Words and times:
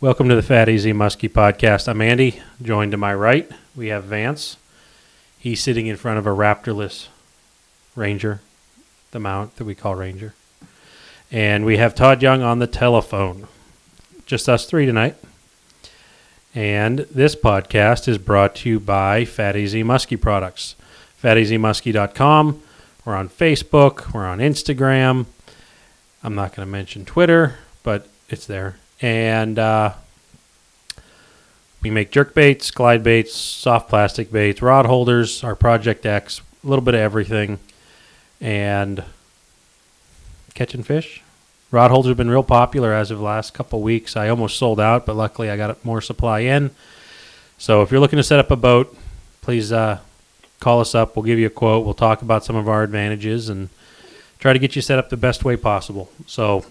Welcome 0.00 0.28
to 0.28 0.36
the 0.36 0.42
Fat 0.42 0.68
Easy 0.68 0.92
Muskie 0.92 1.28
podcast. 1.28 1.88
I'm 1.88 2.00
Andy. 2.00 2.40
Joined 2.62 2.92
to 2.92 2.96
my 2.96 3.12
right, 3.12 3.50
we 3.74 3.88
have 3.88 4.04
Vance. 4.04 4.56
He's 5.40 5.60
sitting 5.60 5.88
in 5.88 5.96
front 5.96 6.20
of 6.20 6.26
a 6.26 6.30
Raptorless 6.30 7.08
Ranger, 7.96 8.40
the 9.10 9.18
mount 9.18 9.56
that 9.56 9.64
we 9.64 9.74
call 9.74 9.96
Ranger. 9.96 10.34
And 11.32 11.64
we 11.64 11.78
have 11.78 11.96
Todd 11.96 12.22
Young 12.22 12.42
on 12.42 12.60
the 12.60 12.68
telephone. 12.68 13.48
Just 14.24 14.48
us 14.48 14.66
three 14.66 14.86
tonight. 14.86 15.16
And 16.54 17.00
this 17.10 17.34
podcast 17.34 18.06
is 18.06 18.18
brought 18.18 18.54
to 18.56 18.68
you 18.68 18.78
by 18.78 19.24
Fat 19.24 19.56
Easy 19.56 19.82
Muskie 19.82 20.20
Products. 20.20 20.76
FatEasyMuskie.com. 21.20 22.62
We're 23.04 23.16
on 23.16 23.28
Facebook. 23.28 24.14
We're 24.14 24.28
on 24.28 24.38
Instagram. 24.38 25.26
I'm 26.22 26.36
not 26.36 26.54
going 26.54 26.64
to 26.64 26.70
mention 26.70 27.04
Twitter, 27.04 27.56
but 27.82 28.06
it's 28.28 28.46
there. 28.46 28.76
And 29.00 29.58
uh, 29.58 29.92
we 31.82 31.90
make 31.90 32.10
jerk 32.10 32.34
baits, 32.34 32.70
glide 32.70 33.02
baits, 33.02 33.34
soft 33.34 33.88
plastic 33.88 34.32
baits, 34.32 34.60
rod 34.60 34.86
holders, 34.86 35.44
our 35.44 35.54
Project 35.54 36.04
X, 36.04 36.40
a 36.64 36.66
little 36.66 36.84
bit 36.84 36.94
of 36.94 37.00
everything, 37.00 37.58
and 38.40 39.04
catching 40.54 40.82
fish. 40.82 41.22
Rod 41.70 41.90
holders 41.90 42.10
have 42.10 42.16
been 42.16 42.30
real 42.30 42.42
popular 42.42 42.92
as 42.92 43.10
of 43.10 43.18
the 43.18 43.24
last 43.24 43.54
couple 43.54 43.80
weeks. 43.82 44.16
I 44.16 44.28
almost 44.28 44.56
sold 44.56 44.80
out, 44.80 45.06
but 45.06 45.14
luckily 45.14 45.50
I 45.50 45.56
got 45.56 45.84
more 45.84 46.00
supply 46.00 46.40
in. 46.40 46.70
So 47.58 47.82
if 47.82 47.90
you're 47.90 48.00
looking 48.00 48.16
to 48.16 48.22
set 48.22 48.38
up 48.38 48.50
a 48.50 48.56
boat, 48.56 48.96
please 49.42 49.70
uh, 49.70 49.98
call 50.60 50.80
us 50.80 50.94
up. 50.94 51.14
We'll 51.14 51.24
give 51.24 51.38
you 51.38 51.46
a 51.46 51.50
quote. 51.50 51.84
We'll 51.84 51.94
talk 51.94 52.22
about 52.22 52.44
some 52.44 52.56
of 52.56 52.68
our 52.68 52.82
advantages 52.82 53.48
and 53.48 53.68
try 54.38 54.52
to 54.52 54.58
get 54.58 54.74
you 54.76 54.82
set 54.82 54.98
up 54.98 55.10
the 55.10 55.16
best 55.16 55.44
way 55.44 55.56
possible. 55.56 56.10
So 56.26 56.64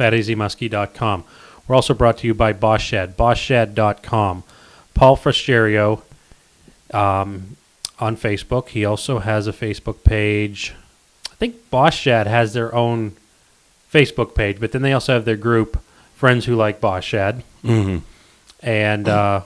fatazymuskie.com. 0.00 1.24
We're 1.68 1.74
also 1.76 1.94
brought 1.94 2.18
to 2.18 2.26
you 2.26 2.34
by 2.34 2.52
Boss 2.52 2.80
Shad, 2.80 3.16
bossshad.com. 3.16 4.42
Paul 4.94 5.16
Frascerio 5.16 6.02
um, 6.92 7.56
on 7.98 8.16
Facebook. 8.16 8.68
He 8.68 8.84
also 8.84 9.18
has 9.18 9.46
a 9.46 9.52
Facebook 9.52 10.02
page. 10.02 10.74
I 11.30 11.34
think 11.34 11.70
Boss 11.70 11.94
Shad 11.94 12.26
has 12.26 12.54
their 12.54 12.74
own 12.74 13.16
Facebook 13.92 14.34
page, 14.34 14.58
but 14.58 14.72
then 14.72 14.82
they 14.82 14.92
also 14.92 15.12
have 15.12 15.24
their 15.24 15.36
group, 15.36 15.80
Friends 16.14 16.46
Who 16.46 16.56
Like 16.56 16.80
Boss 16.80 17.04
Shad. 17.04 17.42
Mm-hmm. 17.62 17.98
And 18.62 19.08
uh, 19.08 19.42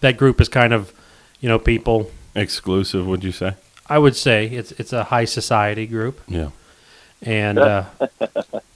that 0.00 0.16
group 0.16 0.40
is 0.40 0.48
kind 0.48 0.72
of, 0.72 0.92
you 1.40 1.48
know, 1.48 1.58
people, 1.58 2.10
Exclusive, 2.34 3.06
would 3.06 3.22
you 3.22 3.30
say? 3.30 3.54
I 3.86 3.98
would 3.98 4.16
say 4.16 4.46
it's, 4.46 4.72
it's 4.72 4.92
a 4.92 5.04
high 5.04 5.26
society 5.26 5.86
group. 5.86 6.20
Yeah. 6.26 6.50
and 7.22 7.58
uh, 7.58 7.84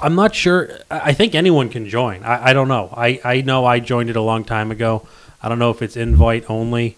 I'm 0.00 0.14
not 0.14 0.34
sure. 0.34 0.70
I 0.90 1.12
think 1.12 1.34
anyone 1.34 1.68
can 1.68 1.88
join. 1.88 2.22
I, 2.22 2.50
I 2.50 2.52
don't 2.52 2.68
know. 2.68 2.92
I, 2.96 3.20
I 3.24 3.40
know 3.42 3.64
I 3.64 3.80
joined 3.80 4.10
it 4.10 4.16
a 4.16 4.22
long 4.22 4.44
time 4.44 4.70
ago. 4.70 5.06
I 5.42 5.48
don't 5.48 5.58
know 5.58 5.70
if 5.70 5.82
it's 5.82 5.96
invite 5.96 6.48
only, 6.48 6.96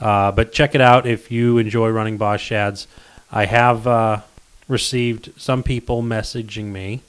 uh, 0.00 0.32
but 0.32 0.52
check 0.52 0.74
it 0.74 0.80
out 0.80 1.06
if 1.06 1.30
you 1.30 1.58
enjoy 1.58 1.88
running 1.90 2.16
Boss 2.16 2.40
Shads. 2.40 2.86
I 3.30 3.46
have 3.46 3.86
uh, 3.86 4.20
received 4.68 5.32
some 5.36 5.62
people 5.62 6.02
messaging 6.02 6.66
me. 6.66 7.02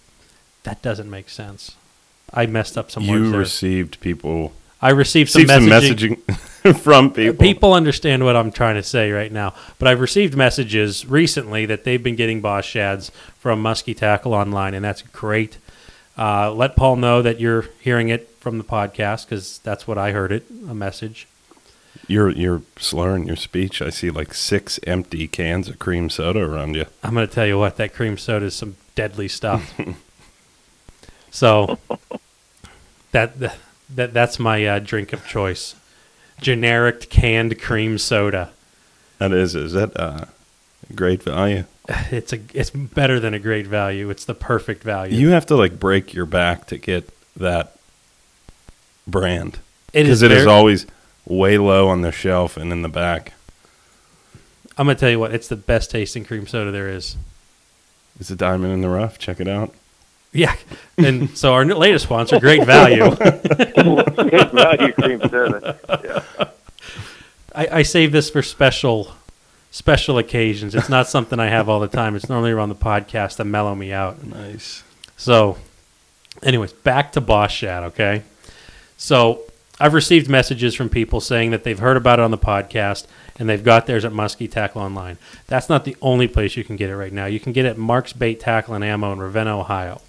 That 0.64 0.82
doesn't 0.82 1.10
make 1.10 1.30
sense. 1.30 1.76
I 2.34 2.46
messed 2.46 2.78
up 2.78 2.92
some 2.92 3.08
words 3.08 3.32
You 3.32 3.38
received 3.38 4.00
people. 4.02 4.54
I 4.82 4.90
received 4.90 5.30
some 5.30 5.44
Received 5.44 5.62
some 5.64 5.70
messaging. 5.70 6.54
from 6.82 7.12
people. 7.12 7.40
People 7.40 7.74
understand 7.74 8.24
what 8.24 8.36
I'm 8.36 8.52
trying 8.52 8.76
to 8.76 8.84
say 8.84 9.12
right 9.12 9.32
now. 9.32 9.54
But 9.80 9.88
I've 9.88 10.00
received 10.00 10.36
messages 10.36 11.06
recently 11.06 11.66
that 11.66 11.84
they've 11.84 12.02
been 12.02 12.16
getting 12.16 12.42
Boss 12.42 12.66
Shads 12.66 13.12
from 13.40 13.64
Muskie 13.64 13.96
Tackle 13.96 14.34
Online, 14.34 14.74
and 14.74 14.84
that's 14.84 15.02
great. 15.02 15.58
Uh, 16.18 16.52
let 16.52 16.76
Paul 16.76 16.96
know 16.96 17.22
that 17.22 17.40
you're 17.40 17.66
hearing 17.80 18.10
it 18.10 18.30
from 18.40 18.58
the 18.58 18.64
podcast 18.64 19.26
because 19.26 19.60
that's 19.60 19.88
what 19.88 19.98
I 19.98 20.12
heard 20.12 20.32
it 20.32 20.46
a 20.68 20.74
message. 20.74 21.28
You're 22.08 22.30
you're 22.30 22.62
slurring 22.78 23.28
your 23.28 23.36
speech. 23.36 23.82
I 23.82 23.90
see 23.90 24.10
like 24.10 24.34
six 24.34 24.80
empty 24.88 25.28
cans 25.28 25.68
of 25.68 25.80
cream 25.80 26.10
soda 26.10 26.40
around 26.40 26.76
you. 26.76 26.86
I'm 27.04 27.14
going 27.14 27.28
to 27.28 27.34
tell 27.34 27.46
you 27.46 27.60
what, 27.60 27.78
that 27.78 27.94
cream 27.94 28.18
soda 28.18 28.46
is 28.46 28.56
some 28.56 28.78
deadly 28.96 29.28
stuff. 29.28 29.80
so 31.32 31.78
that, 33.12 33.34
that 33.90 34.14
that's 34.14 34.40
my 34.40 34.66
uh, 34.66 34.80
drink 34.80 35.12
of 35.14 35.26
choice 35.28 35.76
generic 36.42 37.10
canned 37.10 37.60
cream 37.60 37.98
soda. 37.98 38.52
That 39.18 39.32
is, 39.32 39.56
is 39.56 39.74
that 39.74 39.98
uh, 40.00 40.26
great 40.96 41.24
value? 41.24 41.66
It's 42.12 42.34
a 42.34 42.40
it's 42.54 42.70
better 42.70 43.18
than 43.20 43.34
a 43.34 43.40
great 43.40 43.66
value. 43.66 44.10
It's 44.10 44.26
the 44.26 44.34
perfect 44.34 44.84
value. 44.84 45.18
You 45.18 45.30
have 45.30 45.46
to 45.46 45.56
like 45.56 45.80
break 45.80 46.14
your 46.14 46.26
back 46.26 46.68
to 46.68 46.78
get 46.78 47.10
that 47.38 47.78
brand 49.08 49.60
It 49.94 50.04
because 50.04 50.22
it 50.22 50.32
is 50.32 50.44
very- 50.44 50.50
always 50.54 50.86
way 51.26 51.58
low 51.58 51.88
on 51.88 52.02
the 52.02 52.12
shelf 52.12 52.58
and 52.58 52.72
in 52.74 52.82
the 52.82 52.90
back. 52.90 53.34
I'm 54.78 54.86
gonna 54.88 54.96
tell 55.00 55.10
you 55.10 55.20
what, 55.20 55.34
it's 55.34 55.48
the 55.48 55.56
best 55.56 55.90
tasting 55.90 56.26
cream 56.26 56.46
soda 56.46 56.72
there 56.72 56.90
is. 56.90 57.16
It's 58.20 58.30
a 58.32 58.36
diamond 58.36 58.74
in 58.74 58.82
the 58.82 58.90
rough. 58.90 59.18
Check 59.18 59.40
it 59.40 59.48
out. 59.48 59.74
Yeah, 60.38 60.56
and 60.98 61.36
so 61.36 61.54
our 61.54 61.66
latest 61.66 62.06
sponsor, 62.06 62.40
Great 62.40 62.64
Value. 62.64 63.16
Good 63.16 64.52
value 64.52 64.94
cream 64.94 65.20
soda. 65.22 65.80
Yeah. 66.04 66.50
I, 67.56 67.68
I 67.80 67.82
save 67.82 68.12
this 68.12 68.30
for 68.30 68.44
special 68.44 69.14
special 69.72 70.20
occasions. 70.20 70.76
It's 70.76 70.90
not 70.90 71.08
something 71.08 71.40
I 71.40 71.48
have 71.48 71.70
all 71.70 71.80
the 71.80 71.88
time. 71.88 72.16
It's 72.16 72.30
normally 72.30 72.52
around 72.52 72.70
the 72.70 72.76
podcast 72.76 73.38
to 73.38 73.46
mellow 73.46 73.74
me 73.74 73.92
out. 73.92 74.24
Nice. 74.24 74.84
So, 75.18 75.58
anyways, 76.44 76.74
back 76.74 77.14
to 77.14 77.22
Boss 77.22 77.52
Shad, 77.52 77.84
okay? 77.84 78.24
So, 78.96 79.42
I've 79.80 79.94
received 79.94 80.30
messages 80.30 80.74
from 80.76 80.90
people 80.90 81.20
saying 81.20 81.52
that 81.52 81.64
they've 81.64 81.78
heard 81.78 81.98
about 81.98 82.20
it 82.20 82.24
on 82.24 82.32
the 82.32 82.38
podcast 82.38 83.06
and 83.38 83.48
they've 83.48 83.64
got 83.64 83.86
theirs 83.86 84.06
at 84.06 84.12
Muskie 84.12 84.50
Tackle 84.50 84.82
Online. 84.82 85.18
That's 85.46 85.70
not 85.70 85.86
the 85.86 85.96
only 86.02 86.28
place 86.28 86.58
you 86.58 86.64
can 86.64 86.76
get 86.76 86.90
it 86.90 86.96
right 86.96 87.14
now. 87.14 87.26
You 87.26 87.40
can 87.40 87.54
get 87.54 87.66
it 87.66 87.70
at 87.70 87.78
Mark's 87.78 88.14
Bait 88.14 88.40
Tackle 88.40 88.74
and 88.74 88.84
Ammo 88.84 89.14
in 89.14 89.20
Ravenna, 89.20 89.60
Ohio. 89.60 90.02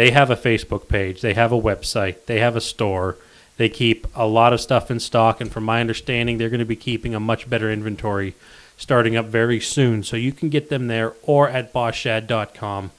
They 0.00 0.12
have 0.12 0.30
a 0.30 0.34
Facebook 0.34 0.88
page, 0.88 1.20
they 1.20 1.34
have 1.34 1.52
a 1.52 1.60
website, 1.60 2.24
they 2.24 2.38
have 2.40 2.56
a 2.56 2.60
store. 2.62 3.18
They 3.58 3.68
keep 3.68 4.06
a 4.16 4.26
lot 4.26 4.54
of 4.54 4.60
stuff 4.62 4.90
in 4.90 4.98
stock, 4.98 5.42
and 5.42 5.52
from 5.52 5.64
my 5.64 5.82
understanding, 5.82 6.38
they're 6.38 6.48
going 6.48 6.60
to 6.60 6.64
be 6.64 6.74
keeping 6.74 7.14
a 7.14 7.20
much 7.20 7.50
better 7.50 7.70
inventory 7.70 8.34
starting 8.78 9.14
up 9.14 9.26
very 9.26 9.60
soon. 9.60 10.02
So 10.02 10.16
you 10.16 10.32
can 10.32 10.48
get 10.48 10.70
them 10.70 10.86
there 10.86 11.12
or 11.22 11.50
at 11.50 11.74
bossshad.com 11.74 12.92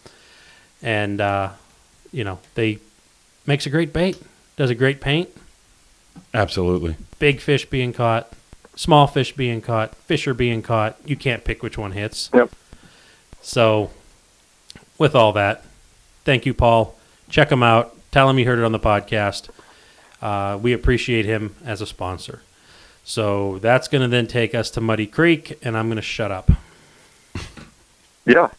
and 0.84 1.20
uh, 1.20 1.50
you 2.12 2.24
know 2.24 2.38
they 2.54 2.78
makes 3.48 3.66
a 3.66 3.72
great 3.72 3.92
bait 3.94 4.22
does 4.56 4.70
a 4.70 4.76
great 4.76 5.02
paint 5.02 5.28
Absolutely. 6.36 6.98
big 7.18 7.40
fish 7.40 7.66
being 7.68 7.94
caught 7.94 8.32
small 8.76 9.08
fish 9.08 9.36
being 9.36 9.60
caught 9.60 9.96
fish 9.96 10.28
are 10.28 10.36
being 10.36 10.62
caught 10.62 10.98
you 11.04 11.16
can't 11.16 11.44
pick 11.44 11.64
which 11.64 11.80
one 11.80 11.94
hits 11.94 12.30
Yep. 12.32 12.52
so 13.42 13.90
with 15.00 15.16
all 15.16 15.34
that 15.34 15.66
thank 16.24 16.46
you 16.46 16.54
paul 16.54 16.96
check 17.30 17.52
him 17.52 17.64
out 17.64 17.96
tell 18.12 18.30
him 18.30 18.38
you 18.40 18.46
heard 18.46 18.60
it 18.60 18.66
on 18.66 18.72
the 18.72 18.80
podcast 18.80 19.50
uh, 20.22 20.58
we 20.62 20.74
appreciate 20.74 21.26
him 21.26 21.56
as 21.66 21.82
a 21.82 21.86
sponsor 21.86 22.42
so 23.04 23.58
that's 23.60 23.88
going 23.88 24.02
to 24.02 24.08
then 24.08 24.28
take 24.28 24.54
us 24.54 24.70
to 24.70 24.82
muddy 24.82 25.08
creek 25.08 25.58
and 25.64 25.78
i'm 25.78 25.88
going 25.88 25.96
to 25.96 26.02
shut 26.02 26.32
up 26.32 26.52
Yeah. 28.26 28.50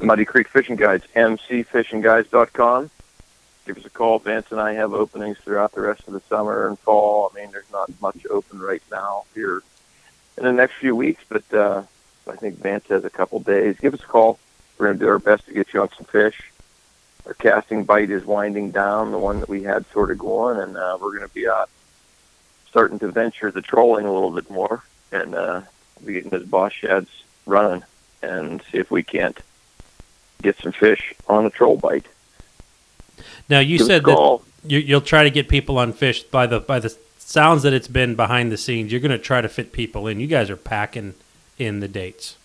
Muddy 0.00 0.24
Creek 0.24 0.46
Fishing 0.48 0.76
Guides, 0.76 1.04
mcfishingguides.com. 1.16 2.90
Give 3.66 3.76
us 3.76 3.84
a 3.84 3.90
call. 3.90 4.18
Vance 4.20 4.46
and 4.52 4.60
I 4.60 4.74
have 4.74 4.92
openings 4.94 5.38
throughout 5.38 5.72
the 5.72 5.80
rest 5.80 6.02
of 6.06 6.12
the 6.14 6.20
summer 6.28 6.68
and 6.68 6.78
fall. 6.78 7.32
I 7.32 7.40
mean, 7.40 7.50
there's 7.50 7.70
not 7.72 7.90
much 8.00 8.24
open 8.30 8.60
right 8.60 8.82
now 8.92 9.24
here 9.34 9.62
in 10.36 10.44
the 10.44 10.52
next 10.52 10.74
few 10.74 10.94
weeks, 10.94 11.24
but 11.28 11.52
uh, 11.52 11.82
I 12.30 12.36
think 12.36 12.58
Vance 12.60 12.86
has 12.88 13.04
a 13.04 13.10
couple 13.10 13.40
days. 13.40 13.76
Give 13.80 13.92
us 13.92 14.00
a 14.02 14.06
call. 14.06 14.38
We're 14.78 14.86
going 14.86 14.98
to 14.98 15.04
do 15.04 15.08
our 15.08 15.18
best 15.18 15.46
to 15.46 15.52
get 15.52 15.74
you 15.74 15.80
on 15.82 15.88
some 15.96 16.06
fish. 16.06 16.52
Our 17.26 17.34
casting 17.34 17.84
bite 17.84 18.10
is 18.10 18.24
winding 18.24 18.70
down, 18.70 19.12
the 19.12 19.18
one 19.18 19.40
that 19.40 19.48
we 19.48 19.62
had 19.62 19.84
sort 19.92 20.10
of 20.10 20.18
going, 20.18 20.60
and 20.60 20.76
uh, 20.76 20.96
we're 21.00 21.16
going 21.16 21.28
to 21.28 21.34
be 21.34 21.48
out 21.48 21.68
starting 22.68 22.98
to 22.98 23.08
venture 23.08 23.50
the 23.50 23.62
trolling 23.62 24.06
a 24.06 24.12
little 24.12 24.30
bit 24.30 24.50
more 24.50 24.82
and 25.12 25.34
uh, 25.34 25.62
be 26.04 26.14
getting 26.14 26.30
those 26.30 26.46
boss 26.46 26.72
shads 26.72 27.08
running 27.46 27.82
and 28.22 28.62
see 28.70 28.78
if 28.78 28.90
we 28.90 29.02
can't 29.02 29.40
get 30.42 30.56
some 30.58 30.72
fish 30.72 31.14
on 31.28 31.46
a 31.46 31.50
troll 31.50 31.76
bite. 31.76 32.06
now 33.48 33.58
you 33.58 33.78
Give 33.78 33.86
said 33.86 34.04
that 34.04 34.40
you, 34.64 34.78
you'll 34.78 35.00
try 35.00 35.24
to 35.24 35.30
get 35.30 35.48
people 35.48 35.78
on 35.78 35.92
fish 35.92 36.22
by 36.22 36.46
the 36.46 36.60
by 36.60 36.78
the 36.78 36.96
sounds 37.18 37.62
that 37.62 37.72
it's 37.72 37.88
been 37.88 38.14
behind 38.14 38.50
the 38.50 38.56
scenes. 38.56 38.90
You're 38.90 39.00
going 39.00 39.10
to 39.10 39.18
try 39.18 39.40
to 39.40 39.48
fit 39.48 39.72
people 39.72 40.06
in. 40.06 40.20
You 40.20 40.26
guys 40.26 40.50
are 40.50 40.56
packing 40.56 41.14
in 41.58 41.80
the 41.80 41.88
dates. 41.88 42.36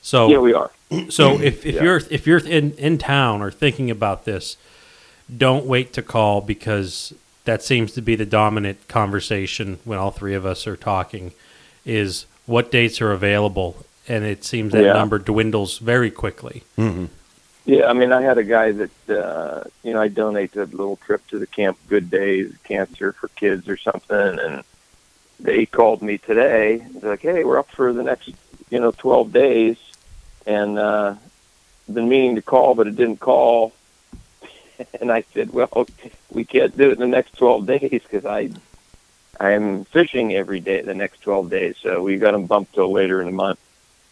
So 0.00 0.28
Yeah, 0.28 0.38
we 0.38 0.54
are. 0.54 0.70
so 1.10 1.40
if, 1.40 1.64
if 1.66 1.74
Yeah. 1.76 1.82
you're 1.82 2.00
if 2.10 2.26
you're 2.26 2.38
in 2.46 2.72
in 2.74 2.98
town 2.98 3.42
or 3.42 3.50
thinking 3.50 3.90
about 3.90 4.24
this, 4.24 4.56
don't 5.34 5.66
wait 5.66 5.92
to 5.94 6.02
call 6.02 6.40
because 6.40 7.12
that 7.44 7.62
seems 7.62 7.92
to 7.92 8.02
be 8.02 8.14
the 8.16 8.26
dominant 8.26 8.86
conversation 8.88 9.78
when 9.84 9.98
all 9.98 10.10
three 10.10 10.34
of 10.34 10.44
us 10.46 10.66
are 10.66 10.76
talking. 10.76 11.32
Is 11.84 12.26
what 12.46 12.70
dates 12.70 13.00
are 13.00 13.10
available, 13.12 13.84
and 14.08 14.24
it 14.24 14.44
seems 14.44 14.72
that 14.72 14.84
Yeah. 14.84 14.92
number 14.92 15.18
dwindles 15.18 15.78
very 15.78 16.10
quickly. 16.10 16.62
Mhm. 16.78 17.08
Yeah, 17.64 17.88
I 17.88 17.92
mean, 17.92 18.12
I 18.12 18.22
had 18.22 18.38
a 18.38 18.42
guy 18.44 18.72
that 18.72 18.90
uh, 19.08 19.64
you 19.82 19.92
know 19.92 20.00
I 20.00 20.08
donate 20.08 20.54
a 20.56 20.64
little 20.64 20.96
trip 20.96 21.26
to 21.28 21.38
the 21.38 21.46
Camp 21.46 21.78
Good 21.88 22.10
Days 22.10 22.52
Cancer 22.64 23.12
for 23.12 23.28
Kids 23.28 23.68
or 23.68 23.76
something, 23.76 24.38
and 24.38 24.62
they 25.40 25.66
called 25.66 26.02
me 26.02 26.18
today. 26.18 26.82
They're 27.00 27.10
like, 27.12 27.22
"Hey, 27.22 27.42
we're 27.44 27.58
up 27.58 27.70
for 27.70 27.92
the 27.92 28.02
next 28.04 28.30
you 28.70 28.78
know 28.80 28.90
12 28.92 29.32
days," 29.32 29.76
and 30.46 30.78
uh, 30.78 31.14
been 31.92 32.08
meaning 32.08 32.36
to 32.36 32.42
call, 32.42 32.74
but 32.74 32.86
it 32.86 32.96
didn't 32.96 33.20
call. 33.20 33.72
and 35.00 35.10
I 35.10 35.24
said, 35.34 35.52
"Well, 35.52 35.88
we 36.30 36.44
can't 36.44 36.76
do 36.76 36.90
it 36.90 36.94
in 36.94 37.00
the 37.00 37.06
next 37.06 37.36
12 37.36 37.66
days 37.66 38.02
because 38.02 38.24
I 38.24 38.50
I'm 39.40 39.84
fishing 39.86 40.34
every 40.34 40.60
day 40.60 40.82
the 40.82 40.94
next 40.94 41.22
12 41.22 41.50
days, 41.50 41.76
so 41.82 42.02
we 42.02 42.16
got 42.16 42.32
them 42.32 42.46
bumped 42.46 42.74
till 42.74 42.90
later 42.92 43.20
in 43.20 43.26
the 43.26 43.32
month. 43.32 43.58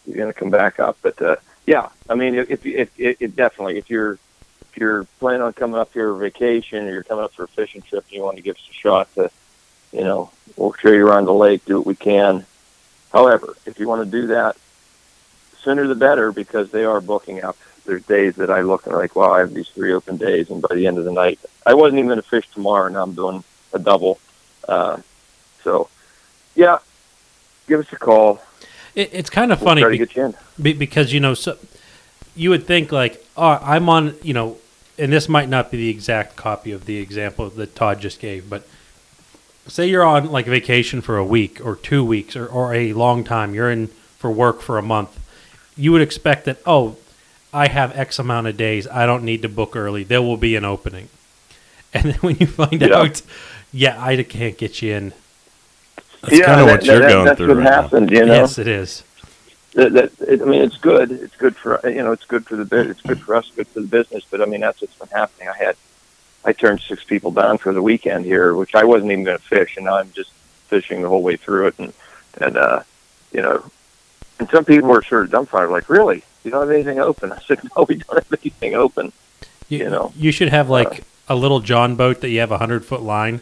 You're 0.07 0.17
going 0.17 0.33
to 0.33 0.39
come 0.39 0.51
back 0.51 0.81
up, 0.81 0.99
but." 1.03 1.21
uh 1.23 1.37
yeah, 1.67 1.89
I 2.09 2.17
mean, 2.17 2.35
if, 2.35 2.67
if, 2.67 2.91
if 2.99 3.37
definitely, 3.37 3.79
if 3.79 3.91
you're 3.91 4.15
if 4.15 4.77
you're 4.77 5.05
planning 5.21 5.43
on 5.43 5.53
coming 5.53 5.79
up 5.79 5.93
here 5.93 6.13
for 6.13 6.19
vacation 6.19 6.87
or 6.87 6.91
you're 6.91 7.05
coming 7.05 7.25
up 7.25 7.33
for 7.33 7.45
a 7.45 7.49
fishing 7.49 7.81
trip 7.83 8.05
and 8.07 8.13
you 8.13 8.23
want 8.23 8.37
to 8.37 8.43
give 8.43 8.57
us 8.57 8.69
a 8.69 8.73
shot 8.73 9.15
to, 9.15 9.31
you 9.93 10.03
know, 10.03 10.31
we'll 10.57 10.73
show 10.73 10.91
you 10.91 11.07
around 11.07 11.27
the 11.27 11.33
lake, 11.33 11.65
do 11.65 11.77
what 11.77 11.87
we 11.87 11.95
can. 11.95 12.45
However, 13.13 13.57
if 13.67 13.79
you 13.79 13.89
want 13.89 14.05
to 14.05 14.11
do 14.11 14.29
that, 14.29 14.57
sooner 15.63 15.87
the 15.87 15.95
better 15.95 16.33
because 16.33 16.71
they 16.71 16.85
are 16.85 17.01
booking 17.01 17.43
up. 17.43 17.57
There's 17.85 18.05
days 18.05 18.37
that 18.37 18.51
I 18.51 18.61
look 18.61 18.87
and 18.87 18.95
like, 18.95 19.17
wow, 19.17 19.33
I 19.33 19.41
have 19.41 19.55
these 19.55 19.69
three 19.69 19.93
open 19.93 20.17
days, 20.17 20.51
and 20.51 20.63
by 20.63 20.75
the 20.75 20.87
end 20.87 20.99
of 20.99 21.05
the 21.05 21.13
night, 21.13 21.41
I 21.67 21.75
wasn't 21.75 21.99
even 21.99 22.09
going 22.09 22.23
to 22.23 22.29
fish 22.29 22.49
tomorrow, 22.53 22.87
and 22.87 22.97
I'm 22.97 23.15
doing 23.15 23.43
a 23.73 23.79
double. 23.79 24.19
Uh, 24.69 24.99
so, 25.65 25.89
yeah, 26.55 26.79
give 27.67 27.81
us 27.81 27.93
a 27.93 27.97
call. 27.97 28.41
It, 28.95 29.11
it's 29.13 29.31
kind 29.31 29.53
of 29.53 29.61
We'll 29.61 29.71
funny 29.71 29.99
be- 29.99 29.99
you 29.99 30.75
because 30.75 31.13
you 31.13 31.21
know, 31.21 31.35
so 31.35 31.57
you 32.37 32.51
would 32.51 32.67
think 32.67 32.93
like, 32.93 33.25
oh, 33.37 33.59
I'm 33.63 33.89
on, 33.89 34.15
you 34.23 34.35
know, 34.35 34.59
and 34.99 35.13
this 35.13 35.29
might 35.29 35.49
not 35.49 35.71
be 35.71 35.79
the 35.79 35.89
exact 35.89 36.37
copy 36.37 36.73
of 36.73 36.85
the 36.85 36.99
example 36.99 37.49
that 37.49 37.75
Todd 37.75 38.01
just 38.01 38.21
gave, 38.21 38.51
but 38.51 38.67
say 39.67 39.87
you're 39.87 40.05
on 40.05 40.31
like 40.31 40.47
vacation 40.47 41.01
for 41.01 41.17
a 41.17 41.25
week 41.25 41.65
or 41.65 41.77
two 41.77 42.05
weeks 42.05 42.37
or, 42.37 42.47
or 42.47 42.75
a 42.75 42.93
long 42.93 43.25
time, 43.25 43.55
you're 43.55 43.71
in 43.71 43.87
for 44.19 44.31
work 44.31 44.61
for 44.61 44.79
a 44.79 44.83
month, 44.83 45.19
you 45.81 45.93
would 45.93 46.03
expect 46.03 46.45
that, 46.45 46.59
oh, 46.67 46.97
I 47.53 47.69
have 47.69 47.97
X 47.97 48.19
amount 48.19 48.47
of 48.47 48.57
days, 48.57 48.87
I 48.87 49.07
don't 49.07 49.25
need 49.25 49.43
to 49.43 49.49
book 49.49 49.75
early, 49.75 50.05
there 50.05 50.23
will 50.23 50.37
be 50.37 50.57
an 50.57 50.65
opening. 50.65 51.09
And 51.93 52.05
then 52.05 52.15
when 52.21 52.37
you 52.37 52.47
find 52.47 52.81
Yeah. 52.81 52.99
out, 52.99 53.21
yeah, 53.73 54.01
I 54.01 54.23
can't 54.23 54.57
get 54.57 54.81
you 54.81 54.93
in. 54.95 55.13
That's 56.23 56.41
kind 56.47 56.61
of 56.61 56.67
what 56.69 56.81
that- 56.81 56.85
you're 56.87 56.99
that- 57.01 57.09
going 57.09 57.25
that's 57.25 57.37
through 57.39 57.49
what 57.49 57.57
right 57.67 57.93
now. 57.93 57.99
you 57.99 58.27
know. 58.27 58.33
Yes, 58.35 58.59
it 58.59 58.69
is. 58.69 59.03
that, 59.75 59.93
that 59.95 60.13
it, 60.21 60.41
I 60.41 60.45
mean, 60.45 60.63
it's 60.63 60.77
good. 60.77 61.11
It's 61.11 61.35
good 61.37 61.57
for 61.57 61.81
you 61.89 62.03
know, 62.05 62.13
it's 62.13 62.25
good 62.27 62.47
for 62.47 62.55
the 62.55 62.65
bit. 62.65 62.87
It's 62.87 63.01
good 63.01 63.21
for 63.21 63.35
us. 63.35 63.51
Good 63.57 63.67
for 63.67 63.81
the 63.81 63.89
business. 63.89 64.23
But 64.31 64.41
I 64.41 64.45
mean, 64.45 64.61
that's 64.61 64.81
what's 64.81 64.95
been 64.95 65.09
happening. 65.09 65.49
I 65.49 65.57
had, 65.57 65.75
I 66.45 66.53
turned 66.53 66.81
six 66.81 67.03
people 67.03 67.33
down 67.33 67.59
for 67.59 67.73
the 67.73 67.83
weekend 67.83 68.25
here, 68.25 68.55
which 68.55 68.75
I 68.77 68.85
wasn't 68.85 69.11
even 69.11 69.25
going 69.25 69.39
to 69.39 69.43
fish, 69.43 69.77
and 69.77 69.87
now 69.87 69.97
I'm 69.97 70.13
just 70.13 70.31
fishing 70.69 71.03
the 71.03 71.09
whole 71.09 71.23
way 71.25 71.35
through 71.37 71.67
it. 71.69 71.75
And 71.81 71.93
and 72.41 72.57
uh, 72.57 72.83
you 73.33 73.43
know, 73.43 73.65
and 74.41 74.49
some 74.51 74.65
people 74.65 74.89
were 74.89 75.03
sort 75.03 75.25
of 75.25 75.31
dumbfounded, 75.31 75.71
like, 75.71 75.89
really, 75.89 76.25
you 76.43 76.51
don't 76.51 76.63
have 76.63 76.71
anything 76.71 76.99
open? 76.99 77.31
I 77.31 77.39
said, 77.41 77.61
no, 77.77 77.85
we 77.89 77.97
don't 77.97 78.15
have 78.17 78.41
anything 78.43 78.75
open. 78.75 79.13
You, 79.69 79.79
you 79.79 79.91
know. 79.91 80.13
you 80.17 80.33
should 80.33 80.49
have 80.49 80.69
like 80.69 81.05
a 81.29 81.37
little 81.37 81.61
John 81.61 81.95
boat 81.95 82.23
that 82.23 82.31
you 82.31 82.41
have 82.41 82.51
a 82.51 82.59
hundred 82.59 82.85
foot 82.85 83.03
line, 83.03 83.41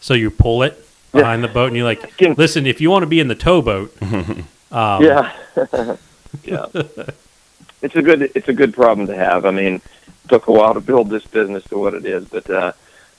so 0.00 0.14
you 0.14 0.30
pull 0.30 0.62
it 0.62 0.78
Yeah. 1.12 1.22
behind 1.22 1.42
the 1.42 1.48
boat, 1.48 1.66
and 1.68 1.76
you're 1.76 1.84
like, 1.84 2.20
listen, 2.38 2.66
if 2.66 2.80
you 2.80 2.90
want 2.90 3.02
to 3.02 3.08
be 3.08 3.18
in 3.18 3.26
the 3.26 3.34
towboat, 3.34 3.96
um, 4.02 5.02
yeah, 5.02 5.32
yeah. 6.44 6.66
It's 7.82 7.96
a 7.96 8.02
good 8.02 8.22
it's 8.34 8.48
a 8.48 8.52
good 8.52 8.72
problem 8.72 9.06
to 9.08 9.14
have. 9.16 9.44
I 9.44 9.50
mean, 9.50 9.74
it 9.74 9.82
took 10.28 10.46
a 10.46 10.52
while 10.52 10.74
to 10.74 10.80
build 10.80 11.10
this 11.10 11.26
business 11.26 11.64
to 11.64 11.78
what 11.78 11.94
it 11.94 12.04
is, 12.06 12.24
but 12.26 12.48
uh, 12.48 12.72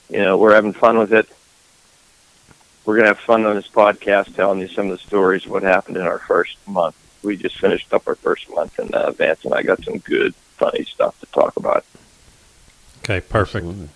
you 0.08 0.18
know, 0.22 0.38
we're 0.38 0.54
having 0.54 0.72
fun 0.72 0.96
with 0.98 1.12
it. 1.12 1.28
We're 2.84 2.96
gonna 2.96 3.08
have 3.08 3.18
fun 3.18 3.44
on 3.46 3.54
this 3.56 3.68
podcast, 3.68 4.34
telling 4.34 4.60
you 4.60 4.68
some 4.68 4.86
of 4.86 4.92
the 4.92 4.98
stories 5.04 5.44
of 5.44 5.50
what 5.50 5.62
happened 5.62 5.96
in 5.98 6.02
our 6.04 6.18
first 6.20 6.56
month. 6.66 6.94
We 7.26 7.36
just 7.36 7.58
finished 7.58 7.92
up 7.92 8.06
our 8.06 8.14
first 8.14 8.48
month, 8.50 8.78
and 8.78 8.94
uh, 8.94 9.10
Vance 9.10 9.44
and 9.44 9.52
I 9.52 9.62
got 9.62 9.84
some 9.84 9.98
good, 9.98 10.34
funny 10.56 10.84
stuff 10.84 11.18
to 11.20 11.26
talk 11.26 11.56
about. 11.56 11.84
okay, 13.00 13.20
perfect. 13.20 13.66
Absolutely. 13.66 13.88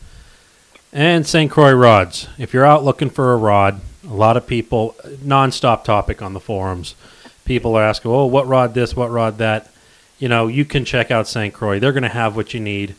And 0.93 1.27
St. 1.27 1.50
Croix 1.50 1.73
rods. 1.73 2.29
If 2.37 2.53
you're 2.53 2.65
out 2.65 2.85
looking 2.85 3.11
for 3.11 3.32
a 3.32 3.37
rod, 3.37 3.81
a 4.05 4.12
lot 4.12 4.37
of 4.37 4.47
people, 4.47 4.97
nonstop 5.25 5.85
topic 5.85 6.21
on 6.21 6.32
the 6.32 6.41
forums. 6.41 6.97
People 7.44 7.77
are 7.77 7.85
asking, 7.85 8.11
oh, 8.11 8.27
what 8.27 8.47
rod 8.49 8.75
this, 8.75 8.97
what 8.97 9.11
rod 9.11 9.38
that. 9.38 9.71
You 10.19 10.29
know, 10.29 10.49
you 10.49 10.65
can 10.65 10.85
check 10.85 11.11
out 11.11 11.29
St. 11.29 11.55
Croix. 11.55 11.79
They're 11.79 11.93
going 11.93 12.03
to 12.03 12.09
have 12.09 12.35
what 12.35 12.53
you 12.55 12.61
need. 12.61 12.97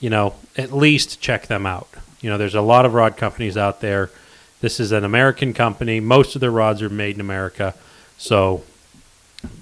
You 0.00 0.10
know, 0.10 0.34
at 0.56 0.72
least 0.72 1.20
check 1.20 1.46
them 1.46 1.66
out. 1.66 1.88
You 2.20 2.30
know, 2.30 2.38
there's 2.38 2.54
a 2.54 2.62
lot 2.62 2.86
of 2.86 2.94
rod 2.94 3.16
companies 3.16 3.56
out 3.56 3.80
there. 3.80 4.10
This 4.60 4.80
is 4.80 4.90
an 4.90 5.04
American 5.04 5.52
company. 5.52 6.00
Most 6.00 6.34
of 6.34 6.40
their 6.40 6.50
rods 6.50 6.80
are 6.80 6.88
made 6.88 7.14
in 7.14 7.20
America. 7.20 7.74
So 8.16 8.64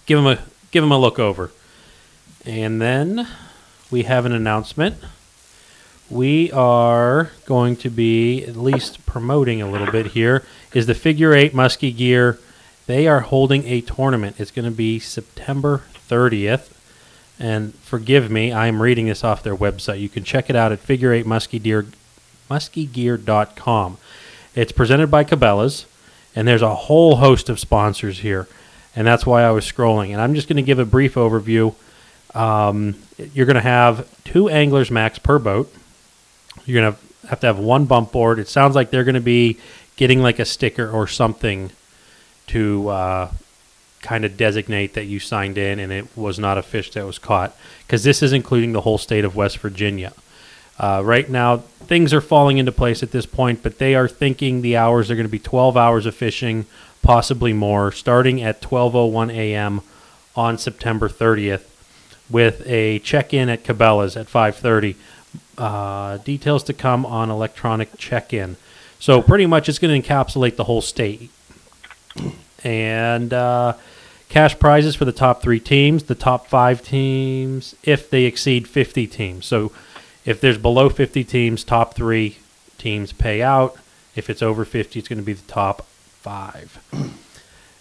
give 0.07 0.19
them 0.19 0.27
a 0.27 0.39
give 0.71 0.83
them 0.83 0.93
a 0.93 0.99
look 0.99 1.19
over. 1.19 1.51
And 2.45 2.81
then 2.81 3.27
we 3.91 4.03
have 4.03 4.27
an 4.27 4.33
announcement. 4.33 4.97
We 6.11 6.53
are 6.53 7.31
going 7.47 7.77
to 7.77 7.91
be 7.91 8.45
at 8.45 8.57
least 8.57 9.07
promoting 9.07 9.63
a 9.63 9.71
little 9.71 9.91
bit 9.91 10.09
here 10.09 10.45
is 10.75 10.87
the 10.87 10.95
figure 10.95 11.33
eight 11.33 11.55
musky 11.55 11.93
gear. 11.93 12.39
They 12.87 13.07
are 13.07 13.21
holding 13.21 13.65
a 13.67 13.81
tournament. 13.81 14.39
It's 14.39 14.51
going 14.51 14.67
to 14.67 14.77
be 14.77 14.99
september 14.99 15.83
30th 16.09 16.71
and 17.39 17.75
forgive 17.77 18.31
me 18.31 18.53
i'm 18.53 18.81
reading 18.81 19.07
this 19.07 19.25
off 19.25 19.43
their 19.43 19.57
website. 19.57 20.01
You 20.01 20.09
can 20.09 20.25
check 20.25 20.49
it 20.51 20.57
out 20.57 20.73
at 20.73 20.79
figure 20.79 21.13
eight 21.13 21.27
musky 21.27 21.59
gear 21.59 21.87
muskygear.com 22.51 23.99
it's 24.55 24.73
presented 24.73 25.11
by 25.11 25.25
cabela's 25.25 25.87
and 26.37 26.47
there's 26.47 26.63
a 26.63 26.75
whole 26.75 27.17
host 27.17 27.49
of 27.49 27.59
sponsors 27.59 28.21
here 28.21 28.47
and 28.97 29.07
that's 29.07 29.27
why 29.27 29.43
i 29.43 29.51
was 29.51 29.65
scrolling 29.71 30.11
and 30.11 30.21
i'm 30.21 30.35
just 30.35 30.49
going 30.49 30.57
to 30.57 30.63
give 30.63 30.79
a 30.79 30.85
brief 30.85 31.15
overview 31.15 31.75
um, 32.35 32.97
you're 33.33 33.47
going 33.47 33.55
to 33.55 33.61
have 33.61 34.09
two 34.25 34.49
anglers 34.49 34.91
max 34.91 35.19
per 35.19 35.39
boat 35.39 35.73
you're 36.67 36.83
gonna 36.83 36.97
have 37.29 37.41
to 37.41 37.47
have 37.47 37.59
one 37.59 37.87
bump 37.87 38.13
board. 38.13 38.39
It 38.39 38.49
sounds 38.49 38.75
like 38.75 38.91
they're 38.91 39.05
gonna 39.05 39.21
be 39.21 39.59
getting 39.97 40.23
like 40.23 40.39
a 40.39 40.45
sticker 40.45 40.91
or 40.91 41.07
something 41.07 41.71
to 42.49 42.89
uh, 42.89 43.31
kind 44.03 44.25
of 44.25 44.37
designate 44.37 44.95
that 44.95 45.05
you 45.05 45.19
signed 45.19 45.57
in 45.57 45.79
and 45.79 45.93
it 45.93 46.07
was 46.17 46.39
not 46.39 46.59
a 46.59 46.63
fish 46.63 46.91
that 46.93 47.07
was 47.07 47.19
caught 47.19 47.57
because 47.87 48.05
this 48.05 48.23
is 48.23 48.33
including 48.33 48.73
the 48.73 48.83
whole 48.83 48.99
state 48.99 49.25
of 49.25 49.37
West 49.37 49.59
Virginia. 49.59 50.13
Uh, 50.79 51.01
right 51.05 51.31
now, 51.31 51.59
things 51.59 52.13
are 52.13 52.21
falling 52.21 52.59
into 52.59 52.73
place 52.73 53.03
at 53.03 53.13
this 53.13 53.27
point, 53.27 53.63
but 53.63 53.79
they 53.79 53.95
are 53.95 54.09
thinking 54.09 54.61
the 54.61 54.77
hours 54.77 55.11
are 55.11 55.15
going 55.15 55.27
to 55.27 55.31
be 55.31 55.39
12 55.39 55.77
hours 55.77 56.05
of 56.05 56.15
fishing, 56.15 56.67
possibly 57.05 57.53
more, 57.53 57.93
starting 57.93 58.43
at 58.43 58.61
12:01 58.61 59.33
a.m. 59.33 59.83
on 60.35 60.59
September 60.59 61.09
30th, 61.09 61.65
with 62.29 62.67
a 62.67 62.99
check-in 63.01 63.49
at 63.49 63.63
Cabela's 63.63 64.17
at 64.17 64.27
5:30 64.27 64.97
uh, 65.57 66.17
details 66.19 66.65
to 66.65 66.73
come 66.73 67.07
on 67.07 67.31
electronic 67.31 67.97
check-in. 67.97 68.57
So 68.99 69.23
pretty 69.23 69.47
much, 69.47 69.69
it's 69.69 69.79
going 69.79 70.03
to 70.03 70.09
encapsulate 70.09 70.57
the 70.57 70.65
whole 70.65 70.81
state. 70.81 71.31
And 72.65 73.33
uh, 73.33 73.75
cash 74.31 74.59
prizes 74.59 74.97
for 74.97 75.05
the 75.05 75.13
top 75.13 75.43
three 75.43 75.61
teams, 75.61 76.05
the 76.05 76.15
top 76.15 76.47
five 76.47 76.83
teams, 76.83 77.75
if 77.83 78.09
they 78.09 78.25
exceed 78.25 78.67
50 78.67 79.07
teams. 79.07 79.45
So 79.45 79.71
if 80.25 80.41
there's 80.41 80.57
below 80.57 80.89
50 80.89 81.23
teams, 81.25 81.65
top 81.65 81.95
three 81.95 82.39
teams 82.79 83.13
pay 83.13 83.43
out. 83.43 83.77
If 84.17 84.31
it's 84.31 84.43
over 84.43 84.65
50, 84.65 84.99
it's 84.99 85.09
going 85.09 85.19
to 85.19 85.25
be 85.25 85.35
the 85.35 85.47
top 85.53 85.87
five. 86.25 86.83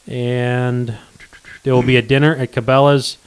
And 0.06 0.98
there 1.64 1.74
will 1.74 1.82
be 1.82 1.96
a 1.96 2.02
dinner 2.02 2.36
at 2.36 2.52
Cabela's. 2.52 3.18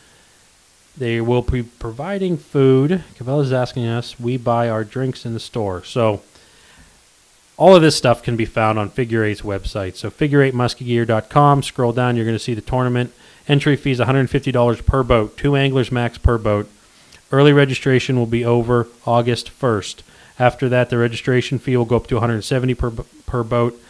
They 0.94 1.23
will 1.23 1.40
be 1.40 1.62
providing 1.62 2.37
food. 2.37 3.02
Cabela's 3.18 3.46
is 3.46 3.52
asking 3.54 3.87
us. 3.87 4.20
We 4.20 4.37
buy 4.37 4.68
our 4.68 4.85
drinks 4.85 5.25
in 5.25 5.32
the 5.32 5.40
store. 5.40 5.82
So 5.85 6.20
all 7.56 7.75
of 7.75 7.80
this 7.80 7.96
stuff 7.96 8.23
can 8.23 8.37
be 8.37 8.44
found 8.44 8.78
on 8.78 8.90
Figure 8.90 9.25
Eight's 9.25 9.40
website. 9.40 9.96
So 9.96 10.11
figure8muskygear.com. 10.11 11.62
Scroll 11.62 11.92
down. 11.92 12.16
You're 12.16 12.26
going 12.26 12.37
to 12.37 12.42
see 12.42 12.52
the 12.52 12.61
tournament. 12.61 13.11
Entry 13.49 13.75
fees 13.76 14.00
$150 14.00 14.85
per 14.85 15.02
boat. 15.02 15.38
Two 15.38 15.56
anglers 15.56 15.90
max 15.90 16.18
per 16.18 16.37
boat. 16.37 16.68
Early 17.32 17.54
registration 17.54 18.18
will 18.18 18.26
be 18.26 18.44
over 18.44 18.87
August 19.06 19.50
1st. 19.58 20.02
After 20.38 20.68
that, 20.68 20.90
the 20.90 20.99
registration 20.99 21.58
fee 21.58 21.78
will 21.78 21.87
go 21.87 21.96
up 21.96 22.06
to 22.08 22.16
170 22.16 22.75
per 22.75 22.90
per 22.90 23.42
boat. 23.42 23.80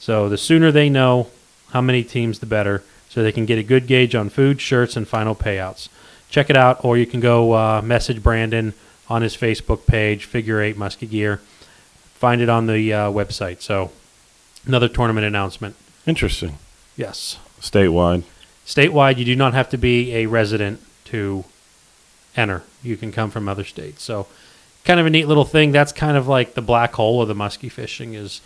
So 0.00 0.28
the 0.28 0.38
sooner 0.38 0.72
they 0.72 0.88
know 0.88 1.28
how 1.70 1.80
many 1.80 2.02
teams, 2.02 2.40
the 2.40 2.46
better, 2.46 2.82
so 3.08 3.22
they 3.22 3.32
can 3.32 3.46
get 3.46 3.58
a 3.58 3.62
good 3.62 3.86
gauge 3.86 4.14
on 4.14 4.30
food, 4.30 4.60
shirts, 4.60 4.96
and 4.96 5.06
final 5.06 5.34
payouts. 5.34 5.88
Check 6.30 6.50
it 6.50 6.56
out, 6.56 6.84
or 6.84 6.96
you 6.96 7.06
can 7.06 7.20
go 7.20 7.52
uh, 7.52 7.82
message 7.82 8.22
Brandon 8.22 8.72
on 9.08 9.22
his 9.22 9.36
Facebook 9.36 9.86
page, 9.86 10.24
Figure 10.24 10.60
Eight 10.60 10.76
Musky 10.76 11.06
Gear. 11.06 11.36
Find 12.14 12.40
it 12.40 12.48
on 12.48 12.66
the 12.66 12.92
uh, 12.92 13.10
website. 13.10 13.60
So 13.60 13.90
another 14.66 14.88
tournament 14.88 15.26
announcement. 15.26 15.76
Interesting. 16.06 16.58
Yes. 16.96 17.38
Statewide. 17.60 18.24
Statewide, 18.66 19.18
you 19.18 19.24
do 19.24 19.36
not 19.36 19.54
have 19.54 19.68
to 19.70 19.76
be 19.76 20.14
a 20.14 20.26
resident 20.26 20.80
to 21.06 21.44
enter. 22.36 22.62
You 22.82 22.96
can 22.96 23.12
come 23.12 23.30
from 23.30 23.48
other 23.48 23.64
states. 23.64 24.02
So, 24.02 24.26
kind 24.84 25.00
of 25.00 25.06
a 25.06 25.10
neat 25.10 25.26
little 25.26 25.44
thing. 25.44 25.72
That's 25.72 25.92
kind 25.92 26.16
of 26.16 26.28
like 26.28 26.54
the 26.54 26.62
black 26.62 26.94
hole 26.94 27.20
of 27.20 27.28
the 27.28 27.34
muskie 27.34 27.70
fishing. 27.70 28.14
Is 28.14 28.40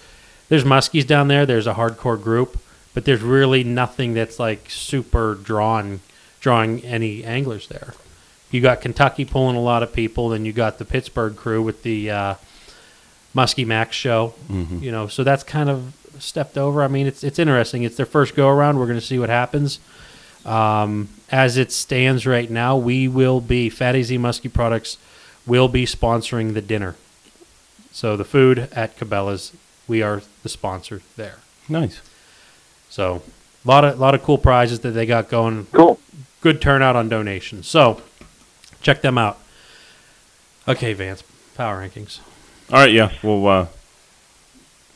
there's 0.48 0.64
muskies 0.64 1.06
down 1.06 1.28
there. 1.28 1.46
There's 1.46 1.66
a 1.66 1.74
hardcore 1.74 2.20
group, 2.22 2.58
but 2.92 3.04
there's 3.04 3.22
really 3.22 3.64
nothing 3.64 4.14
that's 4.14 4.38
like 4.38 4.70
super 4.70 5.34
drawn, 5.34 6.00
drawing 6.40 6.84
any 6.84 7.24
anglers 7.24 7.68
there. 7.68 7.94
You 8.50 8.60
got 8.60 8.80
Kentucky 8.80 9.24
pulling 9.24 9.56
a 9.56 9.60
lot 9.60 9.82
of 9.82 9.92
people, 9.92 10.28
then 10.28 10.44
you 10.44 10.52
got 10.52 10.78
the 10.78 10.84
Pittsburgh 10.84 11.34
crew 11.34 11.60
with 11.62 11.82
the 11.82 12.10
uh, 12.10 12.34
Muskie 13.34 13.66
Max 13.66 13.96
show. 13.96 14.34
Mhm. 14.50 14.80
You 14.80 14.92
know, 14.92 15.08
so 15.08 15.24
that's 15.24 15.42
kind 15.42 15.68
of 15.68 15.92
stepped 16.20 16.56
over. 16.56 16.82
I 16.84 16.88
mean, 16.88 17.06
it's 17.06 17.24
it's 17.24 17.38
interesting. 17.38 17.82
It's 17.82 17.96
their 17.96 18.06
first 18.06 18.36
go 18.36 18.48
around. 18.48 18.78
We're 18.78 18.86
going 18.86 19.00
to 19.00 19.04
see 19.04 19.18
what 19.18 19.28
happens. 19.30 19.80
Um, 20.44 21.08
as 21.30 21.56
it 21.56 21.72
stands 21.72 22.26
right 22.26 22.50
now, 22.50 22.76
we 22.76 23.08
will 23.08 23.40
be 23.40 23.70
Fat 23.70 23.96
AZ 23.96 24.10
Muskie 24.10 24.52
Products 24.52 24.98
will 25.46 25.68
be 25.68 25.84
sponsoring 25.86 26.54
the 26.54 26.60
dinner. 26.60 26.94
So 27.92 28.16
the 28.16 28.24
food 28.24 28.68
at 28.72 28.96
Cabela's, 28.98 29.52
we 29.88 30.02
are 30.02 30.22
the 30.44 30.48
sponsor 30.48 31.02
there. 31.16 31.38
Nice. 31.68 32.00
So 32.88 33.22
a 33.64 33.68
lot 33.68 33.84
of 33.84 33.98
a 33.98 34.00
lot 34.00 34.14
of 34.14 34.22
cool 34.22 34.38
prizes 34.38 34.78
that 34.80 34.90
they 34.90 35.06
got 35.06 35.28
going. 35.28 35.66
Cool. 35.72 35.98
Good 36.40 36.62
turnout 36.62 36.94
on 36.94 37.08
donations. 37.08 37.66
So 37.66 38.00
check 38.80 39.02
them 39.02 39.18
out. 39.18 39.40
Okay, 40.68 40.92
Vance, 40.92 41.24
power 41.56 41.80
rankings. 41.80 42.20
All 42.70 42.78
right, 42.78 42.92
yeah, 42.92 43.12
we'll 43.22 43.46
uh, 43.46 43.66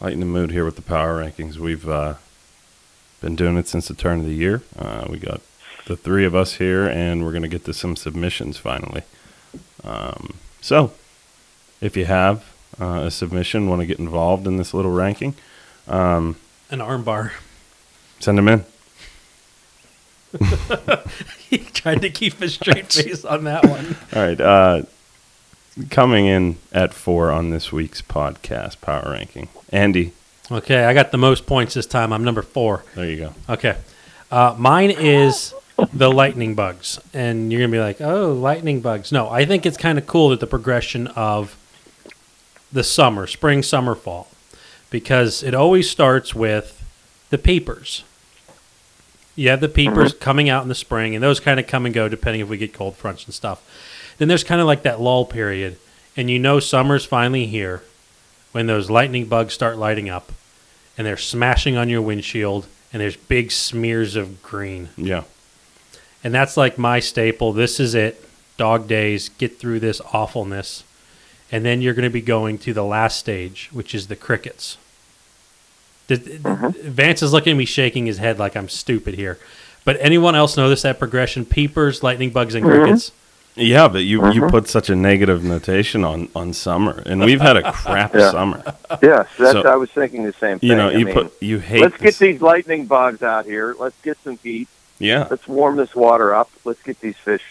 lighten 0.00 0.20
the 0.20 0.26
mood 0.26 0.50
here 0.50 0.64
with 0.64 0.76
the 0.76 0.82
power 0.82 1.22
rankings. 1.22 1.56
We've 1.56 1.88
uh, 1.88 2.14
been 3.20 3.36
doing 3.36 3.56
it 3.56 3.68
since 3.68 3.88
the 3.88 3.94
turn 3.94 4.20
of 4.20 4.26
the 4.26 4.34
year. 4.34 4.62
Uh, 4.78 5.06
we 5.10 5.18
got 5.18 5.40
the 5.86 5.96
three 5.96 6.24
of 6.24 6.34
us 6.34 6.54
here, 6.54 6.86
and 6.86 7.24
we're 7.24 7.32
going 7.32 7.42
to 7.42 7.48
get 7.48 7.64
to 7.66 7.74
some 7.74 7.96
submissions 7.96 8.56
finally. 8.56 9.02
Um, 9.84 10.36
so, 10.60 10.92
if 11.80 11.96
you 11.96 12.06
have 12.06 12.44
uh, 12.80 13.02
a 13.06 13.10
submission, 13.10 13.68
want 13.68 13.80
to 13.80 13.86
get 13.86 13.98
involved 13.98 14.46
in 14.46 14.56
this 14.56 14.72
little 14.74 14.92
ranking, 14.92 15.34
um, 15.86 16.36
An 16.70 16.80
armbar. 16.80 17.32
send 18.20 18.38
them 18.38 18.48
in. 18.48 18.64
he 21.48 21.58
tried 21.58 22.02
to 22.02 22.10
keep 22.10 22.40
a 22.40 22.48
straight 22.48 22.86
face 22.92 23.24
on 23.24 23.44
that 23.44 23.64
one. 23.66 23.96
All 24.14 24.22
right. 24.22 24.40
Uh, 24.40 24.82
coming 25.90 26.26
in 26.26 26.56
at 26.72 26.92
four 26.92 27.30
on 27.30 27.50
this 27.50 27.72
week's 27.72 28.02
podcast 28.02 28.80
power 28.80 29.10
ranking, 29.10 29.48
Andy. 29.70 30.12
Okay, 30.50 30.84
I 30.84 30.94
got 30.94 31.12
the 31.12 31.18
most 31.18 31.46
points 31.46 31.74
this 31.74 31.86
time. 31.86 32.12
I'm 32.12 32.24
number 32.24 32.42
four. 32.42 32.84
There 32.94 33.04
you 33.06 33.16
go. 33.16 33.34
Okay. 33.48 33.76
Uh, 34.30 34.54
mine 34.58 34.90
is 34.90 35.54
the 35.92 36.10
lightning 36.10 36.54
bugs. 36.54 36.98
And 37.14 37.52
you're 37.52 37.60
going 37.60 37.70
to 37.70 37.76
be 37.76 37.80
like, 37.80 38.00
oh, 38.00 38.32
lightning 38.32 38.80
bugs. 38.80 39.12
No, 39.12 39.28
I 39.28 39.44
think 39.44 39.66
it's 39.66 39.76
kind 39.76 39.98
of 39.98 40.06
cool 40.06 40.30
that 40.30 40.40
the 40.40 40.46
progression 40.46 41.06
of 41.08 41.56
the 42.72 42.84
summer, 42.84 43.26
spring, 43.26 43.62
summer, 43.62 43.94
fall, 43.94 44.28
because 44.90 45.42
it 45.42 45.54
always 45.54 45.90
starts 45.90 46.34
with 46.34 46.84
the 47.30 47.38
peepers. 47.38 48.04
You 49.36 49.50
have 49.50 49.60
the 49.60 49.68
peepers 49.68 50.12
mm-hmm. 50.12 50.22
coming 50.22 50.48
out 50.48 50.62
in 50.62 50.68
the 50.68 50.74
spring, 50.74 51.14
and 51.14 51.22
those 51.22 51.40
kind 51.40 51.60
of 51.60 51.66
come 51.66 51.86
and 51.86 51.94
go 51.94 52.08
depending 52.08 52.40
if 52.40 52.48
we 52.48 52.58
get 52.58 52.74
cold 52.74 52.96
fronts 52.96 53.24
and 53.24 53.34
stuff. 53.34 53.62
Then 54.18 54.28
there's 54.28 54.44
kind 54.44 54.60
of 54.60 54.66
like 54.66 54.82
that 54.82 55.00
lull 55.00 55.24
period, 55.24 55.78
and 56.16 56.28
you 56.28 56.38
know 56.38 56.60
summer's 56.60 57.04
finally 57.04 57.46
here 57.46 57.82
when 58.52 58.66
those 58.66 58.90
lightning 58.90 59.26
bugs 59.26 59.54
start 59.54 59.78
lighting 59.78 60.08
up 60.08 60.32
and 60.96 61.06
they're 61.06 61.16
smashing 61.16 61.76
on 61.76 61.88
your 61.88 62.02
windshield 62.02 62.66
and 62.92 63.00
there's 63.00 63.16
big 63.16 63.52
smears 63.52 64.16
of 64.16 64.42
green. 64.42 64.88
Yeah. 64.96 65.24
And 66.24 66.34
that's 66.34 66.56
like 66.56 66.78
my 66.78 67.00
staple. 67.00 67.52
This 67.52 67.78
is 67.78 67.94
it. 67.94 68.24
Dog 68.56 68.88
days, 68.88 69.28
get 69.28 69.58
through 69.58 69.80
this 69.80 70.00
awfulness. 70.12 70.82
And 71.50 71.64
then 71.64 71.80
you're 71.80 71.94
going 71.94 72.04
to 72.04 72.10
be 72.10 72.20
going 72.20 72.58
to 72.58 72.74
the 72.74 72.84
last 72.84 73.18
stage, 73.18 73.70
which 73.72 73.94
is 73.94 74.08
the 74.08 74.16
crickets. 74.16 74.76
The, 76.08 76.16
mm-hmm. 76.16 76.88
Vance 76.90 77.22
is 77.22 77.32
looking 77.32 77.52
at 77.52 77.56
me 77.56 77.64
shaking 77.64 78.06
his 78.06 78.18
head 78.18 78.38
like 78.38 78.56
I'm 78.56 78.68
stupid 78.68 79.14
here. 79.14 79.38
But 79.84 79.96
anyone 80.00 80.34
else 80.34 80.56
notice 80.56 80.82
that 80.82 80.98
progression? 80.98 81.46
Peepers, 81.46 82.02
lightning 82.02 82.30
bugs, 82.30 82.54
and 82.54 82.64
mm-hmm. 82.64 82.82
crickets? 82.82 83.12
Yeah, 83.58 83.88
but 83.88 83.98
you, 84.00 84.24
you 84.32 84.42
mm-hmm. 84.42 84.50
put 84.50 84.68
such 84.68 84.88
a 84.88 84.94
negative 84.94 85.42
notation 85.42 86.04
on, 86.04 86.28
on 86.34 86.52
summer, 86.52 87.02
and 87.06 87.20
we've 87.20 87.40
had 87.40 87.56
a 87.56 87.72
crap 87.72 88.14
Yeah. 88.14 88.30
summer. 88.30 88.62
Yes, 89.02 89.26
that's. 89.38 89.52
So- 89.52 89.62
I 89.62 89.76
was 89.76 89.90
thinking 89.90 90.22
the 90.22 90.32
same 90.34 90.60
thing. 90.60 90.70
You 90.70 90.76
know, 90.76 90.88
I 90.88 90.92
you 90.92 91.06
mean, 91.06 91.14
put 91.14 91.42
you 91.42 91.58
hate. 91.58 91.80
let's 91.80 91.96
get 91.96 92.02
this- 92.02 92.18
these 92.18 92.40
lightning 92.40 92.86
bugs 92.86 93.22
out 93.22 93.46
here. 93.46 93.74
Let's 93.78 94.00
get 94.02 94.16
some 94.22 94.38
heat. 94.38 94.68
Yeah, 95.00 95.28
Let's 95.30 95.46
warm 95.46 95.76
this 95.76 95.94
water 95.94 96.34
up. 96.34 96.50
Let's 96.64 96.82
get 96.82 97.00
these 97.00 97.16
fish 97.16 97.44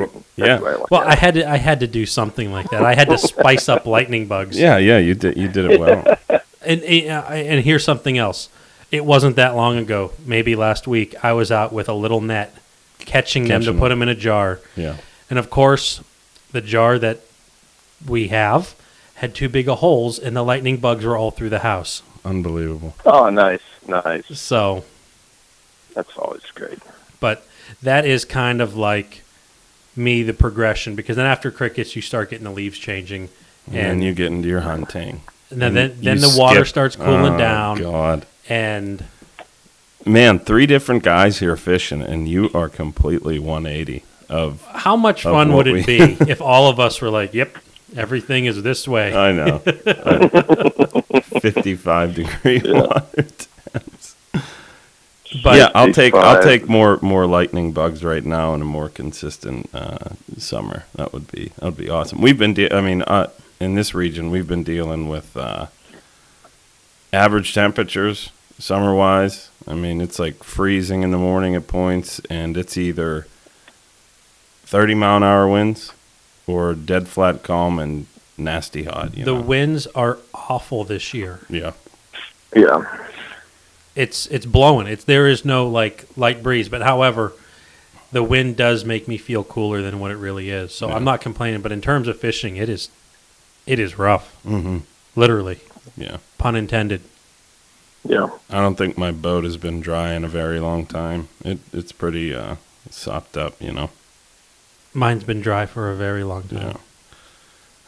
biting. 0.00 0.24
yeah. 0.36 0.46
That's 0.46 0.60
the 0.60 0.64
way 0.66 0.72
I 0.74 0.84
Well, 0.90 1.00
at 1.02 1.06
I 1.08 1.14
had 1.16 1.34
to 1.34 1.48
I 1.48 1.56
had 1.56 1.80
to 1.80 1.86
do 1.86 2.06
something 2.06 2.52
like 2.52 2.70
that. 2.70 2.84
I 2.84 2.94
had 2.94 3.08
to 3.08 3.18
spice 3.18 3.68
up 3.68 3.86
lightning 3.86 4.26
bugs. 4.26 4.58
yeah, 4.58 4.78
yeah. 4.78 4.98
You 4.98 5.14
did 5.14 5.36
you 5.36 5.48
did 5.48 5.70
it 5.70 5.80
well. 5.80 6.18
And 6.64 6.80
and 6.82 7.10
uh, 7.10 7.26
and 7.32 7.64
here's 7.64 7.82
something 7.84 8.16
else. 8.18 8.48
It 8.92 9.04
wasn't 9.04 9.34
that 9.34 9.56
long 9.56 9.78
ago, 9.78 10.12
maybe 10.24 10.54
last 10.54 10.86
week. 10.86 11.16
I 11.24 11.32
was 11.32 11.50
out 11.50 11.72
with 11.72 11.88
a 11.88 11.92
little 11.94 12.20
net, 12.20 12.54
catching, 13.00 13.48
them 13.48 13.62
Catching 13.62 13.74
to 13.74 13.80
put 13.80 13.88
them 13.88 14.00
in 14.00 14.08
a 14.08 14.14
jar, 14.14 14.60
Yeah, 14.76 14.98
and 15.28 15.40
of 15.40 15.50
course, 15.50 16.02
the 16.52 16.60
jar 16.60 17.00
that 17.00 17.18
we 18.06 18.28
have 18.28 18.76
had 19.14 19.34
too 19.34 19.48
big 19.48 19.68
of 19.68 19.78
holes, 19.80 20.20
and 20.20 20.36
the 20.36 20.42
lightning 20.44 20.76
bugs 20.76 21.04
were 21.04 21.16
all 21.16 21.32
through 21.32 21.50
the 21.50 21.60
house. 21.60 22.02
unbelievable. 22.24 22.94
Oh, 23.04 23.28
nice, 23.28 23.62
nice. 23.88 24.26
So, 24.38 24.84
That's 25.94 26.16
always 26.16 26.44
great. 26.54 26.78
but 27.18 27.44
that 27.82 28.04
is 28.06 28.24
kind 28.24 28.60
of 28.60 28.76
like 28.76 29.21
me 29.96 30.22
the 30.22 30.32
progression 30.32 30.94
because 30.94 31.16
then 31.16 31.26
after 31.26 31.50
crickets, 31.50 31.94
you 31.96 32.02
start 32.02 32.30
getting 32.30 32.44
the 32.44 32.50
leaves 32.50 32.78
changing, 32.78 33.28
And, 33.66 33.74
then 33.76 33.90
and, 33.90 34.04
you 34.04 34.14
get 34.14 34.26
into 34.26 34.48
your 34.48 34.60
hunting. 34.60 35.20
and 35.50 35.60
then 35.60 35.74
then, 35.74 35.96
then 36.00 36.18
the 36.20 36.34
water 36.38 36.64
starts 36.64 36.96
cooling 36.96 37.34
Oh, 37.34 37.38
down, 37.38 37.78
God, 37.78 38.26
and 38.48 39.04
man, 40.06 40.38
three 40.38 40.66
different 40.66 41.02
guys 41.02 41.38
here 41.40 41.56
fishing, 41.56 42.00
and 42.02 42.26
you 42.28 42.50
are 42.54 42.68
completely 42.68 43.38
180 43.38 44.02
of. 44.28 44.64
How 44.72 44.96
much 44.96 45.24
Of 45.26 45.32
fun 45.32 45.52
would 45.52 45.66
what 45.68 45.76
it 45.78 45.86
be 45.86 45.98
if 46.30 46.40
all 46.40 46.68
of 46.70 46.80
us 46.80 47.00
were 47.02 47.10
like, 47.10 47.34
"Yep, 47.34 47.58
everything 47.96 48.46
is 48.46 48.62
this 48.62 48.88
way." 48.88 49.14
I 49.14 49.30
know. 49.32 49.58
55 51.42 52.14
degree 52.14 52.60
water 52.64 53.00
temps. 53.22 53.48
But 55.42 55.56
yeah, 55.56 55.70
I'll 55.74 55.92
take 55.92 56.14
I'll 56.14 56.42
take 56.42 56.68
more 56.68 56.98
more 57.02 57.26
lightning 57.26 57.72
bugs 57.72 58.04
right 58.04 58.24
now 58.24 58.54
and 58.54 58.62
a 58.62 58.66
more 58.66 58.88
consistent 58.88 59.68
uh, 59.74 60.10
summer. 60.38 60.84
That 60.94 61.12
would 61.12 61.30
be 61.30 61.52
that 61.56 61.64
would 61.64 61.76
be 61.76 61.88
awesome. 61.88 62.20
We've 62.20 62.38
been 62.38 62.54
de- 62.54 62.72
I 62.72 62.80
mean 62.80 63.02
uh, 63.02 63.30
in 63.60 63.74
this 63.74 63.94
region 63.94 64.30
we've 64.30 64.48
been 64.48 64.62
dealing 64.64 65.08
with 65.08 65.36
uh, 65.36 65.66
average 67.12 67.54
temperatures 67.54 68.30
summer 68.58 68.94
wise. 68.94 69.50
I 69.66 69.74
mean 69.74 70.00
it's 70.00 70.18
like 70.18 70.42
freezing 70.42 71.02
in 71.02 71.10
the 71.10 71.18
morning 71.18 71.54
at 71.54 71.66
points, 71.66 72.20
and 72.30 72.56
it's 72.56 72.76
either 72.76 73.26
30 74.64 74.94
mile 74.94 75.18
an 75.18 75.22
hour 75.22 75.48
winds 75.48 75.92
or 76.46 76.74
dead 76.74 77.08
flat 77.08 77.42
calm 77.42 77.78
and 77.78 78.06
nasty 78.36 78.84
hot. 78.84 79.16
You 79.16 79.24
the 79.24 79.34
know? 79.34 79.40
winds 79.40 79.86
are 79.88 80.18
awful 80.34 80.84
this 80.84 81.14
year. 81.14 81.40
yeah. 81.48 81.72
Yeah. 82.54 82.84
It's 83.94 84.26
it's 84.28 84.46
blowing. 84.46 84.86
It's 84.86 85.04
there 85.04 85.26
is 85.28 85.44
no 85.44 85.68
like 85.68 86.04
light 86.16 86.42
breeze, 86.42 86.68
but 86.68 86.82
however, 86.82 87.32
the 88.10 88.22
wind 88.22 88.56
does 88.56 88.84
make 88.84 89.06
me 89.08 89.18
feel 89.18 89.44
cooler 89.44 89.82
than 89.82 90.00
what 90.00 90.10
it 90.10 90.16
really 90.16 90.50
is. 90.50 90.74
So 90.74 90.88
Yeah. 90.88 90.94
I'm 90.94 91.04
not 91.04 91.20
complaining. 91.20 91.60
But 91.60 91.72
in 91.72 91.80
terms 91.82 92.08
of 92.08 92.18
fishing, 92.18 92.56
it 92.56 92.68
is 92.68 92.88
it 93.66 93.78
is 93.78 93.98
rough, 93.98 94.34
hmm 94.42 94.78
literally, 95.14 95.60
Yeah. 95.96 96.18
pun 96.38 96.56
intended. 96.56 97.02
Yeah. 98.04 98.30
I 98.50 98.56
don't 98.60 98.76
think 98.76 98.96
my 98.98 99.12
boat 99.12 99.44
has 99.44 99.56
been 99.58 99.80
dry 99.80 100.12
in 100.14 100.24
a 100.24 100.28
very 100.28 100.58
long 100.58 100.86
time. 100.86 101.28
It 101.44 101.58
it's 101.72 101.92
pretty 101.92 102.34
uh 102.34 102.56
sopped 102.90 103.36
up, 103.36 103.60
you 103.60 103.72
know. 103.72 103.90
Mine's 104.94 105.24
been 105.24 105.40
dry 105.40 105.66
for 105.66 105.90
a 105.90 105.96
very 105.96 106.24
long 106.24 106.44
time. 106.44 106.68
Yeah. 106.68 106.76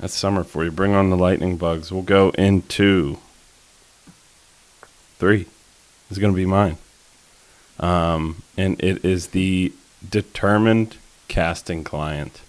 That's 0.01 0.15
summer 0.15 0.45
for 0.45 0.65
you. 0.65 0.71
Bring 0.71 0.93
on 0.95 1.09
the 1.11 1.17
lightning 1.17 1.57
bugs. 1.57 1.91
We'll 1.93 2.03
go 2.03 2.31
into 2.31 3.19
three. 5.19 5.47
Is 6.11 6.19
going 6.19 6.33
to 6.33 6.37
be 6.37 6.47
mine. 6.47 6.77
Um, 7.81 8.43
and 8.57 8.81
it 8.81 9.05
is 9.05 9.29
the 9.29 9.73
determined 10.09 10.97
casting 11.29 11.83
client. 11.83 12.41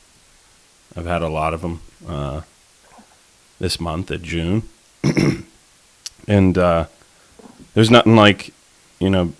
I've 0.95 1.05
had 1.05 1.21
a 1.21 1.29
lot 1.29 1.53
of 1.53 1.61
them 1.61 1.81
uh, 2.07 2.41
this 3.59 3.79
month 3.79 4.11
at 4.11 4.21
June, 4.21 4.63
and 6.27 6.57
uh, 6.57 6.85
there's 7.73 7.91
nothing 7.91 8.15
like 8.15 8.53
you 8.99 9.09
know 9.09 9.33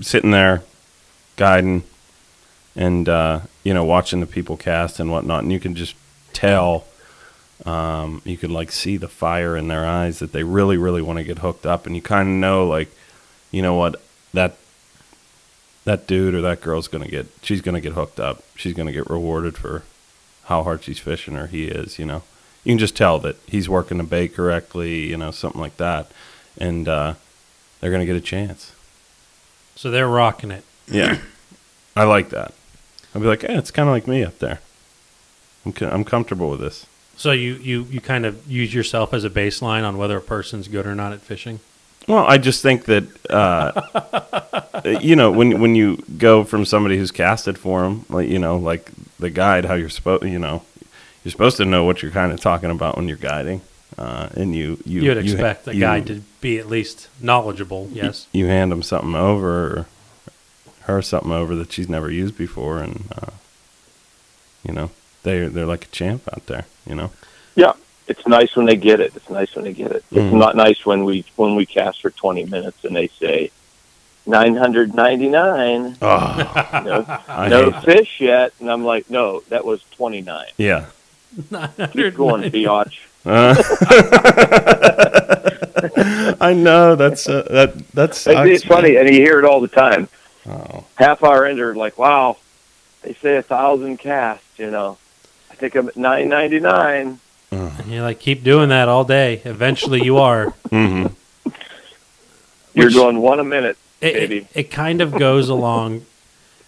sitting 0.00 0.30
there 0.30 0.62
guiding 1.36 1.84
and 2.74 3.08
uh, 3.08 3.40
you 3.64 3.74
know 3.74 3.84
watching 3.84 4.20
the 4.20 4.26
people 4.26 4.56
cast 4.56 5.00
and 5.00 5.10
whatnot, 5.10 5.42
and 5.42 5.52
you 5.52 5.60
can 5.60 5.74
just 5.74 5.94
tell. 6.32 6.84
Um, 7.64 8.20
you 8.26 8.36
could 8.36 8.50
like 8.50 8.70
see 8.70 8.98
the 8.98 9.08
fire 9.08 9.56
in 9.56 9.68
their 9.68 9.86
eyes 9.86 10.18
that 10.18 10.32
they 10.32 10.42
really, 10.42 10.76
really 10.76 11.00
want 11.00 11.18
to 11.18 11.24
get 11.24 11.38
hooked 11.38 11.64
up, 11.64 11.86
and 11.86 11.96
you 11.96 12.02
kind 12.02 12.28
of 12.28 12.34
know, 12.34 12.66
like, 12.66 12.90
you 13.50 13.62
know 13.62 13.74
what, 13.74 14.00
that 14.34 14.56
that 15.84 16.06
dude 16.06 16.34
or 16.34 16.40
that 16.42 16.60
girl's 16.60 16.88
gonna 16.88 17.08
get, 17.08 17.26
she's 17.42 17.60
gonna 17.60 17.80
get 17.80 17.92
hooked 17.92 18.18
up. 18.18 18.42
She's 18.56 18.72
gonna 18.74 18.92
get 18.92 19.08
rewarded 19.08 19.56
for 19.56 19.82
how 20.44 20.62
hard 20.62 20.82
she's 20.82 20.98
fishing 20.98 21.36
or 21.36 21.46
he 21.46 21.66
is. 21.66 21.98
You 21.98 22.06
know, 22.06 22.22
you 22.64 22.72
can 22.72 22.78
just 22.78 22.96
tell 22.96 23.18
that 23.20 23.36
he's 23.46 23.68
working 23.68 23.98
the 23.98 24.04
bait 24.04 24.34
correctly. 24.34 25.06
You 25.06 25.16
know, 25.16 25.30
something 25.30 25.60
like 25.60 25.76
that, 25.76 26.10
and 26.58 26.88
uh, 26.88 27.14
they're 27.80 27.90
gonna 27.90 28.06
get 28.06 28.16
a 28.16 28.20
chance. 28.20 28.72
So 29.76 29.90
they're 29.90 30.08
rocking 30.08 30.50
it. 30.50 30.64
Yeah, 30.88 31.18
I 31.94 32.04
like 32.04 32.30
that. 32.30 32.52
I'll 33.14 33.20
be 33.22 33.28
like, 33.28 33.42
yeah, 33.42 33.58
it's 33.58 33.70
kind 33.70 33.88
of 33.88 33.94
like 33.94 34.06
me 34.06 34.24
up 34.24 34.38
there. 34.40 34.60
I'm 35.64 35.72
co- 35.72 35.88
I'm 35.88 36.04
comfortable 36.04 36.50
with 36.50 36.60
this. 36.60 36.86
So 37.16 37.32
you, 37.32 37.54
you, 37.54 37.84
you 37.84 38.00
kind 38.00 38.26
of 38.26 38.46
use 38.50 38.74
yourself 38.74 39.14
as 39.14 39.24
a 39.24 39.30
baseline 39.30 39.84
on 39.84 39.96
whether 39.96 40.18
a 40.18 40.20
person's 40.20 40.68
good 40.68 40.86
or 40.86 40.94
not 40.94 41.12
at 41.14 41.22
fishing. 41.22 41.60
Well, 42.06 42.24
I 42.24 42.38
just 42.38 42.62
think 42.62 42.84
that 42.84 43.04
uh, 43.30 43.72
you 45.00 45.16
know 45.16 45.30
when 45.32 45.60
when 45.60 45.74
you 45.74 45.96
go 46.18 46.44
from 46.44 46.64
somebody 46.64 46.96
who's 46.98 47.10
casted 47.10 47.58
for 47.58 47.82
them, 47.82 48.04
like 48.08 48.28
you 48.28 48.38
know, 48.38 48.56
like 48.56 48.90
the 49.18 49.30
guide, 49.30 49.64
how 49.64 49.74
you're 49.74 49.88
supposed, 49.88 50.24
you 50.24 50.38
know, 50.38 50.62
you're 51.24 51.32
supposed 51.32 51.56
to 51.56 51.64
know 51.64 51.84
what 51.84 52.02
you're 52.02 52.12
kind 52.12 52.32
of 52.32 52.40
talking 52.40 52.70
about 52.70 52.96
when 52.96 53.08
you're 53.08 53.16
guiding, 53.16 53.60
uh, 53.98 54.28
and 54.34 54.54
you 54.54 54.78
you 54.84 55.02
You, 55.02 55.08
would 55.08 55.18
expect 55.18 55.64
the 55.64 55.74
you- 55.74 55.80
guy 55.80 56.00
to 56.02 56.22
be 56.40 56.58
at 56.58 56.68
least 56.68 57.08
knowledgeable. 57.20 57.88
Yes. 57.92 58.28
You 58.32 58.46
hand 58.46 58.70
them 58.70 58.82
something 58.82 59.16
over, 59.16 59.50
or 59.78 59.86
her 60.82 61.02
something 61.02 61.32
over 61.32 61.56
that 61.56 61.72
she's 61.72 61.88
never 61.88 62.08
used 62.10 62.38
before, 62.38 62.78
and 62.78 63.06
uh, 63.20 63.30
you 64.64 64.72
know 64.72 64.90
they 65.24 65.48
they're 65.48 65.66
like 65.66 65.84
a 65.86 65.88
champ 65.88 66.22
out 66.32 66.46
there. 66.46 66.66
You 66.88 66.94
know. 66.94 67.10
Yeah, 67.56 67.72
it's 68.08 68.26
nice 68.26 68.54
when 68.56 68.66
they 68.66 68.76
get 68.76 69.00
it. 69.00 69.12
It's 69.16 69.28
nice 69.30 69.54
when 69.54 69.64
they 69.64 69.72
get 69.72 69.90
it. 69.90 70.04
It's 70.12 70.20
Mhm. 70.32 70.38
not 70.38 70.54
nice 70.56 70.84
when 70.86 71.04
we 71.04 71.24
when 71.36 71.54
we 71.56 71.66
cast 71.66 72.00
for 72.02 72.10
twenty 72.10 72.44
minutes 72.44 72.84
and 72.84 72.94
they 72.94 73.08
say 73.20 73.50
nine 74.26 74.56
hundred 74.56 74.94
ninety 74.94 75.28
nine. 75.28 75.96
Oh, 76.02 76.82
No, 76.84 77.48
no 77.48 77.70
hate- 77.70 77.84
fish 77.84 78.20
yet, 78.20 78.52
and 78.60 78.70
I'm 78.70 78.84
like, 78.84 79.10
no, 79.10 79.42
that 79.48 79.64
was 79.64 79.82
twenty 79.92 80.20
nine. 80.22 80.50
yeah. 80.56 80.86
Keep 81.92 82.14
going, 82.16 82.42
biatch. 82.50 82.94
Uh, 83.26 83.54
I 86.40 86.52
know 86.54 86.94
that's 86.94 87.28
uh, 87.28 87.46
that 87.50 87.76
that's 87.92 88.26
It's, 88.26 88.40
it's 88.50 88.64
funny, 88.64 88.96
and 88.96 89.08
you 89.08 89.14
hear 89.20 89.38
it 89.38 89.44
all 89.44 89.60
the 89.60 89.68
time. 89.68 90.08
Oh, 90.48 90.84
Half 90.94 91.24
hour 91.24 91.44
in, 91.46 91.56
they're 91.56 91.74
like, 91.74 91.98
wow, 91.98 92.36
they 93.02 93.14
say 93.14 93.36
a 93.36 93.42
thousand 93.42 93.98
casts. 93.98 94.44
You 94.58 94.70
know, 94.70 94.96
I 95.50 95.54
think 95.56 95.74
I'm 95.74 95.88
at 95.88 95.96
nine 95.96 96.28
ninety 96.28 96.60
nine. 96.60 97.18
And 97.56 97.86
you're 97.92 98.02
like, 98.02 98.20
keep 98.20 98.42
doing 98.44 98.68
that 98.70 98.88
all 98.88 99.04
day. 99.04 99.40
Eventually, 99.44 100.02
you 100.04 100.18
are. 100.18 100.50
hmm 100.70 101.06
You're 102.74 102.86
Which- 102.86 102.94
going 102.94 103.20
one 103.20 103.40
a 103.40 103.44
minute. 103.44 103.76
It, 104.00 104.14
Maybe. 104.14 104.36
it, 104.38 104.46
it 104.54 104.70
kind 104.70 105.00
of 105.00 105.12
goes 105.18 105.48
along 105.48 106.04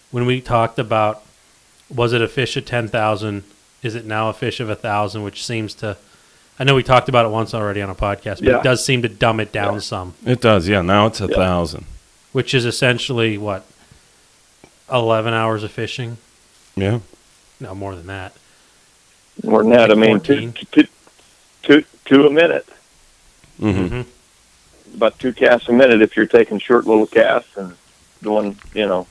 when 0.09 0.25
we 0.25 0.41
talked 0.41 0.79
about 0.79 1.21
was 1.93 2.11
it 2.13 2.21
a 2.21 2.27
fish 2.27 2.57
of 2.57 2.65
10,000? 2.65 3.43
Is 3.83 3.93
it 3.95 4.05
now 4.05 4.29
a 4.29 4.33
fish 4.33 4.59
of 4.59 4.67
a 4.67 4.73
1,000? 4.73 5.21
Which 5.23 5.45
seems 5.45 5.73
to, 5.75 5.95
I 6.59 6.63
know 6.63 6.73
we 6.75 6.81
talked 6.83 7.07
about 7.07 7.25
it 7.25 7.29
once 7.29 7.53
already 7.53 7.81
on 7.83 7.89
a 7.89 7.95
podcast, 7.95 8.39
but 8.39 8.43
Yeah. 8.43 8.57
it 8.57 8.63
does 8.63 8.83
seem 8.83 9.01
to 9.03 9.09
dumb 9.09 9.39
it 9.39 9.51
down 9.51 9.75
Yeah. 9.75 9.79
some, 9.79 10.13
It 10.25 10.41
does, 10.41 10.67
yeah. 10.67 10.81
Now 10.81 11.05
it's 11.05 11.21
a 11.21 11.27
Yeah. 11.27 11.35
thousand. 11.35 11.85
which 12.31 12.53
is 12.53 12.65
essentially 12.65 13.37
what? 13.37 13.65
11 14.91 15.33
hours 15.33 15.63
of 15.63 15.71
fishing? 15.71 16.17
Yeah. 16.75 16.99
No, 17.59 17.75
more 17.75 17.95
than 17.95 18.07
that. 18.07 18.33
More 19.43 19.63
than 19.63 19.71
that, 19.71 19.91
I 19.91 19.95
mean, 19.95 20.19
two, 20.19 20.51
14. 20.51 20.53
two, 20.71 20.87
two, 21.63 21.83
two 22.05 22.27
a 22.27 22.29
minute. 22.31 22.67
hmm 23.59 23.87
hmm 23.87 24.01
about 24.95 25.19
two 25.19 25.31
casts 25.31 25.69
a 25.69 25.71
minute 25.71 26.01
if 26.01 26.17
you're 26.17 26.25
taking 26.25 26.57
short 26.57 26.87
little 26.87 27.05
casts 27.05 27.55
and 27.55 27.75
doing, 28.23 28.57
you 28.73 28.87
know, 28.87 29.05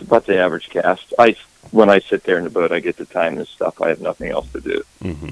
about 0.00 0.26
the 0.26 0.36
average 0.36 0.68
cast. 0.70 1.14
I 1.20 1.36
when 1.70 1.88
I 1.88 2.00
sit 2.00 2.24
there 2.24 2.36
in 2.36 2.42
the 2.44 2.50
boat, 2.50 2.72
I 2.72 2.80
get 2.80 2.96
to 2.96 3.04
time 3.06 3.36
this 3.36 3.48
stuff. 3.48 3.80
I 3.80 3.88
have 3.90 4.00
nothing 4.00 4.30
else 4.30 4.50
to 4.52 4.60
do 4.60 4.82
hmm 5.00 5.30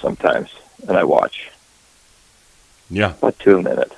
sometimes, 0.00 0.48
and 0.88 0.96
I 0.96 1.04
watch 1.04 1.50
Yeah. 2.90 3.10
about 3.18 3.38
two 3.38 3.58
a 3.58 3.62
minute. 3.62 3.92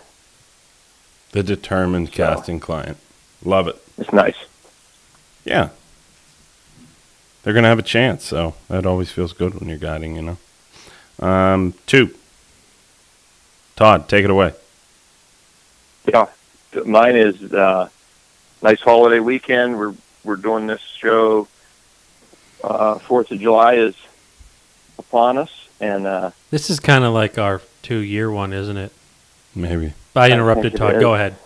The 1.33 1.43
determined 1.45 2.09
So- 2.09 2.15
casting 2.15 2.59
client. 2.61 2.97
Love 3.45 3.69
it. 3.69 3.77
It's 3.99 4.13
nice. 4.13 4.37
Yeah. 5.45 5.69
They're 7.47 7.55
gonna 7.55 7.69
have 7.69 7.79
a 7.79 7.83
chance, 7.83 8.25
so 8.25 8.55
that 8.67 8.87
always 8.87 9.13
feels 9.13 9.33
good 9.33 9.55
when 9.55 9.69
you're 9.69 9.79
guiding, 9.79 10.17
you 10.17 10.23
know. 11.21 11.25
Um, 11.25 11.75
two. 11.87 12.13
Todd, 13.77 14.09
take 14.09 14.25
it 14.25 14.31
away. 14.31 14.53
Yeah, 16.13 16.27
mine 16.85 17.15
is 17.15 17.41
uh, 17.55 17.89
nice 18.63 18.81
holiday 18.81 19.21
weekend. 19.21 19.79
We're 19.79 19.95
we're 20.25 20.35
doing 20.35 20.67
this 20.67 20.81
show. 20.81 21.47
uh, 22.65 22.99
Fourth 22.99 23.31
of 23.31 23.39
July 23.39 23.75
is 23.75 23.95
upon 24.99 25.39
us, 25.39 25.69
and 25.81 26.05
uh, 26.05 26.33
This 26.51 26.69
is 26.69 26.81
kind 26.81 27.05
of 27.05 27.15
like 27.15 27.39
our 27.39 27.63
two 27.83 27.99
year 27.99 28.29
one, 28.29 28.53
isn't 28.53 28.77
it? 28.77 28.91
Maybe. 29.55 29.93
I 30.17 30.23
I 30.23 30.31
interrupted 30.33 30.73
think 30.73 30.75
it 30.75 30.79
Todd. 30.79 31.01
Go 31.01 31.15
ahead. 31.15 31.37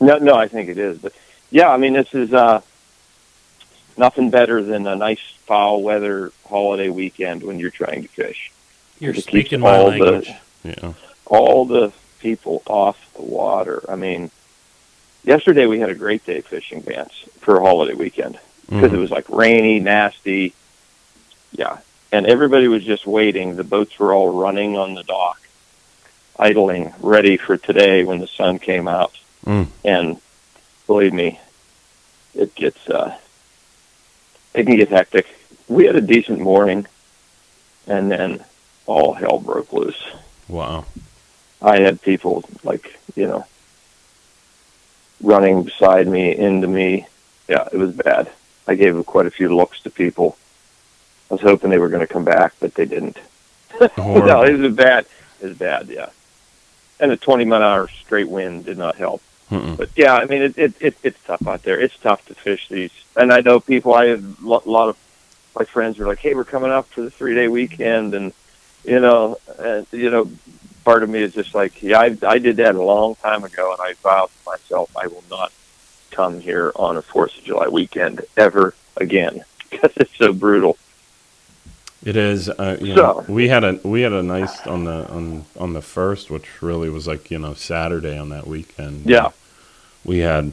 No, 0.00 0.16
no, 0.16 0.34
I 0.34 0.48
think 0.48 0.70
it 0.70 0.78
is. 0.78 0.96
But 0.96 1.12
yeah, 1.50 1.68
I 1.68 1.76
mean, 1.76 1.92
this 1.92 2.14
is 2.14 2.32
uh, 2.32 2.62
nothing 3.98 4.30
better 4.30 4.62
than 4.62 4.86
a 4.86 4.96
nice 4.96 5.20
foul 5.46 5.82
weather 5.82 6.32
holiday 6.48 6.88
weekend 6.88 7.42
when 7.42 7.58
you're 7.58 7.70
trying 7.70 8.02
to 8.02 8.08
fish. 8.08 8.50
You're 9.00 9.10
It 9.10 9.14
keeps 9.16 9.26
speaking 9.26 9.60
my 9.60 9.76
all 9.76 9.90
the- 9.90 9.98
language. 9.98 10.30
Yeah. 10.64 10.92
All 11.26 11.64
the 11.64 11.92
people 12.20 12.62
off 12.66 12.96
the 13.14 13.22
water. 13.22 13.82
I 13.88 13.96
mean, 13.96 14.30
yesterday 15.24 15.66
we 15.66 15.80
had 15.80 15.90
a 15.90 15.94
great 15.94 16.24
day 16.24 16.40
fishing, 16.40 16.82
Vance, 16.82 17.12
for 17.40 17.56
a 17.58 17.60
holiday 17.60 17.94
weekend 17.94 18.38
because 18.68 18.90
Mhm. 18.90 18.94
it 18.94 18.98
was 18.98 19.10
like 19.10 19.28
rainy, 19.28 19.80
nasty. 19.80 20.52
Yeah, 21.52 21.78
and 22.12 22.26
everybody 22.26 22.68
was 22.68 22.84
just 22.84 23.06
waiting. 23.06 23.56
The 23.56 23.64
boats 23.64 23.98
were 23.98 24.14
all 24.14 24.30
running 24.32 24.76
on 24.78 24.94
the 24.94 25.02
dock, 25.02 25.40
idling, 26.38 26.94
ready 27.00 27.36
for 27.36 27.56
today 27.56 28.04
when 28.04 28.18
the 28.20 28.26
sun 28.28 28.58
came 28.58 28.86
out. 28.88 29.12
Mm. 29.44 29.66
And 29.84 30.16
believe 30.86 31.12
me, 31.12 31.40
it 32.34 32.54
gets 32.54 32.88
uh, 32.88 33.16
it 34.54 34.66
can 34.66 34.76
get 34.76 34.88
hectic. 34.88 35.26
We 35.68 35.86
had 35.86 35.96
a 35.96 36.00
decent 36.00 36.40
morning, 36.40 36.86
and 37.86 38.10
then 38.10 38.44
all 38.86 39.14
hell 39.14 39.38
broke 39.38 39.72
loose. 39.72 40.02
Wow. 40.48 40.84
I 41.60 41.80
had 41.80 42.02
people 42.02 42.44
like 42.64 42.98
you 43.14 43.26
know 43.26 43.46
running 45.22 45.62
beside 45.62 46.08
me, 46.08 46.36
into 46.36 46.66
me. 46.66 47.06
Yeah, 47.48 47.68
it 47.72 47.76
was 47.76 47.92
bad. 47.92 48.30
I 48.66 48.74
gave 48.74 49.04
quite 49.06 49.26
a 49.26 49.30
few 49.30 49.54
looks 49.54 49.80
to 49.82 49.90
people. 49.90 50.36
I 51.30 51.34
was 51.34 51.40
hoping 51.40 51.70
they 51.70 51.78
were 51.78 51.88
going 51.88 52.06
to 52.06 52.12
come 52.12 52.24
back, 52.24 52.54
but 52.60 52.74
they 52.74 52.84
didn't. 52.84 53.18
no, 53.98 54.42
it 54.42 54.58
was 54.58 54.74
bad. 54.74 55.06
It 55.40 55.46
was 55.46 55.56
bad. 55.56 55.88
Yeah, 55.88 56.10
and 57.00 57.10
the 57.10 57.16
twenty 57.16 57.44
mile 57.44 57.60
an 57.60 57.66
hour 57.66 57.88
straight 57.88 58.28
wind 58.28 58.64
did 58.64 58.78
not 58.78 58.96
help. 58.96 59.22
Mm-mm. 59.50 59.76
But 59.76 59.90
yeah, 59.96 60.14
I 60.14 60.24
mean, 60.24 60.42
it, 60.42 60.58
it, 60.58 60.74
it 60.80 60.96
it's 61.02 61.22
tough 61.24 61.46
out 61.46 61.62
there. 61.62 61.80
It's 61.80 61.96
tough 61.98 62.24
to 62.26 62.34
fish 62.34 62.68
these, 62.68 62.92
and 63.16 63.32
I 63.32 63.40
know 63.40 63.60
people. 63.60 63.94
I 63.94 64.06
have 64.06 64.42
a 64.42 64.46
lot, 64.46 64.88
of 64.88 64.96
my 65.58 65.64
friends 65.64 65.98
are 65.98 66.06
like, 66.06 66.20
"Hey, 66.20 66.34
we're 66.34 66.44
coming 66.44 66.70
up 66.70 66.86
for 66.88 67.02
the 67.02 67.10
three 67.10 67.34
day 67.34 67.48
weekend," 67.48 68.14
and 68.14 68.32
you 68.84 69.00
know, 69.00 69.38
and 69.58 69.86
you 69.92 70.10
know, 70.10 70.30
part 70.84 71.02
of 71.02 71.10
me 71.10 71.20
is 71.20 71.34
just 71.34 71.54
like, 71.54 71.82
yeah, 71.82 72.00
I, 72.00 72.16
I 72.26 72.38
did 72.38 72.56
that 72.56 72.74
a 72.74 72.82
long 72.82 73.14
time 73.16 73.44
ago, 73.44 73.72
and 73.72 73.80
I 73.80 73.94
vowed 74.02 74.28
to 74.28 74.50
myself 74.50 74.94
I 74.96 75.06
will 75.06 75.24
not 75.30 75.52
come 76.10 76.40
here 76.40 76.72
on 76.76 76.96
a 76.96 77.02
Fourth 77.02 77.36
of 77.38 77.44
July 77.44 77.68
weekend 77.68 78.22
ever 78.36 78.74
again 78.96 79.44
because 79.70 79.92
it's 79.96 80.16
so 80.16 80.32
brutal. 80.32 80.76
It 82.04 82.16
is. 82.16 82.48
Uh, 82.48 82.76
you 82.80 82.94
So- 82.94 83.02
know, 83.02 83.24
we 83.28 83.48
had 83.48 83.62
a 83.64 83.78
we 83.84 84.02
had 84.02 84.12
a 84.12 84.22
nice 84.22 84.66
on 84.66 84.84
the 84.84 85.08
on 85.08 85.44
on 85.58 85.72
the 85.72 85.82
first, 85.82 86.30
which 86.30 86.46
really 86.60 86.88
was 86.90 87.06
like 87.06 87.30
you 87.30 87.38
know 87.38 87.54
Saturday 87.54 88.18
on 88.18 88.28
that 88.30 88.46
weekend. 88.46 89.06
Yeah. 89.06 89.28
we 90.04 90.18
had 90.18 90.52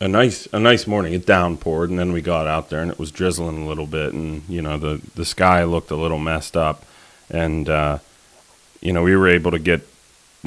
a 0.00 0.08
nice 0.08 0.48
a 0.52 0.58
nice 0.58 0.86
morning. 0.86 1.12
It 1.12 1.26
downpoured, 1.26 1.88
and 1.90 1.98
then 1.98 2.12
we 2.12 2.22
got 2.22 2.46
out 2.46 2.70
there, 2.70 2.80
and 2.80 2.90
it 2.90 2.98
was 2.98 3.10
drizzling 3.10 3.62
a 3.62 3.68
little 3.68 3.86
bit, 3.86 4.14
and 4.14 4.42
you 4.48 4.62
know 4.62 4.78
the 4.78 5.00
the 5.14 5.24
sky 5.24 5.64
looked 5.64 5.90
a 5.90 5.96
little 5.96 6.18
messed 6.18 6.56
up, 6.56 6.84
and 7.30 7.68
uh, 7.68 7.98
you 8.80 8.92
know 8.94 9.02
we 9.02 9.14
were 9.14 9.28
able 9.28 9.50
to 9.50 9.58
get 9.58 9.86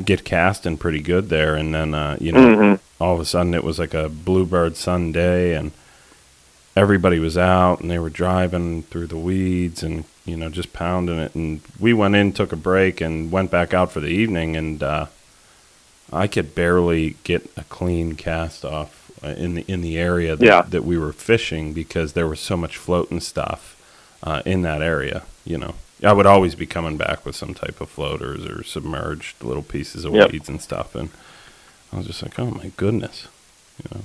get 0.03 0.25
casting 0.25 0.77
pretty 0.77 0.99
good 0.99 1.29
there, 1.29 1.55
and 1.55 1.73
then 1.75 1.93
uh, 1.93 2.17
you 2.19 2.31
know 2.31 2.55
hmm 2.55 2.75
all 2.97 3.13
of 3.13 3.19
a 3.19 3.25
sudden 3.25 3.53
it 3.53 3.63
was 3.63 3.77
like 3.77 3.93
a 3.93 4.07
bluebird 4.09 4.75
Sunday, 4.77 5.53
and 5.53 5.71
everybody 6.75 7.19
was 7.19 7.37
out 7.37 7.79
and 7.81 7.89
they 7.89 7.99
were 7.99 8.09
driving 8.09 8.83
through 8.83 9.07
the 9.07 9.17
weeds 9.17 9.81
and 9.83 10.03
you 10.25 10.35
know 10.35 10.49
just 10.49 10.73
pounding 10.73 11.17
it 11.19 11.33
and 11.35 11.61
we 11.79 11.93
went 11.93 12.15
in 12.15 12.31
took 12.33 12.51
a 12.51 12.55
break 12.57 12.99
and 13.01 13.31
went 13.31 13.49
back 13.51 13.73
out 13.73 13.91
for 13.91 13.99
the 14.01 14.07
evening 14.09 14.55
and 14.55 14.81
uh 14.83 15.05
I 16.13 16.27
could 16.27 16.53
barely 16.53 17.15
get 17.23 17.49
a 17.57 17.63
clean 17.63 18.13
cast 18.15 18.63
off 18.63 19.09
uh, 19.23 19.29
in 19.29 19.55
the 19.55 19.65
in 19.67 19.81
the 19.81 19.97
area 19.97 20.35
that, 20.35 20.45
Yeah. 20.45 20.61
that 20.69 20.83
we 20.85 20.97
were 20.97 21.13
fishing 21.13 21.73
because 21.73 22.13
there 22.13 22.27
was 22.27 22.39
so 22.39 22.55
much 22.57 22.77
floating 22.77 23.19
stuff 23.21 23.71
uh, 24.21 24.41
in 24.45 24.61
that 24.63 24.81
area 24.81 25.23
you 25.45 25.57
know 25.57 25.75
I 26.03 26.11
would 26.13 26.25
always 26.25 26.55
be 26.55 26.65
coming 26.65 26.97
back 26.97 27.25
with 27.25 27.35
some 27.37 27.53
type 27.53 27.79
of 27.81 27.89
floaters 27.89 28.45
or 28.45 28.63
submerged 28.63 29.43
little 29.43 29.63
pieces 29.63 30.03
of 30.05 30.13
Yep. 30.13 30.31
weeds 30.33 30.49
and 30.49 30.61
stuff 30.61 30.93
and 30.93 31.09
I 31.93 31.97
was 31.99 32.07
just 32.07 32.21
like, 32.23 32.37
oh 32.37 32.51
my 32.51 32.71
goodness, 32.75 33.27
you 33.81 33.89
know. 33.97 34.03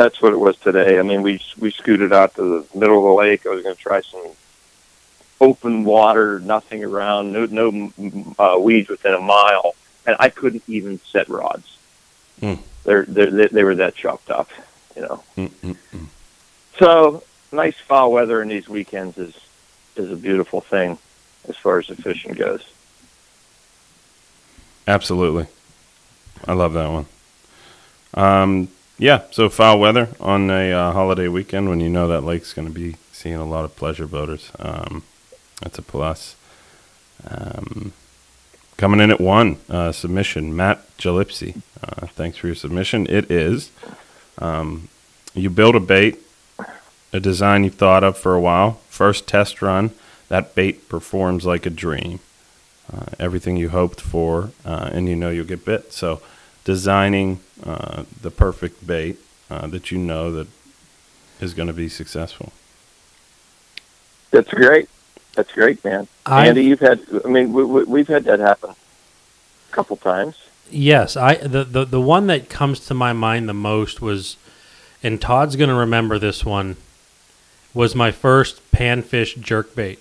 That's 0.00 0.22
what 0.22 0.32
it 0.32 0.38
was 0.38 0.56
today. 0.56 0.98
I 0.98 1.02
mean, 1.02 1.20
we 1.20 1.42
we 1.58 1.70
scooted 1.70 2.10
out 2.10 2.34
to 2.36 2.42
the 2.42 2.78
middle 2.78 2.96
of 2.96 3.04
the 3.04 3.12
lake. 3.12 3.44
I 3.44 3.50
was 3.50 3.62
going 3.62 3.76
to 3.76 3.82
try 3.82 4.00
some 4.00 4.28
open 5.42 5.84
water, 5.84 6.40
nothing 6.40 6.82
around, 6.82 7.32
no 7.32 7.44
no 7.44 7.70
mm, 7.70 8.34
uh, 8.38 8.58
weeds 8.58 8.88
within 8.88 9.12
a 9.12 9.20
mile, 9.20 9.74
and 10.06 10.16
I 10.18 10.30
couldn't 10.30 10.62
even 10.66 11.00
set 11.00 11.28
rods. 11.28 11.76
Hmm. 12.40 12.54
They're, 12.84 13.04
they're, 13.04 13.30
they 13.30 13.46
they 13.48 13.62
were 13.62 13.74
that 13.74 13.94
chopped 13.94 14.30
up, 14.30 14.48
you 14.96 15.02
know. 15.02 15.22
Mm-mm-mm. 15.36 16.06
So 16.78 17.22
nice 17.52 17.76
fall 17.76 18.10
weather 18.10 18.40
in 18.40 18.48
these 18.48 18.70
weekends 18.70 19.18
is 19.18 19.34
is 19.96 20.10
a 20.10 20.16
beautiful 20.16 20.62
thing 20.62 20.96
as 21.46 21.58
far 21.58 21.78
as 21.78 21.88
the 21.88 21.96
fishing 21.96 22.32
goes. 22.32 22.66
Absolutely. 24.88 25.46
I 26.48 26.54
love 26.54 26.72
that 26.72 26.90
one. 26.90 27.06
Um, 28.14 28.68
yeah, 29.00 29.22
so 29.30 29.48
foul 29.48 29.80
weather 29.80 30.10
on 30.20 30.50
a 30.50 30.70
uh, 30.70 30.92
holiday 30.92 31.26
weekend 31.26 31.70
when 31.70 31.80
you 31.80 31.88
know 31.88 32.06
that 32.08 32.20
lake's 32.20 32.52
going 32.52 32.68
to 32.68 32.74
be 32.74 32.96
seeing 33.12 33.34
a 33.34 33.46
lot 33.46 33.64
of 33.64 33.74
pleasure 33.74 34.06
boaters. 34.06 34.52
Um, 34.58 35.04
that's 35.62 35.78
a 35.78 35.82
plus. 35.82 36.36
Um, 37.28 37.92
coming 38.76 39.00
in 39.00 39.10
at 39.10 39.20
one 39.20 39.56
uh, 39.70 39.92
submission, 39.92 40.54
Matt 40.54 40.86
Jalipsy. 40.98 41.62
Uh, 41.82 42.06
thanks 42.08 42.36
for 42.36 42.46
your 42.46 42.54
submission. 42.54 43.06
It 43.08 43.30
is 43.30 43.70
um, 44.38 44.88
you 45.34 45.48
build 45.48 45.76
a 45.76 45.80
bait, 45.80 46.18
a 47.12 47.20
design 47.20 47.64
you've 47.64 47.76
thought 47.76 48.04
of 48.04 48.18
for 48.18 48.34
a 48.34 48.40
while. 48.40 48.80
First 48.88 49.26
test 49.26 49.62
run, 49.62 49.92
that 50.28 50.54
bait 50.54 50.90
performs 50.90 51.46
like 51.46 51.64
a 51.64 51.70
dream 51.70 52.20
uh, 52.92 53.06
everything 53.18 53.56
you 53.56 53.68
hoped 53.68 54.00
for, 54.00 54.50
uh, 54.64 54.90
and 54.92 55.08
you 55.08 55.16
know 55.16 55.30
you'll 55.30 55.46
get 55.46 55.64
bit. 55.64 55.92
So, 55.92 56.20
designing 56.64 57.40
uh, 57.64 58.04
the 58.22 58.30
perfect 58.30 58.86
bait 58.86 59.18
uh, 59.50 59.66
that 59.68 59.90
you 59.90 59.98
know 59.98 60.30
that 60.32 60.46
is 61.40 61.54
going 61.54 61.68
to 61.68 61.72
be 61.74 61.88
successful. 61.88 62.52
That's 64.30 64.50
great. 64.50 64.88
That's 65.34 65.52
great, 65.52 65.84
man. 65.84 66.06
I've- 66.26 66.48
Andy, 66.48 66.64
you've 66.64 66.80
had. 66.80 67.00
I 67.24 67.28
mean, 67.28 67.52
we, 67.52 67.64
we, 67.64 67.84
we've 67.84 68.08
had 68.08 68.24
that 68.24 68.40
happen 68.40 68.70
a 68.70 69.72
couple 69.74 69.96
times. 69.96 70.36
Yes, 70.72 71.16
I 71.16 71.34
the, 71.34 71.64
the 71.64 71.84
the 71.84 72.00
one 72.00 72.28
that 72.28 72.48
comes 72.48 72.80
to 72.86 72.94
my 72.94 73.12
mind 73.12 73.48
the 73.48 73.54
most 73.54 74.00
was, 74.00 74.36
and 75.02 75.20
Todd's 75.20 75.56
gonna 75.56 75.74
remember 75.74 76.16
this 76.18 76.44
one, 76.44 76.76
was 77.74 77.94
my 77.96 78.12
first 78.12 78.60
panfish 78.70 79.36
jerkbait. 79.38 79.98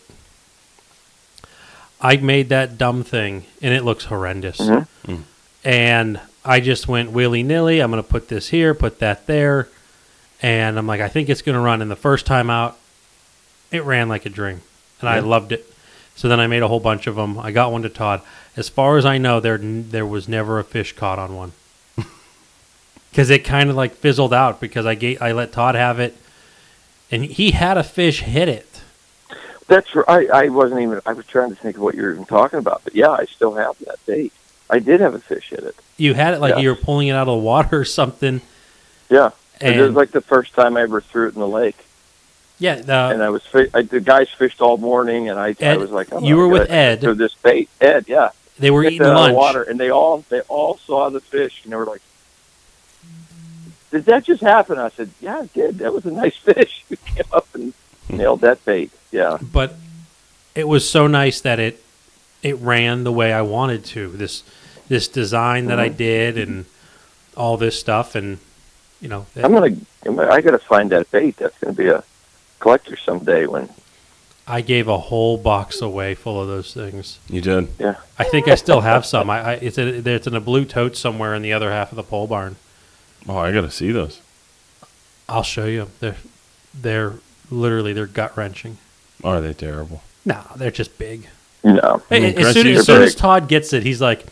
I 2.01 2.17
made 2.17 2.49
that 2.49 2.77
dumb 2.77 3.03
thing, 3.03 3.45
and 3.63 3.73
it 3.73 3.83
looks 3.83 4.05
horrendous. 4.05 4.57
Mhm. 4.59 4.87
Mm. 5.07 5.23
And 5.63 6.19
I 6.49 6.61
just 6.61 6.87
went 6.87 7.11
willy 7.11 7.43
nilly. 7.43 7.79
I'm 7.79 7.91
gonna 7.91 8.01
put 8.01 8.27
this 8.27 8.49
here, 8.49 8.73
put 8.73 8.97
that 8.99 9.27
there, 9.27 9.67
and 10.41 10.79
I'm 10.79 10.87
like, 10.87 10.99
I 10.99 11.07
think 11.07 11.29
it's 11.29 11.43
gonna 11.43 11.61
run. 11.61 11.83
And 11.83 11.91
the 11.91 11.95
first 11.95 12.25
time 12.25 12.49
out, 12.49 12.75
it 13.69 13.83
ran 13.83 14.09
like 14.09 14.25
a 14.25 14.29
dream, 14.29 14.61
and 14.99 15.07
I 15.07 15.19
loved 15.19 15.51
it. 15.51 15.71
So 16.15 16.27
then 16.27 16.39
I 16.39 16.47
made 16.47 16.63
a 16.63 16.67
whole 16.67 16.79
bunch 16.79 17.05
of 17.05 17.15
them. 17.15 17.37
I 17.37 17.51
got 17.51 17.71
one 17.71 17.83
to 17.83 17.89
Todd. 17.89 18.23
As 18.57 18.67
far 18.67 18.97
as 18.97 19.05
I 19.05 19.19
know, 19.19 19.39
there 19.39 19.59
there 19.59 20.07
was 20.07 20.27
never 20.27 20.57
a 20.57 20.63
fish 20.63 20.95
caught 20.95 21.19
on 21.19 21.35
one. 21.35 21.51
Because 23.11 23.29
it 23.29 23.43
kind 23.43 23.69
of 23.69 23.75
like 23.75 23.93
fizzled 23.93 24.33
out 24.33 24.59
because 24.59 24.85
I 24.85 24.95
gave, 24.95 25.21
I 25.21 25.31
let 25.31 25.51
Todd 25.51 25.75
have 25.75 25.99
it, 25.99 26.15
and 27.11 27.25
he 27.25 27.51
had 27.51 27.77
a 27.77 27.83
fish 27.83 28.21
hit 28.21 28.49
it. 28.49 28.81
That's 29.67 29.95
right. 29.95 30.29
I, 30.31 30.45
I 30.45 30.49
wasn't 30.49 30.81
even. 30.81 30.99
I 31.05 31.13
was 31.13 31.27
trying 31.27 31.49
to 31.49 31.55
think 31.55 31.75
of 31.75 31.83
what 31.83 31.93
you 31.93 32.01
were 32.01 32.13
even 32.13 32.25
talking 32.25 32.57
about, 32.57 32.81
but 32.83 32.95
yeah, 32.95 33.11
I 33.11 33.25
still 33.25 33.53
have 33.53 33.77
that 33.85 34.03
bait. 34.07 34.33
I 34.69 34.79
did 34.79 35.01
have 35.01 35.13
a 35.15 35.19
fish 35.19 35.49
hit 35.49 35.59
it. 35.63 35.75
You 35.97 36.13
had 36.13 36.33
it 36.33 36.39
like 36.39 36.55
Yeah. 36.55 36.59
you 36.61 36.69
were 36.69 36.75
pulling 36.75 37.07
it 37.07 37.13
out 37.13 37.27
of 37.27 37.37
the 37.39 37.43
water 37.43 37.79
or 37.79 37.85
something. 37.85 38.41
Yeah, 39.09 39.31
and 39.59 39.75
it 39.75 39.81
was 39.81 39.95
like 39.95 40.11
the 40.11 40.21
first 40.21 40.53
time 40.53 40.77
I 40.77 40.81
ever 40.81 41.01
threw 41.01 41.27
it 41.27 41.33
in 41.33 41.39
the 41.41 41.47
lake. 41.47 41.77
yeah, 42.59 42.75
and 42.75 43.23
I 43.23 43.29
was 43.29 43.41
I, 43.73 43.81
the 43.81 43.99
guys 43.99 44.29
fished 44.29 44.61
all 44.61 44.77
morning, 44.77 45.29
and 45.29 45.39
I, 45.39 45.55
I 45.61 45.77
was 45.77 45.89
like, 45.91 46.09
oh, 46.11 46.21
you 46.21 46.35
were 46.37 46.47
with 46.47 46.69
Ed. 46.69 47.01
throw 47.01 47.13
this 47.13 47.33
bait. 47.33 47.69
Ed, 47.81 48.05
yeah, 48.07 48.29
they 48.59 48.69
were 48.69 48.83
eating 48.83 48.99
that 48.99 49.07
out 49.09 49.15
of 49.15 49.21
lunch. 49.21 49.35
water, 49.35 49.63
and 49.63 49.79
they 49.79 49.89
all 49.89 50.23
they 50.29 50.41
all 50.41 50.77
saw 50.77 51.09
the 51.09 51.21
fish, 51.21 51.61
and 51.63 51.71
they 51.71 51.77
were 51.77 51.85
like, 51.85 52.01
"Did 53.91 54.05
that 54.05 54.23
just 54.25 54.41
happen?" 54.41 54.77
I 54.77 54.89
said, 54.89 55.09
"Yeah, 55.19 55.43
it 55.43 55.53
did. 55.53 55.79
That 55.79 55.93
was 55.93 56.05
a 56.05 56.11
nice 56.11 56.35
fish. 56.49 56.85
We 56.89 56.97
came 56.97 57.23
up 57.31 57.47
and 57.55 57.73
nailed 58.09 58.41
that 58.41 58.63
bait." 58.65 58.91
Yeah, 59.11 59.37
but 59.41 59.75
it 60.53 60.67
was 60.67 60.87
so 60.87 61.07
nice 61.07 61.41
that 61.41 61.59
it 61.59 61.81
it 62.43 62.55
ran 62.57 63.03
the 63.03 63.11
way 63.11 63.33
I 63.33 63.41
wanted 63.41 63.83
to. 63.85 64.09
This 64.09 64.43
this 64.89 65.07
design 65.07 65.67
that 65.67 65.79
I 65.79 65.89
Mhm. 65.89 65.97
did 65.97 66.37
and 66.37 66.65
all 67.37 67.55
this 67.57 67.79
stuff, 67.79 68.15
and 68.15 68.39
you 69.01 69.07
know, 69.07 69.25
it- 69.35 69.45
I'm 69.45 69.53
gonna, 69.53 69.75
I'm 70.05 70.15
gonna 70.15 70.29
I 70.31 70.41
gotta 70.41 70.57
find 70.59 70.89
that 70.89 71.09
bait. 71.11 71.37
That's 71.37 71.57
gonna 71.59 71.73
be 71.73 71.87
a 71.87 72.03
collector 72.59 72.97
someday. 72.97 73.45
When 73.45 73.69
I 74.47 74.61
gave 74.61 74.87
a 74.87 74.97
whole 74.97 75.37
box 75.37 75.79
away 75.79 76.15
full 76.15 76.41
of 76.41 76.47
those 76.47 76.73
things. 76.73 77.19
You 77.29 77.39
did. 77.39 77.69
Yeah. 77.79 77.95
I 78.17 78.23
think 78.25 78.47
I 78.47 78.55
still 78.55 78.81
have 78.81 79.05
some. 79.05 79.29
I, 79.29 79.41
I 79.41 79.53
it's 79.53 79.77
a, 79.77 79.87
it's 79.87 80.27
in 80.27 80.35
a 80.35 80.41
blue 80.41 80.65
tote 80.65 80.97
somewhere 80.97 81.33
in 81.35 81.41
the 81.43 81.53
other 81.53 81.71
half 81.71 81.91
of 81.91 81.95
the 81.95 82.03
pole 82.03 82.27
barn. 82.27 82.55
Oh, 83.27 83.37
I 83.37 83.51
got 83.51 83.61
to 83.61 83.71
see 83.71 83.91
those. 83.91 84.19
I'll 85.29 85.43
show 85.43 85.65
you. 85.65 85.89
They're 85.99 86.15
they're 86.73 87.13
literally 87.51 87.93
they're 87.93 88.07
gut 88.07 88.35
wrenching. 88.35 88.77
Are 89.23 89.39
they 89.39 89.53
terrible? 89.53 90.01
No, 90.25 90.41
they're 90.55 90.71
just 90.71 90.97
big. 90.97 91.27
no, 91.63 92.01
Hey, 92.09 92.33
Mm, 92.33 92.37
as 92.39 92.53
soon, 92.53 92.67
as 92.67 92.85
soon 92.85 93.01
as 93.01 93.15
Todd 93.15 93.47
gets 93.49 93.73
it, 93.73 93.83
he's 93.83 93.99
like, 94.01 94.25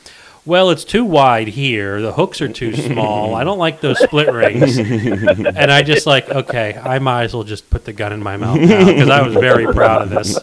"Well, 0.47 0.69
it's 0.71 0.83
too 0.83 1.05
wide 1.05 1.49
here. 1.49 2.01
The 2.01 2.13
hooks 2.13 2.41
are 2.41 2.47
too 2.47 2.75
small. 2.75 3.35
I 3.35 3.43
don't 3.43 3.59
like 3.59 3.81
those 3.81 3.99
split 3.99 4.31
rings." 4.33 4.77
and 4.79 5.71
I 5.71 5.83
just 5.83 6.07
like, 6.07 6.29
okay, 6.29 6.79
I 6.81 6.97
might 6.99 7.25
as 7.25 7.33
well 7.33 7.43
just 7.43 7.69
put 7.69 7.85
the 7.85 7.93
gun 7.93 8.13
in 8.13 8.23
my 8.23 8.37
mouth 8.37 8.59
now 8.59 8.85
because 8.85 9.09
I 9.09 9.21
was 9.21 9.35
very 9.35 9.71
proud 9.73 10.01
of 10.03 10.09
this. 10.09 10.39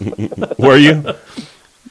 Were 0.58 0.76
you? 0.76 1.02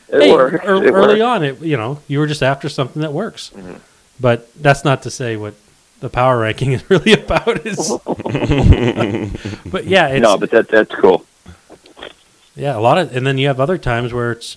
it 0.09 0.21
hey, 0.21 0.31
works. 0.31 0.63
ear- 0.63 0.83
it 0.83 0.91
early 0.91 0.91
works. 0.91 1.21
on, 1.21 1.43
it 1.43 1.59
you 1.61 1.75
know 1.75 1.99
you 2.07 2.19
were 2.19 2.27
just 2.27 2.43
after 2.43 2.69
something 2.69 3.01
that 3.01 3.11
works. 3.13 3.51
Mhm. 3.55 3.79
But 4.19 4.47
that's 4.61 4.85
not 4.85 5.01
to 5.03 5.09
say 5.09 5.35
what 5.35 5.55
the 5.99 6.09
power 6.09 6.37
ranking 6.37 6.73
is 6.73 6.87
really 6.89 7.13
about. 7.13 7.65
Is 7.65 7.91
but 9.65 9.85
yeah, 9.85 10.07
it's 10.09 10.21
no, 10.21 10.37
but 10.37 10.51
that 10.51 10.67
that's 10.69 10.93
cool. 10.95 11.25
yeah 12.55 12.77
a 12.77 12.79
lot 12.79 12.97
of, 12.99 13.15
and 13.15 13.25
then 13.25 13.37
you 13.39 13.47
have 13.47 13.59
other 13.59 13.77
times 13.79 14.13
where 14.13 14.31
it's 14.31 14.55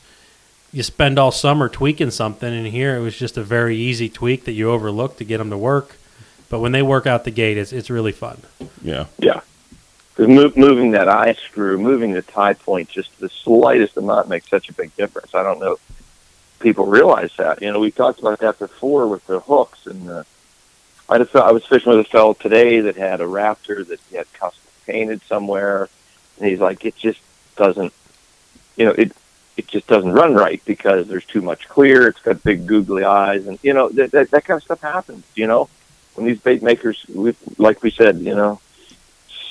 you 0.73 0.83
spend 0.83 1.19
all 1.19 1.33
summer 1.33 1.69
tweaking 1.69 2.11
something, 2.11 2.53
and 2.53 2.67
here 2.67 2.97
it 2.97 3.01
was 3.01 3.17
just 3.17 3.37
a 3.37 3.43
very 3.43 3.77
easy 3.77 4.09
tweak 4.09 4.45
that 4.45 4.53
you 4.53 4.71
overlooked 4.71 5.19
to 5.19 5.25
get 5.25 5.39
them 5.39 5.51
to 5.51 5.59
work. 5.59 5.97
But 6.49 6.61
when 6.61 6.73
they 6.73 6.83
work 6.83 7.07
out 7.07 7.25
the 7.25 7.31
gate, 7.31 7.59
it's 7.59 7.73
it's 7.73 7.91
really 7.91 8.13
fun. 8.13 8.43
Yeah. 8.83 9.07
Yeah. 9.19 9.41
Because 10.15 10.29
move, 10.29 10.57
moving 10.57 10.93
that 10.93 11.09
eye 11.09 11.35
screw, 11.35 11.77
moving 11.77 12.13
the 12.13 12.23
tie 12.23 12.55
point 12.55 12.89
just 12.89 13.19
the 13.19 13.29
slightest 13.29 13.97
amount 13.97 14.29
makes 14.29 14.49
such 14.49 14.69
a 14.69 14.73
big 14.73 14.95
difference. 14.97 15.35
I 15.35 15.43
don't 15.43 15.61
know 15.61 15.73
if 15.73 16.59
people 16.61 16.87
realize 16.87 17.33
that. 17.37 17.61
You 17.61 17.73
know, 17.73 17.81
we 17.81 17.91
talked 17.91 18.21
about 18.21 18.39
that 18.41 18.59
before 18.59 19.07
with 19.09 19.27
the 19.27 19.41
hooks 19.41 19.87
and 19.87 20.09
the. 20.09 20.27
I 21.09 21.19
just 21.19 21.31
thought 21.31 21.49
I 21.49 21.53
was 21.53 21.65
fishing 21.65 21.91
with 21.91 22.05
a 22.07 22.09
fellow 22.09 22.35
today 22.35 22.81
that 22.81 22.97
had 22.97 23.21
a 23.21 23.25
Raptor 23.25 23.87
that 23.87 24.01
he 24.11 24.17
had 24.17 24.33
custom 24.33 24.63
painted 24.87 25.23
somewhere, 25.29 25.89
and 26.39 26.49
he's 26.49 26.59
like, 26.59 26.85
it 26.85 26.97
just 26.97 27.21
doesn't, 27.57 27.93
you 28.77 28.87
know, 28.87 28.91
it 28.93 29.13
it 29.57 29.67
just 29.67 29.87
doesn't 29.87 30.13
run 30.13 30.35
right 30.35 30.63
because 30.65 31.09
there's 31.09 31.25
too 31.25 31.41
much 31.43 31.69
clear. 31.69 32.07
It's 32.09 32.21
got 32.21 32.43
big 32.43 32.67
googly 32.67 33.05
eyes, 33.05 33.47
and 33.47 33.59
you 33.63 33.73
know 33.73 33.89
that 33.91 34.13
that, 34.13 34.31
that 34.31 34.45
kind 34.45 34.59
of 34.59 34.65
stuff 34.65 34.81
happens. 34.81 35.25
You 35.35 35.47
know, 35.47 35.69
when 36.15 36.27
these 36.27 36.41
bait 36.41 36.63
makers, 36.63 37.05
we, 37.09 37.35
like 37.59 37.83
we 37.83 37.91
said, 37.91 38.19
you 38.19 38.35
know, 38.35 38.61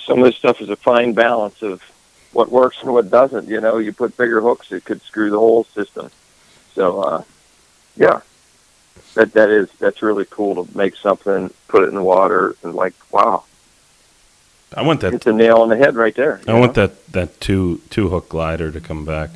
some 0.05 0.19
of 0.19 0.25
this 0.25 0.35
stuff 0.35 0.61
is 0.61 0.69
a 0.69 0.75
fine 0.75 1.13
balance 1.13 1.61
of 1.61 1.81
what 2.33 2.51
works 2.51 2.77
and 2.81 2.93
what 2.93 3.09
doesn't. 3.09 3.47
You 3.47 3.61
know, 3.61 3.77
you 3.77 3.93
put 3.93 4.17
bigger 4.17 4.41
hooks, 4.41 4.71
it 4.71 4.85
could 4.85 5.01
screw 5.01 5.29
the 5.29 5.39
whole 5.39 5.63
system. 5.63 6.11
So, 6.73 7.01
uh, 7.01 7.23
yeah, 7.95 8.21
that 9.15 9.33
that 9.33 9.49
is 9.49 9.69
that's 9.79 10.01
really 10.01 10.25
cool 10.29 10.65
to 10.65 10.77
make 10.77 10.95
something, 10.95 11.51
put 11.67 11.83
it 11.83 11.89
in 11.89 11.95
the 11.95 12.03
water, 12.03 12.55
and 12.61 12.75
like, 12.75 12.93
wow, 13.11 13.43
I 14.75 14.83
want 14.83 15.01
that. 15.01 15.13
it's 15.13 15.25
a 15.25 15.33
nail 15.33 15.57
on 15.57 15.69
the 15.69 15.77
head 15.77 15.95
right 15.95 16.13
there. 16.13 16.41
I 16.47 16.53
you 16.53 16.59
want 16.59 16.75
that 16.75 17.07
that 17.13 17.39
two 17.39 17.81
two 17.89 18.09
hook 18.09 18.29
glider 18.29 18.71
to 18.71 18.79
come 18.79 19.05
back. 19.05 19.31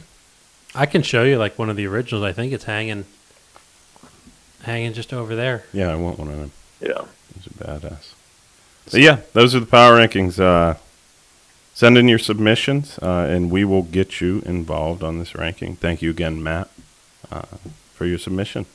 I 0.76 0.86
can 0.86 1.02
show 1.02 1.24
you 1.24 1.38
like 1.38 1.58
one 1.58 1.70
of 1.70 1.76
the 1.76 1.88
originals. 1.88 2.24
I 2.24 2.32
think 2.32 2.54
it's 2.54 2.66
hanging, 2.66 3.06
hanging 4.64 4.94
just 4.94 5.14
over 5.14 5.36
there. 5.36 5.64
Yeah, 5.74 5.92
I 5.92 5.96
want 5.96 6.20
one 6.20 6.28
of 6.28 6.38
them. 6.38 6.52
Yeah, 6.80 7.06
Those 7.36 7.48
are 7.48 7.80
badass. 7.80 8.14
But 8.92 9.02
yeah, 9.02 9.20
those 9.34 9.56
are 9.56 9.60
the 9.60 9.66
power 9.66 9.98
rankings. 9.98 10.40
Uh, 10.40 10.78
send 11.74 11.98
in 11.98 12.08
your 12.08 12.20
submissions, 12.20 12.98
uh, 13.02 13.28
and 13.30 13.52
we 13.52 13.64
will 13.64 13.84
get 13.84 14.22
you 14.22 14.42
involved 14.46 15.04
on 15.04 15.20
this 15.20 15.36
ranking. 15.36 15.76
Thank 15.76 16.02
you 16.02 16.10
again, 16.10 16.42
Matt, 16.42 16.70
uh, 17.32 17.44
for 17.94 18.06
your 18.06 18.18
submission. 18.18 18.66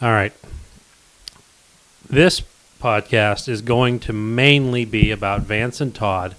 All 0.00 0.10
right. 0.10 0.32
This 2.08 2.42
podcast 2.80 3.48
is 3.48 3.62
going 3.62 3.98
to 4.00 4.12
mainly 4.12 4.84
be 4.84 5.10
about 5.10 5.42
Vance 5.42 5.80
and 5.80 5.94
Todd 5.94 6.36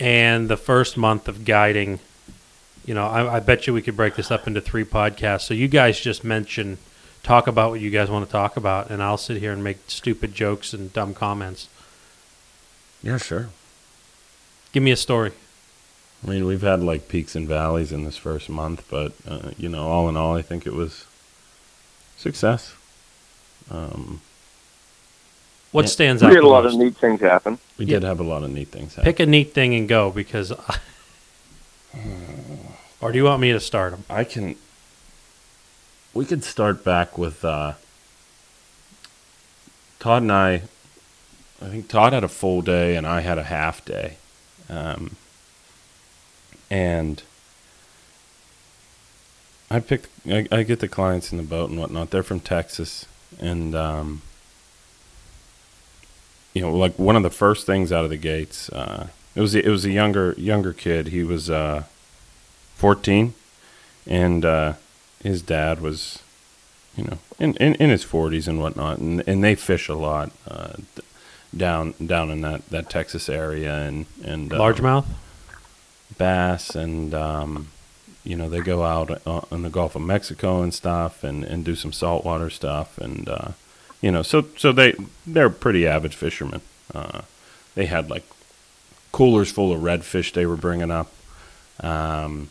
and 0.00 0.48
the 0.48 0.56
first 0.56 0.96
month 0.96 1.28
of 1.28 1.44
guiding. 1.44 1.98
You 2.88 2.94
know, 2.94 3.06
I, 3.06 3.36
I 3.36 3.40
bet 3.40 3.66
you 3.66 3.74
we 3.74 3.82
could 3.82 3.98
break 3.98 4.14
this 4.16 4.30
up 4.30 4.46
into 4.46 4.62
three 4.62 4.82
podcasts. 4.82 5.42
So 5.42 5.52
you 5.52 5.68
guys 5.68 6.00
just 6.00 6.24
mention, 6.24 6.78
talk 7.22 7.46
about 7.46 7.70
what 7.70 7.80
you 7.80 7.90
guys 7.90 8.08
want 8.08 8.24
to 8.24 8.32
talk 8.32 8.56
about, 8.56 8.88
and 8.88 9.02
I'll 9.02 9.18
sit 9.18 9.36
here 9.36 9.52
and 9.52 9.62
make 9.62 9.76
stupid 9.88 10.34
jokes 10.34 10.72
and 10.72 10.90
dumb 10.94 11.12
comments. 11.12 11.68
Yeah, 13.02 13.18
sure. 13.18 13.48
Give 14.72 14.82
me 14.82 14.90
a 14.90 14.96
story. 14.96 15.32
I 16.26 16.30
mean, 16.30 16.46
we've 16.46 16.62
had 16.62 16.82
like 16.82 17.08
peaks 17.08 17.36
and 17.36 17.46
valleys 17.46 17.92
in 17.92 18.04
this 18.06 18.16
first 18.16 18.48
month, 18.48 18.86
but 18.88 19.12
uh, 19.28 19.50
you 19.58 19.68
know, 19.68 19.86
all 19.86 20.08
in 20.08 20.16
all, 20.16 20.34
I 20.34 20.40
think 20.40 20.66
it 20.66 20.72
was 20.72 21.04
success. 22.16 22.74
Um, 23.70 24.22
What 25.72 25.82
Yeah. 25.82 25.88
stands 25.88 26.22
We 26.22 26.28
out? 26.28 26.32
had 26.36 26.38
a 26.38 26.40
the 26.40 26.48
lot 26.48 26.64
of 26.64 26.74
neat 26.74 26.96
things 26.96 27.20
happen. 27.20 27.58
we 27.76 27.84
Yeah. 27.84 27.96
did 27.98 28.04
have 28.04 28.18
a 28.18 28.22
lot 28.22 28.42
of 28.44 28.50
neat 28.50 28.68
things 28.68 28.94
happen. 28.94 29.04
Pick 29.12 29.20
a 29.20 29.26
neat 29.26 29.52
thing 29.52 29.74
and 29.74 29.86
go 29.86 30.10
because. 30.10 30.52
I, 30.68 30.78
or 33.00 33.12
do 33.12 33.18
you 33.18 33.24
want 33.24 33.40
me 33.40 33.52
to 33.52 33.60
start 33.60 33.92
them? 33.92 34.04
I 34.08 34.24
can. 34.24 34.56
We 36.14 36.24
could 36.24 36.42
start 36.42 36.84
back 36.84 37.16
with 37.16 37.44
uh, 37.44 37.74
Todd 39.98 40.22
and 40.22 40.32
I. 40.32 40.62
I 41.60 41.68
think 41.68 41.88
Todd 41.88 42.12
had 42.12 42.24
a 42.24 42.28
full 42.28 42.62
day 42.62 42.96
and 42.96 43.06
I 43.06 43.20
had 43.20 43.36
a 43.38 43.44
half 43.44 43.84
day, 43.84 44.16
um, 44.68 45.16
and 46.70 47.22
I 49.70 49.80
pick. 49.80 50.08
I, 50.26 50.46
I 50.50 50.62
get 50.62 50.80
the 50.80 50.88
clients 50.88 51.32
in 51.32 51.38
the 51.38 51.44
boat 51.44 51.70
and 51.70 51.78
whatnot. 51.78 52.10
They're 52.10 52.22
from 52.22 52.40
Texas, 52.40 53.06
and 53.40 53.74
um, 53.74 54.22
you 56.54 56.62
know, 56.62 56.74
like 56.74 56.98
one 56.98 57.16
of 57.16 57.22
the 57.22 57.30
first 57.30 57.66
things 57.66 57.92
out 57.92 58.04
of 58.04 58.10
the 58.10 58.16
gates. 58.16 58.68
Uh, 58.70 59.08
it 59.38 59.40
was 59.40 59.54
it 59.54 59.68
was 59.68 59.84
a 59.84 59.92
younger 59.92 60.34
younger 60.36 60.72
kid. 60.72 61.08
He 61.08 61.22
was 61.22 61.48
uh, 61.48 61.84
fourteen 62.74 63.34
and 64.04 64.44
uh, 64.44 64.72
his 65.22 65.42
dad 65.42 65.80
was, 65.80 66.22
you 66.96 67.04
know, 67.04 67.18
in, 67.38 67.54
in, 67.56 67.74
in 67.74 67.90
his 67.90 68.02
forties 68.02 68.48
and 68.48 68.58
whatnot, 68.58 68.98
and 68.98 69.22
and 69.28 69.44
they 69.44 69.54
fish 69.54 69.88
a 69.88 69.94
lot 69.94 70.32
uh, 70.50 70.72
down 71.56 71.94
down 72.04 72.30
in 72.30 72.40
that, 72.40 72.68
that 72.70 72.90
Texas 72.90 73.28
area 73.28 73.76
and 73.76 74.06
and 74.24 74.52
uh, 74.52 74.58
Largemouth. 74.58 75.06
bass 76.16 76.74
and 76.74 77.14
um, 77.14 77.68
you 78.24 78.34
know 78.34 78.48
they 78.48 78.60
go 78.60 78.82
out 78.82 79.22
uh, 79.24 79.42
in 79.52 79.62
the 79.62 79.70
Gulf 79.70 79.94
of 79.94 80.02
Mexico 80.02 80.62
and 80.62 80.74
stuff 80.74 81.22
and, 81.22 81.44
and 81.44 81.64
do 81.64 81.76
some 81.76 81.92
saltwater 81.92 82.50
stuff 82.50 82.98
and 82.98 83.28
uh, 83.28 83.48
you 84.00 84.10
know 84.10 84.22
so 84.22 84.46
so 84.56 84.72
they 84.72 84.94
they're 85.24 85.50
pretty 85.50 85.86
avid 85.86 86.12
fishermen. 86.12 86.62
Uh, 86.92 87.20
they 87.76 87.86
had 87.86 88.10
like 88.10 88.24
coolers 89.12 89.50
full 89.50 89.72
of 89.72 89.80
redfish 89.80 90.32
they 90.32 90.46
were 90.46 90.56
bringing 90.56 90.90
up 90.90 91.12
um, 91.80 92.50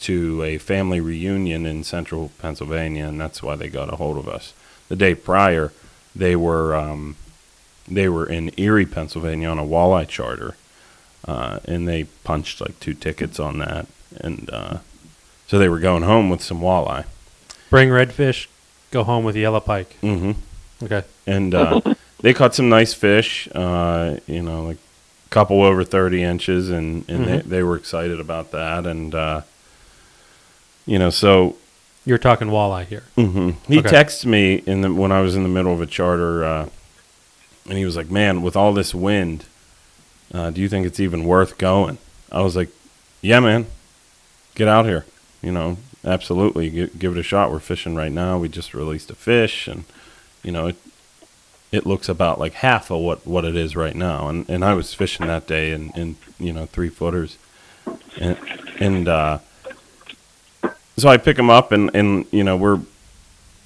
to 0.00 0.42
a 0.42 0.58
family 0.58 1.00
reunion 1.00 1.64
in 1.66 1.84
central 1.84 2.30
Pennsylvania, 2.38 3.06
and 3.06 3.20
that's 3.20 3.42
why 3.42 3.56
they 3.56 3.68
got 3.68 3.92
a 3.92 3.96
hold 3.96 4.18
of 4.18 4.28
us. 4.28 4.52
The 4.88 4.96
day 4.96 5.14
prior, 5.14 5.72
they 6.14 6.36
were 6.36 6.74
um, 6.74 7.16
they 7.88 8.08
were 8.08 8.26
in 8.26 8.52
Erie, 8.56 8.86
Pennsylvania, 8.86 9.48
on 9.48 9.58
a 9.58 9.64
walleye 9.64 10.08
charter, 10.08 10.56
uh, 11.26 11.60
and 11.64 11.86
they 11.88 12.04
punched 12.24 12.60
like 12.60 12.78
two 12.80 12.94
tickets 12.94 13.38
on 13.38 13.58
that, 13.58 13.86
and 14.20 14.50
uh, 14.52 14.78
so 15.46 15.58
they 15.58 15.68
were 15.68 15.78
going 15.78 16.02
home 16.02 16.30
with 16.30 16.42
some 16.42 16.60
walleye. 16.60 17.04
Bring 17.70 17.88
redfish. 17.88 18.48
Go 18.90 19.04
home 19.04 19.24
with 19.24 19.36
yellow 19.36 19.60
pike. 19.60 19.96
Mm-hmm. 20.02 20.32
Okay. 20.84 21.04
and 21.26 21.54
uh, 21.54 21.80
they 22.20 22.34
caught 22.34 22.54
some 22.54 22.68
nice 22.68 22.92
fish. 22.92 23.48
Uh, 23.54 24.18
you 24.26 24.42
know, 24.42 24.64
like 24.64 24.76
a 24.76 24.91
couple 25.32 25.62
over 25.62 25.82
thirty 25.84 26.22
inches, 26.22 26.70
and 26.70 27.04
and 27.08 27.26
they, 27.26 27.38
Mhm. 27.38 27.44
they 27.44 27.62
were 27.62 27.76
excited 27.76 28.20
about 28.20 28.50
that. 28.52 28.86
And 28.86 29.14
uh, 29.14 29.40
you 30.86 30.98
know, 30.98 31.10
so 31.10 31.56
You're 32.04 32.18
talking 32.18 32.48
walleye 32.48 32.86
here. 32.86 33.04
hmm 33.16 33.50
he 33.68 33.78
Okay. 33.78 33.88
texted 33.90 34.26
me 34.26 34.62
in 34.66 34.82
the 34.82 34.92
when 34.92 35.12
I 35.12 35.20
was 35.20 35.34
in 35.36 35.42
the 35.42 35.48
middle 35.48 35.72
of 35.72 35.80
a 35.80 35.86
charter, 35.86 36.44
uh, 36.44 36.68
and 37.68 37.78
he 37.78 37.84
was 37.84 37.96
like, 37.96 38.10
"Man, 38.10 38.42
with 38.42 38.56
all 38.56 38.72
this 38.72 38.94
wind, 38.94 39.44
uh, 40.34 40.50
do 40.50 40.60
you 40.60 40.68
think 40.68 40.86
it's 40.86 41.00
even 41.00 41.24
worth 41.24 41.58
going?" 41.58 41.98
I 42.30 42.40
was 42.42 42.56
like, 42.56 42.68
"Yeah, 43.20 43.40
man, 43.40 43.66
get 44.54 44.68
out 44.68 44.84
here. 44.86 45.04
You 45.42 45.52
know, 45.52 45.76
absolutely, 46.04 46.70
give, 46.70 46.98
give 46.98 47.12
it 47.16 47.18
a 47.20 47.22
shot. 47.22 47.50
We're 47.52 47.58
fishing 47.60 47.94
right 47.94 48.12
now. 48.12 48.38
We 48.38 48.48
just 48.48 48.74
released 48.74 49.10
a 49.10 49.14
fish, 49.14 49.66
and 49.68 49.84
you 50.42 50.50
know, 50.52 50.66
it 50.68 50.76
it 51.72 51.86
looks 51.86 52.08
about 52.08 52.38
like 52.38 52.52
half 52.52 52.90
of 52.90 53.00
what 53.00 53.26
what 53.26 53.44
it 53.44 53.56
is 53.56 53.74
right 53.74 53.96
now. 53.96 54.28
And 54.28 54.48
and 54.48 54.64
I 54.64 54.74
was 54.74 54.94
fishing 54.94 55.26
that 55.26 55.46
day 55.46 55.72
in 55.72 55.90
in 55.96 56.16
you 56.38 56.52
know 56.52 56.66
three 56.66 56.90
footers, 56.90 57.38
and 58.20 58.38
and 58.78 59.08
uh, 59.08 59.38
so 60.96 61.08
I 61.08 61.16
pick 61.16 61.38
him 61.38 61.50
up, 61.50 61.72
and 61.72 61.90
and 61.94 62.26
you 62.30 62.44
know 62.44 62.56
we're 62.56 62.80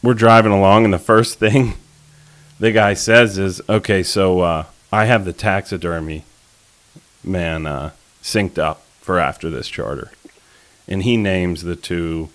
we're 0.03 0.15
driving 0.15 0.53
along, 0.53 0.85
and 0.85 0.95
the 0.95 0.99
first 0.99 1.39
thing 1.39 1.75
the 2.61 2.71
guy 2.71 2.95
says 2.95 3.37
is, 3.37 3.61
"Okay, 3.69 4.03
so 4.03 4.41
uh, 4.41 4.65
I 4.93 5.07
have 5.07 5.25
the 5.25 5.33
taxidermy 5.33 6.25
man 7.25 7.67
uh, 7.67 7.91
synced 8.23 8.59
up 8.59 8.83
for 9.01 9.19
after 9.19 9.51
this 9.51 9.69
charter," 9.69 10.13
and 10.87 11.03
he 11.03 11.17
names 11.17 11.65
the 11.65 11.77
two 11.77 12.29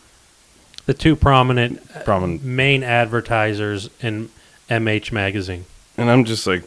The 0.86 0.94
two 0.94 1.16
prominent 1.16 1.82
prominent, 2.04 2.44
main 2.44 2.84
advertisers 2.84 3.90
in 4.02 4.30
MH 4.72 5.12
magazine. 5.12 5.66
and 5.98 6.10
I'm 6.10 6.24
just 6.26 6.48
like, 6.48 6.64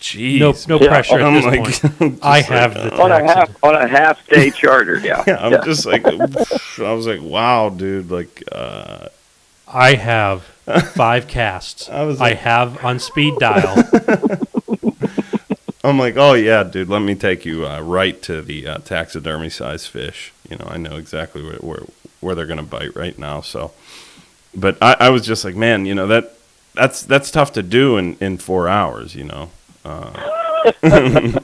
"Jeez." 0.00 0.38
No, 0.40 0.52
no 0.76 0.82
Yeah, 0.82 0.88
pressure 0.88 1.20
at 1.20 1.22
I'm 1.22 1.34
this 1.34 1.44
like, 1.44 1.58
point. 1.60 1.84
I'm 2.00 2.10
just 2.16 2.24
I 2.24 2.28
like, 2.40 2.46
have 2.46 2.74
the 2.74 3.00
On 3.00 3.12
a 3.12 3.22
half 3.24 3.64
on 3.64 3.74
a 3.74 3.86
half 3.86 4.26
day 4.28 4.50
charter, 4.50 4.98
yeah. 4.98 5.22
Yeah, 5.26 5.36
I'm 5.40 5.52
Yeah. 5.52 5.60
just 5.64 5.86
like, 5.86 6.04
I 6.06 6.92
was 6.92 7.06
like, 7.06 7.20
wow, 7.22 7.68
dude, 7.70 8.10
like, 8.10 8.42
uh, 8.50 9.08
I 9.68 9.94
have 9.94 10.42
five 10.94 11.28
casts. 11.28 11.88
I 11.88 12.02
was 12.02 12.20
I 12.20 12.34
have 12.34 12.84
on 12.84 12.98
speed 12.98 13.38
dial. 13.38 13.82
I'm 15.84 15.98
like, 15.98 16.16
oh 16.16 16.34
yeah, 16.34 16.62
dude, 16.62 16.88
let 16.88 17.00
me 17.00 17.14
take 17.14 17.44
you 17.44 17.66
uh, 17.66 17.80
right 17.80 18.20
to 18.22 18.40
the 18.42 18.66
uh, 18.68 18.78
taxidermy 18.78 19.48
size 19.50 19.86
fish. 19.86 20.32
You 20.48 20.56
know, 20.56 20.66
I 20.68 20.76
know 20.76 20.96
exactly 20.96 21.42
where 21.42 21.56
where, 21.56 21.82
where 22.20 22.34
they're 22.34 22.46
gonna 22.46 22.62
bite 22.62 22.94
right 22.94 23.18
now. 23.18 23.40
So, 23.40 23.72
but 24.54 24.76
I, 24.80 24.96
I 25.00 25.08
was 25.10 25.24
just 25.26 25.44
like, 25.44 25.56
man, 25.56 25.84
you 25.86 25.94
know 25.94 26.06
that 26.06 26.36
that's 26.74 27.02
that's 27.02 27.30
tough 27.30 27.52
to 27.52 27.62
do 27.62 27.96
in 27.96 28.16
in 28.20 28.38
four 28.38 28.68
hours. 28.68 29.14
You 29.14 29.24
know, 29.24 29.50
uh, 29.84 31.40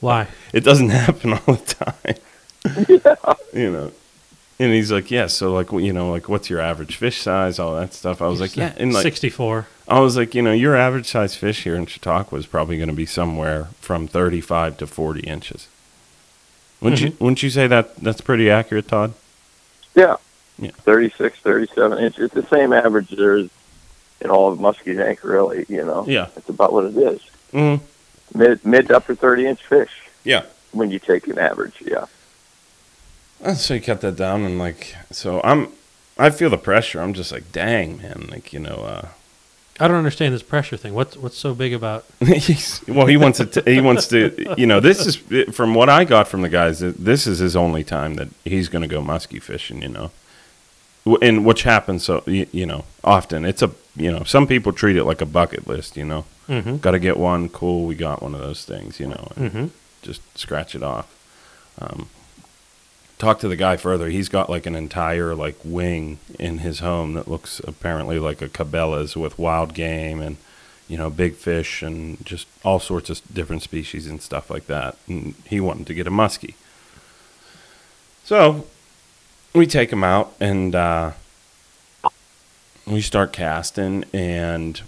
Why? 0.00 0.28
it 0.52 0.64
doesn't 0.64 0.90
happen 0.90 1.34
all 1.34 1.54
the 1.54 1.74
time. 1.74 2.86
Yeah. 2.88 3.34
You 3.52 3.70
know. 3.70 3.92
And 4.58 4.72
he's 4.72 4.92
like, 4.92 5.10
yeah. 5.10 5.26
So 5.26 5.52
like, 5.52 5.72
you 5.72 5.92
know, 5.92 6.10
like, 6.10 6.28
what's 6.28 6.48
your 6.48 6.60
average 6.60 6.94
fish 6.94 7.20
size? 7.20 7.58
All 7.58 7.74
that 7.74 7.92
stuff. 7.92 8.22
I 8.22 8.28
was 8.28 8.40
like, 8.40 8.56
yeah. 8.56 8.72
And 8.76 8.92
like, 8.92 9.02
64. 9.02 9.66
I 9.88 9.98
was 9.98 10.16
like, 10.16 10.36
you 10.36 10.42
know, 10.42 10.52
your 10.52 10.76
average 10.76 11.06
size 11.06 11.34
fish 11.34 11.64
here 11.64 11.74
in 11.74 11.86
Chautauqua 11.86 12.38
is 12.38 12.46
probably 12.46 12.76
going 12.76 12.88
to 12.88 12.94
be 12.94 13.06
somewhere 13.06 13.68
from 13.80 14.06
35 14.06 14.76
to 14.78 14.86
40 14.86 15.20
inches. 15.20 15.66
Wouldn't 16.80 17.00
you 17.00 17.10
mm-hmm. 17.10 17.24
wouldn't 17.24 17.42
you 17.42 17.50
say 17.50 17.66
that 17.66 17.96
that's 17.96 18.20
pretty 18.20 18.50
accurate, 18.50 18.88
Todd? 18.88 19.14
Yeah. 19.94 20.16
Yeah. 20.58 20.70
36, 20.70 21.38
37 21.38 21.98
inches. 21.98 22.24
It's 22.24 22.34
the 22.34 22.46
same 22.46 22.72
average 22.72 23.10
there 23.10 23.36
is 23.36 23.50
in 24.24 24.30
all 24.30 24.52
of 24.52 24.58
Muskie 24.58 24.96
Tank, 24.96 25.22
really, 25.24 25.66
you 25.68 25.84
know. 25.84 26.04
Yeah. 26.06 26.28
It's 26.36 26.48
about 26.48 26.72
what 26.72 26.84
it 26.86 26.96
is. 26.96 27.20
Mm. 27.52 27.80
Mid 28.34 28.64
mid 28.64 28.88
to 28.88 28.96
upper 28.96 29.14
30 29.14 29.46
inch 29.46 29.62
fish 29.66 29.90
Yeah. 30.24 30.44
when 30.72 30.90
you 30.90 30.98
take 30.98 31.26
an 31.28 31.38
average, 31.38 31.82
yeah. 31.84 32.06
So 33.54 33.74
you 33.74 33.80
cut 33.80 34.00
that 34.02 34.16
down 34.16 34.42
and 34.44 34.58
like 34.58 34.94
so 35.10 35.40
I'm 35.42 35.68
I 36.18 36.30
feel 36.30 36.48
the 36.50 36.58
pressure. 36.58 37.00
I'm 37.00 37.12
just 37.14 37.32
like, 37.32 37.50
dang, 37.52 37.98
man, 37.98 38.28
like, 38.30 38.52
you 38.52 38.60
know, 38.60 38.76
uh 38.76 39.08
I 39.80 39.88
don't 39.88 39.96
understand 39.96 40.32
this 40.34 40.42
pressure 40.42 40.76
thing. 40.76 40.94
What's 40.94 41.16
what's 41.16 41.36
so 41.36 41.54
big 41.54 41.72
about? 41.72 42.04
well, 42.88 43.06
he 43.06 43.16
wants 43.16 43.38
to. 43.38 43.62
He 43.66 43.80
wants 43.80 44.06
to. 44.08 44.54
You 44.56 44.66
know, 44.66 44.80
this 44.80 45.06
is 45.06 45.16
from 45.54 45.74
what 45.74 45.88
I 45.88 46.04
got 46.04 46.28
from 46.28 46.42
the 46.42 46.48
guys. 46.50 46.78
This 46.80 47.26
is 47.26 47.38
his 47.38 47.56
only 47.56 47.82
time 47.82 48.14
that 48.14 48.28
he's 48.44 48.68
going 48.68 48.82
to 48.82 48.88
go 48.88 49.00
muskie 49.00 49.42
fishing. 49.42 49.82
You 49.82 49.88
know, 49.88 50.10
and 51.20 51.44
which 51.44 51.62
happens 51.62 52.04
so 52.04 52.22
you, 52.26 52.46
you 52.52 52.66
know 52.66 52.84
often. 53.02 53.44
It's 53.46 53.62
a 53.62 53.70
you 53.96 54.10
know 54.10 54.24
some 54.24 54.46
people 54.46 54.72
treat 54.72 54.96
it 54.96 55.04
like 55.04 55.20
a 55.20 55.26
bucket 55.26 55.66
list. 55.66 55.96
You 55.96 56.04
know, 56.04 56.24
Mm-hmm. 56.48 56.76
got 56.78 56.90
to 56.90 56.98
get 56.98 57.16
one. 57.16 57.48
Cool, 57.48 57.86
we 57.86 57.94
got 57.94 58.22
one 58.22 58.34
of 58.34 58.40
those 58.40 58.64
things. 58.64 58.98
You 59.00 59.08
know, 59.08 59.32
Mm-hmm. 59.36 59.66
just 60.02 60.20
scratch 60.36 60.74
it 60.74 60.82
off. 60.82 61.06
Um, 61.80 62.08
talk 63.18 63.38
to 63.40 63.48
the 63.48 63.56
guy 63.56 63.76
further. 63.76 64.08
He's 64.08 64.28
got 64.28 64.50
like 64.50 64.66
an 64.66 64.74
entire 64.74 65.34
like 65.34 65.56
wing 65.64 66.18
in 66.38 66.58
his 66.58 66.80
home 66.80 67.14
that 67.14 67.28
looks 67.28 67.60
apparently 67.60 68.18
like 68.18 68.42
a 68.42 68.48
Cabela's 68.48 69.16
with 69.16 69.38
wild 69.38 69.72
game 69.74 70.20
and 70.20 70.36
you 70.88 70.98
know 70.98 71.08
big 71.08 71.34
fish 71.36 71.80
and 71.82 72.24
just 72.26 72.46
all 72.64 72.80
sorts 72.80 73.08
of 73.08 73.22
different 73.32 73.62
species 73.62 74.06
and 74.08 74.20
stuff 74.20 74.50
like 74.50 74.66
that. 74.66 74.96
And 75.08 75.34
he 75.46 75.60
wanted 75.60 75.86
to 75.86 75.94
get 75.94 76.06
a 76.08 76.10
muskie, 76.10 76.54
so 78.24 78.66
we 79.54 79.66
take 79.66 79.92
him 79.92 80.04
out 80.04 80.32
and 80.40 80.74
uh, 80.74 81.12
we 82.92 83.00
start 83.00 83.32
casting 83.32 84.04
and 84.12 84.80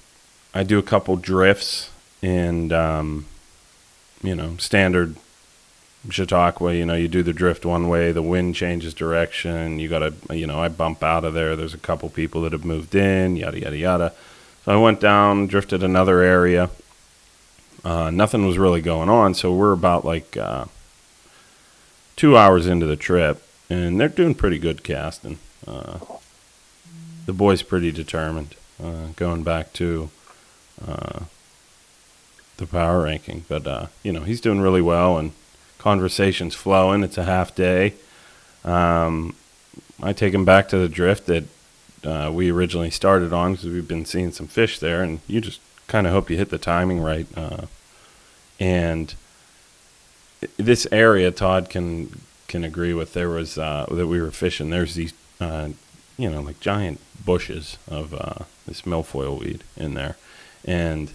I 0.54 0.62
do 0.62 0.78
a 0.78 0.82
couple 0.82 1.16
drifts 1.16 1.90
and 2.22 2.72
um, 2.72 3.26
you 4.22 4.34
know 4.34 4.56
standard 4.58 5.16
Chautauqua, 6.10 6.74
you 6.74 6.84
know, 6.84 6.94
you 6.94 7.08
do 7.08 7.22
the 7.22 7.32
drift 7.32 7.64
one 7.64 7.88
way, 7.88 8.12
the 8.12 8.22
wind 8.22 8.54
changes 8.54 8.92
direction. 8.92 9.78
You 9.78 9.88
got 9.88 10.00
to, 10.00 10.36
you 10.36 10.46
know, 10.46 10.60
I 10.60 10.68
bump 10.68 11.02
out 11.02 11.24
of 11.24 11.34
there. 11.34 11.56
There's 11.56 11.74
a 11.74 11.78
couple 11.78 12.08
people 12.10 12.42
that 12.42 12.52
have 12.52 12.64
moved 12.64 12.94
in, 12.94 13.36
yada, 13.36 13.58
yada, 13.60 13.76
yada. 13.76 14.12
So 14.64 14.72
I 14.72 14.76
went 14.76 15.00
down, 15.00 15.46
drifted 15.46 15.82
another 15.82 16.20
area. 16.20 16.70
Uh, 17.84 18.10
nothing 18.10 18.46
was 18.46 18.58
really 18.58 18.82
going 18.82 19.08
on. 19.08 19.34
So 19.34 19.52
we're 19.52 19.72
about 19.72 20.04
like, 20.04 20.36
uh, 20.36 20.66
two 22.16 22.36
hours 22.36 22.66
into 22.66 22.86
the 22.86 22.96
trip, 22.96 23.42
and 23.68 23.98
they're 23.98 24.08
doing 24.08 24.34
pretty 24.34 24.58
good 24.58 24.82
casting. 24.84 25.38
Uh, 25.66 25.98
the 27.26 27.32
boy's 27.32 27.62
pretty 27.62 27.90
determined. 27.92 28.54
Uh, 28.82 29.08
going 29.14 29.44
back 29.44 29.72
to 29.72 30.10
uh, 30.86 31.20
the 32.56 32.66
power 32.66 33.02
ranking, 33.02 33.44
but 33.48 33.66
uh, 33.66 33.86
you 34.02 34.12
know 34.12 34.22
he's 34.22 34.40
doing 34.40 34.60
really 34.60 34.82
well, 34.82 35.16
and 35.16 35.32
conversations 35.78 36.54
flowing. 36.54 37.02
It's 37.02 37.18
a 37.18 37.24
half 37.24 37.54
day. 37.54 37.94
Um, 38.64 39.36
I 40.02 40.12
take 40.12 40.34
him 40.34 40.44
back 40.44 40.68
to 40.68 40.78
the 40.78 40.88
drift 40.88 41.26
that 41.26 41.44
uh, 42.04 42.30
we 42.32 42.50
originally 42.50 42.90
started 42.90 43.32
on 43.32 43.52
because 43.52 43.66
we've 43.66 43.88
been 43.88 44.04
seeing 44.04 44.32
some 44.32 44.46
fish 44.46 44.78
there, 44.78 45.02
and 45.02 45.20
you 45.28 45.40
just 45.40 45.60
kind 45.86 46.06
of 46.06 46.12
hope 46.12 46.30
you 46.30 46.36
hit 46.36 46.50
the 46.50 46.58
timing 46.58 47.00
right. 47.00 47.26
Uh, 47.36 47.66
and 48.58 49.14
this 50.56 50.86
area, 50.90 51.30
Todd 51.30 51.70
can 51.70 52.20
can 52.48 52.64
agree 52.64 52.94
with. 52.94 53.12
There 53.12 53.28
was 53.28 53.58
uh, 53.58 53.86
that 53.90 54.06
we 54.06 54.20
were 54.20 54.30
fishing. 54.30 54.70
There's 54.70 54.94
these, 54.94 55.12
uh, 55.40 55.70
you 56.16 56.30
know, 56.30 56.40
like 56.40 56.60
giant 56.60 57.00
bushes 57.24 57.78
of 57.88 58.14
uh, 58.14 58.44
this 58.66 58.82
milfoil 58.82 59.38
weed 59.38 59.64
in 59.76 59.94
there, 59.94 60.16
and 60.64 61.12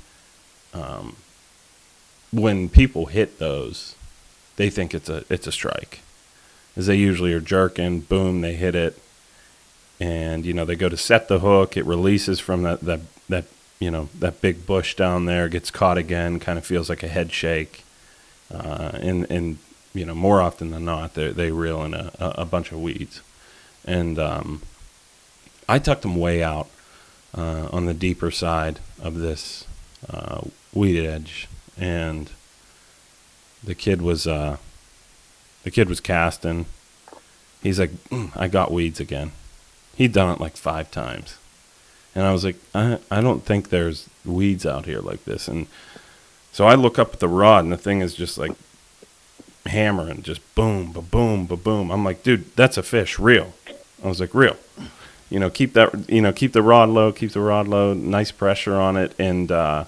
um, 0.73 1.15
when 2.31 2.69
people 2.69 3.07
hit 3.07 3.39
those, 3.39 3.95
they 4.55 4.69
think 4.69 4.93
it's 4.93 5.09
a 5.09 5.23
it's 5.29 5.47
a 5.47 5.51
strike, 5.51 5.99
as 6.75 6.87
they 6.87 6.95
usually 6.95 7.33
are 7.33 7.39
jerking. 7.39 8.01
Boom, 8.01 8.41
they 8.41 8.53
hit 8.53 8.75
it, 8.75 8.99
and 9.99 10.45
you 10.45 10.53
know 10.53 10.65
they 10.65 10.75
go 10.75 10.89
to 10.89 10.97
set 10.97 11.27
the 11.27 11.39
hook. 11.39 11.77
It 11.77 11.85
releases 11.85 12.39
from 12.39 12.63
that 12.63 12.81
that 12.81 13.01
that 13.29 13.45
you 13.79 13.89
know 13.89 14.09
that 14.19 14.41
big 14.41 14.65
bush 14.65 14.95
down 14.95 15.25
there, 15.25 15.47
gets 15.49 15.71
caught 15.71 15.97
again. 15.97 16.39
Kind 16.39 16.57
of 16.57 16.65
feels 16.65 16.89
like 16.89 17.03
a 17.03 17.07
head 17.07 17.31
shake, 17.31 17.83
uh, 18.53 18.91
and 18.93 19.29
and 19.31 19.57
you 19.93 20.05
know 20.05 20.15
more 20.15 20.41
often 20.41 20.71
than 20.71 20.85
not 20.85 21.15
they 21.15 21.31
they 21.31 21.51
reel 21.51 21.83
in 21.83 21.93
a, 21.93 22.11
a 22.19 22.45
bunch 22.45 22.71
of 22.71 22.81
weeds, 22.81 23.21
and 23.85 24.19
um, 24.19 24.61
I 25.69 25.77
tucked 25.77 26.01
them 26.01 26.15
way 26.15 26.41
out 26.41 26.67
uh, 27.37 27.69
on 27.71 27.85
the 27.85 27.93
deeper 27.93 28.31
side 28.31 28.79
of 28.99 29.19
this 29.19 29.67
uh, 30.09 30.41
weed 30.73 31.05
edge, 31.05 31.47
and 31.77 32.31
the 33.63 33.75
kid 33.75 34.01
was 34.01 34.25
uh, 34.25 34.57
the 35.63 35.69
kid 35.69 35.87
was 35.87 35.99
casting. 35.99 36.65
He's 37.61 37.79
like, 37.79 37.91
mm, 38.09 38.31
I 38.35 38.47
got 38.47 38.71
weeds 38.71 38.99
again. 38.99 39.31
He'd 39.95 40.11
done 40.13 40.33
it 40.33 40.41
like 40.41 40.57
five 40.57 40.89
times, 40.89 41.37
and 42.15 42.25
I 42.25 42.31
was 42.31 42.43
like, 42.43 42.55
I 42.73 42.97
I 43.11 43.21
don't 43.21 43.45
think 43.45 43.69
there's 43.69 44.09
weeds 44.25 44.65
out 44.65 44.85
here 44.85 45.01
like 45.01 45.23
this. 45.25 45.47
And 45.47 45.67
so 46.51 46.65
I 46.65 46.73
look 46.73 46.97
up 46.97 47.13
at 47.13 47.19
the 47.19 47.27
rod, 47.27 47.63
and 47.63 47.71
the 47.71 47.77
thing 47.77 48.01
is 48.01 48.15
just 48.15 48.39
like 48.39 48.53
hammering, 49.67 50.23
just 50.23 50.41
boom, 50.55 50.93
ba 50.93 51.01
boom, 51.03 51.45
ba 51.45 51.55
boom. 51.55 51.91
I'm 51.91 52.03
like, 52.03 52.23
dude, 52.23 52.55
that's 52.55 52.77
a 52.77 52.81
fish, 52.81 53.19
real. 53.19 53.53
I 54.03 54.07
was 54.07 54.19
like, 54.19 54.33
real. 54.33 54.57
You 55.29 55.39
know, 55.39 55.49
keep 55.49 55.73
that. 55.73 56.09
You 56.09 56.21
know, 56.21 56.33
keep 56.33 56.53
the 56.53 56.61
rod 56.61 56.89
low, 56.89 57.11
keep 57.11 57.31
the 57.31 57.41
rod 57.41 57.67
low, 57.67 57.93
nice 57.93 58.31
pressure 58.31 58.75
on 58.75 58.97
it, 58.97 59.13
and 59.19 59.51
uh, 59.51 59.85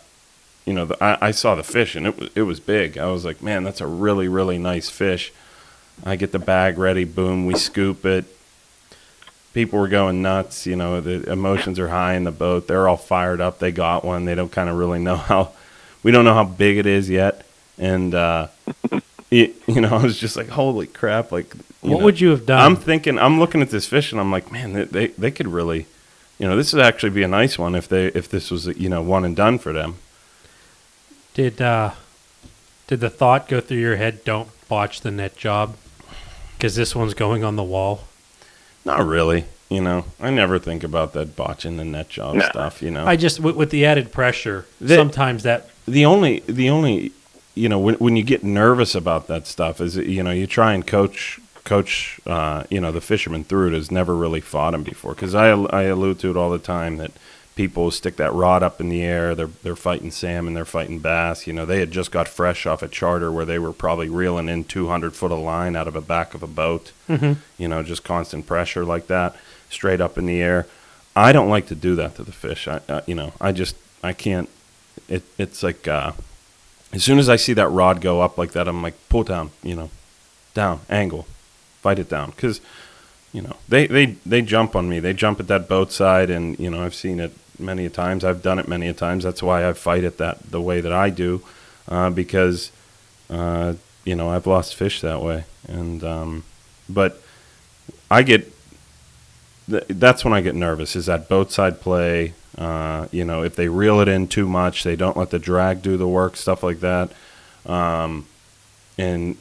you 0.65 0.73
know, 0.73 0.85
the, 0.85 1.03
I, 1.03 1.27
I 1.27 1.31
saw 1.31 1.55
the 1.55 1.63
fish 1.63 1.95
and 1.95 2.07
it 2.07 2.17
was 2.17 2.29
it 2.35 2.41
was 2.43 2.59
big. 2.59 2.97
I 2.97 3.07
was 3.07 3.25
like, 3.25 3.41
man, 3.41 3.63
that's 3.63 3.81
a 3.81 3.87
really 3.87 4.27
really 4.27 4.57
nice 4.57 4.89
fish. 4.89 5.33
I 6.03 6.15
get 6.15 6.31
the 6.31 6.39
bag 6.39 6.77
ready, 6.77 7.03
boom, 7.03 7.45
we 7.45 7.55
scoop 7.55 8.05
it. 8.05 8.25
People 9.53 9.79
were 9.79 9.87
going 9.87 10.21
nuts, 10.21 10.65
you 10.65 10.75
know, 10.75 11.01
the 11.01 11.29
emotions 11.29 11.77
are 11.77 11.89
high 11.89 12.13
in 12.13 12.23
the 12.23 12.31
boat. 12.31 12.67
They're 12.67 12.87
all 12.87 12.97
fired 12.97 13.41
up. 13.41 13.59
They 13.59 13.71
got 13.71 14.05
one. 14.05 14.25
They 14.25 14.33
don't 14.33 14.51
kind 14.51 14.69
of 14.69 14.77
really 14.77 14.99
know 14.99 15.17
how 15.17 15.51
we 16.03 16.11
don't 16.11 16.25
know 16.25 16.33
how 16.33 16.45
big 16.45 16.77
it 16.77 16.85
is 16.85 17.09
yet. 17.09 17.45
And 17.77 18.13
uh 18.13 18.47
it, 19.31 19.55
you 19.67 19.81
know, 19.81 19.95
I 19.97 20.03
was 20.03 20.19
just 20.19 20.35
like, 20.37 20.49
holy 20.49 20.87
crap, 20.87 21.31
like 21.31 21.53
What 21.81 21.99
know, 21.99 22.03
would 22.05 22.19
you 22.19 22.29
have 22.29 22.45
done? 22.45 22.59
I'm 22.61 22.75
thinking 22.75 23.17
I'm 23.17 23.39
looking 23.39 23.61
at 23.61 23.69
this 23.71 23.87
fish 23.87 24.11
and 24.11 24.21
I'm 24.21 24.31
like, 24.31 24.51
man, 24.51 24.73
they 24.73 24.83
they, 24.85 25.07
they 25.07 25.31
could 25.31 25.47
really 25.47 25.87
you 26.37 26.47
know, 26.47 26.55
this 26.57 26.73
would 26.73 26.81
actually 26.81 27.11
be 27.11 27.21
a 27.21 27.27
nice 27.27 27.59
one 27.59 27.75
if 27.75 27.87
they 27.87 28.07
if 28.07 28.27
this 28.29 28.49
was 28.51 28.65
you 28.67 28.89
know 28.89 29.01
one 29.01 29.23
and 29.25 29.35
done 29.35 29.57
for 29.59 29.71
them. 29.73 29.95
Did 31.33 31.61
uh, 31.61 31.91
did 32.87 32.99
the 32.99 33.09
thought 33.09 33.47
go 33.47 33.61
through 33.61 33.77
your 33.77 33.95
head? 33.95 34.23
Don't 34.23 34.49
botch 34.67 35.01
the 35.01 35.11
net 35.11 35.37
job 35.37 35.75
because 36.57 36.75
this 36.75 36.95
one's 36.95 37.13
going 37.13 37.43
on 37.43 37.55
the 37.55 37.63
wall. 37.63 38.07
Not 38.83 39.05
really. 39.05 39.45
You 39.69 39.81
know, 39.81 40.05
I 40.19 40.31
never 40.31 40.59
think 40.59 40.83
about 40.83 41.13
that 41.13 41.35
botching 41.37 41.77
the 41.77 41.85
net 41.85 42.09
job 42.09 42.35
No. 42.35 42.45
stuff. 42.45 42.81
You 42.81 42.91
know, 42.91 43.05
I 43.05 43.15
just 43.15 43.39
with, 43.39 43.55
with 43.55 43.69
the 43.69 43.85
added 43.85 44.11
pressure, 44.11 44.65
The- 44.81 44.95
sometimes 44.95 45.43
that 45.43 45.69
the 45.87 46.05
only 46.05 46.39
the 46.47 46.69
only 46.69 47.11
you 47.55 47.69
know 47.69 47.79
when 47.79 47.95
when 47.95 48.15
you 48.15 48.23
get 48.23 48.43
nervous 48.43 48.95
about 48.95 49.27
that 49.27 49.47
stuff 49.47 49.81
is 49.81 49.97
you 49.97 50.23
know 50.23 50.31
you 50.31 50.47
try 50.47 50.73
and 50.73 50.85
coach 50.87 51.39
coach 51.63 52.19
uh, 52.25 52.63
you 52.69 52.81
know 52.81 52.91
the 52.91 53.01
fisherman 53.01 53.43
through 53.43 53.67
it 53.67 53.73
has 53.73 53.91
never 53.91 54.15
really 54.15 54.41
fought 54.41 54.73
him 54.73 54.83
before. 54.83 55.13
Because 55.13 55.35
I 55.35 55.49
I 55.49 55.83
allude 55.83 56.19
to 56.19 56.29
it 56.29 56.37
all 56.37 56.49
the 56.49 56.59
time 56.59 56.97
that 56.97 57.11
people 57.55 57.91
stick 57.91 58.15
that 58.15 58.33
rod 58.33 58.63
up 58.63 58.79
in 58.79 58.87
the 58.87 59.03
air 59.03 59.35
they're 59.35 59.49
they're 59.61 59.75
fighting 59.75 60.09
salmon 60.09 60.53
they're 60.53 60.65
fighting 60.65 60.99
bass. 60.99 61.45
You 61.47 61.53
know 61.53 61.65
they 61.65 61.79
had 61.79 61.91
just 61.91 62.11
got 62.11 62.27
fresh 62.27 62.65
off 62.65 62.81
a 62.81 62.87
charter 62.87 63.31
where 63.31 63.45
they 63.45 63.59
were 63.59 63.73
probably 63.73 64.09
reeling 64.09 64.49
in 64.49 64.63
200 64.63 65.13
foot 65.15 65.31
of 65.31 65.39
line 65.39 65.75
out 65.75 65.87
of 65.87 65.93
the 65.93 66.01
back 66.01 66.33
of 66.33 66.43
a 66.43 66.47
boat. 66.47 66.91
You 67.57 67.67
know 67.67 67.83
just 67.83 68.03
constant 68.03 68.47
pressure 68.47 68.85
like 68.85 69.07
that 69.07 69.35
straight 69.69 70.01
up 70.01 70.17
in 70.17 70.25
the 70.25 70.41
air. 70.41 70.67
I 71.15 71.33
don't 71.33 71.49
like 71.49 71.67
to 71.67 71.75
do 71.75 71.95
that 71.95 72.15
to 72.15 72.23
the 72.23 72.31
fish. 72.31 72.67
I, 72.67 72.81
uh, 72.87 73.01
you 73.05 73.15
know 73.15 73.33
I 73.39 73.51
just 73.51 73.75
I 74.03 74.13
can't 74.13 74.49
it 75.07 75.23
it's 75.37 75.61
like 75.61 75.87
uh 75.87 76.13
as 76.93 77.03
soon 77.03 77.19
as 77.19 77.29
I 77.29 77.35
see 77.37 77.53
that 77.53 77.69
rod 77.69 78.01
go 78.01 78.21
up 78.21 78.37
like 78.37 78.51
that, 78.51 78.67
I'm 78.67 78.81
like, 78.81 78.95
pull 79.09 79.23
down, 79.23 79.51
you 79.63 79.75
know, 79.75 79.89
down, 80.53 80.81
angle, 80.89 81.25
fight 81.81 81.99
it 81.99 82.09
down, 82.09 82.31
because 82.31 82.59
you 83.33 83.41
know 83.41 83.55
they 83.69 83.87
they 83.87 84.05
they 84.25 84.41
jump 84.41 84.75
on 84.75 84.89
me. 84.89 84.99
They 84.99 85.13
jump 85.13 85.39
at 85.39 85.47
that 85.47 85.67
boat 85.69 85.91
side, 85.91 86.29
and 86.29 86.59
you 86.59 86.69
know 86.69 86.83
I've 86.83 86.95
seen 86.95 87.19
it 87.19 87.31
many 87.59 87.85
a 87.85 87.89
times. 87.89 88.23
I've 88.25 88.41
done 88.41 88.59
it 88.59 88.67
many 88.67 88.87
a 88.87 88.93
times. 88.93 89.23
That's 89.23 89.41
why 89.43 89.67
I 89.67 89.73
fight 89.73 90.03
it 90.03 90.17
that 90.17 90.51
the 90.51 90.61
way 90.61 90.81
that 90.81 90.91
I 90.91 91.09
do, 91.09 91.41
uh, 91.87 92.09
because 92.09 92.71
uh, 93.29 93.75
you 94.03 94.15
know 94.15 94.29
I've 94.29 94.47
lost 94.47 94.75
fish 94.75 94.99
that 95.01 95.21
way, 95.21 95.45
and 95.67 96.03
um, 96.03 96.43
but 96.89 97.21
I 98.09 98.23
get. 98.23 98.51
th- 99.69 99.85
That's 99.87 100.25
when 100.25 100.33
I 100.33 100.41
get 100.41 100.55
nervous. 100.55 100.95
Is 100.95 101.05
that 101.05 101.29
boat 101.29 101.51
side 101.51 101.79
play? 101.79 102.33
Uh, 102.57 103.07
you 103.11 103.23
know, 103.23 103.43
if 103.43 103.55
they 103.55 103.67
reel 103.67 103.99
it 104.01 104.07
in 104.07 104.27
too 104.27 104.47
much, 104.47 104.83
they 104.83 104.95
don't 104.95 105.17
let 105.17 105.29
the 105.29 105.39
drag 105.39 105.81
do 105.81 105.97
the 105.97 106.07
work, 106.07 106.35
stuff 106.35 106.63
like 106.63 106.81
that. 106.81 107.11
Um, 107.65 108.25
and 108.97 109.37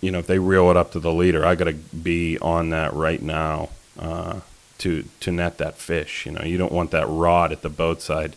you 0.00 0.10
know, 0.10 0.18
if 0.18 0.26
they 0.26 0.38
reel 0.38 0.70
it 0.70 0.76
up 0.76 0.92
to 0.92 1.00
the 1.00 1.12
leader, 1.12 1.46
I 1.46 1.54
got 1.54 1.64
to 1.64 1.72
be 1.72 2.38
on 2.38 2.70
that 2.70 2.92
right 2.92 3.22
now 3.22 3.70
uh, 3.98 4.40
to 4.78 5.04
to 5.20 5.32
net 5.32 5.58
that 5.58 5.76
fish. 5.76 6.26
You 6.26 6.32
know, 6.32 6.42
you 6.44 6.58
don't 6.58 6.72
want 6.72 6.90
that 6.90 7.06
rod 7.08 7.52
at 7.52 7.62
the 7.62 7.70
boat 7.70 8.02
side, 8.02 8.36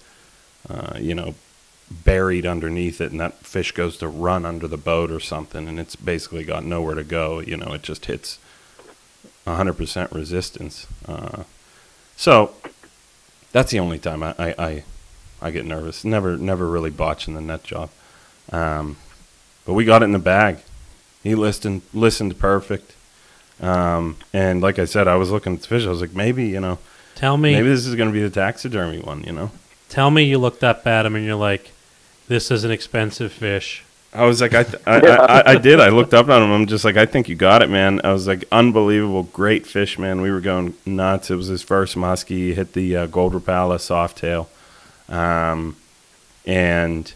uh, 0.69 0.97
you 0.97 1.13
know, 1.13 1.35
buried 1.91 2.45
underneath 2.45 3.01
it, 3.01 3.11
and 3.11 3.19
that 3.19 3.45
fish 3.45 3.73
goes 3.73 3.97
to 3.97 4.07
run 4.07 4.45
under 4.45 4.67
the 4.67 4.77
boat 4.77 5.11
or 5.11 5.19
something, 5.19 5.67
and 5.67 5.79
it's 5.79 5.97
basically 5.97 6.45
got 6.45 6.63
nowhere 6.63 6.95
to 6.95 7.03
go. 7.03 7.39
You 7.39 7.57
know, 7.57 7.73
it 7.73 7.81
just 7.81 8.05
hits 8.05 8.39
100% 9.45 10.13
resistance. 10.13 10.87
Uh, 11.05 11.43
so 12.15 12.53
that's 13.57 13.71
the 13.71 13.79
only 13.79 13.97
time 13.97 14.21
I, 14.21 14.35
I, 14.37 14.55
I, 14.59 14.83
I 15.41 15.51
get 15.51 15.65
nervous. 15.65 16.05
Never 16.05 16.37
never 16.37 16.67
really 16.67 16.91
botching 16.91 17.33
the 17.33 17.41
net 17.41 17.63
job. 17.63 17.89
Um, 18.51 18.97
but 19.65 19.73
we 19.73 19.83
got 19.83 20.03
it 20.03 20.05
in 20.05 20.11
the 20.11 20.19
bag. 20.19 20.59
He 21.23 21.33
listened 21.33 21.81
listened 21.91 22.37
perfect. 22.37 22.93
Um, 23.59 24.17
and 24.31 24.61
like 24.61 24.77
I 24.77 24.85
said, 24.85 25.07
I 25.07 25.15
was 25.15 25.31
looking 25.31 25.55
at 25.55 25.61
the 25.61 25.67
fish. 25.67 25.87
I 25.87 25.89
was 25.89 26.01
like, 26.01 26.13
maybe 26.13 26.45
you 26.45 26.59
know, 26.59 26.77
tell 27.15 27.35
me 27.37 27.53
maybe 27.53 27.67
this 27.67 27.87
is 27.87 27.95
going 27.95 28.09
to 28.09 28.13
be 28.13 28.21
the 28.21 28.29
taxidermy 28.29 28.99
one. 28.99 29.23
You 29.23 29.31
know, 29.31 29.51
tell 29.89 30.11
me 30.11 30.23
you 30.23 30.37
looked 30.37 30.63
up 30.63 30.85
at 30.85 31.07
him 31.07 31.15
and 31.15 31.25
you're 31.25 31.35
like, 31.35 31.71
this 32.27 32.51
is 32.51 32.63
an 32.63 32.69
expensive 32.69 33.31
fish. 33.31 33.83
I 34.13 34.25
was 34.25 34.41
like, 34.41 34.53
I, 34.53 34.63
th- 34.63 34.81
I, 34.87 34.99
I, 34.99 35.51
I, 35.51 35.57
did. 35.57 35.79
I 35.79 35.89
looked 35.89 36.13
up 36.13 36.29
at 36.29 36.41
him. 36.41 36.51
I'm 36.51 36.65
just 36.65 36.85
like, 36.85 36.97
I 36.97 37.05
think 37.05 37.29
you 37.29 37.35
got 37.35 37.61
it, 37.61 37.69
man. 37.69 38.01
I 38.03 38.13
was 38.13 38.25
like, 38.25 38.45
unbelievable, 38.51 39.23
great 39.23 39.67
fish, 39.67 39.99
man. 39.99 40.21
We 40.21 40.31
were 40.31 40.41
going 40.41 40.75
nuts. 40.85 41.29
It 41.29 41.35
was 41.35 41.47
his 41.47 41.61
first 41.61 41.95
muskie. 41.95 42.29
He 42.29 42.53
hit 42.53 42.73
the 42.73 42.95
uh, 42.95 43.05
gold 43.07 43.33
rapala 43.33 43.79
soft 43.79 44.17
tail, 44.17 44.49
um, 45.09 45.75
and 46.45 47.13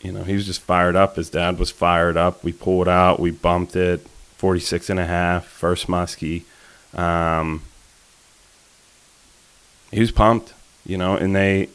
you 0.00 0.12
know 0.12 0.24
he 0.24 0.34
was 0.34 0.46
just 0.46 0.62
fired 0.62 0.96
up. 0.96 1.16
His 1.16 1.30
dad 1.30 1.58
was 1.58 1.70
fired 1.70 2.16
up. 2.16 2.42
We 2.42 2.52
pulled 2.52 2.88
out. 2.88 3.20
We 3.20 3.30
bumped 3.30 3.76
it. 3.76 4.06
46 4.44 4.90
and 4.90 5.00
a 5.00 5.06
half, 5.06 5.46
first 5.46 5.86
muskie. 5.86 6.42
Um, 6.92 7.62
he 9.90 10.00
was 10.00 10.10
pumped, 10.10 10.52
you 10.84 10.98
know, 10.98 11.16
and 11.16 11.34
they 11.34 11.70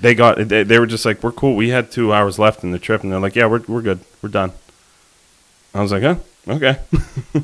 they 0.00 0.14
got 0.14 0.48
they, 0.48 0.62
they 0.62 0.78
were 0.78 0.86
just 0.86 1.04
like 1.04 1.22
we're 1.22 1.32
cool. 1.32 1.54
We 1.56 1.70
had 1.70 1.90
two 1.90 2.12
hours 2.12 2.38
left 2.38 2.64
in 2.64 2.70
the 2.70 2.78
trip. 2.78 3.02
And 3.02 3.12
they're 3.12 3.20
like 3.20 3.36
yeah 3.36 3.46
we're, 3.46 3.62
we're 3.68 3.82
good. 3.82 4.00
We're 4.22 4.28
done. 4.30 4.52
I 5.74 5.82
was 5.82 5.92
like 5.92 6.02
huh? 6.02 6.16
Okay. 6.48 6.78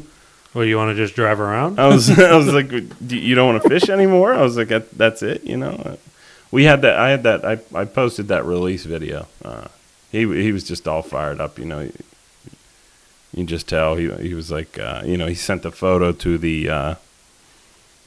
Well, 0.54 0.64
you 0.64 0.78
want 0.78 0.88
to 0.88 0.94
just 0.96 1.14
drive 1.14 1.38
around? 1.38 1.78
i 1.78 1.86
was 1.86 2.08
i 2.18 2.34
was 2.34 2.50
like 2.50 2.70
"Do 3.06 3.14
you 3.14 3.34
don't 3.34 3.52
want 3.52 3.62
to 3.62 3.68
fish 3.68 3.90
anymore? 3.90 4.32
I 4.32 4.40
was 4.40 4.56
like 4.56 4.68
"That- 4.68 4.90
that's 4.92 5.22
it 5.22 5.44
you 5.44 5.58
know? 5.58 5.98
We 6.50 6.64
had 6.64 6.80
that 6.80 6.96
i 6.98 7.10
had 7.10 7.24
that 7.24 7.44
i, 7.44 7.58
I 7.74 7.84
posted 7.84 8.28
that 8.28 8.46
release 8.46 8.86
video. 8.86 9.28
Uh, 9.44 9.68
he 10.10 10.20
he 10.20 10.52
was 10.52 10.64
just 10.64 10.88
all 10.88 11.02
fired 11.02 11.40
up 11.42 11.58
you 11.58 11.66
know? 11.66 11.80
You 11.80 11.92
can 13.34 13.46
just 13.48 13.68
tell 13.68 13.96
he 13.96 14.10
he 14.14 14.32
was 14.32 14.50
like, 14.50 14.78
uh, 14.78 15.02
you 15.04 15.18
know, 15.18 15.26
he 15.26 15.34
sent 15.34 15.62
the 15.62 15.70
photo 15.70 16.12
to 16.12 16.38
the 16.38 16.70
uh, 16.70 16.94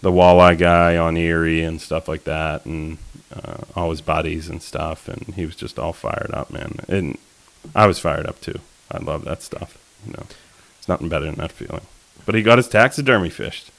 the 0.02 0.12
walleye 0.12 0.58
guy 0.58 0.98
on 0.98 1.18
Erie 1.18 1.62
and 1.62 1.80
stuff 1.80 2.08
like 2.08 2.24
that, 2.24 2.66
and 2.66 2.98
uh, 3.34 3.58
all 3.76 3.92
his 3.92 4.02
buddies 4.02 4.50
and 4.50 4.62
stuff, 4.62 5.08
and 5.08 5.34
he 5.36 5.46
was 5.46 5.56
just 5.56 5.80
all 5.80 5.94
fired 5.94 6.32
up, 6.34 6.52
man. 6.52 6.80
And 6.88 7.18
I 7.76 7.88
was 7.88 8.00
fired 8.00 8.26
up 8.26 8.42
too. 8.42 8.60
I 8.92 8.98
love 9.00 9.26
that 9.26 9.42
stuff. 9.42 9.78
You 10.06 10.14
know, 10.14 10.26
it's 10.78 10.88
nothing 10.88 11.10
better 11.10 11.26
than 11.26 11.36
that 11.36 11.52
feeling. 11.52 11.82
But 12.26 12.36
he 12.36 12.44
got 12.44 12.58
his 12.58 12.68
taxidermy 12.68 13.30
fished. 13.30 13.72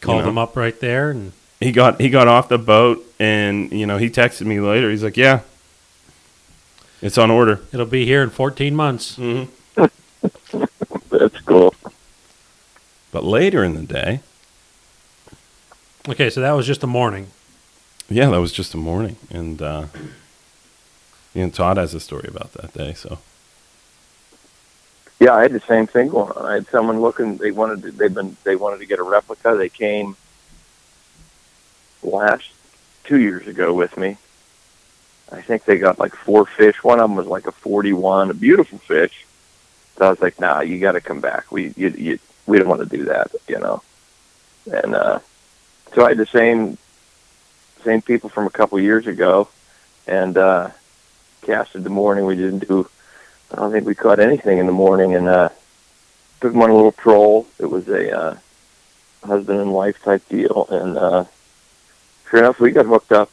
Called 0.00 0.24
know? 0.24 0.30
him 0.30 0.38
up 0.38 0.56
right 0.56 0.78
there, 0.80 1.10
and 1.10 1.32
He 1.60 1.72
got 1.72 2.00
he 2.00 2.10
got 2.10 2.28
off 2.28 2.48
the 2.48 2.58
boat, 2.58 3.04
and 3.18 3.70
you 3.72 3.86
know, 3.86 3.96
he 3.96 4.10
texted 4.10 4.46
me 4.46 4.60
later. 4.60 4.90
He's 4.90 5.02
like, 5.02 5.16
"Yeah, 5.16 5.40
it's 7.00 7.16
on 7.16 7.30
order." 7.30 7.60
it'll 7.72 7.86
be 7.86 8.04
here 8.04 8.22
in 8.22 8.30
14 8.30 8.74
months. 8.74 9.16
Mm-hmm. 9.16 9.84
That's 11.10 11.40
cool. 11.40 11.74
But 13.12 13.24
later 13.24 13.62
in 13.62 13.74
the 13.74 13.82
day, 13.82 14.20
Okay, 16.06 16.28
so 16.28 16.42
that 16.42 16.52
was 16.52 16.66
just 16.66 16.82
the 16.82 16.86
morning. 16.86 17.28
Yeah, 18.08 18.30
that 18.30 18.38
was 18.38 18.52
just 18.52 18.74
a 18.74 18.76
morning, 18.76 19.16
and 19.30 19.60
uh, 19.62 19.86
Todd 21.52 21.76
has 21.76 21.94
a 21.94 22.00
story 22.00 22.28
about 22.28 22.52
that 22.52 22.72
day. 22.72 22.92
So 22.94 23.18
Yeah, 25.20 25.34
I 25.34 25.42
had 25.42 25.52
the 25.52 25.60
same 25.60 25.86
thing 25.86 26.08
going 26.08 26.32
on. 26.32 26.44
I 26.44 26.54
had 26.54 26.66
someone 26.68 27.00
looking. 27.00 27.36
They 27.38 27.50
wanted. 27.50 27.82
To, 27.82 27.90
they've 27.90 28.12
been. 28.12 28.36
They 28.44 28.56
wanted 28.56 28.78
to 28.78 28.86
get 28.86 28.98
a 28.98 29.02
replica. 29.02 29.56
They 29.56 29.68
came 29.68 30.16
last 32.02 32.44
two 33.04 33.20
years 33.20 33.46
ago 33.46 33.72
with 33.72 33.96
me. 33.96 34.16
I 35.32 35.40
think 35.40 35.64
they 35.64 35.78
got 35.78 35.98
like 35.98 36.14
four 36.14 36.44
fish. 36.46 36.84
One 36.84 37.00
of 37.00 37.08
them 37.08 37.16
was 37.16 37.26
like 37.26 37.46
a 37.46 37.52
forty-one, 37.52 38.30
a 38.30 38.34
beautiful 38.34 38.78
fish. 38.78 39.24
So 39.96 40.06
I 40.06 40.10
was 40.10 40.20
like, 40.20 40.38
"Nah, 40.38 40.60
you 40.60 40.78
got 40.78 40.92
to 40.92 41.00
come 41.00 41.20
back. 41.20 41.50
We 41.50 41.72
you, 41.76 41.88
you 41.88 42.18
we 42.46 42.58
don't 42.58 42.68
want 42.68 42.82
to 42.88 42.96
do 42.96 43.04
that, 43.04 43.30
you 43.48 43.58
know." 43.58 43.82
And 44.70 44.94
uh, 44.94 45.20
so 45.94 46.04
I 46.04 46.10
had 46.10 46.18
the 46.18 46.26
same 46.26 46.76
same 47.84 48.02
people 48.02 48.28
from 48.30 48.46
a 48.46 48.50
couple 48.50 48.80
years 48.80 49.06
ago, 49.06 49.48
and 50.06 50.36
uh, 50.36 50.70
casted 51.42 51.84
the 51.84 51.90
morning. 51.90 52.24
We 52.24 52.36
didn't 52.36 52.66
do 52.66 52.88
I 53.54 53.56
don't 53.56 53.70
think 53.70 53.86
we 53.86 53.94
caught 53.94 54.18
anything 54.18 54.58
in 54.58 54.66
the 54.66 54.72
morning 54.72 55.14
and 55.14 55.28
uh 55.28 55.48
took 56.40 56.52
them 56.52 56.62
on 56.62 56.70
a 56.70 56.74
little 56.74 56.92
troll. 56.92 57.46
It 57.58 57.66
was 57.66 57.88
a 57.88 58.16
uh 58.16 58.36
husband 59.24 59.60
and 59.60 59.72
wife 59.72 60.02
type 60.02 60.28
deal 60.28 60.66
and 60.70 60.98
uh 60.98 61.24
sure 62.28 62.40
enough 62.40 62.60
we 62.60 62.72
got 62.72 62.86
hooked 62.86 63.12
up 63.12 63.30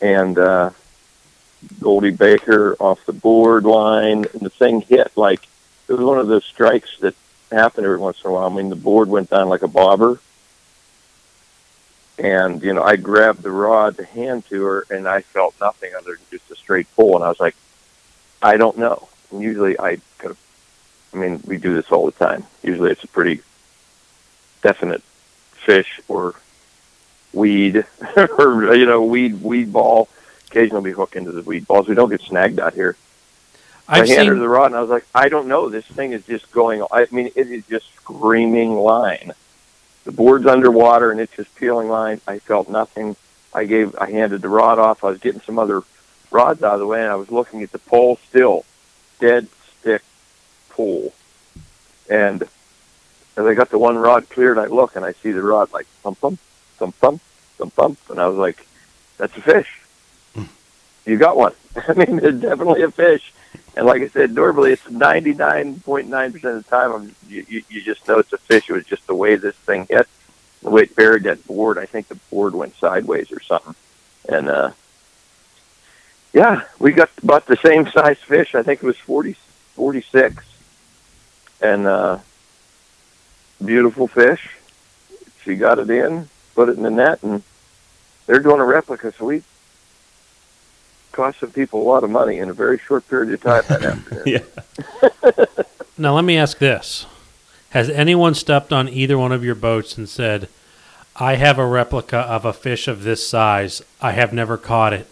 and 0.00 0.38
uh 0.38 0.70
Goldie 1.80 2.10
Baker 2.10 2.76
off 2.78 3.04
the 3.04 3.12
board 3.12 3.64
line 3.64 4.26
and 4.32 4.40
the 4.42 4.50
thing 4.50 4.82
hit 4.82 5.10
like 5.16 5.48
it 5.88 5.92
was 5.92 6.04
one 6.04 6.18
of 6.18 6.28
those 6.28 6.44
strikes 6.44 6.98
that 7.00 7.14
happen 7.50 7.84
every 7.84 7.98
once 7.98 8.22
in 8.24 8.30
a 8.30 8.32
while. 8.32 8.46
I 8.48 8.54
mean 8.54 8.70
the 8.70 8.76
board 8.76 9.08
went 9.08 9.30
down 9.30 9.48
like 9.48 9.62
a 9.62 9.68
bobber 9.68 10.20
and 12.18 12.62
you 12.62 12.72
know 12.72 12.82
I 12.82 12.96
grabbed 12.96 13.42
the 13.42 13.50
rod 13.50 13.96
to 13.98 14.04
hand 14.04 14.46
to 14.46 14.62
her 14.64 14.86
and 14.90 15.06
I 15.06 15.20
felt 15.20 15.54
nothing 15.60 15.94
other 15.94 16.16
than 16.16 16.24
just 16.30 16.50
a 16.50 16.56
straight 16.56 16.86
pull 16.96 17.14
and 17.14 17.24
I 17.24 17.28
was 17.28 17.40
like 17.40 17.54
I 18.42 18.56
don't 18.56 18.78
know. 18.78 19.08
And 19.30 19.40
usually 19.42 19.78
I 19.78 19.98
could 20.18 20.30
have, 20.30 20.38
I 21.14 21.16
mean, 21.16 21.40
we 21.46 21.56
do 21.58 21.74
this 21.74 21.90
all 21.90 22.06
the 22.06 22.12
time. 22.12 22.44
Usually 22.62 22.90
it's 22.90 23.04
a 23.04 23.08
pretty 23.08 23.40
definite 24.62 25.02
fish 25.52 26.00
or 26.08 26.34
weed 27.32 27.84
or, 28.16 28.74
you 28.74 28.86
know, 28.86 29.02
weed, 29.02 29.42
weed 29.42 29.72
ball. 29.72 30.08
Occasionally 30.48 30.82
we 30.82 30.92
hook 30.92 31.16
into 31.16 31.32
the 31.32 31.42
weed 31.42 31.66
balls. 31.66 31.88
We 31.88 31.94
don't 31.94 32.10
get 32.10 32.20
snagged 32.20 32.60
out 32.60 32.74
here. 32.74 32.96
I've 33.88 34.04
I 34.04 34.06
handed 34.08 34.34
her 34.34 34.38
the 34.38 34.48
rod 34.48 34.66
and 34.66 34.76
I 34.76 34.80
was 34.80 34.90
like, 34.90 35.06
I 35.14 35.28
don't 35.28 35.48
know. 35.48 35.68
This 35.68 35.86
thing 35.86 36.12
is 36.12 36.24
just 36.26 36.50
going, 36.50 36.84
I 36.92 37.06
mean, 37.10 37.30
it 37.36 37.50
is 37.50 37.64
just 37.66 37.92
screaming 37.94 38.74
line. 38.74 39.32
The 40.06 40.12
board's 40.12 40.46
underwater 40.46 41.10
and 41.10 41.18
it's 41.20 41.34
just 41.34 41.52
peeling 41.56 41.88
line. 41.88 42.20
I 42.28 42.38
felt 42.38 42.70
nothing. 42.70 43.16
I 43.52 43.64
gave, 43.64 43.96
I 43.96 44.08
handed 44.08 44.40
the 44.40 44.48
rod 44.48 44.78
off. 44.78 45.02
I 45.02 45.08
was 45.08 45.18
getting 45.18 45.40
some 45.40 45.58
other 45.58 45.82
rods 46.30 46.62
out 46.62 46.74
of 46.74 46.80
the 46.80 46.86
way 46.86 47.02
and 47.02 47.10
I 47.10 47.16
was 47.16 47.32
looking 47.32 47.64
at 47.64 47.72
the 47.72 47.80
pole 47.80 48.16
still, 48.28 48.64
dead 49.18 49.48
stick 49.80 50.02
pole. 50.70 51.12
And 52.08 52.44
as 53.36 53.46
I 53.46 53.54
got 53.54 53.70
the 53.70 53.80
one 53.80 53.98
rod 53.98 54.30
cleared, 54.30 54.58
I 54.58 54.66
look 54.66 54.94
and 54.94 55.04
I 55.04 55.10
see 55.10 55.32
the 55.32 55.42
rod 55.42 55.72
like 55.72 55.86
thump 56.04 56.18
thump, 56.18 56.38
thump 56.76 56.94
thump, 56.94 57.20
thump 57.58 57.72
thump. 57.72 57.98
And 58.08 58.20
I 58.20 58.28
was 58.28 58.38
like, 58.38 58.64
that's 59.18 59.36
a 59.36 59.40
fish. 59.40 59.80
Hmm. 60.36 60.44
You 61.04 61.16
got 61.16 61.36
one. 61.36 61.52
I 61.88 61.94
mean, 61.94 62.20
it's 62.22 62.40
definitely 62.40 62.82
a 62.82 62.92
fish. 62.92 63.32
And 63.76 63.84
like 63.84 64.00
I 64.00 64.08
said, 64.08 64.34
normally 64.34 64.72
it's 64.72 64.84
99.9% 64.84 66.34
of 66.34 66.40
the 66.42 66.62
time, 66.62 66.92
I'm, 66.92 67.14
you, 67.28 67.62
you, 67.68 67.82
just 67.82 68.08
know 68.08 68.18
it's 68.18 68.32
a 68.32 68.38
fish. 68.38 68.70
It 68.70 68.72
was 68.72 68.86
just 68.86 69.06
the 69.06 69.14
way 69.14 69.36
this 69.36 69.54
thing 69.54 69.86
hit, 69.90 70.08
the 70.62 70.70
way 70.70 70.84
it 70.84 70.96
buried 70.96 71.24
that 71.24 71.46
board. 71.46 71.76
I 71.76 71.84
think 71.84 72.08
the 72.08 72.14
board 72.30 72.54
went 72.54 72.74
sideways 72.76 73.30
or 73.30 73.40
something. 73.40 73.74
And, 74.30 74.48
uh, 74.48 74.70
yeah, 76.32 76.62
we 76.78 76.92
got 76.92 77.10
about 77.22 77.46
the 77.46 77.56
same 77.56 77.86
size 77.90 78.16
fish. 78.18 78.54
I 78.54 78.62
think 78.62 78.82
it 78.82 78.86
was 78.86 78.96
40, 78.96 79.36
46. 79.74 80.42
And, 81.60 81.86
uh, 81.86 82.18
beautiful 83.62 84.08
fish. 84.08 84.56
She 85.44 85.54
got 85.54 85.78
it 85.78 85.90
in, 85.90 86.28
put 86.54 86.70
it 86.70 86.76
in 86.76 86.82
the 86.82 86.90
net, 86.90 87.22
and 87.22 87.42
they're 88.26 88.40
doing 88.40 88.60
a 88.60 88.64
replica. 88.64 89.12
So 89.12 89.26
we 89.26 89.42
cost 91.16 91.40
some 91.40 91.50
people 91.50 91.80
a 91.82 91.88
lot 91.88 92.04
of 92.04 92.10
money 92.10 92.38
in 92.38 92.50
a 92.50 92.52
very 92.52 92.78
short 92.78 93.08
period 93.08 93.32
of 93.32 93.40
time 93.40 93.62
that 93.68 93.82
afternoon. 93.84 94.22
yeah, 94.26 95.64
Now, 95.98 96.14
let 96.14 96.24
me 96.24 96.36
ask 96.36 96.58
this. 96.58 97.06
Has 97.70 97.88
anyone 97.88 98.34
stepped 98.34 98.70
on 98.72 98.88
either 98.88 99.16
one 99.16 99.32
of 99.32 99.42
your 99.42 99.54
boats 99.54 99.96
and 99.96 100.06
said, 100.08 100.48
I 101.16 101.36
have 101.36 101.58
a 101.58 101.66
replica 101.66 102.18
of 102.18 102.44
a 102.44 102.52
fish 102.52 102.86
of 102.86 103.02
this 103.02 103.26
size. 103.26 103.82
I 104.02 104.12
have 104.12 104.34
never 104.34 104.58
caught 104.58 104.92
it. 104.92 105.08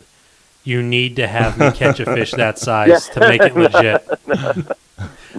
You 0.62 0.82
need 0.82 1.16
to 1.16 1.26
have 1.26 1.58
me 1.58 1.70
catch 1.72 2.00
a 2.00 2.04
fish 2.04 2.32
that 2.32 2.58
size 2.68 3.08
to 3.10 3.20
make 3.20 3.40
it 3.40 3.56
legit. 3.56 4.06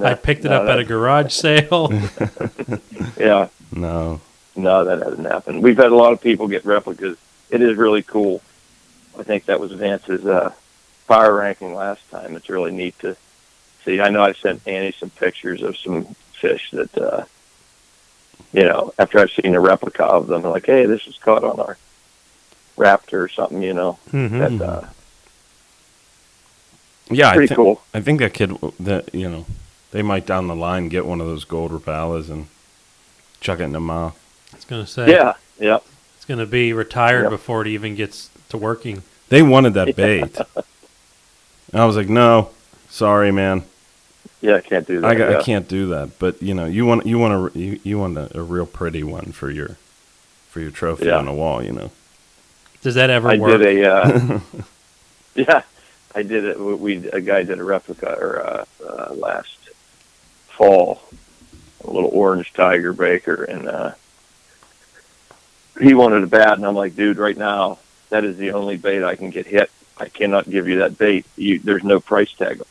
I 0.04 0.16
picked 0.16 0.46
it 0.46 0.50
no, 0.50 0.64
up 0.64 0.70
at 0.70 0.80
a 0.80 0.84
garage 0.84 1.32
sale. 1.32 1.92
Yeah, 3.18 3.50
no, 3.72 4.22
no, 4.56 4.86
that 4.86 5.00
hasn't 5.00 5.28
happened. 5.28 5.64
We've 5.64 5.78
had 5.78 5.92
a 5.92 5.96
lot 5.96 6.14
of 6.14 6.22
people 6.22 6.48
get 6.48 6.66
replicas. 6.66 7.18
It 7.50 7.62
is 7.62 7.78
really 7.78 8.04
cool. 8.04 8.42
I 9.18 9.24
think 9.24 9.46
that 9.46 9.60
was 9.60 9.72
Vance's 9.72 10.26
uh, 10.26 10.52
fire 11.06 11.34
ranking 11.36 11.74
last 11.74 12.10
time. 12.12 12.36
It's 12.36 12.50
really 12.50 12.72
neat 12.72 12.98
to 13.00 13.16
see. 13.84 14.02
I 14.02 14.10
know 14.10 14.24
I 14.24 14.34
sent 14.34 14.68
Annie 14.68 14.92
some 14.92 15.10
pictures 15.10 15.62
of 15.62 15.78
some 15.78 16.06
fish 16.34 16.72
that, 16.72 16.98
uh, 16.98 17.24
you 18.54 18.64
know, 18.64 18.94
after 19.00 19.20
I've 19.20 19.32
seen 19.32 19.56
a 19.56 19.60
replica 19.60 20.04
of 20.04 20.28
them, 20.28 20.44
like, 20.44 20.66
hey, 20.66 20.86
this 20.86 21.06
was 21.06 21.18
caught 21.18 21.44
on 21.44 21.60
our 21.60 21.78
raptor 22.78 23.24
or 23.24 23.30
something, 23.30 23.62
you 23.62 23.74
know. 23.74 23.98
Mhm. 24.12 24.58
That, 24.60 24.66
uh, 24.66 24.86
yeah, 27.10 27.30
I, 27.30 27.36
pretty 27.36 27.56
cool. 27.56 27.82
I 27.94 28.02
think 28.02 28.20
that 28.20 28.34
kid 28.34 28.58
that 28.80 29.14
you 29.14 29.30
know 29.30 29.46
they 29.92 30.02
might 30.02 30.26
down 30.26 30.48
the 30.48 30.56
line 30.56 30.90
get 30.90 31.06
one 31.06 31.22
of 31.22 31.28
those 31.28 31.46
gold 31.46 31.72
rapalas 31.72 32.30
and 32.30 32.48
chuck 33.40 33.60
it 33.60 33.64
in 33.64 33.72
the 33.74 33.80
mouth. 33.80 34.18
I 34.52 34.56
was 34.58 34.66
going 34.66 34.84
to 34.86 34.92
say, 34.92 35.12
Yeah, 35.12 35.34
yeah. 35.60 35.80
it's 36.16 36.26
going 36.26 36.40
to 36.40 36.46
be 36.46 36.74
retired 36.74 37.24
Yep. 37.24 37.30
before 37.30 37.62
it 37.62 37.68
even 37.68 37.96
gets 37.96 38.30
to 38.60 38.64
working. 38.64 39.04
They 39.30 39.42
wanted 39.42 39.74
that 39.76 39.96
bait. 39.96 40.38
And 41.72 41.82
I 41.82 41.86
was 41.86 41.96
like, 41.96 42.10
no, 42.10 42.50
sorry, 42.90 43.32
man. 43.32 43.64
Yeah, 44.42 44.56
I 44.56 44.62
can't 44.62 44.86
do 44.86 45.02
that. 45.02 45.08
I, 45.08 45.16
got, 45.16 45.32
yeah. 45.32 45.38
I 45.40 45.44
can't 45.44 45.68
do 45.68 45.88
that. 45.90 46.20
But 46.20 46.42
you 46.42 46.54
know, 46.54 46.66
you 46.66 46.86
want 46.86 47.06
you 47.06 47.18
want 47.18 47.56
a 47.56 47.60
you, 47.60 47.80
you 47.84 47.98
want 48.00 48.18
a, 48.18 48.38
a 48.38 48.44
real 48.44 48.66
pretty 48.66 49.04
one 49.04 49.32
for 49.32 49.50
your 49.50 49.78
for 50.50 50.60
your 50.60 50.72
trophy 50.72 51.06
Yeah. 51.06 51.18
on 51.18 51.26
the 51.26 51.34
wall. 51.34 51.64
You 51.64 51.72
know. 51.72 51.92
Does 52.82 52.96
that 52.96 53.10
ever 53.10 53.30
I 53.30 53.38
work? 53.38 53.60
did 53.60 53.84
a 53.84 53.92
uh, 53.92 54.40
yeah, 55.36 55.62
I 56.14 56.22
did 56.22 56.44
it. 56.46 56.60
We 56.60 56.76
we- 56.76 57.10
a 57.10 57.22
guy 57.22 57.42
did 57.44 57.60
a 57.60 57.64
replica 57.64 58.14
or 58.20 58.46
uh, 58.46 58.66
uh, 58.88 59.14
last 59.16 59.58
fall, 60.50 61.02
a 61.84 61.90
little 61.90 62.12
orange 62.14 62.54
tiger 62.54 62.94
baker, 62.94 63.44
and 63.46 63.68
uh, 63.68 63.92
he 65.82 65.94
wanted 65.96 66.24
a 66.24 66.28
bat, 66.28 66.54
and 66.58 66.66
I'm 66.66 66.76
like, 66.76 66.96
dude, 66.96 67.18
right 67.18 67.36
now 67.38 67.80
that 68.16 68.24
is 68.24 68.38
the 68.38 68.52
only 68.54 68.78
bait 68.78 69.04
I 69.04 69.16
can 69.18 69.30
get 69.30 69.46
hit. 69.46 69.70
I 69.98 70.08
cannot 70.08 70.50
give 70.50 70.70
you 70.70 70.80
that 70.80 70.98
bait. 70.98 71.26
You, 71.36 71.60
there's 71.60 71.84
no 71.84 72.00
price 72.00 72.32
tag. 72.32 72.62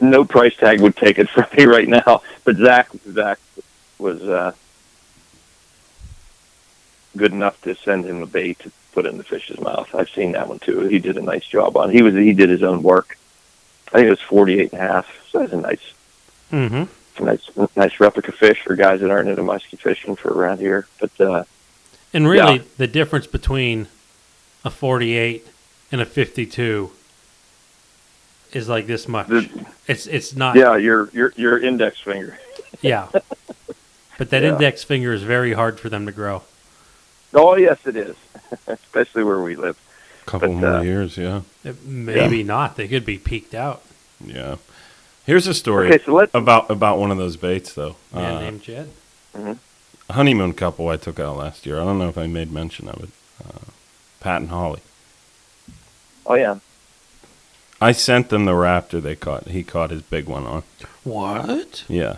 No 0.00 0.24
price 0.24 0.56
tag 0.56 0.80
would 0.80 0.96
take 0.96 1.20
it 1.20 1.28
from 1.34 1.46
me 1.56 1.64
right 1.64 1.86
now. 1.86 2.22
But 2.44 2.56
Zach, 2.56 2.88
Zach 3.08 3.38
was 4.00 4.20
uh, 4.24 4.52
good 7.16 7.30
enough 7.32 7.60
to 7.62 7.76
send 7.76 8.04
him 8.04 8.20
a 8.20 8.26
bait 8.26 8.58
to 8.60 8.72
put 8.92 9.06
in 9.06 9.16
the 9.16 9.22
fish's 9.22 9.60
mouth. 9.60 9.94
I've 9.94 10.10
seen 10.10 10.32
that 10.32 10.48
one 10.48 10.58
too. 10.58 10.80
He 10.88 10.98
did 10.98 11.16
a 11.16 11.22
nice 11.22 11.44
job 11.46 11.76
on. 11.76 11.90
it. 11.90 11.94
He 11.94 12.02
was 12.02 12.14
he 12.14 12.32
did 12.32 12.50
his 12.50 12.64
own 12.64 12.82
work. 12.82 13.16
I 13.88 13.98
think 13.98 14.06
it 14.08 14.10
was 14.10 14.20
48 14.22 14.72
and 14.72 14.80
a 14.82 14.84
half. 14.92 15.28
So 15.30 15.38
that's 15.38 15.52
a 15.52 15.56
nice 15.56 15.92
Mm-hmm. 16.50 17.24
nice 17.24 17.50
nice 17.76 18.00
replica 18.00 18.32
fish 18.32 18.62
for 18.62 18.74
guys 18.74 19.00
that 19.00 19.10
aren't 19.10 19.28
into 19.28 19.42
musky 19.42 19.76
fishing 19.76 20.16
for 20.16 20.32
around 20.32 20.58
here. 20.60 20.88
But 20.98 21.20
uh 21.20 21.44
And 22.14 22.28
really, 22.28 22.56
Yeah. 22.56 22.62
the 22.78 22.86
difference 22.86 23.26
between 23.26 23.86
a 24.64 24.70
48 24.70 25.46
and 25.92 26.00
a 26.00 26.06
52 26.06 26.90
is 28.52 28.68
like 28.68 28.86
this 28.86 29.06
much. 29.08 29.28
The- 29.28 29.66
it's 29.86 30.06
it's 30.06 30.34
not. 30.34 30.56
Yeah, 30.56 30.76
your 30.76 31.10
your 31.12 31.32
your 31.36 31.58
index 31.58 32.00
finger. 32.00 32.38
Yeah. 32.82 33.08
But 34.18 34.30
that 34.30 34.42
Yeah. 34.42 34.50
index 34.52 34.84
finger 34.84 35.12
is 35.12 35.22
very 35.22 35.52
hard 35.54 35.80
for 35.80 35.88
them 35.88 36.06
to 36.06 36.12
grow. 36.12 36.42
Oh 37.34 37.56
yes, 37.56 37.78
it 37.86 37.96
is, 37.96 38.14
especially 38.66 39.24
where 39.24 39.40
we 39.40 39.56
live. 39.56 39.76
A 40.26 40.30
couple 40.30 40.48
But, 40.48 40.54
more 40.56 40.70
uh, 40.76 40.82
years, 40.82 41.16
yeah, 41.16 41.40
Uh, 41.64 41.72
Maybe 41.84 42.42
not. 42.42 42.76
They 42.76 42.86
could 42.88 43.04
be 43.06 43.16
peaked 43.18 43.54
out. 43.54 43.82
yeah. 44.24 44.56
Here's 45.26 45.46
a 45.46 45.54
story 45.54 45.88
Okay, 45.92 46.04
so 46.04 46.26
about 46.34 46.70
about 46.70 46.98
one 46.98 47.10
of 47.10 47.18
those 47.18 47.36
baits, 47.36 47.72
though. 47.74 47.96
Man 48.12 48.36
Uh, 48.36 48.40
named 48.40 48.62
Jed. 48.62 48.90
a 49.34 49.56
honeymoon 50.10 50.52
couple 50.54 50.88
I 50.88 50.96
took 50.96 51.18
out 51.20 51.36
last 51.36 51.66
year. 51.66 51.80
I 51.80 51.84
don't 51.84 51.98
know 51.98 52.08
if 52.08 52.18
I 52.18 52.26
made 52.26 52.50
mention 52.52 52.88
of 52.88 53.02
it. 53.02 53.10
Uh, 53.44 53.70
Pat 54.20 54.40
and 54.42 54.50
Holly. 54.50 54.80
Oh 56.26 56.34
yeah. 56.34 56.58
I 57.80 57.92
sent 57.92 58.28
them 58.28 58.44
the 58.44 58.52
raptor 58.52 59.00
they 59.00 59.14
caught. 59.14 59.48
He 59.48 59.62
caught 59.62 59.90
his 59.90 60.02
big 60.02 60.26
one 60.26 60.44
on. 60.46 60.62
What? 61.04 61.84
Yeah, 61.88 62.16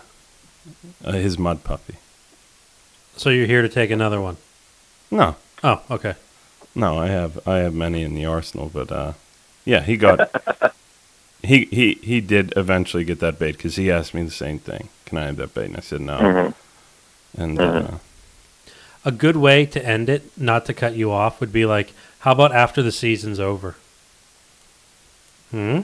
uh, 1.04 1.12
his 1.12 1.38
mud 1.38 1.64
puppy. 1.64 1.96
So 3.16 3.28
you're 3.28 3.46
here 3.46 3.60
to 3.62 3.68
take 3.68 3.90
another 3.90 4.20
one? 4.20 4.38
No, 5.10 5.36
Oh, 5.62 5.82
okay. 5.90 6.14
no, 6.74 6.98
I 6.98 7.08
have 7.08 7.46
I 7.46 7.58
have 7.58 7.74
many 7.74 8.02
in 8.02 8.14
the 8.14 8.24
arsenal, 8.24 8.70
but 8.72 8.90
uh, 8.90 9.12
yeah, 9.66 9.82
he 9.82 9.98
got 9.98 10.30
he 11.42 11.66
he 11.66 11.94
he 12.02 12.20
did 12.22 12.54
eventually 12.56 13.04
get 13.04 13.20
that 13.20 13.38
bait 13.38 13.58
because 13.58 13.76
he 13.76 13.90
asked 13.90 14.14
me 14.14 14.22
the 14.22 14.30
same 14.30 14.58
thing. 14.58 14.88
Can 15.04 15.18
I 15.18 15.26
have 15.26 15.36
that 15.36 15.52
bait? 15.52 15.66
And 15.66 15.76
I 15.76 15.80
said 15.80 16.00
no. 16.00 16.18
Mhm. 16.18 16.54
And 17.36 17.60
uh, 17.60 17.88
A 19.04 19.12
good 19.12 19.36
way 19.36 19.64
to 19.66 19.84
end 19.86 20.08
it, 20.08 20.30
not 20.36 20.66
to 20.66 20.74
cut 20.74 20.94
you 20.94 21.10
off, 21.12 21.40
would 21.40 21.52
be 21.52 21.64
like, 21.64 21.92
how 22.20 22.32
about 22.32 22.52
after 22.52 22.82
the 22.82 22.92
season's 22.92 23.40
over? 23.40 23.76
Hmm. 25.50 25.80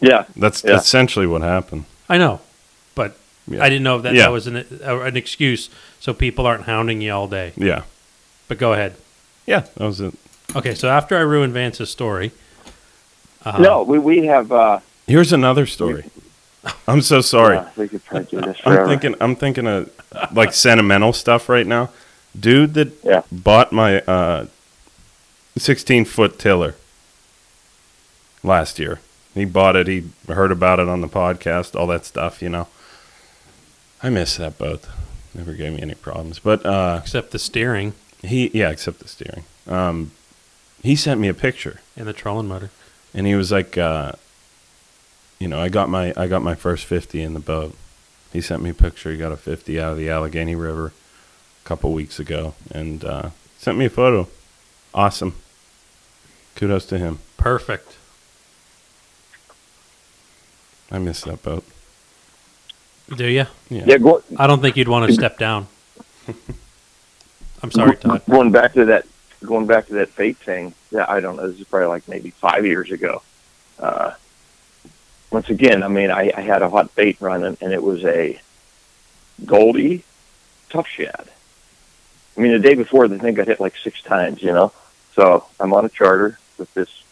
Yeah. 0.00 0.24
that's 0.36 0.64
Yeah. 0.64 0.76
essentially 0.76 1.26
what 1.26 1.42
happened. 1.42 1.84
I 2.08 2.18
know, 2.18 2.40
but 2.94 3.16
Yeah. 3.46 3.62
I 3.62 3.68
didn't 3.68 3.82
know 3.84 3.96
if 3.96 4.02
that, 4.04 4.14
Yeah. 4.14 4.22
that 4.24 4.32
was 4.32 4.46
an 4.46 4.56
uh, 4.84 5.00
an 5.00 5.16
excuse 5.16 5.68
so 6.00 6.12
people 6.14 6.46
aren't 6.46 6.64
hounding 6.64 7.00
you 7.00 7.12
all 7.12 7.28
day. 7.28 7.52
Yeah, 7.56 7.82
But 8.48 8.58
go 8.58 8.72
ahead. 8.72 8.94
yeah, 9.46 9.60
that 9.76 9.84
was 9.84 10.00
it. 10.00 10.14
Okay, 10.56 10.74
so 10.74 10.88
after 10.88 11.16
I 11.16 11.20
ruined 11.20 11.52
Vance's 11.52 11.90
story, 11.90 12.32
uh, 13.44 13.58
No, 13.58 13.82
we 13.82 13.98
we 13.98 14.26
have. 14.26 14.50
uh 14.52 14.80
Here's 15.06 15.32
another 15.32 15.66
story. 15.66 16.04
I'm 16.86 17.00
so 17.02 17.20
sorry. 17.20 17.56
yeah, 17.56 17.68
we 17.76 17.88
could 17.88 18.04
probably 18.04 18.26
do 18.26 18.40
this 18.40 18.58
I'm 18.64 18.86
thinking 18.88 19.14
I'm 19.20 19.34
thinking 19.36 19.66
of 19.66 19.90
like 20.32 20.52
sentimental 20.52 21.12
stuff 21.12 21.48
right 21.48 21.66
now. 21.66 21.90
Dude 22.38 22.74
that 22.74 22.92
Yeah. 23.04 23.22
bought 23.32 23.72
my 23.72 24.00
uh 24.02 24.46
16 25.58 26.04
foot 26.04 26.38
tiller 26.38 26.74
last 28.42 28.78
year. 28.78 29.00
He 29.34 29.44
bought 29.44 29.76
it, 29.76 29.86
he 29.86 30.04
heard 30.28 30.52
about 30.52 30.78
it 30.78 30.88
on 30.88 31.00
the 31.00 31.08
podcast, 31.08 31.74
all 31.78 31.86
that 31.88 32.04
stuff, 32.04 32.42
you 32.42 32.48
know. 32.48 32.68
I 34.02 34.10
miss 34.10 34.36
that 34.36 34.58
boat. 34.58 34.84
Never 35.34 35.54
gave 35.54 35.72
me 35.72 35.80
any 35.82 35.94
problems. 35.94 36.38
But 36.38 36.64
uh 36.66 37.00
except 37.02 37.30
the 37.32 37.38
steering 37.38 37.94
he 38.22 38.50
yeah, 38.54 38.70
except 38.70 39.00
the 39.00 39.08
steering. 39.08 39.44
Um 39.66 40.12
he 40.82 40.96
sent 40.96 41.20
me 41.20 41.28
a 41.28 41.34
picture 41.34 41.80
and 41.96 42.06
the 42.06 42.12
trolling 42.12 42.48
motor. 42.48 42.70
and 43.14 43.26
he 43.26 43.34
was 43.34 43.50
like 43.52 43.76
uh 43.78 44.12
you 45.42 45.48
know, 45.48 45.60
I 45.60 45.68
got 45.68 45.88
my 45.88 46.14
I 46.16 46.28
got 46.28 46.42
my 46.42 46.54
first 46.54 46.84
50 46.84 47.20
in 47.20 47.34
the 47.34 47.40
boat. 47.40 47.74
He 48.32 48.40
sent 48.40 48.62
me 48.62 48.70
a 48.70 48.74
picture. 48.74 49.10
He 49.10 49.18
got 49.18 49.32
a 49.32 49.36
50 49.36 49.80
out 49.80 49.92
of 49.92 49.98
the 49.98 50.08
Allegheny 50.08 50.54
River 50.54 50.92
a 51.64 51.68
couple 51.68 51.92
weeks 51.92 52.20
ago 52.20 52.54
and 52.70 53.04
uh 53.04 53.30
sent 53.58 53.76
me 53.76 53.86
a 53.86 53.90
photo. 53.90 54.28
Awesome. 54.94 55.34
Kudos 56.54 56.86
to 56.86 56.98
him. 56.98 57.18
Perfect. 57.38 57.96
I 60.92 60.98
miss 60.98 61.22
that 61.22 61.42
boat. 61.42 61.64
Do 63.16 63.26
you? 63.26 63.46
Yeah. 63.68 63.84
Yeah, 63.84 63.98
go, 63.98 64.22
I 64.36 64.46
don't 64.46 64.60
think 64.60 64.76
you'd 64.76 64.88
want 64.88 65.08
to 65.08 65.12
step 65.12 65.38
down. 65.38 65.66
I'm 67.62 67.72
sorry, 67.72 67.96
Todd. 67.96 68.22
going 68.30 68.52
back 68.52 68.74
to 68.74 68.84
that, 68.84 69.06
going 69.44 69.66
back 69.66 69.86
to 69.88 69.94
that 69.94 70.10
fate 70.10 70.36
thing. 70.36 70.72
Yeah, 70.92 71.06
I 71.08 71.18
don't 71.20 71.36
know. 71.36 71.48
This 71.48 71.58
is 71.58 71.66
probably 71.66 71.88
like 71.88 72.06
maybe 72.06 72.30
five 72.30 72.64
years 72.64 72.92
ago. 72.92 73.22
Uh, 73.78 74.12
once 75.32 75.48
again, 75.48 75.82
I 75.82 75.88
mean, 75.88 76.10
I, 76.10 76.30
I 76.36 76.42
had 76.42 76.62
a 76.62 76.68
hot 76.68 76.94
bait 76.94 77.16
running, 77.20 77.56
and 77.60 77.72
it 77.72 77.82
was 77.82 78.04
a 78.04 78.38
Goldie 79.44 80.04
Boss 80.70 80.86
Shad. 80.86 81.28
I 82.36 82.40
mean, 82.40 82.52
the 82.52 82.58
day 82.58 82.74
before, 82.74 83.08
the 83.08 83.18
thing 83.18 83.34
got 83.34 83.46
hit 83.46 83.60
like 83.60 83.76
six 83.76 84.02
times. 84.02 84.42
You 84.42 84.52
know, 84.52 84.72
so 85.14 85.46
I'm 85.58 85.72
on 85.72 85.86
a 85.86 85.88
charter 85.88 86.38
with 86.58 86.72
this 86.74 87.02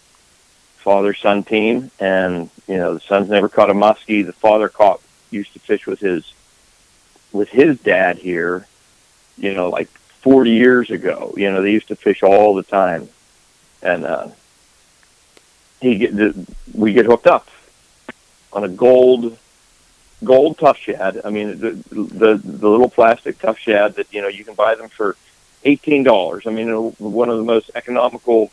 father-son 0.77 1.45
team, 1.45 1.91
and 1.99 2.51
you 2.69 2.77
know, 2.77 2.95
the 2.95 3.01
son's 3.01 3.31
never 3.31 3.49
caught 3.49 3.71
a 3.71 3.75
muskie. 3.75 4.25
The 4.25 4.35
father 4.35 4.69
caught 4.69 5.01
used 5.31 5.55
to 5.55 5.59
fish 5.59 5.87
with 5.87 6.01
his 6.01 6.33
with 7.33 7.49
his 7.49 7.81
dad 7.81 8.19
here. 8.19 8.67
You 9.39 9.55
know, 9.55 9.71
like 9.71 9.89
40 9.89 10.51
years 10.51 10.91
ago. 10.91 11.33
You 11.39 11.51
know, 11.51 11.63
they 11.63 11.73
used 11.73 11.89
to 11.89 11.97
fish 11.97 12.23
all 12.23 12.55
the 12.55 12.63
time, 12.63 13.09
and 13.83 14.05
uh, 14.05 14.29
he 15.81 15.97
get 15.97 16.35
we 16.75 16.93
get 16.93 17.07
hooked 17.07 17.27
up 17.27 17.49
on 18.53 18.65
a 18.65 18.69
gold 18.69 19.37
gold 20.23 20.59
Boss 20.59 20.77
Shad. 20.77 21.21
I 21.25 21.31
mean, 21.31 21.59
the 21.61 21.71
the 21.93 22.35
the 22.37 22.69
little 22.69 22.91
plastic 22.91 23.41
Boss 23.41 23.59
Shad 23.59 23.95
that 23.97 24.13
you 24.13 24.21
know 24.23 24.29
you 24.29 24.45
can 24.45 24.55
buy 24.55 24.75
them 24.75 24.89
for 24.89 25.17
eighteen 25.65 26.03
dollars. 26.03 26.47
I 26.47 26.51
mean, 26.51 26.69
one 26.99 27.29
of 27.29 27.37
the 27.39 27.45
most 27.45 27.71
economical 27.75 28.51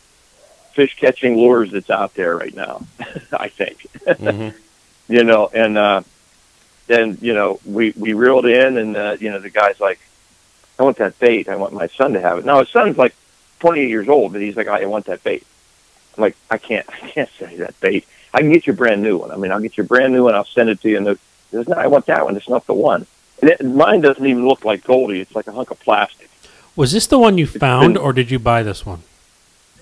fish 0.72 0.96
catching 0.96 1.36
lures 1.36 1.72
that's 1.72 1.90
out 1.90 2.14
there 2.14 2.36
right 2.36 2.54
now. 2.54 2.86
I 3.32 3.48
think 3.48 3.86
Mhm. 4.06 4.54
you 5.08 5.24
know, 5.24 5.50
and 5.52 5.76
uh, 5.78 6.02
then 6.86 7.18
you 7.20 7.34
know 7.34 7.60
we 7.64 7.92
we 7.96 8.12
reeled 8.12 8.46
in, 8.46 8.76
and 8.76 8.96
uh, 8.96 9.16
you 9.18 9.30
know 9.30 9.38
the 9.40 9.50
guy's 9.50 9.80
like, 9.80 9.98
I 10.78 10.82
want 10.84 10.98
that 10.98 11.18
bait. 11.18 11.48
I 11.48 11.56
want 11.56 11.72
my 11.72 11.88
son 11.88 12.12
to 12.12 12.20
have 12.20 12.38
it. 12.38 12.44
Now 12.44 12.60
his 12.60 12.68
son's 12.68 12.96
like 12.98 13.14
28 13.60 13.88
years 13.88 14.08
old, 14.08 14.32
but 14.32 14.40
he's 14.40 14.56
like, 14.56 14.68
I 14.68 14.86
want 14.86 15.06
that 15.06 15.22
bait. 15.24 15.44
I'm 16.16 16.22
like, 16.22 16.36
I 16.50 16.58
can't, 16.58 16.88
I 16.88 16.96
can't 17.10 17.28
sell 17.38 17.50
you 17.50 17.58
that 17.58 17.78
bait. 17.80 18.06
I 18.34 18.40
can 18.40 18.50
get 18.52 18.66
you 18.66 18.72
a 18.72 18.76
brand 18.76 19.02
new 19.02 19.16
one. 19.18 19.30
I 19.30 19.36
mean, 19.36 19.50
I'll 19.52 19.60
get 19.60 19.76
you 19.76 19.84
a 19.84 19.86
brand 19.86 20.12
new 20.12 20.24
one. 20.24 20.34
I'll 20.34 20.44
send 20.44 20.68
it 20.68 20.80
to 20.82 20.88
you. 20.90 20.96
And 20.96 21.06
the, 21.06 21.18
he 21.50 21.56
goes, 21.56 21.68
no, 21.68 21.76
I 21.76 21.86
want 21.86 22.06
that 22.06 22.24
one. 22.24 22.36
It's 22.36 22.48
not 22.48 22.66
the 22.66 22.74
one. 22.74 23.06
And 23.40 23.50
it, 23.50 23.64
mine 23.64 24.00
doesn't 24.00 24.24
even 24.24 24.46
look 24.46 24.64
like 24.64 24.84
Goldie. 24.84 25.20
It's 25.20 25.34
like 25.34 25.46
a 25.46 25.52
hunk 25.52 25.70
of 25.70 25.80
plastic. 25.80 26.28
Was 26.76 26.92
this 26.92 27.06
the 27.06 27.18
one 27.18 27.38
you 27.38 27.46
found, 27.46 27.94
been- 27.94 28.02
or 28.02 28.12
did 28.12 28.30
you 28.30 28.38
buy 28.38 28.62
this 28.62 28.84
one? 28.84 29.02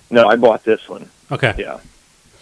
No, 0.09 0.27
I 0.27 0.35
bought 0.37 0.63
this 0.63 0.87
one. 0.87 1.09
Okay. 1.31 1.53
Yeah, 1.57 1.79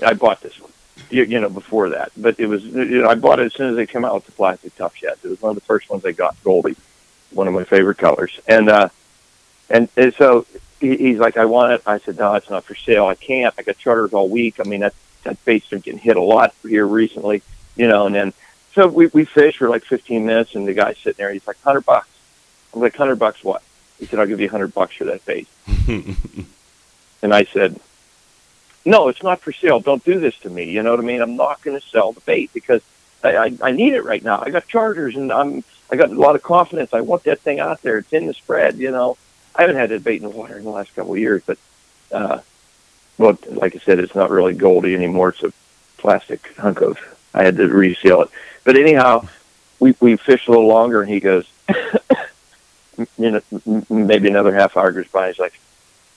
I 0.06 0.14
bought 0.14 0.42
this 0.42 0.60
one. 0.62 0.72
You, 1.10 1.24
you 1.24 1.40
know, 1.40 1.50
before 1.50 1.90
that, 1.90 2.12
but 2.16 2.40
it 2.40 2.46
was 2.48 2.64
you 2.64 3.02
know 3.02 3.10
I 3.10 3.16
bought 3.16 3.40
it 3.40 3.48
as 3.48 3.54
soon 3.54 3.70
as 3.72 3.76
they 3.76 3.86
came 3.86 4.06
out 4.06 4.14
with 4.16 4.26
the 4.28 4.32
plastic 4.32 4.76
Boss 4.78 4.94
Shads. 4.96 5.26
It 5.26 5.30
was 5.30 5.42
one 5.42 5.50
of 5.50 5.56
the 5.56 5.62
first 5.66 5.90
ones 5.90 6.06
I 6.06 6.12
got, 6.14 6.42
Goldie, 6.44 6.76
one 7.32 7.48
of 7.48 7.54
my 7.54 7.64
favorite 7.64 7.98
colors. 7.98 8.40
And 8.48 8.70
uh, 8.70 8.90
and, 9.70 9.90
and 9.98 10.14
so 10.14 10.46
he, 10.80 10.96
he's 10.96 11.18
like, 11.18 11.38
I 11.38 11.46
want 11.46 11.74
it. 11.74 11.82
I 11.86 11.98
said, 12.00 12.18
No, 12.18 12.34
it's 12.36 12.50
not 12.50 12.64
for 12.64 12.76
sale. 12.76 13.08
I 13.08 13.16
can't. 13.16 13.54
I 13.58 13.64
got 13.64 13.78
charters 13.78 14.14
all 14.14 14.30
week. 14.30 14.60
I 14.60 14.64
mean, 14.64 14.82
that 14.82 14.94
that 15.26 15.44
bait's 15.46 15.68
been 15.68 15.82
getting 15.82 16.00
hit 16.00 16.18
a 16.18 16.22
lot 16.22 16.54
here 16.64 16.88
recently, 16.88 17.44
you 17.76 17.88
know. 17.88 18.08
And 18.08 18.16
then 18.16 18.34
so 18.74 18.88
we 18.88 19.08
we 19.08 19.26
fished 19.26 19.58
for 19.58 19.70
like 19.70 19.84
15 19.84 20.26
minutes, 20.26 20.56
and 20.56 20.68
the 20.68 20.74
guy's 20.74 20.98
sitting 20.98 21.18
there. 21.18 21.32
He's 21.32 21.46
like, 21.46 21.62
hundred 21.62 21.86
bucks. 21.86 22.08
I'm 22.74 22.82
like, 22.82 22.96
hundred 22.96 23.18
bucks 23.18 23.44
what? 23.44 23.62
He 24.00 24.06
said, 24.06 24.20
I'll 24.20 24.28
give 24.28 24.40
you 24.40 24.50
hundred 24.50 24.74
bucks 24.74 24.96
for 24.96 25.06
that 25.06 25.26
bait. 25.26 25.48
And 27.26 27.34
I 27.34 27.46
said, 27.46 27.80
no, 28.86 29.08
it's 29.08 29.24
not 29.24 29.42
for 29.42 29.52
sale. 29.52 29.80
Don't 29.80 30.04
do 30.04 30.20
this 30.20 30.38
to 30.42 30.50
me. 30.50 30.66
You 30.66 30.84
know 30.84 30.92
what 30.92 31.00
I 31.00 31.04
mean? 31.04 31.22
I'm 31.22 31.36
not 31.36 31.60
going 31.64 31.80
to 31.80 31.84
sell 31.88 32.12
the 32.12 32.22
bait 32.22 32.52
because 32.54 32.84
I, 33.24 33.36
I, 33.36 33.58
I 33.64 33.72
need 33.72 33.96
it 33.96 34.04
right 34.04 34.24
now. 34.24 34.44
I 34.46 34.52
got 34.52 34.68
charters 34.68 35.16
and 35.16 35.32
I'm, 35.32 35.64
I 35.92 35.96
got 35.96 36.12
a 36.12 36.14
lot 36.14 36.36
of 36.36 36.44
confidence. 36.44 36.94
I 36.94 37.02
want 37.02 37.24
that 37.24 37.40
thing 37.40 37.60
out 37.60 37.82
there. 37.82 37.98
It's 37.98 38.14
in 38.14 38.28
the 38.28 38.36
spread, 38.36 38.78
you 38.78 38.92
know. 38.92 39.18
I 39.56 39.62
haven't 39.62 39.78
had 39.78 39.90
that 39.90 40.04
bait 40.04 40.22
in 40.22 40.22
the 40.22 40.30
water 40.30 40.56
in 40.56 40.66
the 40.66 40.70
last 40.70 40.94
couple 40.96 41.14
of 41.14 41.20
years, 41.20 41.42
but, 41.48 41.58
uh, 42.12 42.42
well, 43.18 43.38
like 43.48 43.76
I 43.76 43.80
said, 43.80 44.00
it's 44.00 44.16
not 44.16 44.30
really 44.30 44.54
Goldie 44.54 44.96
anymore. 44.96 45.30
It's 45.30 45.44
a 45.44 45.54
plastic 45.98 46.56
hunk 46.56 46.82
of, 46.82 47.00
I 47.34 47.44
had 47.44 47.58
to 47.58 47.68
reseal 47.68 48.22
it. 48.22 48.30
But 48.64 48.78
anyhow, 48.78 49.28
we, 49.80 49.96
we 50.00 50.16
fished 50.18 50.48
a 50.48 50.52
little 50.52 50.68
longer 50.68 51.02
and 51.02 51.10
he 51.10 51.20
goes, 51.20 51.48
you 53.18 53.32
know, 53.32 53.42
maybe 53.90 54.28
another 54.30 54.54
half 54.54 54.78
hour 54.78 54.92
goes 54.92 55.08
by. 55.08 55.28
He's 55.28 55.40
like, 55.40 55.60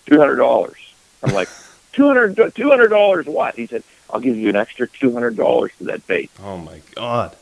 $200. 0.07 0.75
I'm 1.23 1.35
like, 1.35 1.49
200 1.93 2.37
$200 2.37 3.27
what? 3.27 3.55
He 3.57 3.67
said, 3.67 3.83
I'll 4.11 4.21
give 4.21 4.37
you 4.37 4.49
an 4.49 4.57
extra 4.57 4.87
$200 4.89 5.71
for 5.73 5.85
that 5.85 6.07
bait. 6.07 6.31
oh 6.43 6.57
my 6.59 6.81
god. 6.95 7.37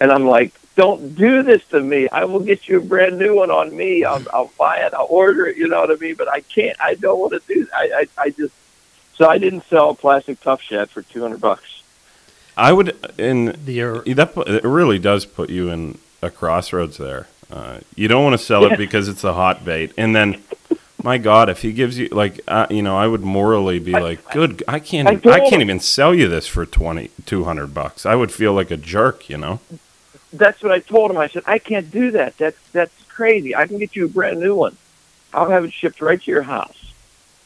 And 0.00 0.12
I'm 0.12 0.26
like, 0.26 0.52
don't 0.76 1.14
do 1.14 1.42
this 1.42 1.64
to 1.66 1.80
me. 1.80 2.08
I 2.08 2.24
will 2.24 2.40
get 2.40 2.68
you 2.68 2.78
a 2.78 2.80
brand 2.80 3.18
new 3.18 3.36
one 3.36 3.50
on 3.50 3.76
me. 3.76 4.04
I'll, 4.04 4.22
I'll 4.32 4.52
buy 4.58 4.78
it. 4.78 4.92
I'll 4.94 5.06
order 5.08 5.46
it. 5.46 5.56
You 5.56 5.68
know 5.68 5.80
what 5.80 5.90
I 5.90 5.94
mean? 5.96 6.14
But 6.16 6.28
I 6.28 6.40
can't. 6.40 6.76
I 6.80 6.94
don't 6.94 7.18
want 7.18 7.32
to 7.32 7.42
do. 7.54 7.66
I, 7.74 8.06
I 8.18 8.22
I 8.22 8.30
just. 8.30 8.54
So 9.16 9.28
I 9.28 9.38
didn't 9.38 9.64
sell 9.66 9.90
a 9.90 9.94
plastic 9.94 10.42
Boss 10.42 10.60
Shad 10.60 10.90
for 10.90 11.02
200 11.02 11.40
bucks. 11.40 11.82
I 12.56 12.72
would 12.72 12.96
in 13.18 13.56
The 13.64 14.02
that 14.14 14.32
it 14.46 14.64
really 14.64 14.98
does 14.98 15.24
put 15.24 15.50
you 15.50 15.70
in 15.70 15.98
a 16.20 16.30
crossroads 16.30 16.96
there. 16.96 17.28
Uh, 17.50 17.78
you 17.94 18.08
don't 18.08 18.24
want 18.24 18.38
to 18.38 18.44
sell 18.44 18.62
Yeah. 18.62 18.72
it 18.74 18.78
because 18.78 19.06
it's 19.08 19.22
a 19.22 19.34
hot 19.34 19.64
bait, 19.64 19.92
and 19.96 20.16
then 20.16 20.42
My 21.04 21.18
God, 21.18 21.50
if 21.50 21.60
he 21.60 21.72
gives 21.74 21.98
you 21.98 22.08
like, 22.08 22.40
uh, 22.48 22.66
you 22.70 22.80
know, 22.80 22.96
I 22.96 23.06
would 23.06 23.20
morally 23.20 23.78
be 23.78 23.92
like, 23.92 24.26
good. 24.30 24.62
I 24.66 24.78
can't. 24.78 25.06
I 25.06 25.32
I, 25.32 25.50
can't 25.50 25.60
even 25.60 25.78
sell 25.78 26.14
you 26.14 26.28
this 26.28 26.46
for 26.46 26.64
twenty 26.64 27.10
two 27.26 27.44
hundred 27.44 27.74
bucks. 27.74 28.06
I 28.06 28.14
would 28.14 28.32
feel 28.32 28.54
like 28.54 28.70
a 28.70 28.78
jerk, 28.78 29.28
you 29.28 29.36
know. 29.36 29.60
That's 30.34 30.62
what 30.62 30.72
I 30.72 30.80
told 30.80 31.10
him. 31.10 31.16
I 31.16 31.28
said, 31.28 31.44
I 31.46 31.58
can't 31.58 31.90
do 31.90 32.10
that. 32.12 32.36
That's 32.36 32.58
that's 32.72 32.92
crazy. 33.04 33.54
I 33.54 33.66
can 33.66 33.78
get 33.78 33.94
you 33.94 34.06
a 34.06 34.08
brand 34.08 34.40
new 34.40 34.54
one. 34.54 34.76
I'll 35.32 35.50
have 35.50 35.64
it 35.64 35.72
shipped 35.72 36.00
right 36.00 36.20
to 36.20 36.30
your 36.30 36.42
house. 36.42 36.92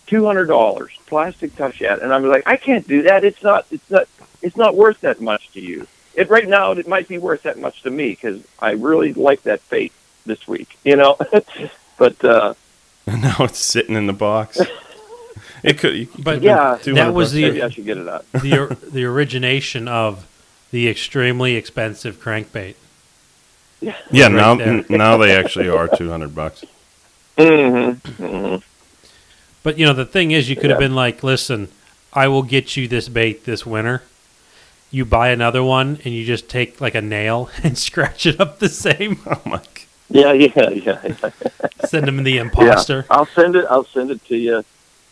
Two 0.07 0.25
hundred 0.25 0.47
dollars, 0.47 0.93
plastic 1.07 1.55
Boss 1.57 1.75
Shad. 1.75 1.99
And 1.99 2.13
I'm 2.15 2.25
like, 2.25 2.45
I 2.47 2.57
can't 2.57 2.89
do 2.89 3.03
that. 3.03 3.25
It's 3.25 3.43
not. 3.43 3.67
It's 3.71 3.91
not. 3.91 4.09
It's 4.41 4.57
not 4.57 4.75
worth 4.75 5.03
that 5.03 5.21
much 5.21 5.51
to 5.53 5.61
you. 5.61 5.87
It 6.15 6.31
right 6.31 6.49
now. 6.49 6.73
It 6.73 6.89
might 6.89 7.09
be 7.09 7.19
worth 7.19 7.43
that 7.43 7.59
much 7.59 7.83
to 7.83 7.91
me 7.91 8.11
because 8.11 8.43
I 8.59 8.73
really 8.73 9.13
like 9.13 9.43
that 9.43 9.61
fate 9.61 9.93
this 10.25 10.49
week. 10.49 10.79
You 10.83 10.97
know. 10.97 11.19
but 11.99 12.25
uh, 12.25 12.55
And 13.07 13.23
now 13.29 13.37
it's 13.41 13.59
sitting 13.59 13.95
in 13.95 14.07
the 14.07 14.13
box. 14.13 14.61
It 15.63 15.79
could. 15.79 16.09
But 16.23 16.43
yeah, 16.43 16.79
that 16.85 17.13
was 17.13 17.33
the 17.33 17.43
maybe 17.43 17.63
I 17.63 17.69
should 17.69 17.85
get 17.85 17.99
it 17.99 18.09
out. 18.09 18.25
the 18.33 18.77
the 18.93 19.05
origination 19.05 19.89
of 19.89 20.28
the 20.71 20.89
extremely 20.89 21.57
expensive 21.57 22.17
crankbait. 22.23 22.75
Yeah, 23.81 23.95
right 24.25 24.33
now 24.33 24.55
there. 24.57 24.69
n- 24.69 24.87
now 24.89 25.17
they 25.17 25.35
actually 25.37 25.69
are 25.69 25.89
two 25.89 26.11
hundred 26.11 26.35
bucks. 26.35 26.65
Mm-hmm. 27.37 28.25
hmm 28.25 28.57
But 29.63 29.79
you 29.79 29.87
know, 29.87 29.93
the 29.93 30.05
thing 30.07 30.31
is, 30.33 30.51
you 30.51 30.57
could 30.57 30.71
have 30.71 30.79
been 30.79 30.95
like, 30.95 31.23
"Listen, 31.23 31.69
I 32.13 32.27
will 32.29 32.43
get 32.43 32.77
you 32.77 32.89
this 32.89 33.09
bait 33.09 33.45
this 33.45 33.65
winter." 33.65 34.03
You 34.91 35.05
buy 35.05 35.29
another 35.29 35.63
one, 35.63 36.01
and 36.05 36.15
you 36.15 36.25
just 36.25 36.49
take 36.49 36.81
like 36.81 36.95
a 36.95 37.03
nail 37.03 37.51
and 37.63 37.77
scratch 37.79 38.27
it 38.27 38.41
up 38.41 38.59
the 38.59 38.69
same. 38.69 39.21
Oh 39.27 39.41
my! 39.45 39.59
g- 39.59 39.85
Yeah, 40.11 40.33
yeah, 40.33 40.71
yeah. 40.71 41.01
yeah. 41.05 41.31
Send 41.85 42.09
him 42.09 42.25
the 42.25 42.39
imposter. 42.39 43.07
Yeah, 43.09 43.17
I'll 43.17 43.27
send 43.27 43.55
it. 43.55 43.67
I'll 43.71 43.85
send 43.85 44.11
it 44.11 44.25
to 44.27 44.37
you 44.37 44.65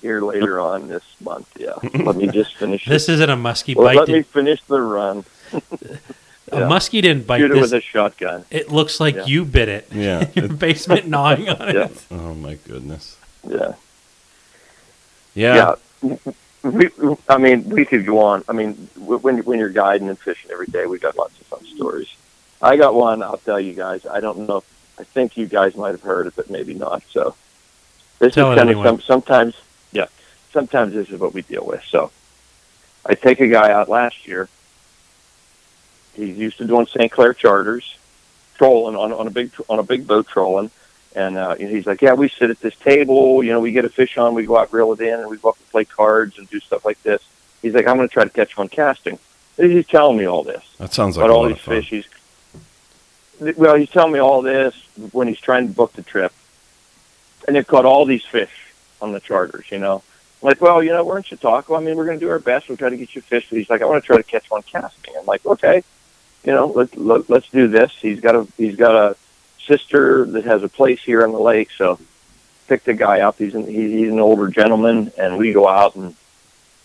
here 0.02 0.20
later 0.22 0.58
on 0.58 0.88
this 0.88 1.04
month. 1.20 1.48
Yeah, 1.58 1.74
let 2.02 2.16
me 2.16 2.26
just 2.26 2.56
finish. 2.56 2.84
This 2.86 3.08
it. 3.08 3.12
isn't 3.14 3.30
a 3.30 3.36
muskie 3.36 3.76
Well, 3.76 3.86
bite. 3.86 3.96
let 3.96 4.08
me 4.08 4.22
finish 4.22 4.60
the 4.64 4.80
run. 4.80 5.24
A 5.52 6.60
yeah. 6.60 6.68
muskie 6.68 7.02
didn't 7.02 7.26
bite 7.26 7.38
Shoot 7.38 7.50
it 7.50 7.54
this. 7.54 7.62
with 7.62 7.72
a 7.72 7.80
shotgun. 7.80 8.44
it 8.50 8.70
looks 8.70 9.00
like 9.00 9.16
Yeah. 9.16 9.24
you 9.26 9.44
bit 9.44 9.68
it. 9.68 9.88
Yeah. 9.92 10.28
your 10.34 10.48
basement 10.48 11.06
gnawing 11.08 11.48
on 11.48 11.68
it. 11.76 12.04
Oh 12.10 12.34
my 12.34 12.54
goodness. 12.66 13.16
yeah, 13.48 13.74
Yeah. 15.34 15.74
yeah. 16.02 16.16
We, 16.62 16.88
I 17.28 17.38
mean, 17.38 17.68
we 17.68 17.84
could 17.84 18.04
go 18.06 18.18
on. 18.20 18.44
I 18.48 18.52
mean, 18.52 18.74
when 18.96 19.38
when 19.44 19.58
you're 19.58 19.68
guiding 19.70 20.08
and 20.08 20.18
fishing 20.18 20.50
every 20.50 20.66
day, 20.66 20.86
we've 20.86 21.00
got 21.00 21.16
lots 21.16 21.38
of 21.40 21.46
fun 21.46 21.64
stories. 21.64 22.08
I 22.60 22.76
got 22.76 22.94
one. 22.94 23.22
I'll 23.22 23.38
tell 23.38 23.60
you 23.60 23.72
guys. 23.74 24.04
I 24.06 24.18
don't 24.20 24.48
know. 24.48 24.64
I 24.98 25.04
think 25.04 25.36
you 25.36 25.46
guys 25.46 25.76
might 25.76 25.90
have 25.92 26.02
heard 26.02 26.26
it, 26.26 26.34
but 26.34 26.50
maybe 26.50 26.74
not. 26.74 27.02
So 27.10 27.36
this 28.18 28.34
Tell 28.34 28.50
it 28.50 28.54
is 28.54 28.58
kind 28.58 28.70
anyway. 28.70 28.88
of 28.88 28.94
some, 28.94 29.00
sometimes. 29.02 29.54
Yeah, 29.92 30.06
sometimes 30.52 30.92
this 30.94 31.08
is 31.10 31.20
what 31.20 31.34
we 31.34 31.42
deal 31.42 31.64
with. 31.66 31.84
So 31.84 32.10
I 33.04 33.14
take 33.14 33.40
a 33.40 33.46
guy 33.48 33.70
out 33.70 33.88
last 33.88 34.26
year. 34.26 34.48
He's 36.16 36.36
used 36.36 36.58
to 36.58 36.64
doing 36.66 36.86
St. 36.86 37.12
Clair 37.12 37.34
charters, 37.34 37.96
trolling 38.56 38.96
on 38.96 39.12
on 39.12 39.26
a 39.26 39.30
big 39.30 39.52
on 39.68 39.78
a 39.78 39.82
big 39.82 40.06
boat 40.06 40.26
trolling. 40.26 40.70
And 41.14 41.38
uh, 41.38 41.54
he's 41.54 41.86
like, 41.86 42.02
yeah, 42.02 42.12
we 42.12 42.28
sit 42.28 42.50
at 42.50 42.60
this 42.60 42.76
table, 42.76 43.42
you 43.42 43.50
know, 43.50 43.60
we 43.60 43.72
get 43.72 43.86
a 43.86 43.88
fish 43.88 44.18
on, 44.18 44.34
we 44.34 44.44
go 44.44 44.58
out, 44.58 44.70
reel 44.70 44.92
it 44.92 45.00
in, 45.00 45.18
and 45.20 45.30
we 45.30 45.38
go 45.38 45.48
up 45.48 45.56
and 45.56 45.70
play 45.70 45.86
cards 45.86 46.36
and 46.36 46.48
do 46.50 46.60
stuff 46.60 46.84
like 46.84 47.02
this. 47.02 47.22
He's 47.62 47.72
like, 47.72 47.86
I'm 47.86 47.96
going 47.96 48.06
to 48.06 48.12
try 48.12 48.24
to 48.24 48.28
catch 48.30 48.56
one 48.58 48.68
casting. 48.68 49.18
He's 49.56 49.86
telling 49.86 50.18
me 50.18 50.26
all 50.26 50.42
this 50.42 50.62
That 50.76 50.92
sounds 50.92 51.16
like 51.16 51.24
about 51.24 51.34
all 51.34 51.42
lot 51.44 51.48
these 51.48 51.56
of 51.56 51.62
fun. 51.62 51.80
fish. 51.82 51.88
He's 53.40 53.56
well, 53.56 53.76
he's 53.76 53.88
telling 53.90 54.12
me 54.12 54.18
all 54.18 54.42
this 54.42 54.74
when 55.12 55.28
he's 55.28 55.40
trying 55.40 55.68
to 55.68 55.74
book 55.74 55.92
the 55.94 56.02
trip, 56.02 56.32
and 57.46 57.56
they've 57.56 57.66
caught 57.66 57.84
all 57.86 58.04
these 58.04 58.24
fish 58.24 58.52
on 59.00 59.12
the 59.12 59.20
charters. 59.20 59.64
You 59.70 59.78
know, 59.78 60.02
I'm 60.42 60.46
like, 60.46 60.60
well, 60.60 60.82
you 60.82 60.90
know, 60.90 61.04
we're 61.04 61.18
in 61.18 61.22
Chautauqua. 61.22 61.76
I 61.76 61.80
mean, 61.80 61.96
we're 61.96 62.06
going 62.06 62.18
to 62.18 62.24
do 62.24 62.30
our 62.30 62.38
best. 62.38 62.68
We'll 62.68 62.76
try 62.78 62.90
to 62.90 62.96
get 62.96 63.14
you 63.14 63.22
fish. 63.22 63.46
But 63.48 63.58
he's 63.58 63.70
like, 63.70 63.80
I 63.82 63.84
want 63.86 64.02
to 64.02 64.06
try 64.06 64.16
to 64.18 64.22
catch 64.22 64.50
one 64.50 64.62
casting. 64.62 65.14
I'm 65.18 65.26
like, 65.26 65.44
okay, 65.46 65.82
you 66.46 66.52
know, 66.52 66.68
let, 66.68 66.96
let 66.96 67.28
let's 67.28 67.50
do 67.50 67.66
this. 67.66 67.92
He's 68.00 68.20
got 68.20 68.36
a 68.36 68.46
he's 68.56 68.76
got 68.76 68.94
a 68.94 69.16
sister 69.66 70.24
that 70.26 70.44
has 70.44 70.62
a 70.62 70.68
place 70.68 71.02
here 71.02 71.24
on 71.24 71.32
the 71.32 71.40
lake, 71.40 71.70
so 71.72 71.98
pick 72.68 72.84
the 72.84 72.94
guy 72.94 73.20
up. 73.20 73.36
He's 73.36 73.54
an, 73.54 73.66
he, 73.66 73.98
he's 73.98 74.12
an 74.12 74.20
older 74.20 74.48
gentleman, 74.48 75.12
and 75.18 75.36
we 75.36 75.52
go 75.52 75.68
out 75.68 75.96
and 75.96 76.14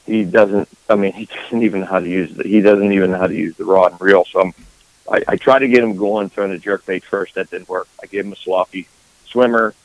he 0.08 0.24
doesn't. 0.24 0.68
I 0.90 0.96
mean, 0.96 1.14
he 1.14 1.26
doesn't 1.44 1.62
even 1.62 1.82
know 1.82 1.86
how 1.86 2.00
to 2.00 2.10
use 2.10 2.34
the. 2.34 2.44
He 2.44 2.60
doesn't 2.62 2.92
even 2.92 3.12
know 3.12 3.20
how 3.20 3.28
to 3.28 3.36
use 3.36 3.56
the 3.56 3.66
rod 3.66 3.92
and 3.92 4.02
reel. 4.02 4.26
So 4.26 4.42
I'm, 4.42 4.54
I, 5.10 5.24
I 5.28 5.36
try 5.36 5.60
to 5.60 5.68
get 5.68 5.84
him 5.84 5.96
going 5.96 6.30
throwing 6.30 6.52
the 6.52 6.58
jerk 6.58 6.86
bait 6.88 7.04
first. 7.04 7.36
That 7.36 7.52
didn't 7.52 7.70
work. 7.70 7.88
I 8.02 8.08
gave 8.08 8.26
him 8.26 8.34
a 8.34 8.38
sloppy 8.38 8.88
swimmer, 9.28 9.76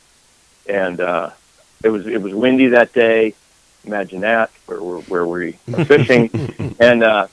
and 0.66 1.00
uh, 1.00 1.30
it 1.84 1.90
was 1.90 2.06
it 2.06 2.22
was 2.22 2.34
windy 2.34 2.68
that 2.68 2.94
day. 2.94 3.34
Imagine 3.84 4.22
that 4.22 4.50
where 4.64 4.82
we're, 4.82 5.00
where 5.02 5.26
we 5.26 5.58
are 5.74 5.84
fishing, 5.84 6.30
and 6.80 7.04
uh, 7.04 7.28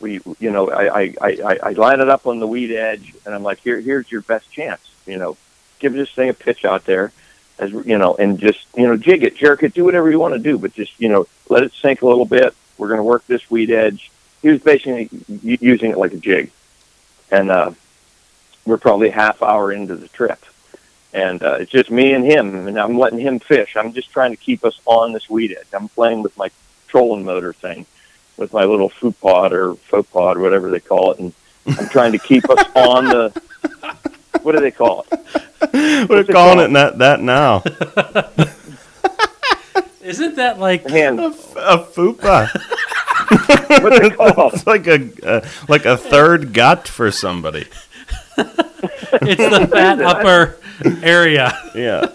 we 0.00 0.20
you 0.38 0.50
know 0.50 0.70
I, 0.70 1.00
I, 1.00 1.14
I, 1.20 1.58
I 1.62 1.70
line 1.72 2.00
it 2.00 2.08
up 2.08 2.26
on 2.26 2.38
the 2.38 2.46
weed 2.46 2.74
edge, 2.74 3.14
and 3.24 3.34
I'm 3.34 3.42
like, 3.42 3.58
here 3.60 3.80
here's 3.80 4.10
your 4.10 4.22
best 4.22 4.50
chance. 4.50 4.80
You 5.06 5.18
know, 5.18 5.36
give 5.78 5.92
this 5.92 6.10
thing 6.10 6.28
a 6.28 6.34
pitch 6.34 6.64
out 6.64 6.84
there, 6.84 7.12
as 7.58 7.70
you 7.72 7.98
know, 7.98 8.14
and 8.14 8.38
just 8.38 8.66
you 8.76 8.86
know 8.86 8.96
jig 8.96 9.22
it, 9.22 9.36
jerk 9.36 9.62
it, 9.62 9.74
do 9.74 9.84
whatever 9.84 10.10
you 10.10 10.18
want 10.18 10.34
to 10.34 10.40
do, 10.40 10.58
but 10.58 10.72
just 10.74 10.98
you 11.00 11.08
know 11.08 11.26
let 11.48 11.62
it 11.62 11.72
sink 11.72 12.02
a 12.02 12.06
little 12.06 12.24
bit. 12.24 12.54
We're 12.76 12.88
going 12.88 12.98
to 12.98 13.04
work 13.04 13.26
this 13.26 13.50
weed 13.50 13.70
edge. 13.70 14.10
He 14.42 14.48
was 14.48 14.60
basically 14.60 15.08
using 15.42 15.90
it 15.90 15.98
like 15.98 16.12
a 16.12 16.16
jig, 16.16 16.50
and 17.30 17.50
uh, 17.50 17.72
we're 18.64 18.78
probably 18.78 19.10
half 19.10 19.42
hour 19.42 19.72
into 19.72 19.96
the 19.96 20.08
trip, 20.08 20.38
and 21.12 21.42
uh, 21.42 21.56
it's 21.60 21.72
just 21.72 21.90
me 21.90 22.12
and 22.12 22.24
him, 22.24 22.68
and 22.68 22.78
I'm 22.78 22.98
letting 22.98 23.18
him 23.18 23.40
fish. 23.40 23.76
I'm 23.76 23.92
just 23.92 24.10
trying 24.10 24.30
to 24.30 24.36
keep 24.36 24.64
us 24.64 24.80
on 24.86 25.12
this 25.12 25.28
weed 25.28 25.56
edge. 25.58 25.66
I'm 25.72 25.88
playing 25.88 26.22
with 26.22 26.36
my 26.36 26.50
trolling 26.86 27.24
motor 27.24 27.52
thing, 27.52 27.86
with 28.38 28.52
my 28.54 28.64
little 28.64 28.88
food 28.88 29.18
pod 29.20 29.52
or 29.52 29.74
faux 29.74 30.08
pod, 30.10 30.38
whatever 30.38 30.70
they 30.70 30.80
call 30.80 31.12
it, 31.12 31.18
and 31.18 31.32
I'm 31.66 31.88
trying 31.88 32.12
to 32.12 32.18
keep 32.18 32.48
us 32.48 32.64
on 32.74 33.04
the. 33.06 33.42
What 34.42 34.52
do 34.52 34.60
they 34.60 34.70
call 34.70 35.04
it? 35.10 35.20
We're 35.72 36.06
What's 36.06 36.28
it 36.28 36.32
calling 36.32 36.58
called? 36.58 36.70
it 36.70 36.72
that 36.74 36.98
that 36.98 37.20
now. 37.20 37.62
Isn't 40.02 40.36
that 40.36 40.58
like 40.58 40.88
Hand. 40.88 41.20
a, 41.20 41.24
f- 41.24 41.56
a 41.56 41.78
fupa. 41.78 42.48
What's 43.82 44.06
it 44.06 44.16
called? 44.16 44.54
It's 44.54 44.66
like 44.66 44.86
a 44.86 45.10
uh, 45.28 45.46
like 45.68 45.84
a 45.84 45.96
third 45.98 46.54
gut 46.54 46.88
for 46.88 47.10
somebody. 47.10 47.66
it's 48.38 49.36
the 49.36 49.68
fat 49.70 50.00
upper 50.00 50.56
area? 51.02 51.52
Yeah. 51.74 52.06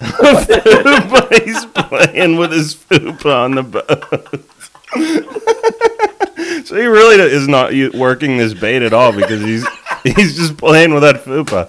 fupa. 0.00 1.44
He's 1.44 1.64
playing 1.66 2.36
with 2.36 2.52
his 2.52 2.74
fupa 2.74 3.44
on 3.44 3.54
the 3.54 3.62
boat. 3.62 4.44
so 6.64 6.74
he 6.76 6.84
really 6.86 7.16
is 7.16 7.46
not 7.48 7.72
working 7.94 8.36
this 8.38 8.54
bait 8.54 8.82
at 8.82 8.92
all 8.92 9.12
because 9.12 9.40
he's 9.40 9.66
he's 10.02 10.36
just 10.36 10.56
playing 10.56 10.92
with 10.94 11.02
that 11.02 11.24
fupa. 11.24 11.68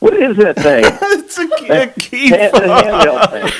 What 0.00 0.14
is 0.14 0.36
that 0.38 0.56
thing? 0.56 0.84
It's 1.24 1.38
a, 1.38 1.48
key- 1.48 1.68
a 1.70 1.86
key 1.88 2.28
Hand, 2.28 2.52
the 2.54 2.60
fob. 2.60 2.84
handheld 2.84 3.30
thing. 3.30 3.52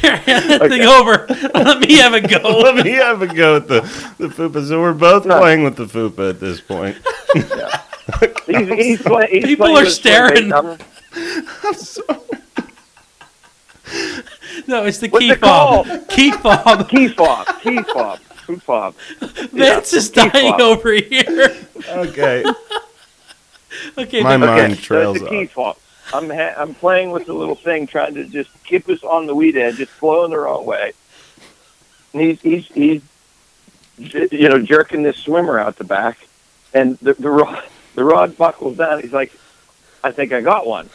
Here, 0.00 0.16
hand 0.16 0.50
that 0.50 0.68
thing 0.68 0.82
over. 0.82 1.26
Let 1.54 1.78
me 1.80 1.94
have 1.98 2.12
a 2.14 2.20
go. 2.20 2.58
Let 2.58 2.84
me 2.84 2.90
have 2.92 3.22
a 3.22 3.26
go 3.32 3.56
at 3.56 3.68
the, 3.68 3.80
the 4.18 4.26
fupa. 4.28 4.66
So 4.66 4.80
we're 4.80 4.94
both 4.94 5.26
No. 5.26 5.38
playing 5.38 5.62
with 5.62 5.76
the 5.76 5.84
fupa 5.86 6.30
at 6.30 6.40
this 6.40 6.60
point. 6.60 6.96
He's, 8.46 8.68
he's 8.68 9.02
play, 9.02 9.28
he's 9.30 9.44
People 9.44 9.66
are 9.76 9.84
with 9.84 9.92
swim 9.94 10.28
bait. 10.28 10.50
staring. 10.50 10.52
I'm- 10.52 10.78
No, 14.68 14.84
it's 14.84 14.98
the 14.98 15.08
What's 15.08 15.24
key 15.24 15.30
it 15.30 15.38
fob. 15.40 15.86
called? 15.86 16.08
Key 16.08 16.32
fob. 16.32 16.88
Key 16.88 17.08
fob, 17.08 17.46
key 17.60 17.82
fob, 17.82 18.18
food 18.18 18.62
fob. 18.62 18.94
Vance 19.52 19.92
is 19.92 20.08
key 20.08 20.28
dying 20.28 20.52
fob. 20.52 20.60
over 20.60 20.92
here. 20.92 21.56
Okay. 21.88 22.44
Okay, 23.98 24.22
My 24.22 24.36
but- 24.36 24.46
mind 24.46 24.72
Okay, 24.72 24.74
so 24.74 24.80
trails 24.82 25.16
it's 25.18 25.26
a 25.26 25.28
key 25.28 25.44
off. 25.44 25.50
fob. 25.50 25.76
I'm 26.14 26.30
ha- 26.30 26.54
I'm 26.56 26.74
playing 26.74 27.10
with 27.10 27.26
the 27.26 27.32
little 27.32 27.54
thing, 27.56 27.86
trying 27.86 28.14
to 28.14 28.24
just 28.24 28.50
keep 28.64 28.88
us 28.88 29.02
on 29.02 29.26
the 29.26 29.34
weed 29.34 29.56
edge. 29.56 29.80
It's 29.80 29.90
flowing 29.90 30.30
the 30.30 30.38
wrong 30.38 30.64
way. 30.64 30.92
And 32.12 32.22
he's 32.22 32.40
he's 32.40 32.66
he's 32.68 33.02
you 33.98 34.48
know 34.48 34.60
jerking 34.62 35.02
this 35.02 35.16
swimmer 35.16 35.58
out 35.58 35.76
the 35.76 35.84
back, 35.84 36.18
and 36.72 36.96
the 36.98 37.14
the 37.14 37.30
rod 37.30 37.64
the 37.96 38.04
rod 38.04 38.36
buckles 38.36 38.76
down. 38.76 39.00
He's 39.02 39.12
like, 39.12 39.32
I 40.04 40.12
think 40.12 40.32
I 40.32 40.40
got 40.40 40.66
one. 40.66 40.88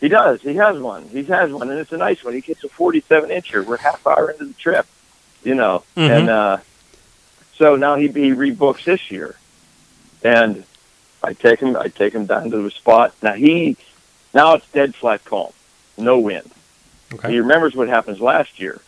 He 0.00 0.08
does. 0.08 0.40
He 0.40 0.54
has 0.54 0.78
one. 0.78 1.08
He 1.08 1.22
has 1.24 1.52
one, 1.52 1.68
and 1.70 1.78
it's 1.78 1.92
a 1.92 1.96
nice 1.98 2.24
one. 2.24 2.32
He 2.34 2.40
gets 2.40 2.64
a 2.64 2.68
47 2.68 3.28
incher. 3.30 3.64
We're 3.64 3.76
half 3.76 4.06
hour 4.06 4.30
into 4.30 4.46
the 4.46 4.54
trip, 4.54 4.86
you 5.44 5.54
know, 5.54 5.84
Mhm. 5.96 6.10
and 6.18 6.30
uh, 6.30 6.56
so 7.56 7.76
now 7.76 7.96
he 7.96 8.08
he 8.08 8.30
rebooks 8.32 8.84
this 8.84 9.10
year, 9.10 9.36
and 10.22 10.64
I 11.22 11.34
take 11.34 11.60
him. 11.60 11.76
I 11.76 11.88
take 11.88 12.14
him 12.14 12.24
down 12.26 12.50
to 12.50 12.62
the 12.62 12.70
spot. 12.70 13.14
Now 13.22 13.34
he, 13.34 13.76
now 14.32 14.54
it's 14.54 14.66
dead 14.72 14.94
flat 14.94 15.22
calm, 15.26 15.52
no 15.98 16.18
wind. 16.18 16.50
Okay. 17.12 17.32
He 17.32 17.38
remembers 17.40 17.74
what 17.74 17.88
happens 17.88 18.20
last 18.20 18.58
year, 18.58 18.80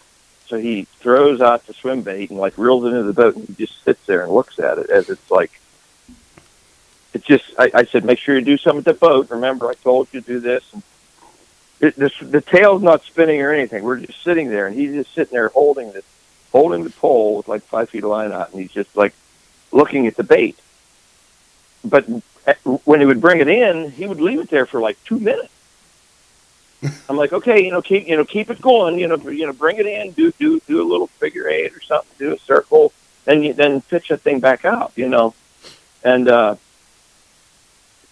so 0.46 0.56
he 0.56 0.86
throws 1.00 1.42
out 1.42 1.66
the 1.66 1.74
swim 1.74 2.00
bait 2.00 2.30
and 2.30 2.38
like 2.38 2.56
reels 2.56 2.84
it 2.84 2.88
into 2.88 3.02
the 3.02 3.12
boat, 3.12 3.36
and 3.36 3.46
he 3.48 3.66
just 3.66 3.84
sits 3.84 4.00
there 4.06 4.22
and 4.22 4.32
looks 4.32 4.58
at 4.58 4.78
it 4.78 4.88
as 4.88 5.10
it's 5.10 5.30
like 5.30 5.50
it's 7.12 7.26
just 7.26 7.44
I, 7.58 7.70
I 7.74 7.84
said 7.84 8.06
make 8.06 8.18
sure 8.18 8.34
you 8.38 8.40
do 8.44 8.56
something 8.56 8.76
with 8.76 8.84
the 8.86 8.94
boat. 8.94 9.28
Remember, 9.30 9.68
I 9.68 9.74
told 9.74 10.08
you 10.12 10.22
to 10.22 10.26
do 10.26 10.40
this. 10.40 10.64
And 10.72 10.82
this, 11.90 12.12
the 12.20 12.40
tail's 12.40 12.82
not 12.82 13.02
spinning 13.02 13.40
or 13.42 13.52
anything. 13.52 13.82
We're 13.82 13.98
just 13.98 14.22
sitting 14.22 14.48
there, 14.48 14.68
and 14.68 14.76
he's 14.76 14.92
just 14.92 15.12
sitting 15.14 15.32
there 15.32 15.48
holding 15.48 15.92
the 15.92 16.04
holding 16.52 16.84
the 16.84 16.90
pole 16.90 17.38
with 17.38 17.48
like 17.48 17.62
five 17.62 17.90
feet 17.90 18.04
of 18.04 18.10
line 18.10 18.30
out, 18.30 18.52
and 18.52 18.60
he's 18.60 18.70
just 18.70 18.96
like 18.96 19.14
looking 19.72 20.06
at 20.06 20.16
the 20.16 20.22
bait. 20.22 20.56
But 21.84 22.04
when 22.84 23.00
he 23.00 23.06
would 23.06 23.20
bring 23.20 23.40
it 23.40 23.48
in, 23.48 23.90
he 23.90 24.06
would 24.06 24.20
leave 24.20 24.38
it 24.38 24.48
there 24.48 24.64
for 24.64 24.80
like 24.80 25.02
two 25.04 25.18
minutes. 25.18 25.52
I'm 27.08 27.16
like, 27.16 27.32
okay, 27.32 27.64
you 27.64 27.72
know, 27.72 27.82
keep 27.82 28.06
you 28.06 28.16
know, 28.16 28.24
keep 28.24 28.48
it 28.50 28.60
going. 28.60 28.98
You 28.98 29.08
know, 29.08 29.16
you 29.28 29.46
know, 29.46 29.52
bring 29.52 29.78
it 29.78 29.86
in, 29.86 30.12
do 30.12 30.30
do 30.38 30.60
do 30.60 30.80
a 30.80 30.88
little 30.88 31.08
figure 31.08 31.48
eight 31.48 31.72
or 31.74 31.80
something, 31.80 32.10
do 32.16 32.32
a 32.32 32.38
circle, 32.38 32.92
then 33.24 33.42
you 33.42 33.54
then 33.54 33.80
pitch 33.80 34.08
that 34.08 34.20
thing 34.20 34.38
back 34.38 34.64
out. 34.64 34.92
You 34.94 35.08
know, 35.08 35.34
and 36.04 36.28
uh, 36.28 36.54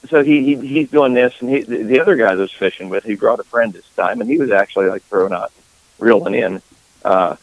so 0.08 0.22
he, 0.24 0.54
he 0.54 0.66
he's 0.66 0.90
doing 0.90 1.14
this, 1.14 1.34
and 1.40 1.50
he 1.50 1.60
the, 1.62 1.82
the 1.82 2.00
other 2.00 2.16
guy 2.16 2.34
that 2.34 2.40
was 2.40 2.52
fishing 2.52 2.88
with, 2.88 3.04
he 3.04 3.14
brought 3.14 3.38
a 3.40 3.44
friend 3.44 3.72
this 3.72 3.88
time, 3.96 4.20
and 4.20 4.30
he 4.30 4.38
was 4.38 4.50
actually 4.50 4.86
like 4.88 5.02
throwing 5.04 5.32
out, 5.32 5.52
reeling 5.98 6.34
in. 6.34 6.62
Uh, 7.04 7.36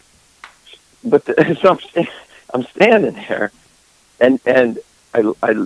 but 1.03 1.25
the, 1.25 1.57
so 1.61 1.77
I'm, 1.95 2.07
I'm 2.53 2.63
standing 2.63 3.13
there, 3.13 3.51
and 4.19 4.39
and 4.45 4.79
I 5.13 5.31
I 5.43 5.65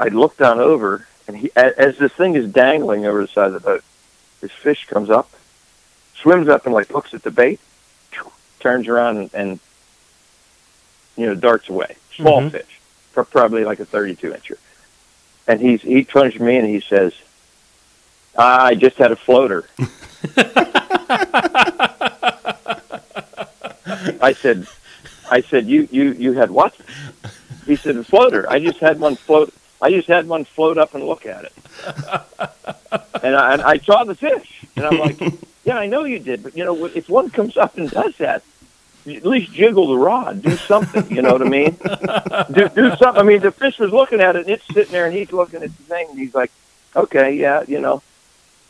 I 0.00 0.08
look 0.08 0.36
down 0.36 0.58
over, 0.58 1.06
and 1.28 1.36
he 1.36 1.50
as 1.54 1.96
this 1.98 2.12
thing 2.12 2.34
is 2.34 2.50
dangling 2.50 3.06
over 3.06 3.20
the 3.22 3.28
side 3.28 3.48
of 3.48 3.52
the 3.54 3.60
boat, 3.60 3.84
this 4.40 4.52
fish 4.52 4.86
comes 4.86 5.10
up, 5.10 5.30
swims 6.16 6.48
up, 6.48 6.64
and 6.66 6.74
like 6.74 6.90
looks 6.90 7.14
at 7.14 7.22
the 7.22 7.30
bait, 7.30 7.60
turns 8.60 8.88
around 8.88 9.16
and, 9.18 9.30
and 9.34 9.60
you 11.16 11.26
know 11.26 11.34
darts 11.34 11.68
away. 11.68 11.96
Small 12.16 12.42
Mhm. 12.42 12.50
fish, 12.52 12.80
probably 13.12 13.64
like 13.64 13.78
a 13.78 13.84
32 13.84 14.30
incher, 14.32 14.56
and 15.46 15.60
he's 15.60 15.82
he 15.82 16.04
turns 16.04 16.34
to 16.34 16.42
me 16.42 16.56
and 16.56 16.68
he 16.68 16.80
says, 16.80 17.14
"I 18.36 18.74
just 18.74 18.96
had 18.96 19.12
a 19.12 19.16
floater." 19.16 19.68
I 24.20 24.32
said, 24.32 24.66
I 25.30 25.40
said, 25.40 25.66
you, 25.66 25.88
you, 25.90 26.12
you 26.12 26.32
had 26.32 26.50
what? 26.50 26.74
He 27.66 27.76
said, 27.76 27.96
a 27.96 28.04
floater. 28.04 28.48
I 28.50 28.58
just 28.58 28.78
had 28.78 28.98
one 29.00 29.16
float. 29.16 29.52
I 29.80 29.90
just 29.90 30.08
had 30.08 30.28
one 30.28 30.44
float 30.44 30.78
up 30.78 30.94
and 30.94 31.04
look 31.04 31.26
at 31.26 31.44
it. 31.44 31.52
And 33.22 33.36
I, 33.36 33.52
and 33.54 33.62
I 33.62 33.78
saw 33.78 34.04
the 34.04 34.14
fish. 34.14 34.64
And 34.76 34.86
I'm 34.86 34.98
like, 34.98 35.20
yeah, 35.64 35.78
I 35.78 35.86
know 35.86 36.04
you 36.04 36.18
did. 36.18 36.42
But, 36.42 36.56
you 36.56 36.64
know, 36.64 36.86
if 36.86 37.08
one 37.08 37.30
comes 37.30 37.56
up 37.56 37.76
and 37.76 37.90
does 37.90 38.16
that, 38.18 38.42
at 39.06 39.24
least 39.24 39.52
jiggle 39.52 39.88
the 39.88 39.98
rod. 39.98 40.42
Do 40.42 40.56
something. 40.56 41.14
You 41.14 41.22
know 41.22 41.32
what 41.32 41.42
I 41.42 41.48
mean? 41.48 41.72
Do, 42.52 42.68
do 42.68 42.96
something. 42.96 43.16
I 43.16 43.22
mean, 43.22 43.40
the 43.40 43.52
fish 43.52 43.78
was 43.78 43.92
looking 43.92 44.20
at 44.20 44.36
it, 44.36 44.42
and 44.42 44.50
it's 44.50 44.66
sitting 44.66 44.92
there, 44.92 45.06
and 45.06 45.14
he's 45.14 45.32
looking 45.32 45.62
at 45.62 45.76
the 45.76 45.82
thing, 45.84 46.08
and 46.10 46.18
he's 46.18 46.34
like, 46.34 46.50
okay, 46.94 47.34
yeah, 47.34 47.64
you 47.66 47.80
know. 47.80 48.02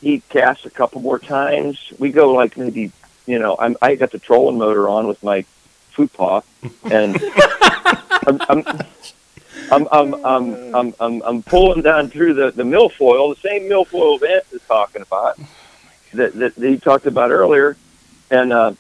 He 0.03 0.21
casts 0.29 0.67
a 0.67 0.71
couple 0.71 1.01
more 1.01 1.19
times. 1.19 1.93
We 1.99 2.13
go 2.13 2.33
like 2.33 2.57
maybe, 2.57 2.93
you 3.27 3.39
know, 3.39 3.57
I'm, 3.59 3.77
I 3.81 3.95
got 3.95 4.11
the 4.11 4.19
trolling 4.19 4.59
motor 4.59 4.89
on 4.89 5.07
with 5.07 5.23
my 5.23 5.43
foot 5.91 6.13
paw, 6.13 6.43
and 6.85 7.17
I'm, 8.27 8.41
I'm, 8.49 8.67
I'm, 9.73 9.89
I'm, 9.91 10.15
I'm, 10.25 10.75
I'm, 10.75 10.95
I'm, 11.01 11.23
I'm 11.23 11.43
pulling 11.43 11.83
down 11.83 12.11
through 12.11 12.35
the, 12.35 12.51
the 12.51 12.63
milfoil, 12.63 13.35
the 13.35 13.49
same 13.49 13.63
milfoil 13.71 14.21
Vance 14.21 14.53
is 14.53 14.63
talking 14.69 15.01
about, 15.01 15.39
that, 16.13 16.35
that 16.35 16.57
he 16.57 16.77
talked 16.77 17.07
about 17.07 17.31
earlier, 17.31 17.77
and 18.31 18.53
uh, 18.53 18.75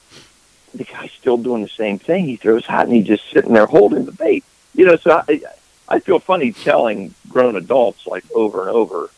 the 0.77 0.85
guy's 0.85 1.13
still 1.13 1.37
doing 1.37 1.63
the 1.63 1.69
same 1.69 1.99
thing. 1.99 2.25
He 2.27 2.37
throws 2.37 2.67
hot, 2.67 2.87
and 2.87 2.95
he's 2.95 3.07
just 3.07 3.29
sitting 3.31 3.53
there 3.53 3.67
holding 3.67 4.05
the 4.05 4.13
bait. 4.13 4.45
You 4.75 4.87
know, 4.87 4.97
so 4.97 5.23
I, 5.29 5.41
I 5.89 6.01
feel 6.01 6.19
funny 6.19 6.53
telling 6.53 7.15
grown 7.29 7.57
adults 7.57 8.07
like 8.07 8.25
over 8.35 8.63
and 8.63 8.71
over, 8.71 9.11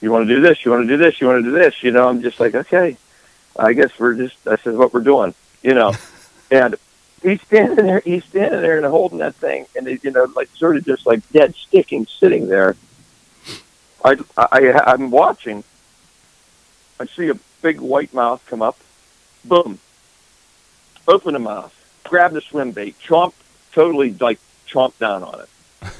you 0.00 0.12
want 0.12 0.28
to 0.28 0.34
do 0.34 0.40
this, 0.40 0.64
you 0.64 0.70
want 0.70 0.84
to 0.84 0.88
do 0.88 0.96
this, 0.96 1.20
you 1.20 1.26
want 1.26 1.44
to 1.44 1.50
do 1.50 1.56
this. 1.56 1.82
You 1.82 1.90
know, 1.90 2.08
I'm 2.08 2.22
just 2.22 2.38
like, 2.38 2.54
okay, 2.54 2.96
I 3.58 3.72
guess 3.72 3.90
we're 3.98 4.14
just, 4.14 4.42
this 4.44 4.66
is 4.66 4.76
what 4.76 4.92
we're 4.92 5.00
doing, 5.00 5.34
you 5.62 5.74
know. 5.74 5.92
and 6.50 6.76
he's 7.22 7.40
standing 7.42 7.86
there, 7.86 8.00
he's 8.00 8.24
standing 8.24 8.60
there 8.60 8.76
and 8.76 8.86
holding 8.86 9.18
that 9.18 9.34
thing, 9.34 9.66
and 9.74 9.88
it, 9.88 10.04
you 10.04 10.10
know, 10.10 10.24
like 10.36 10.48
sort 10.54 10.76
of 10.76 10.84
just 10.84 11.06
like 11.06 11.28
dead 11.32 11.54
sticking, 11.54 12.06
sitting 12.06 12.48
there. 12.48 12.76
I, 14.04 14.16
I, 14.36 14.82
I'm 14.86 15.10
watching. 15.10 15.64
I 17.00 17.06
see 17.06 17.28
a 17.28 17.34
big 17.62 17.80
white 17.80 18.14
mouth 18.14 18.44
come 18.46 18.62
up. 18.62 18.78
Boom. 19.44 19.78
Open 21.08 21.34
the 21.34 21.38
mouth. 21.38 21.72
Grab 22.04 22.32
the 22.32 22.40
swim 22.40 22.72
bait. 22.72 22.96
Chomp. 23.00 23.32
Totally 23.72 24.12
like 24.14 24.38
chomp 24.68 24.96
down 24.98 25.22
on 25.22 25.40
it. 25.40 25.48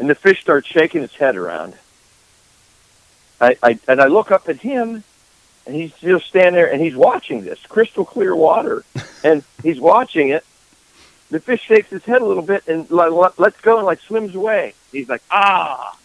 And 0.00 0.08
the 0.08 0.14
fish 0.14 0.40
starts 0.40 0.68
shaking 0.68 1.02
its 1.02 1.16
head 1.16 1.36
around. 1.36 1.74
I, 3.40 3.56
I 3.62 3.78
and 3.88 4.00
I 4.00 4.06
look 4.06 4.30
up 4.30 4.48
at 4.48 4.58
him, 4.58 5.02
and 5.66 5.74
he's 5.74 5.92
still 5.94 6.20
standing 6.20 6.54
there, 6.54 6.72
and 6.72 6.80
he's 6.80 6.94
watching 6.94 7.42
this 7.42 7.58
crystal 7.66 8.04
clear 8.04 8.36
water, 8.36 8.84
and 9.24 9.42
he's 9.62 9.80
watching 9.80 10.28
it. 10.28 10.44
The 11.30 11.40
fish 11.40 11.62
shakes 11.62 11.90
his 11.90 12.04
head 12.04 12.22
a 12.22 12.24
little 12.24 12.44
bit 12.44 12.68
and 12.68 12.88
let, 12.90 13.12
let, 13.12 13.38
lets 13.38 13.60
go 13.60 13.76
and 13.76 13.86
like 13.86 14.00
swims 14.00 14.36
away. 14.36 14.74
He's 14.92 15.08
like, 15.08 15.22
ah, 15.30 15.98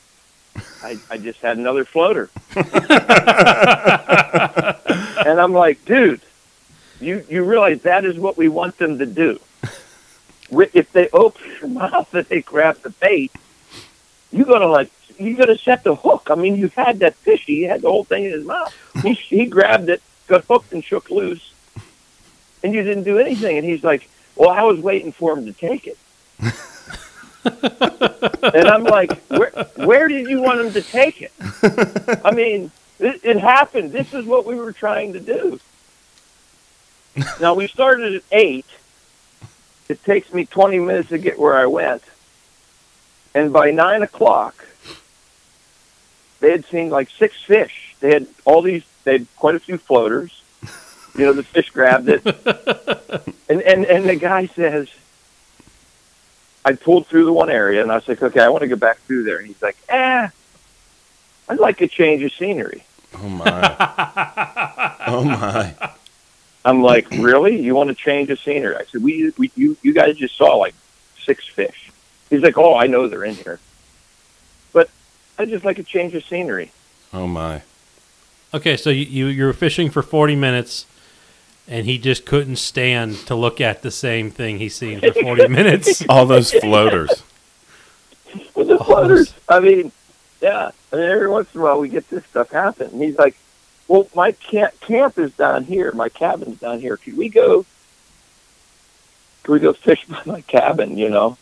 I, 0.83 0.97
I 1.09 1.17
just 1.17 1.39
had 1.39 1.57
another 1.57 1.85
floater. 1.85 2.29
and 2.55 2.67
I'm 5.39 5.53
like, 5.53 5.85
dude, 5.85 6.19
you 7.03 7.25
you 7.29 7.43
realize 7.43 7.81
that 7.81 8.05
is 8.05 8.17
what 8.17 8.37
we 8.37 8.49
want 8.49 8.77
them 8.77 8.99
to 8.99 9.05
do. 9.05 9.39
If 10.51 10.91
they 10.91 11.09
open 11.09 11.41
their 11.59 11.69
mouth 11.69 12.13
and 12.13 12.25
they 12.27 12.41
grab 12.41 12.77
the 12.77 12.91
bait, 12.91 13.31
you're 14.31 14.45
gonna 14.45 14.67
like 14.67 14.91
you're 15.17 15.37
gonna 15.37 15.57
set 15.57 15.83
the 15.83 15.95
hook. 15.95 16.27
I 16.29 16.35
mean, 16.35 16.55
you 16.55 16.69
had 16.69 16.99
that 16.99 17.15
fish. 17.15 17.45
He 17.45 17.63
had 17.63 17.81
the 17.81 17.89
whole 17.89 18.03
thing 18.03 18.25
in 18.25 18.31
his 18.31 18.45
mouth. 18.45 18.75
He 19.01 19.13
he 19.13 19.45
grabbed 19.45 19.89
it, 19.89 20.01
got 20.27 20.45
hooked, 20.45 20.73
and 20.73 20.83
shook 20.83 21.09
loose, 21.09 21.53
and 22.63 22.73
you 22.73 22.83
didn't 22.83 23.03
do 23.03 23.17
anything. 23.17 23.57
And 23.57 23.65
he's 23.65 23.83
like, 23.83 24.09
"Well, 24.35 24.49
I 24.49 24.63
was 24.63 24.79
waiting 24.79 25.11
for 25.11 25.37
him 25.37 25.45
to 25.45 25.53
take 25.53 25.87
it." 25.87 25.97
and 27.43 28.67
I'm 28.67 28.83
like, 28.83 29.21
where, 29.27 29.51
where 29.75 30.07
did 30.07 30.29
you 30.29 30.41
want 30.41 30.61
him 30.61 30.71
to 30.73 30.81
take 30.81 31.21
it? 31.21 31.31
I 32.23 32.31
mean, 32.31 32.71
it, 32.99 33.21
it 33.23 33.37
happened. 33.37 33.91
This 33.91 34.13
is 34.13 34.25
what 34.25 34.45
we 34.45 34.55
were 34.55 34.71
trying 34.71 35.13
to 35.13 35.19
do. 35.19 35.59
Now, 37.39 37.53
we 37.53 37.67
started 37.67 38.15
at 38.15 38.23
8. 38.31 38.65
It 39.89 40.03
takes 40.03 40.33
me 40.33 40.45
20 40.45 40.79
minutes 40.79 41.09
to 41.09 41.17
get 41.17 41.37
where 41.37 41.55
I 41.55 41.65
went. 41.67 42.03
And 43.35 43.51
by 43.51 43.71
9 43.71 44.03
o'clock, 44.03 44.65
they 46.39 46.51
had 46.51 46.65
seen 46.65 46.89
like 46.89 47.09
six 47.09 47.41
fish. 47.41 47.95
They 47.99 48.13
had 48.13 48.27
all 48.45 48.61
these, 48.61 48.83
they 49.03 49.13
had 49.13 49.27
quite 49.35 49.55
a 49.55 49.59
few 49.59 49.77
floaters. 49.77 50.41
You 51.15 51.27
know, 51.27 51.33
the 51.33 51.43
fish 51.43 51.69
grabbed 51.69 52.09
it. 52.09 52.25
and, 53.47 53.61
and, 53.61 53.85
and 53.85 54.09
the 54.09 54.15
guy 54.15 54.47
says, 54.47 54.89
I 56.65 56.73
pulled 56.73 57.05
through 57.05 57.25
the 57.25 57.33
one 57.33 57.51
area 57.51 57.83
and 57.83 57.91
I 57.91 57.95
was 57.95 58.07
like, 58.07 58.23
okay, 58.23 58.39
I 58.39 58.49
want 58.49 58.63
to 58.63 58.67
go 58.67 58.75
back 58.75 58.97
through 59.01 59.23
there. 59.25 59.37
And 59.37 59.45
he's 59.45 59.61
like, 59.61 59.77
eh, 59.89 60.29
I'd 61.49 61.59
like 61.59 61.81
a 61.81 61.87
change 61.87 62.23
of 62.23 62.33
scenery. 62.33 62.83
Oh 63.13 63.29
my. 63.29 63.75
oh 65.05 65.23
my. 65.23 65.75
I'm 66.65 66.81
like, 66.81 67.09
really? 67.11 67.61
You 67.61 67.75
want 67.75 67.89
to 67.89 67.95
change 67.95 68.29
the 68.29 68.37
scenery? 68.37 68.75
I 68.75 68.85
said, 68.85 69.03
we, 69.03 69.31
we 69.37 69.51
you, 69.55 69.75
you 69.81 69.93
guys 69.93 70.15
just 70.17 70.37
saw 70.37 70.55
like 70.55 70.73
six 71.21 71.45
fish. 71.47 71.91
He's 72.29 72.41
like, 72.41 72.57
oh, 72.57 72.75
I 72.75 72.87
know 72.87 73.07
they're 73.07 73.25
in 73.25 73.35
here. 73.35 73.59
But 74.71 74.89
I 75.37 75.45
just 75.45 75.65
like 75.65 75.77
a 75.79 75.83
change 75.83 76.15
of 76.15 76.23
scenery. 76.25 76.71
Oh 77.13 77.27
my. 77.27 77.61
Okay, 78.53 78.77
so 78.77 78.89
you, 78.89 79.05
you 79.05 79.27
you 79.27 79.45
were 79.45 79.53
fishing 79.53 79.89
for 79.89 80.01
forty 80.01 80.35
minutes, 80.35 80.85
and 81.67 81.85
he 81.85 81.97
just 81.97 82.25
couldn't 82.25 82.55
stand 82.57 83.15
to 83.27 83.35
look 83.35 83.59
at 83.59 83.81
the 83.81 83.91
same 83.91 84.29
thing 84.31 84.57
he's 84.59 84.75
seen 84.75 84.99
for 85.01 85.11
forty 85.13 85.47
minutes. 85.59 86.03
All 86.07 86.25
those 86.25 86.51
floaters. 86.53 87.23
With 88.55 88.67
the 88.67 88.77
floaters. 88.79 89.31
this- 89.31 89.39
I 89.49 89.59
mean, 89.59 89.91
yeah. 90.41 90.71
I 90.91 90.95
mean, 90.95 91.05
every 91.09 91.27
once 91.29 91.53
in 91.53 91.61
a 91.61 91.63
while 91.63 91.79
we 91.79 91.89
get 91.89 92.09
this 92.09 92.25
stuff 92.25 92.51
happen. 92.51 92.89
And 92.91 93.01
he's 93.01 93.17
like, 93.17 93.35
well, 93.87 94.07
my 94.15 94.31
camp, 94.31 94.79
camp 94.81 95.17
is 95.17 95.33
down 95.33 95.63
here. 95.65 95.91
My 95.91 96.09
cabin's 96.09 96.59
down 96.59 96.79
here. 96.79 96.97
Could 96.97 97.17
we 97.17 97.29
go? 97.29 97.65
Could 99.43 99.51
we 99.53 99.59
go 99.59 99.73
fish 99.73 100.05
by 100.05 100.21
my 100.25 100.41
cabin? 100.41 100.97
You 100.97 101.09
know, 101.09 101.37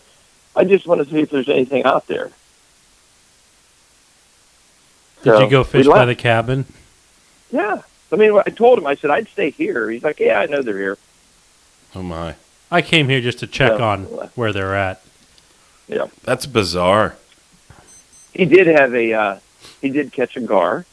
I 0.55 0.63
just 0.63 0.87
want 0.87 1.03
to 1.03 1.09
see 1.09 1.19
if 1.21 1.29
there's 1.29 1.49
anything 1.49 1.83
out 1.83 2.07
there. 2.07 2.31
Did 5.23 5.33
So, 5.33 5.39
you 5.43 5.49
go 5.49 5.63
fish 5.63 5.85
by 5.87 5.99
left. 5.99 6.07
the 6.07 6.15
cabin? 6.15 6.65
Yeah. 7.51 7.81
I 8.11 8.15
mean, 8.15 8.35
I 8.45 8.49
told 8.49 8.79
him. 8.79 8.87
I 8.87 8.95
said 8.95 9.11
I'd 9.11 9.27
stay 9.29 9.51
here. 9.51 9.89
He's 9.89 10.03
like, 10.03 10.19
yeah, 10.19 10.39
I 10.39 10.47
know 10.47 10.61
they're 10.61 10.77
here. 10.77 10.97
Oh 11.95 12.01
my. 12.01 12.35
I 12.71 12.81
came 12.81 13.07
here 13.09 13.21
just 13.21 13.39
to 13.39 13.47
check 13.47 13.77
Yeah. 13.79 13.85
on 13.85 14.03
where 14.35 14.51
they're 14.51 14.75
at. 14.75 15.03
Yeah. 15.87 16.07
That's 16.23 16.45
bizarre. 16.45 17.15
He 18.33 18.45
did 18.45 18.67
have 18.67 18.95
a. 18.95 19.13
Uh, 19.13 19.39
he 19.81 19.89
did 19.89 20.11
catch 20.11 20.35
a 20.37 20.41
gar, 20.41 20.85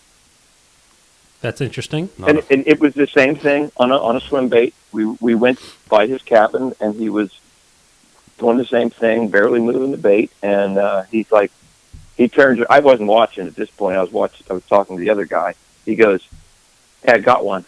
That's 1.40 1.60
interesting. 1.60 2.10
And, 2.26 2.42
and 2.50 2.66
it 2.66 2.80
was 2.80 2.94
the 2.94 3.06
same 3.06 3.36
thing 3.36 3.70
on 3.76 3.92
a 3.92 3.96
on 3.96 4.16
a 4.16 4.20
swim 4.20 4.48
bait. 4.48 4.74
We 4.92 5.04
we 5.06 5.34
went 5.34 5.60
by 5.88 6.06
his 6.06 6.22
cabin, 6.22 6.74
and 6.80 6.94
he 6.96 7.08
was 7.08 7.38
doing 8.38 8.56
the 8.56 8.64
same 8.64 8.90
thing, 8.90 9.28
barely 9.28 9.60
moving 9.60 9.90
the 9.90 9.98
bait, 9.98 10.32
and 10.42 10.78
uh, 10.78 11.02
he's 11.04 11.30
like, 11.30 11.52
he 12.16 12.28
turns. 12.28 12.64
I 12.68 12.80
wasn't 12.80 13.08
watching 13.08 13.46
at 13.46 13.54
this 13.54 13.70
point. 13.70 13.96
I 13.96 14.02
was 14.02 14.10
watching. 14.10 14.46
I 14.50 14.54
was 14.54 14.64
talking 14.64 14.96
to 14.96 15.00
the 15.00 15.10
other 15.10 15.24
guy. 15.24 15.54
He 15.84 15.94
goes, 15.94 16.26
"Hey, 17.04 17.12
I 17.14 17.18
got 17.18 17.44
one. 17.44 17.64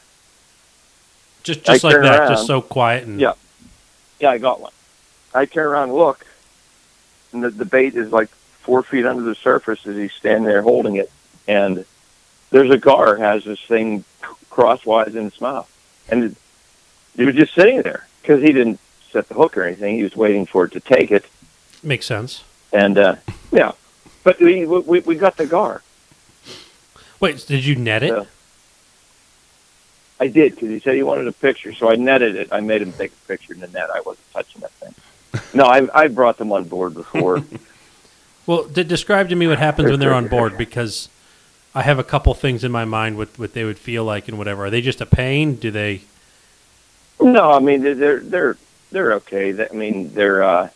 Just 1.45 1.65
just 1.65 1.85
I 1.85 1.89
like 1.89 2.03
that, 2.03 2.21
around. 2.21 2.29
just 2.29 2.47
so 2.47 2.61
quiet 2.61 3.07
and 3.07 3.21
Yeah. 3.21 3.35
Yeah, 4.19 4.31
I 4.31 4.39
got 4.39 4.61
one." 4.61 4.73
I 5.33 5.45
turn 5.47 5.67
around 5.67 5.91
and 5.91 5.95
look, 5.99 6.27
and 7.33 7.45
the, 7.45 7.51
the 7.51 7.65
bait 7.65 7.95
is 7.95 8.11
like 8.11 8.29
four 8.63 8.83
feet 8.83 9.07
under 9.07 9.23
the 9.23 9.37
surface 9.37 9.87
as 9.87 9.97
he's 9.97 10.13
standing 10.13 10.43
there 10.45 10.63
holding 10.63 10.97
it, 10.97 11.11
and 11.47 11.85
there's 12.51 12.71
a 12.71 12.79
gar 12.79 13.17
has 13.17 13.45
this 13.45 13.61
thing 13.61 14.05
crosswise 14.51 15.15
in 15.15 15.27
its 15.27 15.41
mouth, 15.41 15.71
and 16.09 16.37
it, 17.17 17.25
was 17.25 17.35
just 17.35 17.55
sitting 17.55 17.83
there 17.83 18.07
because 18.21 18.43
he 18.43 18.53
didn't 18.53 18.81
set 19.13 19.29
the 19.29 19.35
hook 19.35 19.57
or 19.57 19.63
anything. 19.65 19.97
He 19.97 20.03
was 20.03 20.17
waiting 20.17 20.47
for 20.47 20.65
it 20.65 20.73
to 20.73 20.81
take 20.81 21.11
it, 21.11 21.25
makes 21.83 22.07
sense. 22.07 22.45
and 22.73 22.99
uh, 22.99 23.17
yeah, 23.53 23.73
but 24.25 24.39
we 24.41 24.67
we, 24.67 25.01
we 25.01 25.15
got 25.15 25.37
the 25.37 25.47
gar. 25.47 25.83
Wait, 27.21 27.45
did 27.47 27.65
you 27.65 27.77
net 27.77 28.03
it? 28.03 28.15
Yeah. 28.15 28.25
I 30.19 30.29
did 30.29 30.55
because 30.55 30.69
he 30.69 30.81
said 30.81 30.97
he 30.97 31.03
wanted 31.03 31.27
a 31.29 31.33
picture, 31.33 31.73
so 31.73 31.91
I 31.91 31.97
netted 31.97 32.37
it. 32.37 32.49
I 32.53 32.61
made 32.61 32.83
him 32.83 32.93
take 32.93 33.11
a 33.13 33.29
picture 33.29 33.55
in 33.55 33.61
the 33.61 33.69
net. 33.69 33.89
I 33.91 34.01
wasn't 34.01 34.31
touching 34.33 34.61
that 34.63 34.73
thing. 34.73 34.95
No, 35.55 35.65
I 35.65 35.89
I 35.95 36.09
brought 36.09 36.39
them 36.39 36.53
on 36.53 36.65
board 36.65 36.95
before. 36.95 37.43
Well, 38.47 38.65
d- 38.65 38.83
describe 38.83 39.29
to 39.29 39.37
me 39.37 39.47
what 39.47 39.59
happens 39.59 39.91
when 39.91 40.01
they're 40.01 40.15
on 40.15 40.27
board 40.27 40.59
because 40.59 41.09
I 41.75 41.83
have 41.83 41.99
a 41.99 42.05
couple 42.05 42.35
things 42.35 42.65
in 42.65 42.73
my 42.73 42.85
mind 42.85 43.17
what 43.17 43.39
what 43.39 43.53
they 43.55 43.65
would 43.65 43.79
feel 43.79 44.05
like 44.05 44.29
and 44.29 44.39
whatever. 44.39 44.65
Are 44.65 44.71
they 44.71 44.81
just 44.81 45.01
a 45.01 45.07
pain? 45.07 45.55
Do 45.55 45.71
they? 45.71 46.03
no, 47.21 47.53
I 47.53 47.59
mean 47.61 47.83
they're 47.83 48.21
they're 48.21 48.57
they're, 48.91 49.13
okay. 49.15 49.67
I 49.69 49.73
mean 49.73 50.13
they're. 50.15 50.43
uh 50.43 50.69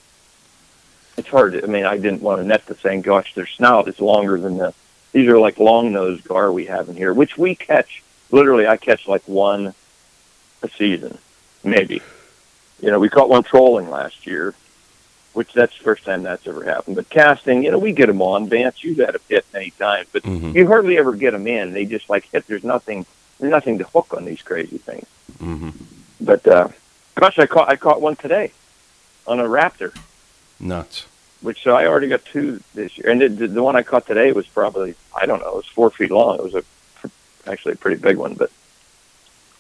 It's 1.16 1.28
hard. 1.28 1.55
To, 1.55 1.64
I 1.64 1.66
mean 1.66 1.84
I 1.84 1.97
didn't 1.97 2.22
want 2.22 2.40
to 2.40 2.47
net 2.47 2.66
the 2.66 2.74
thing. 2.74 3.01
Gosh, 3.01 3.34
their 3.34 3.47
snout 3.47 3.88
is 3.88 4.01
longer 4.01 4.38
than 4.38 4.59
the. 4.59 4.74
These 5.12 5.28
are 5.28 5.38
like 5.38 5.59
long 5.59 5.92
nosed 5.92 6.24
gar 6.24 6.53
we 6.53 6.66
have 6.66 6.88
in 6.88 6.97
here, 6.97 7.12
which 7.12 7.36
we 7.38 7.55
catch. 7.55 8.03
Literally, 8.30 8.66
I 8.66 8.76
catch 8.76 9.07
like 9.07 9.22
one 9.28 9.74
a 10.62 10.68
season, 10.68 11.18
maybe. 11.62 12.03
You 12.80 12.90
know, 12.90 12.99
we 12.99 13.09
caught 13.09 13.28
one 13.28 13.45
trolling 13.45 13.90
last 13.90 14.26
year, 14.26 14.55
which 15.35 15.53
that's 15.53 15.76
the 15.76 15.85
first 15.85 16.05
time 16.05 16.22
that's 16.22 16.47
ever 16.47 16.64
happened. 16.64 16.97
But 16.97 17.11
casting, 17.11 17.62
you 17.64 17.70
know, 17.70 17.78
we 17.78 17.93
get 17.93 18.07
them 18.07 18.22
on. 18.22 18.49
Vance, 18.49 18.82
you've 18.82 18.99
had 18.99 19.14
a 19.16 19.20
hit 19.28 19.45
many 19.53 19.70
times, 19.72 20.09
but 20.12 20.24
hmm 20.24 20.53
you 20.53 20.66
hardly 20.66 20.97
ever 20.97 21.12
get 21.14 21.32
them 21.32 21.47
in. 21.47 21.72
They 21.72 21.85
just 21.85 22.09
like 22.09 22.24
hit. 22.30 22.47
There's 22.47 22.64
nothing. 22.64 23.05
There's 23.39 23.51
nothing 23.51 23.78
to 23.78 23.85
hook 23.85 24.14
on 24.16 24.24
these 24.24 24.41
crazy 24.43 24.78
things. 24.78 25.07
hmm 25.39 25.70
But 26.20 26.47
uh, 26.47 26.68
gosh, 27.16 27.39
I 27.39 27.47
caught 27.47 27.68
I 27.68 27.76
caught 27.76 28.01
one 28.01 28.16
today 28.16 28.53
on 29.26 29.41
a 29.41 29.45
raptor, 29.45 29.93
Nuts. 30.61 31.07
which 31.41 31.62
so 31.64 31.74
I 31.74 31.87
already 31.87 32.09
got 32.09 32.24
two 32.24 32.61
this 32.74 32.97
year. 32.97 33.11
And 33.11 33.20
the, 33.20 33.49
the 33.49 33.62
one 33.62 33.74
I 33.76 33.82
caught 33.82 34.07
today 34.07 34.32
was 34.32 34.47
probably 34.47 34.95
I 35.20 35.26
don't 35.26 35.41
know, 35.41 35.49
it 35.49 35.57
was 35.57 35.66
four 35.66 35.91
feet 35.91 36.11
long. 36.11 36.39
It 36.39 36.45
was 36.45 36.55
a 36.55 36.64
actually 37.51 37.72
a 37.72 37.76
pretty 37.76 38.01
big 38.01 38.16
one, 38.16 38.35
but 38.35 38.51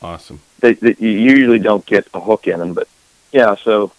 Awesome. 0.00 0.40
they, 0.60 0.74
they, 0.74 0.94
you 0.98 1.08
usually 1.10 1.58
don't 1.58 1.84
get 1.86 2.06
a 2.14 2.20
hook 2.20 2.46
in 2.46 2.58
them. 2.60 2.74
But 2.74 2.88
yeah, 3.32 3.56
so 3.56 3.90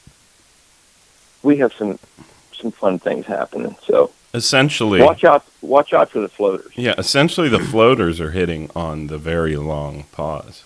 we 1.45 1.57
have 1.57 1.71
some 1.73 1.97
some 2.53 2.71
fun 2.71 2.99
things 2.99 3.25
happening. 3.25 3.75
So 3.85 4.11
Essentially, 4.33 4.99
watch 5.01 5.23
out, 5.23 5.45
watch 5.61 5.93
out 5.93 6.09
for 6.09 6.19
the 6.19 6.27
floaters. 6.27 6.71
yeah. 6.75 6.93
Essentially, 6.97 7.47
the 7.47 7.59
floaters 7.59 8.19
are 8.19 8.31
hitting 8.31 8.69
on 8.75 9.07
the 9.07 9.17
very 9.17 9.55
long 9.55 10.03
pause. 10.11 10.63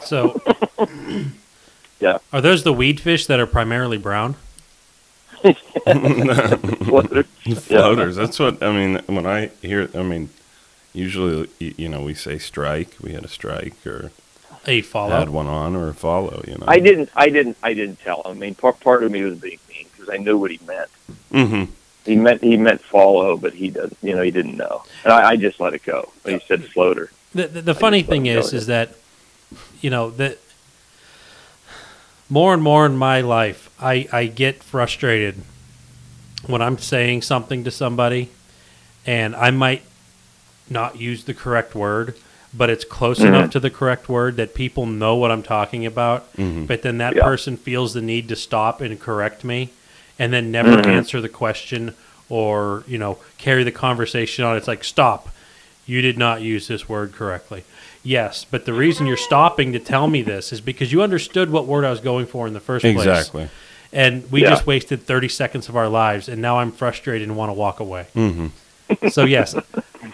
So, 0.00 0.40
Yeah. 2.00 2.18
Are 2.32 2.40
those 2.40 2.62
the 2.64 2.72
weed 2.72 3.00
fish 3.00 3.26
that 3.26 3.38
are 3.40 3.46
primarily 3.46 3.98
brown? 3.98 4.34
Floaters. 5.44 7.26
The 7.44 7.54
floaters. 7.56 8.16
That's 8.16 8.38
what 8.38 8.62
I 8.62 8.72
mean. 8.72 9.00
When 9.06 9.26
I 9.26 9.50
hear, 9.62 9.88
I 9.94 10.02
mean, 10.02 10.30
usually, 10.92 11.48
you 11.58 11.88
know, 11.88 12.02
we 12.02 12.14
say 12.14 12.38
strike. 12.38 12.90
We 13.00 13.12
had 13.12 13.24
a 13.24 13.28
strike 13.28 13.84
or 13.86 14.10
A 14.66 14.80
follow. 14.82 15.10
had 15.18 15.30
one 15.30 15.46
on 15.46 15.74
or 15.76 15.88
a 15.88 15.94
follow. 15.94 16.42
You 16.46 16.54
know. 16.58 16.64
I 16.68 16.78
didn't, 16.80 17.10
I 17.14 17.28
didn't, 17.28 17.56
I 17.62 17.74
didn't 17.74 18.00
tell 18.00 18.22
him. 18.22 18.32
I 18.32 18.34
mean, 18.34 18.54
part 18.54 18.80
part 18.80 19.02
of 19.02 19.10
me 19.10 19.22
was 19.22 19.38
being 19.38 19.58
mean 19.68 19.86
because 20.08 20.20
I 20.20 20.22
knew 20.22 20.38
what 20.38 20.50
he 20.50 20.60
meant. 20.66 20.90
Mm-hmm. 21.32 21.72
He 22.04 22.16
meant 22.16 22.42
he 22.42 22.56
meant 22.56 22.80
follow, 22.80 23.36
but 23.36 23.52
he 23.54 23.70
doesn't. 23.70 23.96
You 24.02 24.16
know, 24.16 24.22
he 24.22 24.30
didn't 24.30 24.56
know, 24.56 24.82
and 25.04 25.12
I, 25.12 25.30
I 25.30 25.36
just 25.36 25.60
let 25.60 25.74
it 25.74 25.82
go. 25.84 26.10
He 26.24 26.40
said 26.46 26.64
floater. 26.64 27.10
The, 27.34 27.46
the, 27.48 27.62
the 27.62 27.74
funny 27.74 28.02
thing 28.02 28.26
is, 28.26 28.52
is 28.54 28.66
that 28.68 28.94
you 29.82 29.90
know 29.90 30.10
that 30.12 30.38
more 32.30 32.54
and 32.54 32.62
more 32.62 32.86
in 32.86 32.96
my 32.96 33.20
life, 33.20 33.68
I 33.80 34.08
I 34.10 34.26
get 34.26 34.62
frustrated 34.62 35.42
when 36.46 36.62
I'm 36.62 36.78
saying 36.78 37.22
something 37.22 37.64
to 37.64 37.70
somebody, 37.70 38.30
and 39.04 39.36
I 39.36 39.50
might 39.50 39.82
not 40.70 40.98
use 40.98 41.24
the 41.24 41.34
correct 41.34 41.74
word, 41.74 42.14
but 42.54 42.70
it's 42.70 42.84
close 42.84 43.18
Mhm. 43.18 43.26
enough 43.28 43.50
to 43.50 43.60
the 43.60 43.70
correct 43.70 44.08
word 44.08 44.36
that 44.36 44.54
people 44.54 44.86
know 44.86 45.16
what 45.16 45.30
I'm 45.30 45.42
talking 45.42 45.84
about. 45.84 46.32
Mm-hmm. 46.36 46.64
But 46.64 46.82
then 46.82 46.98
that 46.98 47.16
Yeah. 47.16 47.24
person 47.24 47.56
feels 47.58 47.92
the 47.92 48.00
need 48.02 48.28
to 48.28 48.36
stop 48.36 48.80
and 48.80 48.98
correct 49.00 49.44
me, 49.44 49.70
and 50.18 50.32
then 50.32 50.50
never 50.50 50.76
Mhm. 50.76 50.86
answer 50.86 51.20
the 51.20 51.28
question 51.28 51.94
or 52.28 52.84
you 52.86 52.98
know 52.98 53.18
carry 53.38 53.64
the 53.64 53.72
conversation 53.72 54.44
on. 54.44 54.56
It's 54.56 54.68
like 54.68 54.84
stop. 54.84 55.28
You 55.86 56.02
did 56.02 56.18
not 56.18 56.42
use 56.42 56.68
this 56.68 56.88
word 56.88 57.12
correctly. 57.14 57.64
Yes, 58.04 58.44
but 58.50 58.64
the 58.66 58.72
reason 58.74 59.06
you're 59.06 59.16
stopping 59.16 59.72
to 59.72 59.78
tell 59.78 60.06
me 60.06 60.22
this 60.22 60.52
is 60.52 60.60
because 60.60 60.92
you 60.92 61.02
understood 61.02 61.50
what 61.50 61.66
word 61.66 61.84
I 61.84 61.90
was 61.90 62.00
going 62.00 62.26
for 62.26 62.46
in 62.46 62.52
the 62.52 62.60
first 62.60 62.82
place. 62.82 62.96
Exactly. 62.96 63.48
And 63.92 64.30
we 64.30 64.42
Yeah. 64.42 64.50
just 64.50 64.66
wasted 64.66 65.04
30 65.06 65.28
seconds 65.28 65.68
of 65.68 65.76
our 65.76 65.88
lives, 65.88 66.28
and 66.28 66.40
now 66.42 66.58
I'm 66.58 66.72
frustrated 66.72 67.26
and 67.26 67.36
want 67.36 67.48
to 67.48 67.54
walk 67.54 67.80
away. 67.80 68.06
Mm-hmm. 68.14 69.08
So 69.08 69.24
yes, 69.24 69.54
I, 69.54 69.62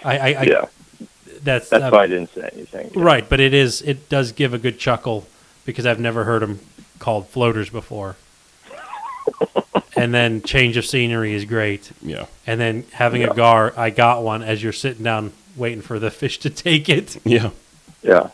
I, 0.05 0.17
I 0.17 0.43
yeah, 0.45 0.65
that's, 1.43 1.69
that's 1.69 1.85
uh, 1.85 1.91
why 1.91 2.05
I 2.05 2.07
didn't 2.07 2.33
say 2.35 2.51
anything. 2.55 2.91
right. 2.95 3.29
But 3.29 3.41
it 3.41 3.53
is 3.53 3.83
it 3.83 4.09
does 4.09 4.31
give 4.33 4.55
a 4.55 4.59
good 4.59 4.79
chuckle 4.79 5.27
because 5.65 5.87
I've 5.87 6.01
never 6.01 6.23
heard 6.25 6.43
them 6.43 6.61
called 7.01 7.29
floaters 7.29 7.69
before. 7.71 8.17
and 9.97 10.13
then 10.15 10.43
change 10.43 10.77
of 10.77 10.85
scenery 10.87 11.35
is 11.35 11.45
great. 11.45 11.91
Yeah. 12.03 12.27
And 12.47 12.61
then 12.61 12.85
having 12.93 13.23
Yeah. 13.23 13.29
a 13.31 13.35
gar, 13.35 13.73
I 13.77 13.91
got 13.91 14.23
one 14.23 14.43
as 14.43 14.63
you're 14.63 14.73
sitting 14.73 15.05
down 15.05 15.33
waiting 15.57 15.83
for 15.83 15.99
the 15.99 16.11
fish 16.11 16.39
to 16.41 16.51
take 16.69 16.89
it. 16.89 17.17
Yeah. 17.25 17.51
Yeah, 18.03 18.29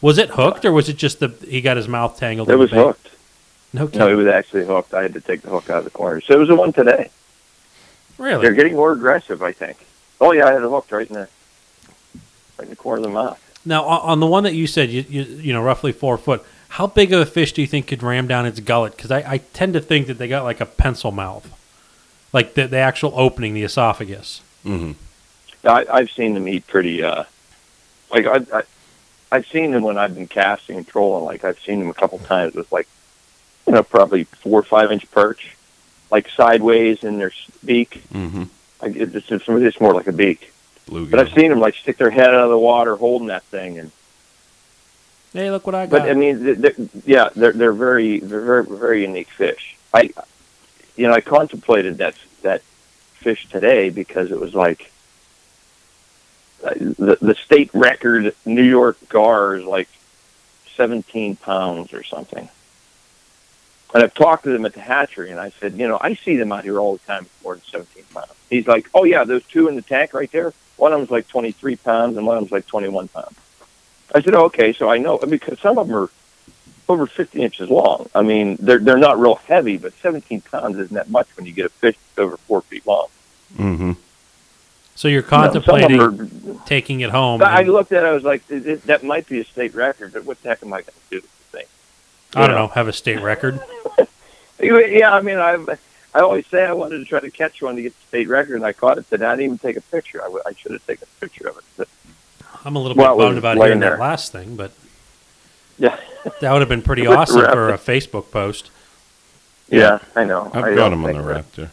Was 0.00 0.18
it 0.18 0.30
hooked 0.30 0.64
or 0.64 0.72
was 0.72 0.88
it 0.88 0.96
just 0.96 1.20
the 1.20 1.28
he 1.46 1.60
got 1.60 1.76
his 1.76 1.86
mouth 1.86 2.18
tangled? 2.18 2.50
it 2.50 2.56
was 2.56 2.70
bait? 2.70 2.76
hooked. 2.78 3.08
No, 3.72 3.88
No, 3.94 4.08
it 4.08 4.14
was 4.14 4.26
actually 4.26 4.66
hooked. 4.66 4.92
I 4.94 5.02
had 5.02 5.14
to 5.14 5.20
take 5.20 5.42
the 5.42 5.48
hook 5.50 5.70
out 5.70 5.78
of 5.78 5.84
the 5.84 5.90
corner. 5.90 6.20
So 6.20 6.34
it 6.34 6.38
was 6.38 6.48
the 6.48 6.56
one 6.56 6.72
today. 6.72 7.08
really. 8.18 8.42
They're 8.42 8.52
getting 8.54 8.74
more 8.74 8.90
aggressive, 8.92 9.42
I 9.42 9.52
think. 9.52 9.76
Oh 10.20 10.32
yeah, 10.32 10.46
I 10.46 10.52
had 10.52 10.62
it 10.62 10.68
hooked 10.68 10.90
right 10.92 11.06
in 11.06 11.14
the 11.14 11.28
right 12.58 12.64
in 12.64 12.70
the 12.70 12.76
corner 12.76 12.98
of 12.98 13.04
the 13.04 13.10
mouth. 13.14 13.38
Now, 13.64 13.84
on 13.84 14.00
on 14.10 14.20
the 14.20 14.26
one 14.26 14.42
that 14.44 14.54
you 14.54 14.66
said, 14.66 14.90
you, 14.90 15.04
you 15.08 15.22
you 15.22 15.52
know, 15.52 15.62
roughly 15.62 15.92
four 15.92 16.18
foot. 16.18 16.44
How 16.72 16.86
big 16.86 17.12
of 17.12 17.20
a 17.20 17.26
fish 17.26 17.52
do 17.52 17.60
you 17.60 17.66
think 17.66 17.86
could 17.86 18.02
ram 18.02 18.26
down 18.26 18.46
its 18.46 18.58
gullet? 18.58 18.96
Because 18.96 19.10
I, 19.10 19.18
I 19.26 19.38
tend 19.38 19.74
to 19.74 19.80
think 19.80 20.06
that 20.06 20.16
they 20.16 20.26
got 20.26 20.44
like 20.44 20.58
a 20.58 20.64
pencil 20.64 21.10
mouth, 21.10 21.46
like 22.32 22.54
the 22.54 22.66
the 22.66 22.78
actual 22.78 23.12
opening, 23.14 23.52
the 23.52 23.62
esophagus. 23.62 24.40
Mm-hmm. 24.64 24.92
I, 25.68 25.84
I've 25.92 26.10
seen 26.10 26.32
them 26.32 26.48
eat 26.48 26.66
pretty. 26.66 27.02
uh 27.02 27.24
Like 28.10 28.24
I, 28.24 28.58
I, 28.58 28.62
I've 29.30 29.46
seen 29.48 29.72
them 29.72 29.82
when 29.82 29.98
I've 29.98 30.14
been 30.14 30.28
casting 30.28 30.78
and 30.78 30.88
trolling. 30.88 31.26
Like 31.26 31.44
I've 31.44 31.60
seen 31.60 31.78
them 31.78 31.90
a 31.90 31.94
couple 31.94 32.18
times 32.20 32.54
with 32.54 32.72
like, 32.72 32.88
you 33.66 33.74
know, 33.74 33.82
probably 33.82 34.24
four 34.24 34.60
or 34.60 34.62
five 34.62 34.90
inch 34.90 35.10
perch, 35.10 35.54
like 36.10 36.30
sideways 36.30 37.04
in 37.04 37.18
their 37.18 37.32
beak. 37.62 38.02
Mm-hmm. 38.14 38.44
Like 38.80 38.96
it's, 38.96 39.30
it's, 39.30 39.44
it's 39.46 39.78
more 39.80 39.92
like 39.92 40.06
a 40.06 40.12
beak. 40.12 40.54
Bluegill. 40.86 41.10
But 41.10 41.20
I've 41.20 41.34
seen 41.34 41.50
them 41.50 41.60
like 41.60 41.74
stick 41.74 41.98
their 41.98 42.08
head 42.08 42.28
out 42.28 42.44
of 42.44 42.50
the 42.50 42.58
water 42.58 42.96
holding 42.96 43.28
that 43.28 43.42
thing, 43.44 43.78
and 43.78 43.92
Hey, 45.32 45.50
look 45.50 45.66
what 45.66 45.74
I 45.74 45.86
got! 45.86 46.00
but 46.00 46.10
I 46.10 46.14
mean, 46.14 46.60
they're, 46.60 46.74
yeah, 47.06 47.30
they're 47.34 47.52
they're 47.52 47.72
very 47.72 48.20
they're 48.20 48.62
very 48.62 48.64
very 48.64 49.02
unique 49.02 49.30
fish. 49.30 49.76
I, 49.94 50.10
you 50.96 51.08
know, 51.08 51.14
I 51.14 51.20
contemplated 51.20 51.98
that 51.98 52.16
that 52.42 52.62
fish 53.14 53.48
today 53.48 53.88
because 53.88 54.30
it 54.30 54.38
was 54.38 54.54
like 54.54 54.92
uh, 56.62 56.74
the 56.74 57.18
the 57.20 57.34
state 57.34 57.70
record 57.72 58.34
New 58.44 58.62
York 58.62 58.98
gar 59.08 59.56
is 59.56 59.64
like 59.64 59.88
seventeen 60.76 61.36
pounds 61.36 61.94
or 61.94 62.02
something. 62.02 62.48
And 63.94 64.02
I've 64.02 64.14
talked 64.14 64.44
to 64.44 64.50
them 64.50 64.64
at 64.64 64.72
the 64.72 64.80
hatchery, 64.80 65.30
and 65.30 65.38
I 65.38 65.50
said, 65.50 65.74
you 65.74 65.86
know, 65.86 65.98
I 66.00 66.14
see 66.14 66.36
them 66.36 66.50
out 66.50 66.64
here 66.64 66.78
all 66.78 66.94
the 66.96 67.04
time 67.04 67.26
more 67.42 67.54
than 67.54 67.64
seventeen 67.64 68.04
pounds. 68.12 68.32
He's 68.50 68.66
like, 68.66 68.88
oh 68.94 69.04
yeah, 69.04 69.24
those 69.24 69.44
two 69.44 69.68
in 69.68 69.76
the 69.76 69.82
tank 69.82 70.12
right 70.12 70.30
there. 70.30 70.52
One 70.76 70.92
of 70.92 70.98
them's 70.98 71.10
like 71.10 71.26
twenty 71.28 71.52
three 71.52 71.76
pounds, 71.76 72.18
and 72.18 72.26
one 72.26 72.36
of 72.36 72.42
them's 72.42 72.52
like 72.52 72.66
twenty 72.66 72.88
one 72.88 73.08
pounds. 73.08 73.36
I 74.14 74.20
said, 74.22 74.34
oh, 74.34 74.44
okay, 74.44 74.72
so 74.72 74.88
I 74.90 74.98
know 74.98 75.18
because 75.18 75.58
some 75.60 75.78
of 75.78 75.88
them 75.88 75.96
are 75.96 76.10
over 76.88 77.06
50 77.06 77.40
inches 77.40 77.70
long. 77.70 78.10
I 78.14 78.22
mean, 78.22 78.56
they're 78.60 78.78
they're 78.78 78.98
not 78.98 79.18
real 79.18 79.36
heavy, 79.36 79.78
but 79.78 79.92
17 80.02 80.40
pounds 80.42 80.76
isn't 80.78 80.94
that 80.94 81.10
much 81.10 81.28
when 81.36 81.46
you 81.46 81.52
get 81.52 81.66
a 81.66 81.70
fish 81.70 81.96
that's 82.14 82.18
over 82.26 82.36
four 82.36 82.60
feet 82.62 82.86
long. 82.86 83.06
Mm-hmm. 83.56 83.92
so 84.94 85.08
you're 85.08 85.22
You 85.22 85.22
know, 85.22 85.28
some 85.30 85.56
of 85.56 85.64
contemplating 85.64 85.98
them 85.98 86.56
are- 86.56 86.66
taking 86.66 87.00
it 87.00 87.10
home. 87.10 87.42
I 87.42 87.62
looked 87.62 87.92
at 87.92 88.02
it, 88.02 88.06
I 88.06 88.12
was 88.12 88.24
like, 88.24 88.46
"Th- 88.48 88.62
th- 88.62 88.82
that 88.82 89.02
might 89.04 89.26
be 89.28 89.40
a 89.40 89.44
state 89.44 89.74
record, 89.74 90.12
but 90.12 90.24
what 90.24 90.42
the 90.42 90.48
heck 90.50 90.62
am 90.62 90.72
I 90.72 90.78
going 90.78 90.84
to 90.86 90.92
do 91.10 91.16
with 91.16 91.50
the 91.50 91.58
thing? 91.58 91.66
I 92.34 92.40
don't 92.46 92.50
you 92.50 92.56
know. 92.56 92.68
Have 92.68 92.88
a 92.88 92.92
state 92.92 93.20
record. 93.20 93.60
Yeah, 94.60 95.12
I 95.12 95.20
mean, 95.22 95.38
I've 95.38 95.68
I 96.14 96.20
always 96.20 96.46
say 96.46 96.64
I 96.64 96.72
wanted 96.72 96.98
to 96.98 97.04
try 97.04 97.18
to 97.18 97.30
catch 97.32 97.60
one 97.62 97.74
to 97.74 97.82
get 97.82 97.98
the 97.98 98.06
state 98.06 98.28
record, 98.28 98.54
and 98.54 98.64
I 98.64 98.72
caught 98.72 98.96
it 98.96 99.08
today. 99.10 99.26
I 99.26 99.30
didn't 99.32 99.46
even 99.46 99.58
take 99.58 99.76
a 99.76 99.80
picture. 99.80 100.20
I, 100.20 100.26
w- 100.26 100.42
I 100.46 100.52
should 100.52 100.70
have 100.70 100.86
taken 100.86 101.08
a 101.16 101.20
picture 101.20 101.48
of 101.48 101.56
it. 101.58 101.64
But, 101.76 101.88
I'm 102.64 102.76
a 102.76 102.78
little 102.78 102.96
Well, 102.96 103.16
bit 103.16 103.22
bummed 103.24 103.38
about 103.38 103.56
laying 103.56 103.78
hearing 103.78 103.80
that 103.80 103.98
last 103.98 104.32
thing, 104.32 104.56
but 104.56 104.72
yeah, 105.78 105.98
that 106.40 106.52
would 106.52 106.60
have 106.62 106.68
been 106.68 106.82
pretty 106.82 107.06
awesome 107.08 107.40
for 107.46 107.70
a. 107.70 107.78
Facebook 107.78 108.30
post. 108.30 108.70
yeah, 109.68 109.98
I 110.14 110.24
know. 110.24 110.50
I've 110.54 110.64
I 110.64 110.70
got 110.74 110.90
don't 110.90 110.92
him 110.94 111.04
on 111.06 111.12
the 111.14 111.18
Raptor. 111.20 111.68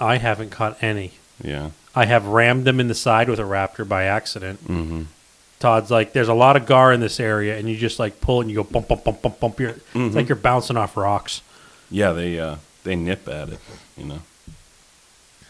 I 0.00 0.16
haven't 0.16 0.50
caught 0.50 0.82
any. 0.82 1.12
Yeah. 1.42 1.70
I 1.94 2.06
have 2.06 2.26
rammed 2.26 2.64
them 2.64 2.80
in 2.80 2.88
the 2.88 2.94
side 2.94 3.28
with 3.28 3.38
a 3.38 3.42
raptor 3.44 3.86
by 3.86 4.04
accident. 4.04 4.64
Mm-hmm. 4.66 5.02
Todd's 5.60 5.90
like, 5.90 6.12
"There's 6.14 6.28
a 6.28 6.34
lot 6.34 6.56
of 6.56 6.64
gar 6.66 6.92
in 6.92 7.00
this 7.00 7.20
area," 7.20 7.56
and 7.58 7.68
you 7.68 7.76
just 7.76 7.98
like 7.98 8.20
pull 8.20 8.40
and 8.40 8.50
you 8.50 8.56
go 8.56 8.64
bump, 8.64 8.88
bump, 8.88 9.04
bump, 9.04 9.20
bump, 9.22 9.38
bump. 9.38 9.60
You're, 9.60 9.70
It's 9.70 9.84
Mhm. 9.94 10.14
like 10.14 10.28
you're 10.28 10.36
bouncing 10.36 10.76
off 10.76 10.96
rocks. 10.96 11.42
Yeah, 11.90 12.12
they 12.12 12.40
uh, 12.40 12.56
they 12.82 12.96
nip 12.96 13.28
at 13.28 13.50
it. 13.50 13.58
You 13.96 14.06
know, 14.06 14.18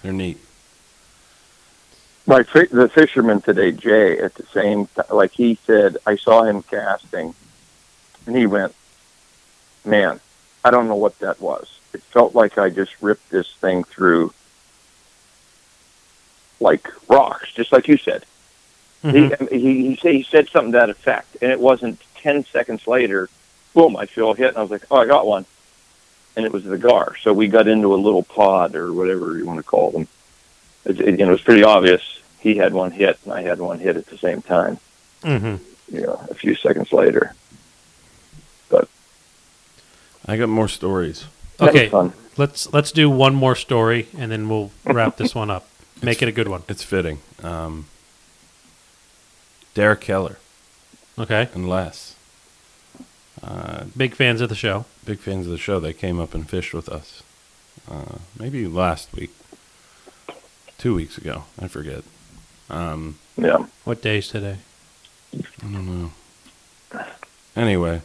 they're 0.03 0.13
neat. 0.13 0.39
My 2.27 2.43
the 2.43 2.91
fisherman 2.93 3.41
today, 3.41 3.73
Jay, 3.73 4.19
at 4.19 4.35
the 4.35 4.45
same 4.55 4.87
time, 4.89 5.07
like 5.11 5.33
he 5.33 5.59
said, 5.67 5.97
I 6.07 6.17
saw 6.17 6.45
him 6.45 6.63
casting, 6.63 7.35
and 8.27 8.37
he 8.37 8.47
went, 8.47 8.75
"Man, 9.85 10.21
I 10.65 10.71
don't 10.71 10.87
know 10.87 10.95
what 10.97 11.19
that 11.19 11.41
was. 11.41 11.79
It 11.93 12.03
felt 12.03 12.35
like 12.35 12.59
I 12.59 12.71
just 12.71 12.93
ripped 13.01 13.29
this 13.31 13.53
thing 13.61 13.83
through, 13.85 14.33
like 16.61 16.89
rocks, 17.09 17.53
just 17.53 17.73
like 17.73 17.89
you 17.89 17.97
said." 17.97 18.25
Mhm. 19.03 19.51
He, 19.51 19.59
he 19.59 19.89
he 19.89 19.97
said 19.97 20.15
he 20.15 20.23
said 20.23 20.49
something 20.49 20.73
to 20.73 20.79
that 20.79 20.91
effect, 20.91 21.39
and 21.43 21.51
it 21.51 21.59
wasn't 21.59 22.01
ten 22.15 22.45
seconds 22.45 22.87
later. 22.87 23.29
Boom! 23.75 23.97
I 23.97 24.07
feel 24.07 24.31
a 24.31 24.37
hit, 24.37 24.49
and 24.51 24.59
I 24.59 24.63
was 24.63 24.71
like, 24.71 24.85
"Oh, 24.93 24.99
I 24.99 25.07
got 25.07 25.27
one," 25.27 25.45
and 26.37 26.47
it 26.47 26.53
was 26.53 26.63
the 26.63 26.79
gar. 26.79 27.17
So 27.21 27.33
we 27.33 27.49
got 27.49 27.67
into 27.67 27.93
a 27.93 27.97
little 27.97 28.23
pod 28.23 28.77
or 28.77 28.93
whatever 28.93 29.37
you 29.37 29.45
want 29.45 29.59
to 29.59 29.65
call 29.65 29.91
them. 29.91 30.07
It, 30.85 31.01
it, 31.01 31.19
you 31.19 31.25
know, 31.25 31.29
it 31.29 31.33
was 31.33 31.41
pretty 31.43 31.65
obvious. 31.65 32.03
He 32.41 32.57
had 32.57 32.73
one 32.75 32.91
hit, 32.91 33.19
and 33.25 33.33
I 33.33 33.43
had 33.43 33.61
one 33.61 33.79
hit 33.79 33.97
at 33.97 34.07
the 34.07 34.19
same 34.19 34.43
time. 34.43 34.79
hmm 35.23 35.57
You 35.91 36.03
know, 36.03 36.27
a 36.31 36.35
few 36.35 36.55
seconds 36.55 36.93
later. 36.93 37.35
But 38.69 38.89
I 40.27 40.37
got 40.37 40.49
more 40.49 40.69
stories. 40.69 41.27
Okay, 41.61 41.89
fun. 41.89 42.13
let's 42.37 42.73
let's 42.73 42.91
do 42.91 43.09
one 43.09 43.35
more 43.35 43.55
story 43.55 44.09
and 44.19 44.33
then 44.33 44.49
we'll 44.49 44.73
wrap 44.85 45.17
this 45.17 45.35
one 45.35 45.51
up. 45.51 45.69
Make 46.03 46.21
it 46.23 46.29
a 46.29 46.33
good 46.33 46.49
one. 46.49 46.63
It's 46.69 46.83
fitting. 46.83 47.19
Um, 47.45 47.87
Derek 49.75 50.01
Keller 50.01 50.39
Okay, 51.19 51.49
and 51.55 51.69
Les, 51.69 52.17
uh, 53.43 53.85
big 53.97 54.15
fans 54.15 54.41
of 54.41 54.49
the 54.49 54.55
show. 54.57 54.87
big 55.05 55.19
fans 55.21 55.47
of 55.47 55.53
the 55.53 55.59
show. 55.59 55.79
They 55.79 55.93
came 55.93 56.19
up 56.19 56.35
and 56.35 56.49
fished 56.49 56.73
with 56.75 56.89
us. 56.89 57.23
Uh, 57.89 58.17
maybe 58.39 58.67
last 58.67 59.13
week, 59.15 59.31
two 60.83 60.95
weeks 60.97 61.17
ago. 61.17 61.45
I 61.61 61.69
forget. 61.69 62.03
Um, 62.69 63.17
Yeah. 63.37 63.67
What 63.85 64.03
day's 64.03 64.27
today? 64.27 64.57
I 65.33 65.63
don't 65.63 65.87
know. 65.87 66.13
Anyway, 67.55 68.03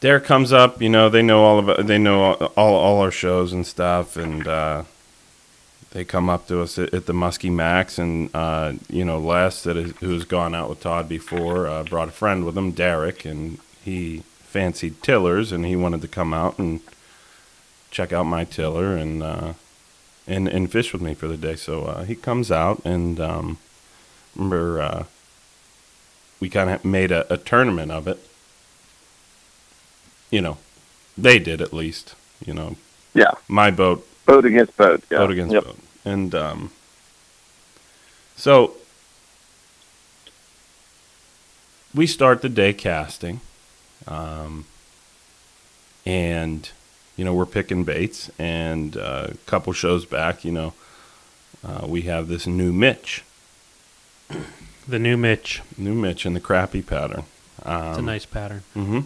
Derek 0.00 0.24
comes 0.24 0.52
up. 0.52 0.82
You 0.82 0.90
know, 0.90 1.08
they 1.08 1.22
know 1.22 1.42
all 1.42 1.58
about. 1.58 1.86
They 1.86 1.98
know 1.98 2.22
all 2.22 2.52
all, 2.56 2.74
all 2.74 3.00
our 3.00 3.10
shows 3.10 3.52
and 3.52 3.66
stuff, 3.66 4.16
and 4.16 4.46
uh, 4.46 4.82
they 5.92 6.04
come 6.04 6.28
up 6.28 6.46
to 6.48 6.60
us 6.60 6.78
at, 6.78 6.92
at 6.92 7.06
the 7.06 7.14
Muskie 7.14 7.50
Max, 7.50 7.98
and 7.98 8.28
uh, 8.34 8.74
you 8.90 9.04
know, 9.04 9.18
Les, 9.18 9.62
that 9.62 9.76
is, 9.76 9.96
who's 10.00 10.24
gone 10.24 10.54
out 10.54 10.68
with 10.68 10.80
Todd 10.80 11.08
before, 11.08 11.66
uh, 11.66 11.82
brought 11.82 12.08
a 12.08 12.12
friend 12.12 12.44
with 12.44 12.56
him, 12.58 12.72
Derek, 12.72 13.24
and 13.24 13.58
he 13.82 14.22
fancied 14.42 15.02
tillers, 15.02 15.50
and 15.50 15.64
he 15.64 15.76
wanted 15.76 16.02
to 16.02 16.08
come 16.08 16.34
out 16.34 16.58
and 16.58 16.80
check 17.90 18.12
out 18.12 18.24
my 18.24 18.44
tiller 18.44 18.96
and 18.96 19.22
uh, 19.22 19.52
and 20.26 20.48
and 20.48 20.70
fish 20.70 20.92
with 20.92 21.02
me 21.02 21.14
for 21.14 21.28
the 21.28 21.36
day. 21.36 21.56
So 21.56 21.84
uh, 21.84 22.04
he 22.04 22.14
comes 22.14 22.50
out, 22.50 22.80
and 22.84 23.18
um, 23.20 23.58
remember. 24.36 24.80
Uh, 24.82 25.04
we 26.40 26.48
kind 26.48 26.68
of 26.70 26.84
made 26.84 27.12
a, 27.12 27.32
a 27.32 27.36
tournament 27.36 27.92
of 27.92 28.08
it. 28.08 28.18
You 30.28 30.40
know, 30.40 30.58
they 31.16 31.38
did 31.38 31.60
at 31.62 31.72
least. 31.72 32.16
You 32.44 32.52
know, 32.52 32.76
Yeah. 33.14 33.30
my 33.46 33.70
boat, 33.70 34.04
Boat 34.26 34.44
against 34.44 34.76
boat. 34.76 35.04
Yeah. 35.08 35.18
boat 35.18 35.30
against 35.30 35.52
Yep. 35.52 35.64
boat, 35.64 35.78
and 36.04 36.34
um, 36.34 36.70
so 38.36 38.74
we 41.94 42.08
start 42.08 42.42
the 42.42 42.48
day 42.48 42.72
casting, 42.72 43.40
um, 44.08 44.64
and 46.04 46.70
you 47.16 47.24
know 47.24 47.34
we're 47.34 47.46
picking 47.46 47.84
baits, 47.84 48.30
and 48.38 48.96
uh, 48.96 49.28
a 49.30 49.34
couple 49.46 49.72
shows 49.72 50.04
back, 50.04 50.44
you 50.44 50.52
know, 50.52 50.72
uh, 51.64 51.86
we 51.86 52.02
have 52.02 52.28
this 52.28 52.46
new 52.46 52.72
Mitch, 52.72 53.22
The 54.88 54.98
new 54.98 55.16
Mitch. 55.16 55.62
new 55.76 55.94
Mitch 55.94 56.24
in 56.26 56.34
the 56.34 56.40
crappy 56.40 56.82
pattern. 56.82 57.24
Um, 57.64 57.88
It's 57.90 57.98
a 57.98 58.02
nice 58.02 58.26
pattern. 58.26 58.62
hmm 58.74 59.00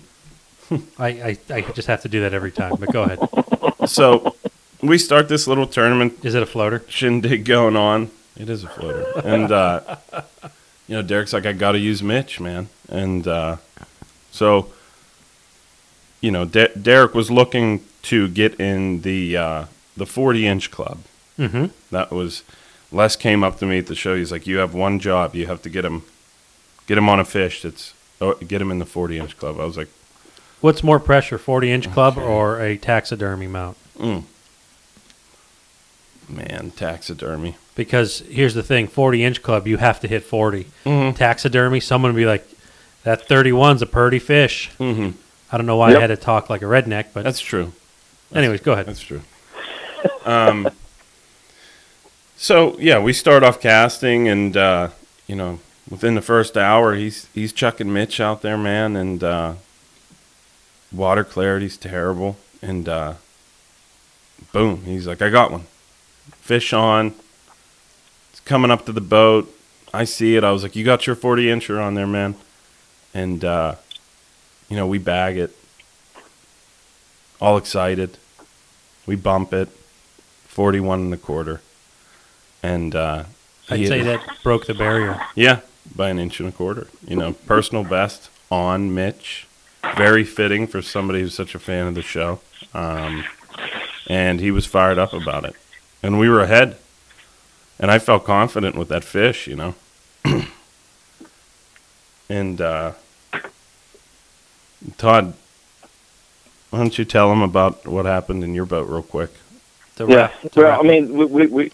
I, 0.98 1.08
I 1.08 1.38
I 1.50 1.60
just 1.60 1.86
have 1.88 2.02
to 2.02 2.08
do 2.08 2.20
that 2.22 2.34
every 2.34 2.50
time. 2.50 2.74
But 2.80 2.92
go 2.92 3.02
ahead. 3.04 3.20
so 3.88 4.34
we 4.82 4.98
start 4.98 5.28
this 5.28 5.46
little 5.46 5.66
tournament 5.66 6.24
Is 6.24 6.34
it 6.34 6.42
a 6.42 6.46
floater? 6.46 6.82
shindig 6.88 7.44
going 7.44 7.76
on. 7.76 8.10
It 8.36 8.50
is 8.50 8.64
a 8.64 8.68
floater, 8.68 9.06
and 9.24 9.50
uh, 9.52 9.96
you 10.88 10.94
know 10.96 11.02
Derek's 11.02 11.32
like, 11.32 11.46
I 11.46 11.52
got 11.52 11.72
to 11.72 11.78
use 11.78 12.02
Mitch, 12.02 12.38
man, 12.40 12.68
and 12.88 13.26
uh, 13.26 13.56
so 14.30 14.70
you 16.20 16.30
know 16.30 16.44
De- 16.44 16.74
Derek 16.76 17.14
was 17.14 17.30
looking 17.30 17.80
to 18.06 18.28
get 18.28 18.58
in 18.60 19.02
the 19.02 19.36
uh, 19.36 19.64
the 19.96 20.06
forty 20.06 20.46
inch 20.46 20.70
club. 20.70 20.98
Mm-hmm. 21.38 21.66
That 21.90 22.10
was 22.10 22.42
Les 22.92 23.14
came 23.16 23.44
up 23.44 23.58
to 23.58 23.66
me 23.66 23.78
at 23.78 23.86
the 23.86 23.94
show. 23.94 24.16
He's 24.16 24.32
like, 24.32 24.46
you 24.46 24.58
have 24.58 24.74
one 24.74 24.98
job. 24.98 25.34
You 25.34 25.46
have 25.46 25.62
to 25.62 25.70
get 25.70 25.84
him 25.84 26.02
get 26.86 26.96
him 26.98 27.08
on 27.08 27.20
a 27.20 27.24
fish 27.24 27.62
that's 27.62 27.94
oh, 28.20 28.34
get 28.34 28.60
him 28.62 28.70
in 28.70 28.78
the 28.78 28.86
forty 28.86 29.18
inch 29.18 29.36
club. 29.36 29.60
I 29.60 29.64
was 29.64 29.76
like, 29.76 29.88
What's 30.62 30.82
more 30.82 30.98
pressure, 30.98 31.36
40 31.36 31.70
inch 31.70 31.92
club 31.92 32.16
or 32.16 32.60
a 32.60 32.76
taxidermy 32.78 33.46
mount? 33.46 33.76
mm. 33.98 34.22
man, 36.28 36.72
taxidermy. 36.74 37.56
Because 37.74 38.20
here's 38.20 38.54
the 38.54 38.62
thing 38.62 38.88
40 38.88 39.22
inch 39.22 39.42
club, 39.42 39.66
you 39.66 39.76
have 39.76 40.00
to 40.00 40.08
hit 40.08 40.24
40. 40.24 40.64
Mm-hmm. 40.84 41.14
Taxidermy, 41.16 41.78
someone 41.80 42.12
would 42.14 42.18
be 42.18 42.24
like, 42.26 42.48
that 43.04 43.28
31's 43.28 43.82
a 43.82 43.86
purty 43.86 44.18
fish. 44.18 44.70
Mm-hmm. 44.80 45.10
I 45.52 45.56
don't 45.58 45.66
know 45.66 45.76
why 45.76 45.90
Yep. 45.90 45.98
I 45.98 46.00
had 46.00 46.06
to 46.08 46.16
talk 46.16 46.48
like 46.50 46.62
a 46.62 46.64
redneck, 46.64 47.08
but 47.12 47.22
That's 47.22 47.38
true. 47.40 47.72
Anyways, 48.34 48.60
go 48.60 48.72
ahead. 48.72 48.86
That's 48.86 49.00
true. 49.00 49.22
Um, 50.24 50.68
so 52.36 52.76
yeah, 52.78 52.98
we 52.98 53.12
start 53.12 53.42
off 53.42 53.60
casting, 53.60 54.28
and 54.28 54.56
uh, 54.56 54.90
you 55.26 55.34
know, 55.34 55.60
within 55.90 56.14
the 56.14 56.22
first 56.22 56.56
hour, 56.56 56.94
he's 56.94 57.28
he's 57.34 57.52
chucking 57.52 57.92
Mitch 57.92 58.20
out 58.20 58.42
there, 58.42 58.58
man, 58.58 58.96
and 58.96 59.22
uh, 59.24 59.54
water 60.92 61.24
clarity's 61.24 61.76
terrible, 61.76 62.36
and 62.62 62.88
uh, 62.88 63.14
boom, 64.52 64.84
he's 64.84 65.06
like, 65.06 65.22
I 65.22 65.30
got 65.30 65.50
one, 65.50 65.64
fish 66.40 66.72
on. 66.72 67.14
It's 68.30 68.40
coming 68.40 68.70
up 68.70 68.86
to 68.86 68.92
the 68.92 69.00
boat. 69.00 69.52
I 69.94 70.04
see 70.04 70.36
it. 70.36 70.44
I 70.44 70.52
was 70.52 70.62
like, 70.62 70.76
you 70.76 70.84
got 70.84 71.06
your 71.06 71.16
forty 71.16 71.46
incher 71.46 71.82
on 71.82 71.94
there, 71.94 72.06
man, 72.06 72.34
and 73.14 73.44
uh, 73.44 73.76
you 74.68 74.76
know, 74.76 74.86
we 74.86 74.98
bag 74.98 75.36
it. 75.36 75.56
All 77.40 77.56
excited. 77.56 78.18
We 79.06 79.16
bump 79.16 79.52
it, 79.52 79.68
41 80.48 81.00
and 81.00 81.14
a 81.14 81.16
quarter. 81.16 81.60
And 82.62 82.94
uh, 82.94 83.24
I'd 83.70 83.78
he- 83.80 83.86
say 83.86 84.02
that 84.02 84.20
broke 84.42 84.66
the 84.66 84.74
barrier. 84.74 85.20
Yeah, 85.34 85.60
by 85.94 86.08
an 86.10 86.18
inch 86.18 86.40
and 86.40 86.48
a 86.48 86.52
quarter. 86.52 86.88
You 87.06 87.16
know, 87.16 87.32
personal 87.32 87.84
best 87.84 88.30
on 88.50 88.94
Mitch. 88.94 89.46
Very 89.96 90.24
fitting 90.24 90.66
for 90.66 90.82
somebody 90.82 91.20
who's 91.20 91.34
such 91.34 91.54
a 91.54 91.58
fan 91.60 91.86
of 91.86 91.94
the 91.94 92.02
show. 92.02 92.40
Um, 92.74 93.24
and 94.08 94.40
he 94.40 94.50
was 94.50 94.66
fired 94.66 94.98
up 94.98 95.12
about 95.12 95.44
it. 95.44 95.54
And 96.02 96.18
we 96.18 96.28
were 96.28 96.40
ahead. 96.40 96.76
And 97.78 97.90
I 97.90 97.98
felt 97.98 98.24
confident 98.24 98.74
with 98.76 98.88
that 98.88 99.04
fish, 99.04 99.46
you 99.46 99.54
know. 99.54 99.74
and 102.28 102.60
uh, 102.60 102.92
Todd, 104.96 105.34
why 106.70 106.78
don't 106.80 106.98
you 106.98 107.04
tell 107.04 107.28
them 107.30 107.42
about 107.42 107.86
what 107.86 108.04
happened 108.06 108.42
in 108.44 108.54
your 108.54 108.66
boat 108.66 108.88
real 108.88 109.02
quick? 109.02 109.30
To 109.96 110.06
Yeah. 110.06 110.16
wrap- 110.16 110.40
to 110.52 110.60
Well, 110.60 110.70
wrap- 110.70 110.80
I 110.80 110.82
mean, 110.82 111.12
we, 111.16 111.24
we, 111.24 111.46
we 111.46 111.72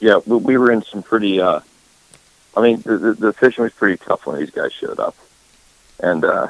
yeah, 0.00 0.20
we, 0.26 0.36
we 0.36 0.58
were 0.58 0.70
in 0.72 0.82
some 0.82 1.02
pretty. 1.02 1.40
uh 1.40 1.60
I 2.56 2.60
mean, 2.62 2.80
the, 2.82 2.96
the 2.98 3.12
the 3.12 3.32
fishing 3.32 3.64
was 3.64 3.72
pretty 3.72 3.96
tough 3.98 4.26
when 4.26 4.38
these 4.38 4.50
guys 4.50 4.72
showed 4.72 4.98
up, 5.00 5.14
and 6.00 6.24
uh 6.24 6.48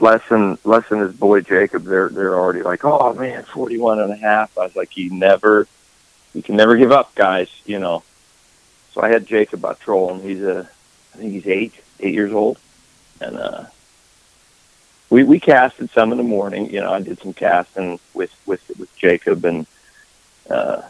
Les 0.00 0.20
and 0.30 0.58
Les 0.64 0.84
and 0.90 1.00
his 1.02 1.12
boy 1.12 1.40
Jacob, 1.42 1.84
they're 1.84 2.08
they're 2.08 2.34
already 2.38 2.62
like, 2.62 2.84
oh 2.84 3.12
man, 3.14 3.42
forty 3.44 3.78
one 3.78 4.00
and 4.00 4.10
a 4.12 4.16
half. 4.16 4.56
I 4.56 4.62
was 4.62 4.74
like, 4.76 4.96
you 4.96 5.10
never, 5.10 5.66
you 6.34 6.42
can 6.42 6.56
never 6.56 6.76
give 6.76 6.90
up, 6.92 7.14
guys. 7.14 7.48
You 7.66 7.78
know. 7.78 8.02
So 8.92 9.02
I 9.02 9.08
had 9.08 9.26
Jacob 9.26 9.64
out 9.64 9.78
trolling. 9.80 10.20
He's 10.22 10.42
a, 10.42 10.68
I 11.14 11.16
think 11.18 11.32
he's 11.32 11.46
eight, 11.46 11.74
eight 12.00 12.14
years 12.14 12.32
old, 12.32 12.58
and 13.20 13.36
uh 13.36 13.64
we 15.10 15.24
we 15.24 15.40
casted 15.40 15.90
some 15.90 16.12
in 16.12 16.18
the 16.18 16.24
morning. 16.24 16.72
You 16.72 16.80
know, 16.80 16.92
I 16.92 17.00
did 17.00 17.20
some 17.20 17.34
casting 17.34 17.98
with 18.14 18.32
with 18.46 18.62
with 18.78 18.94
Jacob, 18.96 19.44
and 19.44 19.66
uh, 20.48 20.82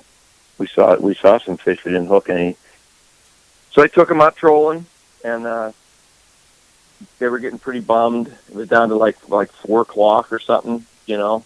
we 0.58 0.66
saw 0.66 0.94
we 0.96 1.14
saw 1.14 1.38
some 1.38 1.56
fish 1.56 1.84
we 1.84 1.92
didn't 1.92 2.08
hook 2.08 2.28
any. 2.28 2.56
So 3.72 3.82
I 3.82 3.88
took 3.88 4.08
them 4.08 4.20
out 4.20 4.36
trolling, 4.36 4.84
and 5.24 5.46
uh, 5.46 5.72
they 7.18 7.28
were 7.28 7.38
getting 7.38 7.58
pretty 7.58 7.80
bummed. 7.80 8.28
It 8.48 8.54
was 8.54 8.68
down 8.68 8.90
to 8.90 8.96
like 8.96 9.28
like 9.28 9.50
four 9.50 9.80
o'clock 9.80 10.32
or 10.32 10.38
something, 10.38 10.84
you 11.06 11.16
know. 11.16 11.44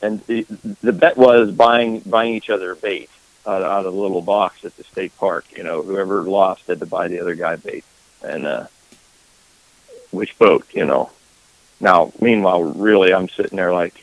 And 0.00 0.24
the 0.26 0.46
the 0.82 0.92
bet 0.92 1.16
was 1.18 1.50
buying 1.50 2.00
buying 2.00 2.34
each 2.34 2.48
other 2.48 2.74
bait 2.74 3.10
out, 3.46 3.62
out 3.62 3.86
of 3.86 3.94
a 3.94 3.96
little 3.96 4.22
box 4.22 4.64
at 4.64 4.76
the 4.76 4.84
state 4.84 5.16
park. 5.18 5.44
You 5.54 5.62
know, 5.62 5.82
whoever 5.82 6.22
lost 6.22 6.66
had 6.66 6.80
to 6.80 6.86
buy 6.86 7.08
the 7.08 7.20
other 7.20 7.34
guy 7.34 7.56
bait, 7.56 7.84
and 8.22 8.46
uh, 8.46 8.66
which 10.10 10.38
boat, 10.38 10.66
you 10.72 10.86
know. 10.86 11.10
Now, 11.80 12.12
meanwhile, 12.20 12.62
really, 12.62 13.12
I'm 13.12 13.28
sitting 13.28 13.56
there 13.56 13.72
like, 13.72 14.02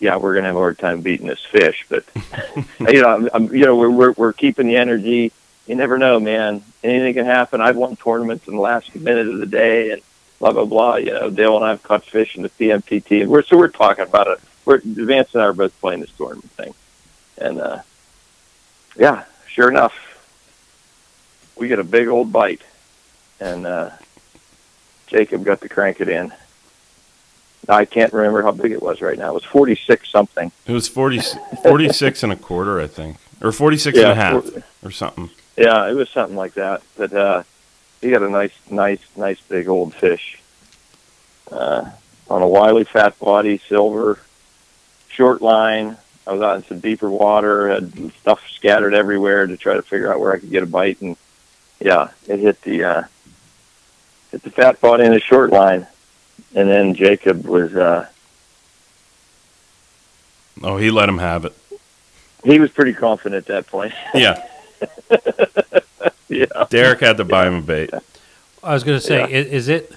yeah, 0.00 0.16
we're 0.16 0.34
gonna 0.34 0.48
have 0.48 0.56
a 0.56 0.60
hard 0.60 0.78
time 0.78 1.00
beating 1.00 1.26
this 1.26 1.44
fish, 1.44 1.86
but 1.88 2.04
you 2.80 3.02
know, 3.02 3.08
I'm, 3.08 3.28
I'm, 3.32 3.54
you 3.54 3.64
know, 3.64 3.76
we're, 3.76 3.90
we're 3.90 4.12
we're 4.12 4.32
keeping 4.32 4.66
the 4.66 4.76
energy. 4.76 5.32
You 5.66 5.74
never 5.74 5.98
know, 5.98 6.18
man. 6.20 6.62
Anything 6.82 7.14
can 7.14 7.26
happen. 7.26 7.60
I've 7.60 7.76
won 7.76 7.96
tournaments 7.96 8.48
in 8.48 8.54
the 8.54 8.60
last 8.60 8.94
minute 8.94 9.28
of 9.28 9.38
the 9.38 9.46
day, 9.46 9.90
and 9.90 10.02
blah 10.38 10.52
blah 10.52 10.64
blah. 10.64 10.96
You 10.96 11.12
know, 11.12 11.30
Dale 11.30 11.56
and 11.56 11.64
I 11.64 11.70
have 11.70 11.82
caught 11.82 12.04
fish 12.04 12.36
in 12.36 12.42
the 12.42 12.50
PMTT, 12.50 13.22
and 13.22 13.30
we're 13.30 13.42
so 13.42 13.56
we're 13.56 13.68
talking 13.68 14.04
about 14.04 14.28
it. 14.28 14.40
We're 14.64 14.80
Vance 14.84 15.34
and 15.34 15.42
I 15.42 15.46
are 15.46 15.52
both 15.52 15.78
playing 15.80 16.00
this 16.00 16.12
tournament 16.12 16.50
thing, 16.52 16.74
and 17.38 17.60
uh, 17.60 17.78
yeah, 18.96 19.24
sure 19.46 19.70
enough, 19.70 19.94
we 21.56 21.68
get 21.68 21.78
a 21.78 21.84
big 21.84 22.08
old 22.08 22.32
bite, 22.32 22.62
and 23.40 23.66
uh, 23.66 23.90
Jacob 25.06 25.44
got 25.44 25.60
to 25.62 25.68
crank 25.68 26.00
it 26.00 26.08
in. 26.08 26.32
I 27.68 27.84
can't 27.84 28.12
remember 28.12 28.42
how 28.42 28.52
big 28.52 28.72
it 28.72 28.82
was 28.82 29.00
right 29.00 29.18
now. 29.18 29.30
It 29.30 29.34
was 29.34 29.44
46 29.44 30.08
something. 30.08 30.50
It 30.66 30.72
was 30.72 30.88
40, 30.88 31.20
46 31.62 32.22
and 32.22 32.32
a 32.32 32.36
quarter, 32.36 32.80
I 32.80 32.86
think, 32.86 33.18
or 33.42 33.52
46 33.52 33.98
and 33.98 34.06
a 34.06 34.14
half, 34.14 34.48
or 34.82 34.90
something. 34.90 35.30
yeah, 35.56 35.88
it 35.88 35.94
was 35.94 36.08
something 36.08 36.36
like 36.36 36.54
that. 36.54 36.82
But 36.96 37.12
uh, 37.12 37.42
he 38.00 38.10
got 38.10 38.22
a 38.22 38.30
nice, 38.30 38.54
nice, 38.70 39.00
nice 39.16 39.40
big 39.40 39.68
old 39.68 39.94
fish 39.94 40.40
uh, 41.50 41.90
on 42.30 42.42
a 42.42 42.48
Wiley 42.48 42.84
fat 42.84 43.18
body, 43.18 43.58
silver, 43.58 44.18
short 45.08 45.42
line. 45.42 45.96
I 46.26 46.32
was 46.32 46.42
out 46.42 46.56
in 46.56 46.64
some 46.64 46.80
deeper 46.80 47.10
water, 47.10 47.68
had 47.68 48.12
stuff 48.20 48.42
scattered 48.50 48.92
everywhere 48.94 49.46
to 49.46 49.56
try 49.56 49.74
to 49.74 49.82
figure 49.82 50.12
out 50.12 50.20
where 50.20 50.32
I 50.32 50.38
could 50.38 50.50
get 50.50 50.62
a 50.62 50.66
bite, 50.66 51.00
and 51.00 51.16
yeah, 51.80 52.10
it 52.26 52.38
hit 52.38 52.60
the 52.62 52.84
uh, 52.84 53.02
hit 54.30 54.42
the 54.42 54.50
fat 54.50 54.80
body 54.80 55.04
in 55.04 55.14
a 55.14 55.20
short 55.20 55.50
line, 55.50 55.86
and 56.54 56.68
then 56.68 56.94
Jacob 56.94 57.46
was 57.46 57.74
uh, 57.74 58.06
Oh, 60.62 60.76
he 60.76 60.90
let 60.90 61.08
him 61.08 61.18
have 61.18 61.44
it. 61.44 61.54
he 62.44 62.58
was 62.58 62.70
pretty 62.70 62.92
confident 62.92 63.48
at 63.48 63.54
that 63.54 63.66
point. 63.70 63.92
Yeah, 64.14 64.44
yeah, 66.28 66.46
Derek 66.70 67.00
had 67.00 67.16
to 67.16 67.24
buy 67.24 67.46
him 67.46 67.54
a 67.54 67.60
bait. 67.62 67.90
I 68.62 68.74
was 68.74 68.84
going 68.84 68.98
to 68.98 69.04
say, 69.04 69.18
Yeah. 69.20 69.24
i- 69.26 69.28
is 69.50 69.68
it 69.68 69.92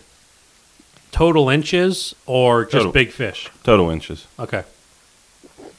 total 1.11 1.49
inches 1.49 2.15
or 2.25 2.63
just 2.63 2.73
Total. 2.73 2.91
big 2.91 3.11
fish? 3.11 3.49
Total 3.63 3.89
inches. 3.89 4.27
Okay. 4.39 4.63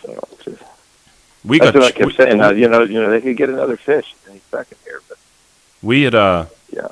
so, 0.04 0.28
We 1.44 1.58
that's 1.58 1.72
got 1.72 1.80
what 1.80 1.88
I 1.88 1.90
kept 1.92 2.06
we, 2.06 2.12
saying. 2.14 2.40
Uh, 2.40 2.50
you 2.50 2.68
know, 2.68 2.82
you 2.82 3.00
know, 3.00 3.10
they 3.10 3.20
could 3.20 3.36
get 3.36 3.48
another 3.48 3.76
fish 3.76 4.14
any 4.30 4.40
second 4.50 4.78
here, 4.84 5.00
but 5.08 5.18
we 5.82 6.02
had 6.02 6.14
uh 6.14 6.46
Yeah. 6.70 6.88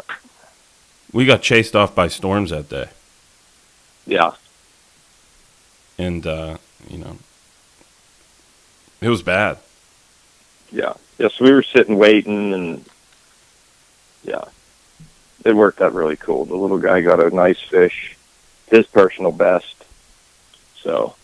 we 1.12 1.26
got 1.26 1.42
chased 1.42 1.76
off 1.76 1.94
by 1.94 2.08
storms 2.08 2.50
that 2.50 2.68
day, 2.68 2.88
yeah, 4.10 4.32
and 5.96 6.26
uh, 6.26 6.58
you 6.88 6.98
know 6.98 7.16
it 9.00 9.08
was 9.08 9.22
bad. 9.22 9.58
yeah, 10.72 10.94
yes. 11.16 11.38
we 11.40 11.52
were 11.52 11.62
sitting 11.62 11.96
waiting, 11.96 12.52
and 12.52 12.84
yeah, 14.24 14.44
it 15.44 15.54
worked 15.54 15.80
out 15.80 15.94
really 15.94 16.16
cool. 16.16 16.44
The 16.44 16.56
little 16.56 16.78
guy 16.78 17.00
got 17.00 17.24
a 17.24 17.34
nice 17.34 17.60
fish, 17.60 18.16
his 18.66 18.86
personal 18.88 19.30
best. 19.30 19.84
So 20.82 21.14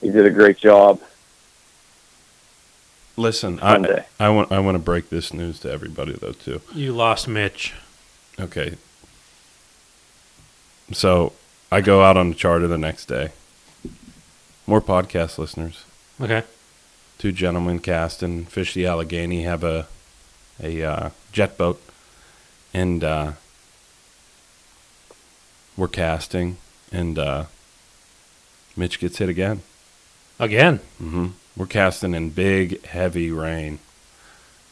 he 0.00 0.10
did 0.10 0.26
a 0.26 0.30
great 0.30 0.58
job. 0.58 1.00
Listen, 3.16 3.58
Fun 3.58 3.84
I. 3.84 4.06
I 4.20 4.28
want 4.30 4.52
I 4.52 4.60
want 4.60 4.76
to 4.76 4.82
break 4.82 5.10
this 5.10 5.34
news 5.34 5.58
to 5.60 5.72
everybody 5.72 6.12
though 6.12 6.32
too. 6.32 6.60
You 6.72 6.92
lost 6.92 7.26
Mitch. 7.26 7.74
Okay. 8.38 8.76
So 10.92 11.32
I 11.70 11.80
go 11.80 12.02
out 12.02 12.16
on 12.16 12.30
the 12.30 12.34
charter 12.34 12.66
the 12.66 12.78
next 12.78 13.06
day. 13.06 13.30
More 14.66 14.80
podcast 14.80 15.38
listeners. 15.38 15.84
Okay. 16.20 16.42
Two 17.18 17.32
gentlemen 17.32 17.78
cast 17.78 18.22
and 18.22 18.48
fish 18.48 18.74
the 18.74 18.86
Allegheny 18.86 19.42
have 19.42 19.62
a 19.64 19.86
a 20.62 20.82
uh, 20.82 21.10
jet 21.32 21.56
boat, 21.56 21.80
and 22.74 23.02
uh, 23.02 23.32
we're 25.76 25.88
casting, 25.88 26.58
and 26.92 27.18
uh, 27.18 27.44
Mitch 28.76 29.00
gets 29.00 29.18
hit 29.18 29.28
again. 29.30 29.62
Again. 30.38 30.78
hmm 30.98 31.28
We're 31.56 31.66
casting 31.66 32.14
in 32.14 32.30
big, 32.30 32.84
heavy 32.84 33.30
rain. 33.30 33.78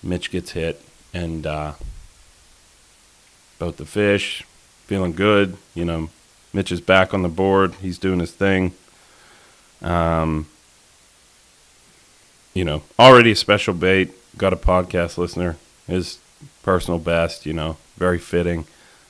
Mitch 0.02 0.30
gets 0.30 0.52
hit, 0.52 0.82
and 1.14 1.46
uh, 1.46 1.72
both 3.58 3.78
the 3.78 3.86
fish 3.86 4.44
feeling 4.86 5.12
good. 5.12 5.56
You 5.74 5.84
know, 5.86 6.10
Mitch 6.52 6.72
is 6.72 6.80
back 6.80 7.12
on 7.12 7.22
the 7.22 7.28
board. 7.28 7.74
He's 7.80 7.98
doing 7.98 8.20
his 8.20 8.32
thing. 8.32 8.72
Um, 9.82 10.46
you 12.54 12.64
know, 12.64 12.82
already 12.98 13.32
a 13.32 13.36
special 13.36 13.74
bait. 13.74 14.12
Got 14.36 14.52
a 14.52 14.56
podcast 14.56 15.18
listener. 15.18 15.56
His 15.86 16.18
personal 16.62 16.98
best. 16.98 17.46
You 17.46 17.52
know, 17.52 17.76
very 17.96 18.18
fitting. 18.18 18.64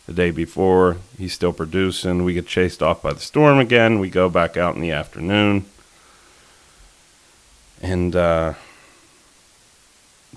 The 0.07 0.15
day 0.15 0.31
before, 0.31 0.97
he's 1.19 1.35
still 1.35 1.53
producing. 1.53 2.25
We 2.25 2.35
get 2.35 2.47
chased 2.47 2.83
off 2.83 3.03
by 3.03 3.13
the 3.13 3.21
storm 3.21 3.59
again. 3.59 3.99
We 3.99 4.09
go 4.09 4.31
back 4.31 4.57
out 4.57 4.75
in 4.75 4.81
the 4.81 4.91
afternoon 4.91 5.67
and 7.83 8.15
uh, 8.17 8.55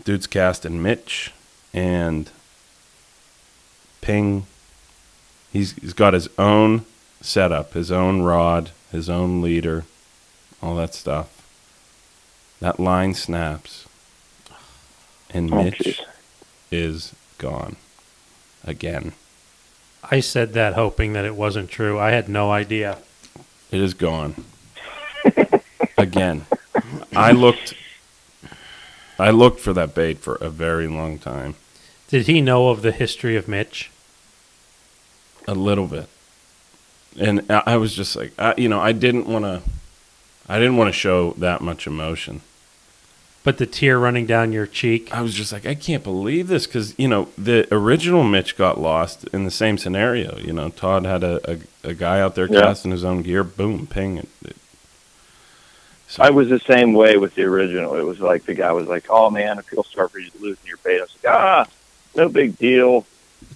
dude's 0.04 0.28
casting 0.28 0.82
Mitch 0.82 1.32
and 1.74 2.30
Ping. 4.02 4.46
He's 5.52 5.74
he's 5.74 5.94
got 5.94 6.14
his 6.14 6.30
own 6.38 6.86
setup, 7.22 7.74
his 7.74 7.92
own 7.92 8.22
rod, 8.22 8.72
his 8.92 9.10
own 9.10 9.42
leader, 9.42 9.86
all 10.62 10.76
that 10.78 10.94
stuff. 10.94 11.38
That 12.60 12.80
line 12.80 13.14
snaps, 13.16 13.88
and 15.30 15.52
Oh, 15.54 15.64
Mitch 15.64 15.78
jeez. 15.80 16.00
is 16.72 17.14
gone 17.38 17.76
again. 18.64 19.14
I 20.10 20.20
said 20.20 20.54
that 20.54 20.74
hoping 20.74 21.14
that 21.14 21.26
it 21.26 21.36
wasn't 21.36 21.70
true. 21.70 22.00
I 22.00 22.12
had 22.12 22.28
no 22.30 22.52
idea. 22.52 22.98
It 23.72 23.80
is 23.82 23.94
gone 23.94 24.44
again. 25.98 26.46
I 27.16 27.32
looked. 27.32 27.74
I 29.20 29.30
looked 29.30 29.60
for 29.60 29.74
that 29.74 29.94
bait 29.94 30.18
for 30.20 30.36
a 30.36 30.50
very 30.50 30.88
long 30.88 31.20
time. 31.20 31.54
Did 32.08 32.26
he 32.28 32.42
know 32.42 32.70
of 32.70 32.82
the 32.82 32.92
history 32.92 33.36
of 33.36 33.48
Mitch? 33.48 33.91
A 35.48 35.54
little 35.56 35.88
bit. 35.88 36.08
And 37.20 37.46
I 37.50 37.64
I 37.66 37.78
was 37.78 37.94
just 37.94 38.16
like, 38.16 38.32
I, 38.40 38.54
you 38.58 38.70
know, 38.70 38.80
I 38.80 38.92
didn't 38.92 39.26
want 39.28 39.44
to, 39.46 39.62
I 40.48 40.60
didn't 40.60 40.78
want 40.78 40.88
to 40.90 40.94
show 40.98 41.32
that 41.34 41.62
much 41.62 41.88
emotion. 41.88 42.42
But 43.44 43.58
the 43.58 43.66
tear 43.66 43.98
running 43.98 44.28
down 44.28 44.52
your 44.52 44.68
cheek. 44.68 45.12
I 45.12 45.22
was 45.22 45.34
just 45.34 45.52
like, 45.52 45.66
I 45.66 45.74
can't 45.74 46.04
believe 46.04 46.48
this 46.48 46.68
because 46.68 46.98
you 47.00 47.08
know 47.08 47.30
the 47.38 47.68
original 47.74 48.24
Mitch 48.24 48.56
got 48.56 48.80
lost 48.80 49.24
in 49.34 49.46
the 49.46 49.52
same 49.52 49.78
scenario. 49.80 50.38
You 50.38 50.54
know, 50.54 50.70
Todd 50.70 51.06
had 51.06 51.24
a, 51.24 51.52
a, 51.84 51.90
a 51.90 51.94
guy 51.96 52.22
out 52.22 52.36
there 52.36 52.46
Yeah. 52.46 52.62
casting 52.62 52.92
his 52.92 53.04
own 53.04 53.24
gear, 53.24 53.44
boom, 53.44 53.88
ping. 53.88 54.18
It, 54.18 54.30
it, 54.46 54.56
so, 56.08 56.22
I 56.24 56.30
was 56.30 56.50
the 56.50 56.60
same 56.60 56.94
way 56.94 57.18
with 57.18 57.36
the 57.36 57.44
original. 57.44 57.96
It 57.96 58.04
was 58.04 58.20
like 58.20 58.44
the 58.46 58.54
guy 58.54 58.72
was 58.74 58.88
like, 58.88 59.06
"Oh 59.10 59.30
man, 59.30 59.58
I 59.58 59.62
feel 59.64 59.84
sorry 59.84 60.10
for 60.10 60.20
you 60.20 60.30
losing 60.40 60.68
your 60.68 60.78
bait." 60.84 61.00
I 61.00 61.02
was 61.02 61.16
like, 61.24 61.34
"Ah, 61.34 61.68
no 62.16 62.30
big 62.30 62.58
deal. 62.58 63.06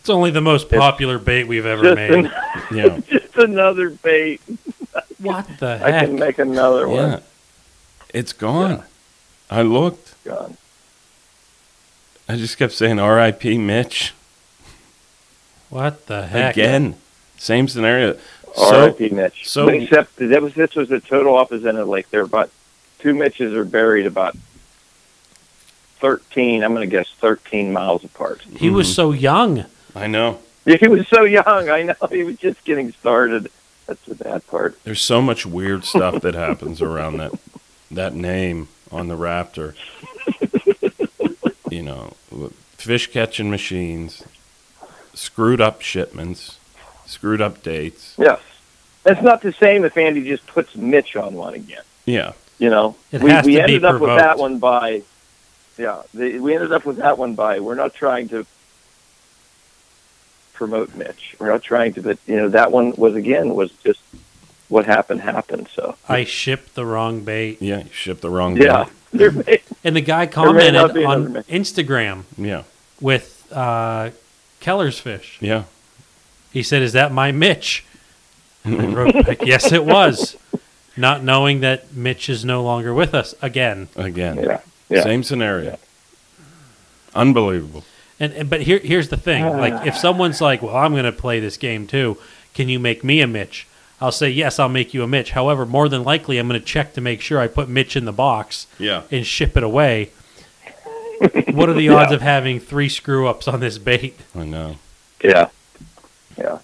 It's 0.05 0.09
only 0.11 0.29
the 0.29 0.39
most 0.39 0.65
It's 0.71 0.77
popular 0.79 1.17
bait 1.17 1.47
we've 1.47 1.65
ever 1.65 1.95
made. 1.95 2.11
an- 2.11 2.31
yeah, 2.71 2.99
just 3.09 3.35
another 3.37 3.89
bait. 3.89 4.39
what 5.17 5.47
the 5.57 5.79
heck? 5.79 5.93
I 5.95 6.05
can 6.05 6.19
make 6.19 6.37
another 6.37 6.81
yeah, 6.81 7.09
one." 7.09 7.21
it's 8.13 8.31
gone. 8.31 8.83
I 9.49 9.63
looked. 9.63 10.13
God. 10.23 10.55
I 12.29 12.35
just 12.35 12.59
kept 12.59 12.73
saying, 12.73 12.99
"R.I.P. 12.99 13.57
Mitch." 13.57 14.13
What 15.71 16.05
the 16.05 16.27
heck? 16.27 16.53
Again, 16.55 16.97
same 17.39 17.67
scenario. 17.67 18.13
So 18.55 18.81
R.I.P. 18.83 19.09
Mitch. 19.09 19.49
so- 19.49 19.67
except 19.69 20.17
that 20.17 20.39
was 20.39 20.53
this 20.53 20.75
was 20.75 20.89
the 20.89 20.99
total 20.99 21.33
opposite 21.35 21.73
of 21.75 21.87
lake. 21.87 22.11
There, 22.11 22.21
about 22.21 22.51
two 22.99 23.15
Mitches 23.15 23.55
are 23.55 23.65
buried 23.65 24.05
about 24.05 24.37
thirteen. 25.99 26.63
I'm 26.63 26.75
going 26.75 26.87
to 26.87 26.95
guess 26.95 27.09
thirteen 27.19 27.73
miles 27.73 28.03
apart. 28.03 28.41
He 28.55 28.69
was 28.69 28.87
Mhm. 28.87 28.93
so 28.93 29.11
young. 29.11 29.65
I 29.95 30.07
know. 30.07 30.39
He 30.65 30.87
was 30.87 31.07
so 31.09 31.25
young. 31.25 31.69
I 31.69 31.83
know 31.83 31.93
he 32.09 32.23
was 32.23 32.37
just 32.37 32.63
getting 32.63 32.91
started. 32.91 33.51
That's 33.85 34.03
the 34.05 34.15
bad 34.15 34.47
part. 34.47 34.83
There's 34.83 34.99
so 34.99 35.21
much 35.21 35.45
weird 35.45 35.85
stuff 35.85 36.23
that 36.23 36.33
happens 36.33 36.81
around 36.81 37.17
that 37.17 37.33
that 37.91 38.15
name 38.15 38.67
on 38.91 39.07
the 39.07 39.15
Raptor. 39.15 39.75
You 41.69 41.83
know, 41.83 42.13
fish 42.77 43.11
catching 43.11 43.51
machines, 43.51 44.23
screwed 45.13 45.61
up 45.61 45.81
shipments, 45.81 46.57
screwed 47.05 47.41
up 47.41 47.61
dates. 47.61 48.15
Yes. 48.17 48.39
It's 49.05 49.21
not 49.21 49.41
the 49.43 49.53
same 49.53 49.85
if 49.85 49.95
Andy 49.97 50.23
just 50.23 50.47
puts 50.47 50.75
Mitch 50.75 51.15
on 51.15 51.35
one 51.35 51.53
again. 51.53 51.83
Yeah, 52.05 52.33
You 52.57 52.69
know, 52.71 52.95
It 53.11 53.21
we, 53.21 53.29
has 53.29 53.45
we 53.45 53.51
to 53.53 53.57
be 53.57 53.61
ended 53.61 53.85
up 53.85 54.01
with 54.01 54.17
that 54.17 54.39
one 54.39 54.57
by, 54.57 55.03
yeah, 55.77 56.01
the, 56.13 56.39
we 56.39 56.55
ended 56.55 56.71
up 56.71 56.85
with 56.85 56.97
that 56.97 57.17
one 57.19 57.35
by. 57.35 57.59
We're 57.59 57.75
not 57.75 57.93
trying 57.93 58.29
to 58.29 58.45
promote 60.55 60.95
Mitch. 60.95 61.35
We're 61.39 61.49
not 61.51 61.61
trying 61.63 61.93
to, 61.93 62.01
but 62.01 62.17
you 62.25 62.35
know, 62.37 62.49
that 62.49 62.71
one 62.71 62.93
was 62.97 63.15
again 63.15 63.53
was 63.53 63.71
just 63.83 63.99
what 64.69 64.85
happened 64.85 65.21
happened. 65.21 65.67
So 65.73 65.95
I 66.09 66.23
shipped 66.23 66.73
the 66.75 66.85
wrong 66.85 67.21
bait. 67.23 67.61
yeah, 67.61 67.83
you 67.83 67.89
shipped 67.91 68.21
the 68.21 68.29
wrong. 68.29 68.57
yeah, 68.57 68.85
bait. 68.85 68.91
There 69.19 69.31
may- 69.31 69.61
And 69.83 69.95
the 69.95 70.01
guy 70.01 70.25
commented 70.25 70.75
on. 70.75 71.35
Instagram 71.43 72.23
yeah, 72.37 72.63
with 72.99 73.47
uh, 73.51 74.09
Keller's 74.59 74.99
fish. 74.99 75.37
yeah. 75.39 75.63
He 76.51 76.63
said, 76.63 76.81
"Is 76.81 76.93
that 76.93 77.11
my 77.11 77.31
Mitch?" 77.31 77.85
I 78.65 78.69
wrote 78.87 79.13
back, 79.25 79.45
"Yes, 79.45 79.71
it 79.71 79.85
was." 79.85 80.37
Not 80.97 81.21
knowing 81.23 81.59
that 81.59 81.93
Mitch 81.93 82.29
is 82.29 82.45
no 82.45 82.63
longer 82.63 82.93
with 82.93 83.13
us 83.13 83.35
again. 83.41 83.89
Again, 83.97 84.37
yeah, 84.37 84.61
yeah. 84.89 85.03
same 85.03 85.23
scenario. 85.23 85.77
Unbelievable. 87.13 87.83
And, 88.19 88.33
and 88.33 88.49
but 88.49 88.61
here 88.61 88.79
here's 88.79 89.09
the 89.09 89.17
thing: 89.17 89.43
uh. 89.43 89.57
like 89.57 89.85
if 89.87 89.97
someone's 89.97 90.41
like, 90.41 90.61
"Well, 90.61 90.75
I'm 90.75 90.93
going 90.93 91.03
to 91.05 91.11
play 91.11 91.39
this 91.39 91.57
game 91.57 91.85
too. 91.87 92.17
Can 92.53 92.69
you 92.69 92.79
make 92.79 93.03
me 93.03 93.21
a 93.21 93.27
Mitch?" 93.27 93.67
I'll 94.01 94.11
say, 94.11 94.29
"Yes, 94.29 94.59
I'll 94.59 94.69
make 94.69 94.93
you 94.93 95.03
a 95.03 95.07
Mitch." 95.07 95.31
However, 95.31 95.65
more 95.65 95.89
than 95.89 96.03
likely, 96.03 96.37
I'm 96.37 96.47
going 96.47 96.59
to 96.59 96.65
check 96.65 96.93
to 96.93 97.01
make 97.01 97.21
sure 97.21 97.39
I 97.39 97.47
put 97.47 97.67
Mitch 97.69 97.95
in 97.95 98.05
the 98.05 98.13
box 98.13 98.67
Yeah, 98.79 99.03
and 99.11 99.25
ship 99.25 99.55
it 99.57 99.63
away. 99.63 100.11
what 101.51 101.69
are 101.69 101.73
the 101.73 101.89
odds 101.97 102.11
of 102.11 102.21
having 102.21 102.59
three 102.59 102.89
screw 102.89 103.27
ups 103.27 103.47
on 103.47 103.59
this 103.61 103.77
bait? 103.77 104.19
I 104.35 104.43
know. 104.45 104.77
yeah, 105.23 105.49
yeah. 106.37 106.59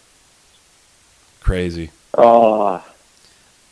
Crazy. 1.42 1.92
Oh, 2.18 2.84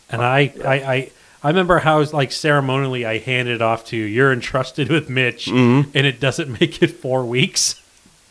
And 0.10 0.22
I, 0.22 0.54
I, 0.66 0.74
I, 0.74 1.12
I 1.44 1.48
remember 1.50 1.80
how 1.80 2.04
like 2.04 2.32
ceremonially 2.32 3.06
I 3.06 3.18
handed 3.20 3.56
it 3.56 3.62
off 3.62 3.86
to 3.88 3.98
you. 3.98 4.04
You're 4.06 4.34
entrusted 4.34 4.90
with 4.90 5.10
Mitch, 5.10 5.46
Mhm. 5.48 5.90
and 5.94 6.06
it 6.06 6.20
doesn't 6.20 6.50
make 6.62 6.82
it 6.84 6.92
four 6.92 7.24
weeks. 7.26 7.82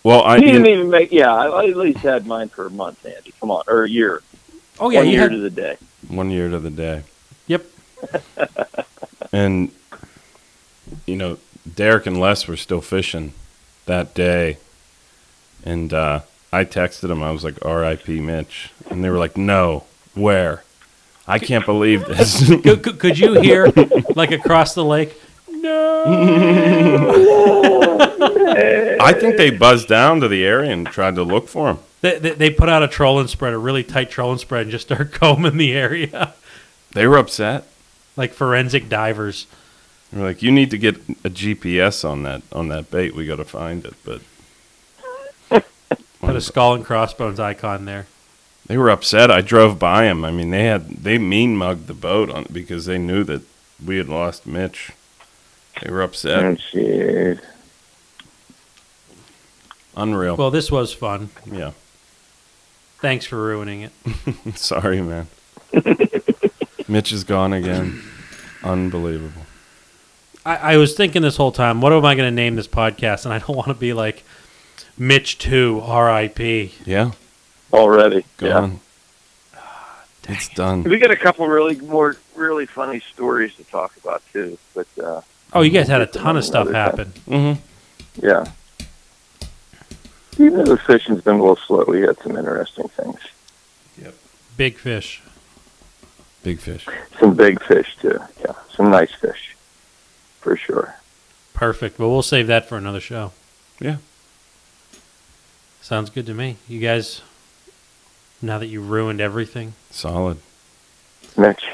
Well, 0.05 0.23
I 0.23 0.39
he 0.39 0.47
you 0.47 0.53
didn't 0.53 0.63
know, 0.65 0.71
even 0.71 0.91
make. 0.91 1.11
Yeah, 1.13 1.33
I 1.35 1.47
I 1.47 1.65
at 1.69 1.77
least 1.77 1.99
had 2.01 2.27
mine 2.27 2.49
for 2.49 2.67
a 2.67 2.71
month, 2.71 3.05
Andy. 3.07 3.33
Come 3.41 3.51
on, 3.51 3.63
or 3.67 3.85
a 3.85 3.89
year. 3.89 4.23
Oh 4.79 4.91
yeah, 4.91 5.01
one 5.01 5.09
year 5.09 5.21
had. 5.23 5.31
to 5.33 5.39
the 5.39 5.51
day. 5.51 5.77
one 6.09 6.31
year 6.31 6.49
to 6.49 6.59
the 6.59 6.71
day. 6.71 7.03
Yep. 7.47 7.65
And 9.33 9.71
you 11.07 11.17
know, 11.17 11.37
Derek 11.75 12.07
and 12.07 12.19
Les 12.19 12.47
were 12.49 12.57
still 12.57 12.81
fishing 12.81 13.35
that 13.85 14.15
day, 14.15 14.57
and 15.65 15.93
uh, 15.93 16.21
I 16.53 16.65
texted 16.65 17.09
them. 17.09 17.23
I 17.23 17.31
was 17.31 17.45
like, 17.45 17.63
"R.I.P. 17.63 18.21
Mitch," 18.21 18.71
and 18.89 19.05
they 19.05 19.11
were 19.11 19.19
like, 19.19 19.37
"No, 19.37 19.85
where? 20.15 20.65
I 21.29 21.39
can't 21.39 21.65
believe 21.67 22.07
this." 22.07 22.45
Could, 22.63 22.83
could, 22.83 22.99
could 22.99 23.19
you 23.19 23.41
hear 23.41 23.71
like 24.17 24.33
across 24.33 24.75
the 24.75 24.85
lake? 24.85 25.15
No. 25.51 26.05
I 29.01 29.13
think 29.13 29.37
they 29.37 29.51
buzzed 29.51 29.89
down 29.89 30.21
to 30.21 30.29
the 30.29 30.45
area 30.45 30.71
and 30.73 30.87
tried 30.87 31.15
to 31.17 31.23
look 31.23 31.49
for 31.49 31.71
him. 31.71 31.79
They, 32.01 32.19
they, 32.19 32.31
they 32.31 32.51
put 32.51 32.69
out 32.69 32.83
a 32.83 32.89
trolling 32.89 33.27
spread, 33.29 33.53
a 33.55 33.59
really 33.59 33.83
tight 33.85 34.11
trolling 34.11 34.39
spread, 34.39 34.63
and 34.63 34.71
just 34.71 34.87
start 34.87 35.13
combing 35.21 35.57
the 35.57 35.73
area 35.73 36.35
They 36.93 37.07
were 37.07 37.19
upset. 37.19 37.67
like 38.17 38.33
forensic 38.33 38.89
divers. 38.89 39.47
They 40.13 40.21
were 40.21 40.27
like, 40.29 40.43
"You 40.43 40.51
need 40.53 40.71
to 40.71 40.79
get 40.79 40.97
a 41.25 41.31
GPS 41.31 42.09
on 42.09 42.23
that 42.23 42.43
on 42.53 42.69
that 42.69 42.91
bait. 42.91 43.15
We 43.15 43.27
got 43.27 43.37
to 43.37 43.45
find 43.45 43.85
it." 43.85 43.95
But 44.05 44.21
Put 46.21 46.37
a 46.37 46.41
skull 46.41 46.75
and 46.75 46.85
crossbones 46.85 47.39
icon 47.41 47.85
there. 47.85 48.07
They 48.69 48.77
were 48.77 48.91
upset. 48.91 49.31
I 49.31 49.41
drove 49.41 49.79
by 49.79 50.05
them. 50.05 50.25
I 50.25 50.31
mean, 50.31 50.51
they 50.51 50.65
had 50.65 50.89
they 50.89 51.19
mean 51.19 51.57
mugged 51.57 51.87
the 51.87 51.95
boat 51.95 52.31
on 52.31 52.47
because 52.53 52.85
they 52.85 52.99
knew 52.99 53.25
that 53.25 53.43
we 53.85 53.97
had 53.97 54.09
lost 54.09 54.47
Mitch. 54.47 54.93
They 55.83 55.91
were 55.91 56.03
upset. 56.03 56.61
Oh. 56.75 57.37
Unreal. 59.97 60.37
Well, 60.37 60.51
this 60.51 60.71
was 60.71 60.93
fun. 60.93 61.31
yeah. 61.51 61.73
Thanks 63.01 63.25
for 63.27 63.37
ruining 63.37 63.83
it. 63.83 63.93
Sorry, 64.57 65.01
man. 65.01 65.29
Mitch 66.89 67.13
is 67.13 67.25
gone 67.25 67.53
again. 67.53 68.03
Unbelievable. 68.63 69.43
I, 70.45 70.57
I 70.75 70.77
was 70.79 70.95
thinking 70.95 71.23
this 71.23 71.37
whole 71.37 71.53
time, 71.53 71.81
what 71.81 71.93
am 71.93 72.05
I 72.05 72.15
going 72.15 72.27
to 72.27 72.35
name 72.35 72.57
this 72.57 72.67
podcast? 72.67 73.25
And 73.25 73.33
I 73.33 73.39
don't 73.39 73.57
want 73.57 73.69
to 73.69 73.75
be 73.75 73.93
like 73.93 74.25
Mitch 74.97 75.39
2 75.39 75.81
RIP. 75.81 76.73
Yeah, 76.87 77.13
Already. 77.73 78.25
Yeah. 78.41 78.49
gone. 78.49 78.81
It's 80.29 80.49
done. 80.51 80.83
We 80.85 80.99
got 80.99 81.11
a 81.11 81.17
couple 81.17 81.47
really 81.49 81.77
more 81.81 82.17
really 82.35 82.67
funny 82.67 83.01
stories 83.01 83.55
to 83.57 83.65
talk 83.65 83.97
about 83.97 84.23
too. 84.33 84.59
But 84.75 84.87
uh, 85.03 85.21
Oh, 85.55 85.63
you 85.63 85.71
guys 85.71 85.89
had 85.89 86.03
a 86.03 86.07
ton 86.07 86.37
of 86.37 86.45
stuff 86.45 86.69
another 86.69 87.05
time. 87.05 87.13
happen. 87.27 87.57
hmm 87.57 88.23
yeah, 88.23 88.45
even 90.39 90.59
though 90.59 90.75
the 90.75 90.77
fishing's 90.79 91.23
been 91.23 91.37
a 91.37 91.39
little 91.41 91.57
slow, 91.57 91.85
we 91.87 92.01
had 92.01 92.19
some 92.21 92.37
interesting 92.37 92.89
things. 92.89 93.21
Yep. 94.03 94.15
Big 94.57 94.77
fish. 94.77 95.23
Big 96.43 96.59
fish. 96.61 96.87
Some 97.21 97.35
big 97.35 97.63
fish 97.63 97.97
too. 98.01 98.19
Yeah, 98.41 98.53
some 98.75 98.91
nice 98.91 99.13
fish 99.15 99.57
for 100.41 100.57
sure. 100.57 100.97
Perfect. 101.55 101.99
Well, 101.99 102.11
we'll 102.11 102.23
save 102.23 102.47
that 102.49 102.69
for 102.69 102.77
another 102.77 103.01
show. 103.01 103.33
Yeah. 103.81 103.97
Sounds 105.81 106.11
good 106.11 106.27
to 106.27 106.35
me. 106.35 106.57
You 106.69 106.81
guys, 106.81 107.23
now 108.41 108.59
that 108.59 108.67
you 108.67 108.81
ruined 108.81 109.21
everything, 109.21 109.75
Solid. 109.91 110.39
Mitch, 111.37 111.65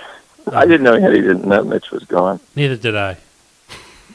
I 0.50 0.62
um, 0.62 0.68
didn't 0.68 0.84
know 0.84 0.94
he 0.94 1.20
didn't 1.20 1.46
know 1.46 1.64
Mitch 1.64 1.90
was 1.90 2.04
gone. 2.04 2.40
neither 2.54 2.76
did 2.76 2.96
I. 2.96 3.16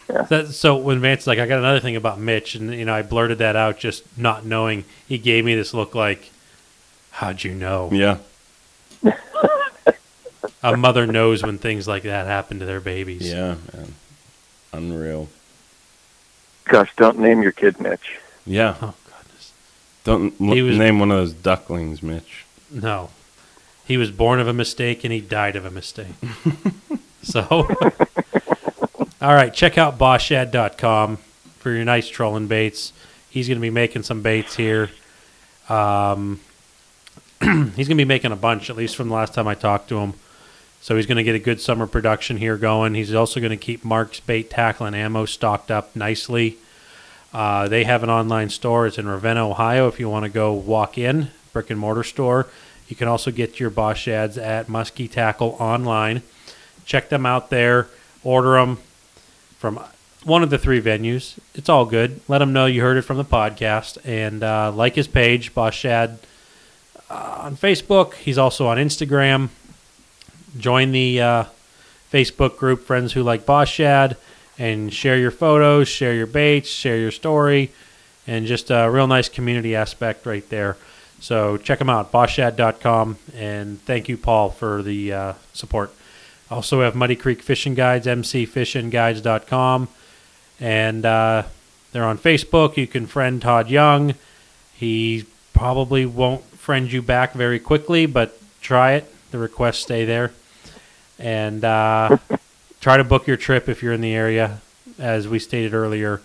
Yeah. 0.10 0.24
That, 0.24 0.48
so 0.48 0.76
when 0.76 1.02
Vance's 1.02 1.28
like, 1.28 1.38
I 1.38 1.46
got 1.46 1.60
another 1.60 1.80
thing 1.80 1.96
about 1.96 2.20
Mitch, 2.20 2.56
and 2.56 2.74
you 2.74 2.86
know, 2.86 2.94
I 2.94 3.04
blurted 3.04 3.38
that 3.40 3.56
out, 3.56 3.78
just 3.78 4.04
not 4.18 4.44
knowing. 4.44 4.86
He 5.08 5.20
gave 5.20 5.46
me 5.46 5.54
this 5.56 5.74
look 5.74 5.94
like, 5.94 6.32
"How'd 7.12 7.44
you 7.44 7.54
know?" 7.54 7.90
Yeah. 7.92 8.18
A 10.64 10.76
mother 10.76 11.08
knows 11.08 11.44
when 11.44 11.58
things 11.58 11.88
like 11.88 12.04
that 12.04 12.26
happen 12.28 12.60
to 12.60 12.66
their 12.66 12.82
babies. 12.82 13.32
Yeah, 13.32 13.56
man. 13.74 13.96
Unreal. 14.74 15.30
Gosh, 16.66 16.92
don't 16.96 17.20
name 17.20 17.42
your 17.42 17.52
kid 17.52 17.80
Mitch. 17.80 18.20
Yeah. 18.46 18.76
Oh 18.82 18.94
Don't 20.04 20.34
l- 20.42 20.54
He 20.54 20.62
was- 20.62 20.78
name 20.78 21.00
one 21.00 21.12
of 21.12 21.18
those 21.18 21.34
ducklings, 21.34 22.02
Mitch. 22.02 22.46
No. 22.72 23.10
He 23.86 23.98
was 23.98 24.12
born 24.12 24.40
of 24.40 24.48
a 24.48 24.54
mistake 24.54 25.04
and 25.04 25.12
he 25.12 25.20
died 25.20 25.56
of 25.56 25.66
a 25.66 25.72
mistake. 25.72 26.14
so, 27.24 27.42
all 29.22 29.34
right, 29.34 29.54
check 29.54 29.78
out 29.78 29.98
bossshad.com 29.98 31.18
for 31.58 31.72
your 31.72 31.84
nice 31.86 32.08
trolling 32.08 32.48
baits. 32.48 32.94
He's 33.30 33.48
going 33.48 33.58
to 33.58 33.62
be 33.62 33.70
making 33.72 34.04
some 34.04 34.22
baits 34.22 34.56
here. 34.56 34.90
Um, 35.68 36.40
he's 37.42 37.50
going 37.50 37.76
to 37.76 37.96
be 37.96 38.06
making 38.06 38.32
a 38.32 38.36
bunch, 38.36 38.70
at 38.70 38.76
least 38.76 38.96
from 38.96 39.10
the 39.10 39.16
last 39.16 39.34
time 39.34 39.48
I 39.48 39.56
talked 39.56 39.90
to 39.90 40.00
him. 40.00 40.14
So 40.82 40.96
he's 40.96 41.06
going 41.06 41.18
to 41.18 41.24
get 41.24 41.36
a 41.36 41.40
good 41.40 41.60
summer 41.60 41.88
production 41.88 42.38
here 42.38 42.58
going. 42.58 42.94
He's 42.96 43.14
also 43.14 43.40
going 43.40 43.50
to 43.52 43.58
keep 43.58 43.84
Mark's 43.84 44.20
bait, 44.20 44.50
tackle, 44.50 44.86
and 44.86 44.96
ammo 44.96 45.26
stocked 45.26 45.70
up 45.72 45.96
nicely. 45.96 46.58
Uh, 47.34 47.68
they 47.68 47.84
have 47.84 48.04
an 48.04 48.10
online 48.10 48.50
store. 48.50 48.88
It's 48.88 48.98
in 48.98 49.08
Ravenna, 49.08 49.48
Ohio. 49.48 49.88
If 49.88 50.00
you 50.00 50.10
want 50.10 50.24
to 50.24 50.30
go 50.30 50.54
walk 50.54 50.98
in, 50.98 51.30
brick 51.54 51.70
and 51.70 51.80
mortar 51.80 52.04
store. 52.04 52.48
You 52.88 52.96
can 52.96 53.08
also 53.08 53.30
get 53.30 53.60
your 53.60 53.70
Boss 53.70 53.98
Shads 53.98 54.38
at 54.38 54.68
Muskie 54.68 55.10
Tackle 55.10 55.56
online. 55.60 56.24
Check 56.86 57.10
them 57.10 57.26
out 57.26 57.52
there. 57.52 57.88
Order 58.24 58.54
them 58.54 58.80
from 59.60 59.80
one 60.24 60.42
of 60.42 60.50
the 60.50 60.58
three 60.58 60.82
venues. 60.82 61.38
It's 61.54 61.70
all 61.70 61.86
good. 61.86 62.20
Let 62.28 62.40
them 62.40 62.52
know 62.52 62.66
you 62.66 62.82
heard 62.82 62.98
it 62.98 63.04
from 63.04 63.18
the 63.18 63.26
podcast 63.26 64.00
and 64.04 64.44
uh, 64.44 64.72
like 64.72 64.96
his 64.96 65.08
page, 65.08 65.54
Boss 65.54 65.76
Shad, 65.76 66.18
uh, 67.12 67.42
on 67.44 67.56
Facebook. 67.56 68.16
He's 68.16 68.40
also 68.40 68.66
on 68.68 68.78
Instagram. 68.78 69.50
Join 70.58 70.92
the 70.92 71.22
uh, 71.22 71.44
Facebook 72.12 72.58
group 72.58 72.82
Friends 72.82 73.14
Who 73.14 73.22
Like 73.22 73.46
Boss 73.46 73.70
Shad 73.70 74.18
and 74.60 74.94
share 74.94 75.18
your 75.18 75.32
photos, 75.32 75.88
share 75.88 76.14
your 76.14 76.28
baits, 76.28 76.70
share 76.70 76.98
your 76.98 77.12
story, 77.12 77.72
and 78.28 78.46
just 78.46 78.70
a 78.70 78.90
real 78.92 79.08
nice 79.08 79.30
community 79.30 79.76
aspect 79.76 80.26
right 80.26 80.48
there. 80.50 80.78
So 81.22 81.58
check 81.58 81.80
them 81.80 81.90
out, 81.90 82.12
bossshad.com, 82.12 83.18
and 83.36 83.82
thank 83.82 84.08
you, 84.10 84.18
Paul, 84.18 84.52
for 84.52 84.84
the 84.84 85.14
uh, 85.14 85.34
support. 85.54 85.94
Also, 86.52 86.80
we 86.80 86.84
have 86.84 86.96
Muddy 86.96 87.16
Creek 87.16 87.42
Fishing 87.42 87.74
Guides, 87.74 88.06
mcfishingguides.com, 88.06 89.88
and 90.60 91.06
uh, 91.06 91.44
they're 91.92 92.06
on 92.06 92.18
Facebook. 92.18 92.78
You 92.78 92.88
can 92.88 93.08
friend 93.08 93.42
Todd 93.42 93.70
Young. 93.70 94.16
He 94.76 95.26
probably 95.54 96.06
won't 96.06 96.44
friend 96.44 96.92
you 96.92 97.02
back 97.02 97.34
very 97.34 97.60
quickly, 97.60 98.06
but 98.06 98.40
try 98.62 98.94
it. 98.94 99.14
The 99.32 99.38
requests 99.38 99.80
stay 99.80 100.06
there. 100.06 100.32
And 101.18 101.64
uh, 101.66 102.18
try 102.82 102.98
to 102.98 103.04
book 103.04 103.28
your 103.28 103.38
trip 103.38 103.70
if 103.70 103.82
you're 103.84 103.94
in 103.94 104.02
the 104.02 104.14
area. 104.14 104.62
As 104.98 105.28
we 105.28 105.40
stated 105.40 105.74
earlier, 105.74 106.22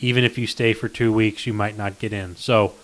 even 0.00 0.24
if 0.24 0.36
you 0.36 0.46
stay 0.46 0.72
for 0.72 0.88
two 0.88 1.12
weeks, 1.12 1.46
you 1.46 1.52
might 1.52 1.76
not 1.76 1.98
get 1.98 2.12
in. 2.12 2.36
So 2.36 2.74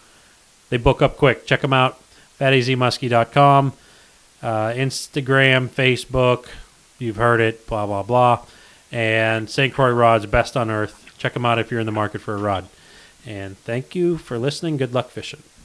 they 0.71 0.77
book 0.77 1.03
up 1.03 1.17
quick. 1.17 1.47
Check 1.47 1.61
them 1.61 1.73
out. 1.73 2.01
FatAZMuskie.com, 2.39 3.73
uh, 4.43 4.69
Instagram, 4.69 5.69
Facebook. 5.69 6.49
You've 6.99 7.17
heard 7.17 7.41
it, 7.41 7.67
blah, 7.67 7.87
blah, 7.87 8.03
blah. 8.03 8.45
And 8.93 9.49
St. 9.49 9.73
Croix 9.73 9.91
Rods, 9.91 10.27
best 10.27 10.57
on 10.57 10.71
earth. 10.71 11.15
Check 11.19 11.33
them 11.35 11.47
out 11.47 11.59
if 11.59 11.71
you're 11.71 11.81
in 11.81 11.87
the 11.87 11.93
market 11.93 12.21
for 12.21 12.35
a 12.35 12.39
rod. 12.39 12.69
And 13.27 13.59
thank 13.59 13.95
you 13.95 14.19
for 14.19 14.39
listening. 14.39 14.77
Good 14.77 14.95
luck 14.95 15.09
fishing. 15.09 15.43